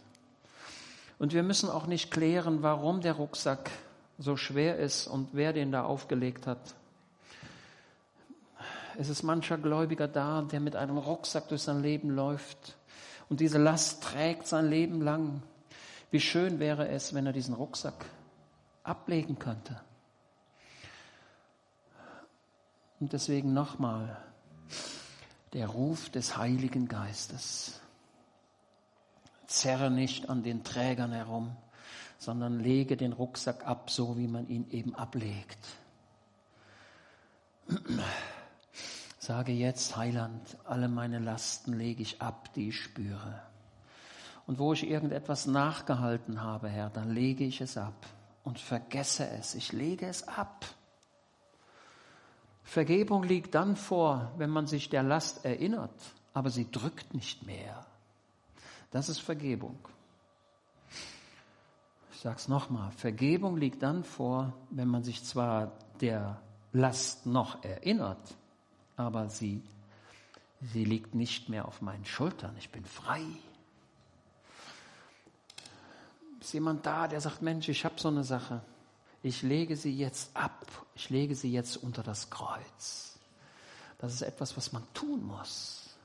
Und 1.19 1.33
wir 1.33 1.43
müssen 1.43 1.69
auch 1.69 1.85
nicht 1.85 2.11
klären, 2.11 2.63
warum 2.63 3.01
der 3.01 3.13
Rucksack 3.13 3.69
so 4.17 4.35
schwer 4.35 4.77
ist 4.77 5.07
und 5.07 5.29
wer 5.33 5.53
den 5.53 5.71
da 5.71 5.83
aufgelegt 5.83 6.47
hat. 6.47 6.75
Es 8.97 9.09
ist 9.09 9.23
mancher 9.23 9.57
Gläubiger 9.57 10.07
da, 10.07 10.41
der 10.41 10.59
mit 10.59 10.76
einem 10.76 10.97
Rucksack 10.97 11.47
durch 11.49 11.61
sein 11.61 11.81
Leben 11.81 12.09
läuft 12.09 12.77
und 13.30 13.39
diese 13.39 13.57
Last 13.57 14.03
trägt 14.03 14.47
sein 14.47 14.69
Leben 14.69 15.01
lang. 15.01 15.41
Wie 16.09 16.19
schön 16.19 16.59
wäre 16.59 16.89
es, 16.89 17.13
wenn 17.13 17.26
er 17.26 17.31
diesen 17.31 17.53
Rucksack 17.53 18.05
ablegen 18.84 19.39
könnte. 19.39 19.80
Und 22.99 23.13
deswegen 23.13 23.53
nochmal 23.53 24.18
der 25.53 25.68
Ruf 25.68 26.09
des 26.09 26.38
Heiligen 26.38 26.88
Geistes. 26.88 27.80
Zerre 29.47 29.89
nicht 29.89 30.30
an 30.30 30.43
den 30.43 30.63
Trägern 30.63 31.11
herum, 31.11 31.55
sondern 32.18 32.59
lege 32.59 32.97
den 32.97 33.13
Rucksack 33.13 33.65
ab, 33.65 33.89
so 33.89 34.18
wie 34.18 34.27
man 34.27 34.47
ihn 34.47 34.69
eben 34.69 34.93
ablegt. 34.95 35.57
Sage 39.32 39.53
jetzt, 39.53 39.95
Heiland, 39.95 40.58
alle 40.66 40.90
meine 40.90 41.18
Lasten 41.18 41.72
lege 41.72 42.02
ich 42.02 42.22
ab, 42.22 42.53
die 42.53 42.68
ich 42.68 42.82
spüre. 42.82 43.41
Und 44.45 44.60
wo 44.60 44.74
ich 44.74 44.86
irgendetwas 44.86 45.45
nachgehalten 45.45 46.41
habe, 46.41 46.68
Herr, 46.68 46.90
dann 46.90 47.10
lege 47.12 47.45
ich 47.45 47.62
es 47.62 47.78
ab 47.78 48.08
und 48.44 48.60
vergesse 48.60 49.26
es. 49.26 49.56
Ich 49.56 49.72
lege 49.72 50.06
es 50.06 50.28
ab. 50.28 50.66
Vergebung 52.64 53.24
liegt 53.24 53.56
dann 53.56 53.78
vor, 53.78 54.34
wenn 54.36 54.49
man 54.49 54.68
sich 54.68 54.90
der 54.90 55.02
Last 55.02 55.45
erinnert, 55.45 55.95
aber 56.34 56.49
sie 56.49 56.70
drückt 56.70 57.14
nicht 57.14 57.45
mehr. 57.45 57.86
Das 58.91 59.08
ist 59.08 59.22
Vergebung. 59.22 59.80
Ich 62.12 62.20
sage 62.20 62.36
es 62.36 62.49
nochmal, 62.49 62.91
Vergebung 62.91 63.56
liegt 63.56 63.82
dann 63.82 64.03
vor, 64.03 64.52
wenn 64.72 64.90
man 64.90 65.06
sich 65.06 65.24
zwar 65.24 65.72
der 66.02 66.41
Last 66.74 67.28
noch 67.28 67.64
erinnert, 67.64 68.36
aber 68.97 69.30
sie, 69.30 69.61
sie 70.61 70.85
liegt 70.85 71.15
nicht 71.15 71.49
mehr 71.49 71.68
auf 71.68 71.81
meinen 71.81 72.05
Schultern. 72.05 72.55
Ich 72.57 72.72
bin 72.72 72.85
frei. 72.85 73.23
Ist 76.39 76.53
jemand 76.53 76.85
da, 76.85 77.07
der 77.07 77.22
sagt, 77.22 77.41
Mensch, 77.41 77.69
ich 77.69 77.85
habe 77.85 77.99
so 77.99 78.07
eine 78.07 78.23
Sache. 78.23 78.61
Ich 79.23 79.43
lege 79.43 79.76
sie 79.76 79.95
jetzt 79.95 80.35
ab. 80.35 80.65
Ich 80.95 81.09
lege 81.09 81.35
sie 81.35 81.51
jetzt 81.51 81.77
unter 81.77 82.01
das 82.01 82.30
Kreuz. 82.30 83.19
Das 83.99 84.13
ist 84.13 84.23
etwas, 84.23 84.57
was 84.57 84.72
man 84.72 84.84
tun 84.93 85.23
muss. 85.23 85.95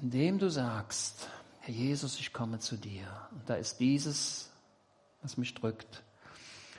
Indem 0.00 0.38
du 0.38 0.50
sagst, 0.50 1.28
Herr 1.60 1.74
Jesus, 1.74 2.18
ich 2.18 2.32
komme 2.32 2.58
zu 2.58 2.76
dir. 2.76 3.06
Und 3.30 3.48
da 3.48 3.54
ist 3.54 3.78
dieses, 3.78 4.50
was 5.22 5.36
mich 5.36 5.54
drückt. 5.54 6.02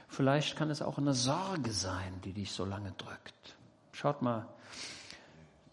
Vielleicht 0.10 0.58
kann 0.58 0.70
es 0.70 0.82
auch 0.82 0.98
eine 0.98 1.14
Sorge 1.14 1.72
sein, 1.72 2.20
die 2.26 2.34
dich 2.34 2.52
so 2.52 2.66
lange 2.66 2.92
drückt. 2.94 3.56
Schaut 3.92 4.22
mal, 4.22 4.48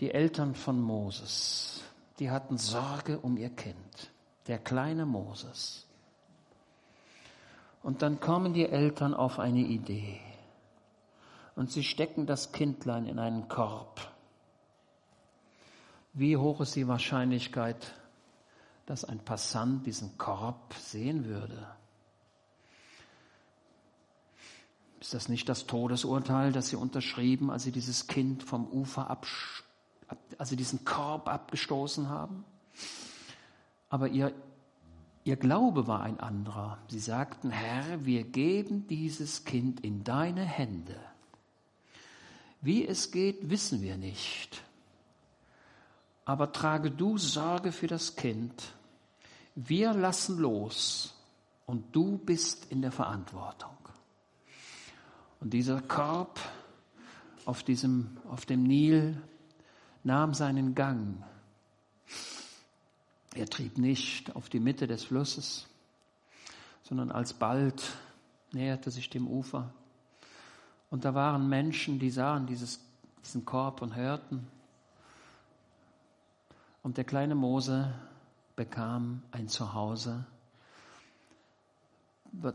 die 0.00 0.10
Eltern 0.12 0.54
von 0.54 0.80
Moses, 0.80 1.82
die 2.18 2.30
hatten 2.30 2.58
Sorge 2.58 3.18
um 3.18 3.36
ihr 3.36 3.50
Kind, 3.50 4.10
der 4.46 4.58
kleine 4.58 5.06
Moses. 5.06 5.86
Und 7.82 8.02
dann 8.02 8.20
kommen 8.20 8.52
die 8.52 8.66
Eltern 8.66 9.14
auf 9.14 9.38
eine 9.38 9.60
Idee. 9.60 10.20
Und 11.54 11.70
sie 11.70 11.84
stecken 11.84 12.26
das 12.26 12.52
Kindlein 12.52 13.06
in 13.06 13.18
einen 13.18 13.48
Korb. 13.48 14.12
Wie 16.12 16.36
hoch 16.36 16.60
ist 16.60 16.76
die 16.76 16.88
Wahrscheinlichkeit, 16.88 17.94
dass 18.86 19.04
ein 19.04 19.20
Passant 19.20 19.86
diesen 19.86 20.18
Korb 20.18 20.74
sehen 20.74 21.26
würde? 21.26 21.66
Ist 25.00 25.14
das 25.14 25.28
nicht 25.28 25.48
das 25.48 25.66
Todesurteil, 25.66 26.52
das 26.52 26.68
sie 26.68 26.76
unterschrieben, 26.76 27.50
als 27.50 27.62
sie 27.62 27.72
dieses 27.72 28.06
Kind 28.06 28.42
vom 28.42 28.66
Ufer 28.66 29.08
absch 29.08 29.62
als 30.38 30.48
sie 30.48 30.56
diesen 30.56 30.84
Korb 30.84 31.28
abgestoßen 31.28 32.08
haben? 32.08 32.44
Aber 33.88 34.08
ihr, 34.08 34.32
ihr 35.24 35.36
Glaube 35.36 35.86
war 35.86 36.02
ein 36.02 36.20
anderer. 36.20 36.78
Sie 36.88 36.98
sagten, 36.98 37.50
Herr, 37.50 38.04
wir 38.04 38.24
geben 38.24 38.86
dieses 38.86 39.44
Kind 39.44 39.80
in 39.80 40.04
deine 40.04 40.44
Hände. 40.44 40.96
Wie 42.60 42.86
es 42.86 43.10
geht, 43.10 43.48
wissen 43.50 43.80
wir 43.82 43.96
nicht. 43.96 44.62
Aber 46.24 46.52
trage 46.52 46.90
du 46.90 47.18
Sorge 47.18 47.70
für 47.70 47.86
das 47.86 48.16
Kind. 48.16 48.72
Wir 49.54 49.94
lassen 49.94 50.38
los 50.38 51.14
und 51.64 51.94
du 51.94 52.18
bist 52.18 52.70
in 52.70 52.82
der 52.82 52.92
Verantwortung. 52.92 53.70
Und 55.40 55.50
dieser 55.50 55.80
Korb 55.80 56.40
auf, 57.44 57.62
diesem, 57.62 58.16
auf 58.28 58.46
dem 58.46 58.64
Nil 58.64 59.22
nahm 60.06 60.34
seinen 60.34 60.76
Gang. 60.76 61.24
Er 63.34 63.46
trieb 63.46 63.76
nicht 63.76 64.36
auf 64.36 64.48
die 64.48 64.60
Mitte 64.60 64.86
des 64.86 65.04
Flusses, 65.04 65.66
sondern 66.84 67.10
alsbald 67.10 67.82
näherte 68.52 68.92
sich 68.92 69.10
dem 69.10 69.26
Ufer. 69.26 69.74
Und 70.90 71.04
da 71.04 71.14
waren 71.14 71.48
Menschen, 71.48 71.98
die 71.98 72.10
sahen 72.10 72.46
dieses, 72.46 72.80
diesen 73.24 73.44
Korb 73.44 73.82
und 73.82 73.96
hörten. 73.96 74.46
Und 76.84 76.96
der 76.96 77.04
kleine 77.04 77.34
Mose 77.34 77.92
bekam 78.54 79.24
ein 79.32 79.48
Zuhause, 79.48 80.24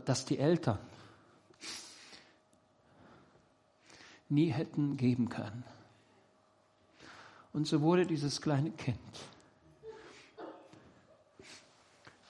das 0.06 0.24
die 0.24 0.38
Eltern 0.38 0.78
nie 4.30 4.50
hätten 4.50 4.96
geben 4.96 5.28
können. 5.28 5.64
Und 7.52 7.66
so 7.66 7.80
wurde 7.82 8.06
dieses 8.06 8.40
kleine 8.40 8.70
Kind 8.70 8.98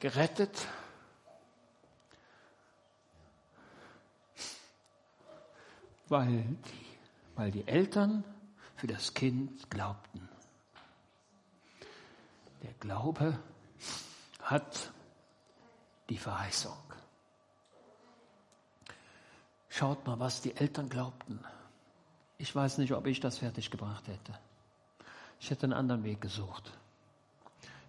gerettet. 0.01 0.67
Weil 6.09 6.27
die, 6.29 6.59
weil 7.37 7.51
die 7.53 7.67
Eltern 7.67 8.25
für 8.77 8.89
das 8.89 9.15
Kind 9.15 9.71
glaubten. 9.71 10.29
Der 12.65 12.73
Glaube 12.75 13.39
hat 14.43 14.93
die 16.09 16.19
Verheißung. 16.19 16.77
Schaut 19.69 20.05
mal, 20.05 20.19
was 20.19 20.43
die 20.43 20.55
Eltern 20.57 20.89
glaubten. 20.89 21.39
Ich 22.39 22.55
weiß 22.55 22.79
nicht, 22.79 22.93
ob 22.93 23.07
ich 23.07 23.21
das 23.21 23.39
fertig 23.39 23.71
gebracht 23.71 24.07
hätte. 24.09 24.39
Ich 25.43 25.51
hätte 25.51 25.65
einen 25.65 25.73
anderen 25.73 26.05
Weg 26.05 26.21
gesucht. 26.21 26.73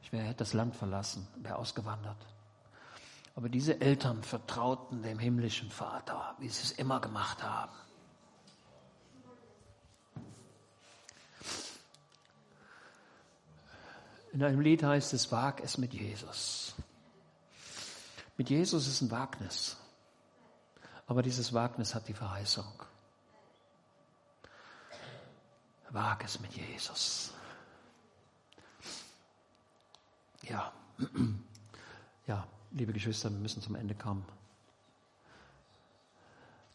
Ich 0.02 0.12
wäre, 0.12 0.24
hätte 0.24 0.40
das 0.40 0.54
Land 0.54 0.76
verlassen, 0.76 1.28
wäre 1.36 1.58
ausgewandert. 1.58 2.18
Aber 3.36 3.48
diese 3.48 3.80
Eltern 3.80 4.24
vertrauten 4.24 5.04
dem 5.04 5.20
himmlischen 5.20 5.70
Vater, 5.70 6.36
wie 6.40 6.50
sie 6.50 6.64
es 6.64 6.72
immer 6.72 7.00
gemacht 7.00 7.44
haben. 7.44 7.72
In 14.32 14.44
einem 14.44 14.62
Lied 14.62 14.82
heißt 14.82 15.14
es, 15.14 15.32
wag 15.32 15.62
es 15.62 15.78
mit 15.78 15.94
Jesus. 15.94 16.74
Mit 18.36 18.50
Jesus 18.50 18.88
ist 18.88 19.02
ein 19.02 19.12
Wagnis. 19.12 19.78
Aber 21.06 21.22
dieses 21.22 21.54
Wagnis 21.54 21.94
hat 21.94 22.08
die 22.08 22.16
Verheißung. 22.16 22.82
Wag 25.92 26.24
es 26.24 26.40
mit 26.40 26.52
Jesus. 26.54 27.33
Ja, 30.44 30.74
ja, 32.28 32.48
liebe 32.72 32.94
Geschwister, 32.94 33.32
wir 33.32 33.40
müssen 33.40 33.62
zum 33.62 33.76
Ende 33.76 33.96
kommen. 33.96 34.26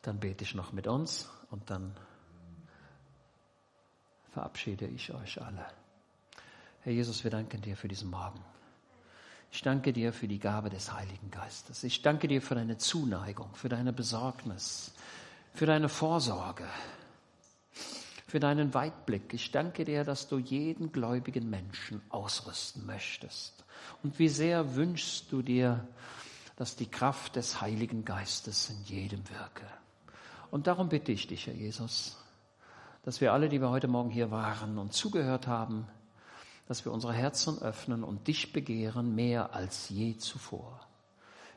Dann 0.03 0.19
bete 0.19 0.45
ich 0.45 0.55
noch 0.55 0.73
mit 0.73 0.87
uns 0.87 1.29
und 1.51 1.69
dann 1.71 1.95
verabschiede 4.33 4.87
ich 4.87 5.13
euch 5.13 5.43
alle. 5.43 5.67
Herr 6.83 6.93
Jesus, 6.93 7.25
wir 7.25 7.31
danken 7.31 7.61
dir 7.61 7.77
für 7.77 7.89
diesen 7.89 8.11
Morgen. 8.11 8.41
Ich 9.51 9.63
danke 9.63 9.93
dir 9.93 10.13
für 10.13 10.29
die 10.29 10.39
Gabe 10.39 10.71
des 10.71 10.93
Heiligen 10.93 11.31
Geistes. 11.31 11.83
Ich 11.83 12.03
danke 12.03 12.29
dir 12.29 12.41
für 12.41 12.55
deine 12.55 12.79
Zuneigung, 12.79 13.55
für 13.55 13.69
deine 13.69 13.93
Besorgnis, 13.93 14.93
für 15.55 15.67
deine 15.67 15.89
Vorsorge 15.89 16.69
für 18.29 18.41
deinen 18.41 18.75
Weitblick. 18.75 19.33
Ich 19.33 19.53
danke 19.53 19.87
dir, 19.87 20.05
dass 20.05 20.29
du 20.29 20.37
jeden 20.39 20.93
gläubigen 20.93 21.49
Menschen 21.49 22.03
ausrüsten 22.11 22.85
möchtest. 22.85 23.65
Und 24.03 24.19
wie 24.19 24.29
sehr 24.29 24.77
wünschst 24.77 25.33
du 25.33 25.41
dir, 25.41 25.89
dass 26.57 26.77
die 26.77 26.91
Kraft 26.91 27.37
des 27.37 27.63
Heiligen 27.63 28.05
Geistes 28.05 28.69
in 28.69 28.85
jedem 28.85 29.27
wirke. 29.31 29.65
Und 30.51 30.67
darum 30.67 30.91
bitte 30.91 31.11
ich 31.11 31.27
dich, 31.27 31.47
Herr 31.47 31.55
Jesus, 31.55 32.19
dass 33.03 33.23
wir 33.23 33.33
alle, 33.33 33.49
die 33.49 33.63
wir 33.63 33.71
heute 33.71 33.89
Morgen 33.89 34.11
hier 34.11 34.31
waren 34.31 34.77
und 34.77 34.93
zugehört 34.93 35.47
haben, 35.47 35.87
dass 36.67 36.85
wir 36.85 36.93
unsere 36.93 37.15
Herzen 37.15 37.63
öffnen 37.63 38.05
und 38.05 38.29
dich 38.29 38.53
begehren 38.53 39.15
mehr 39.15 39.55
als 39.55 39.89
je 39.89 40.19
zuvor. 40.19 40.87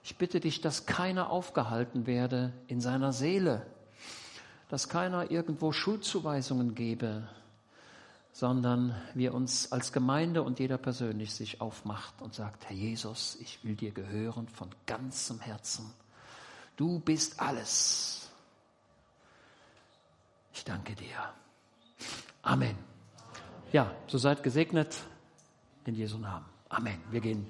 Ich 0.04 0.18
bitte 0.18 0.40
dich, 0.40 0.62
dass 0.62 0.86
keiner 0.86 1.32
aufgehalten 1.32 2.08
werde 2.08 2.54
in 2.68 2.80
seiner 2.80 3.12
Seele, 3.12 3.66
dass 4.72 4.88
keiner 4.88 5.30
irgendwo 5.30 5.74
Schuldzuweisungen 5.74 6.76
gebe, 6.76 7.28
sondern 8.32 8.96
wir 9.14 9.34
uns 9.34 9.70
als 9.74 9.92
Gemeinde 9.92 10.44
und 10.44 10.60
jeder 10.60 10.78
persönlich 10.78 11.34
sich 11.34 11.60
aufmacht 11.60 12.22
und 12.22 12.34
sagt, 12.34 12.70
Herr 12.70 12.76
Jesus, 12.78 13.36
ich 13.42 13.62
will 13.66 13.76
dir 13.76 13.92
gehören 13.92 14.48
von 14.48 14.70
ganzem 14.86 15.42
Herzen. 15.42 15.92
Du 16.78 17.02
bist 17.02 17.42
alles. 17.42 18.30
Ich 20.54 20.64
danke 20.64 20.96
dir. 20.96 21.18
Amen. 22.42 22.78
Ja, 23.74 23.94
so 24.08 24.18
seid 24.18 24.42
gesegnet 24.42 24.96
in 25.84 25.96
Jesu 25.96 26.18
Namen. 26.18 26.46
Amen. 26.70 27.02
Wir 27.12 27.20
gehen 27.20 27.46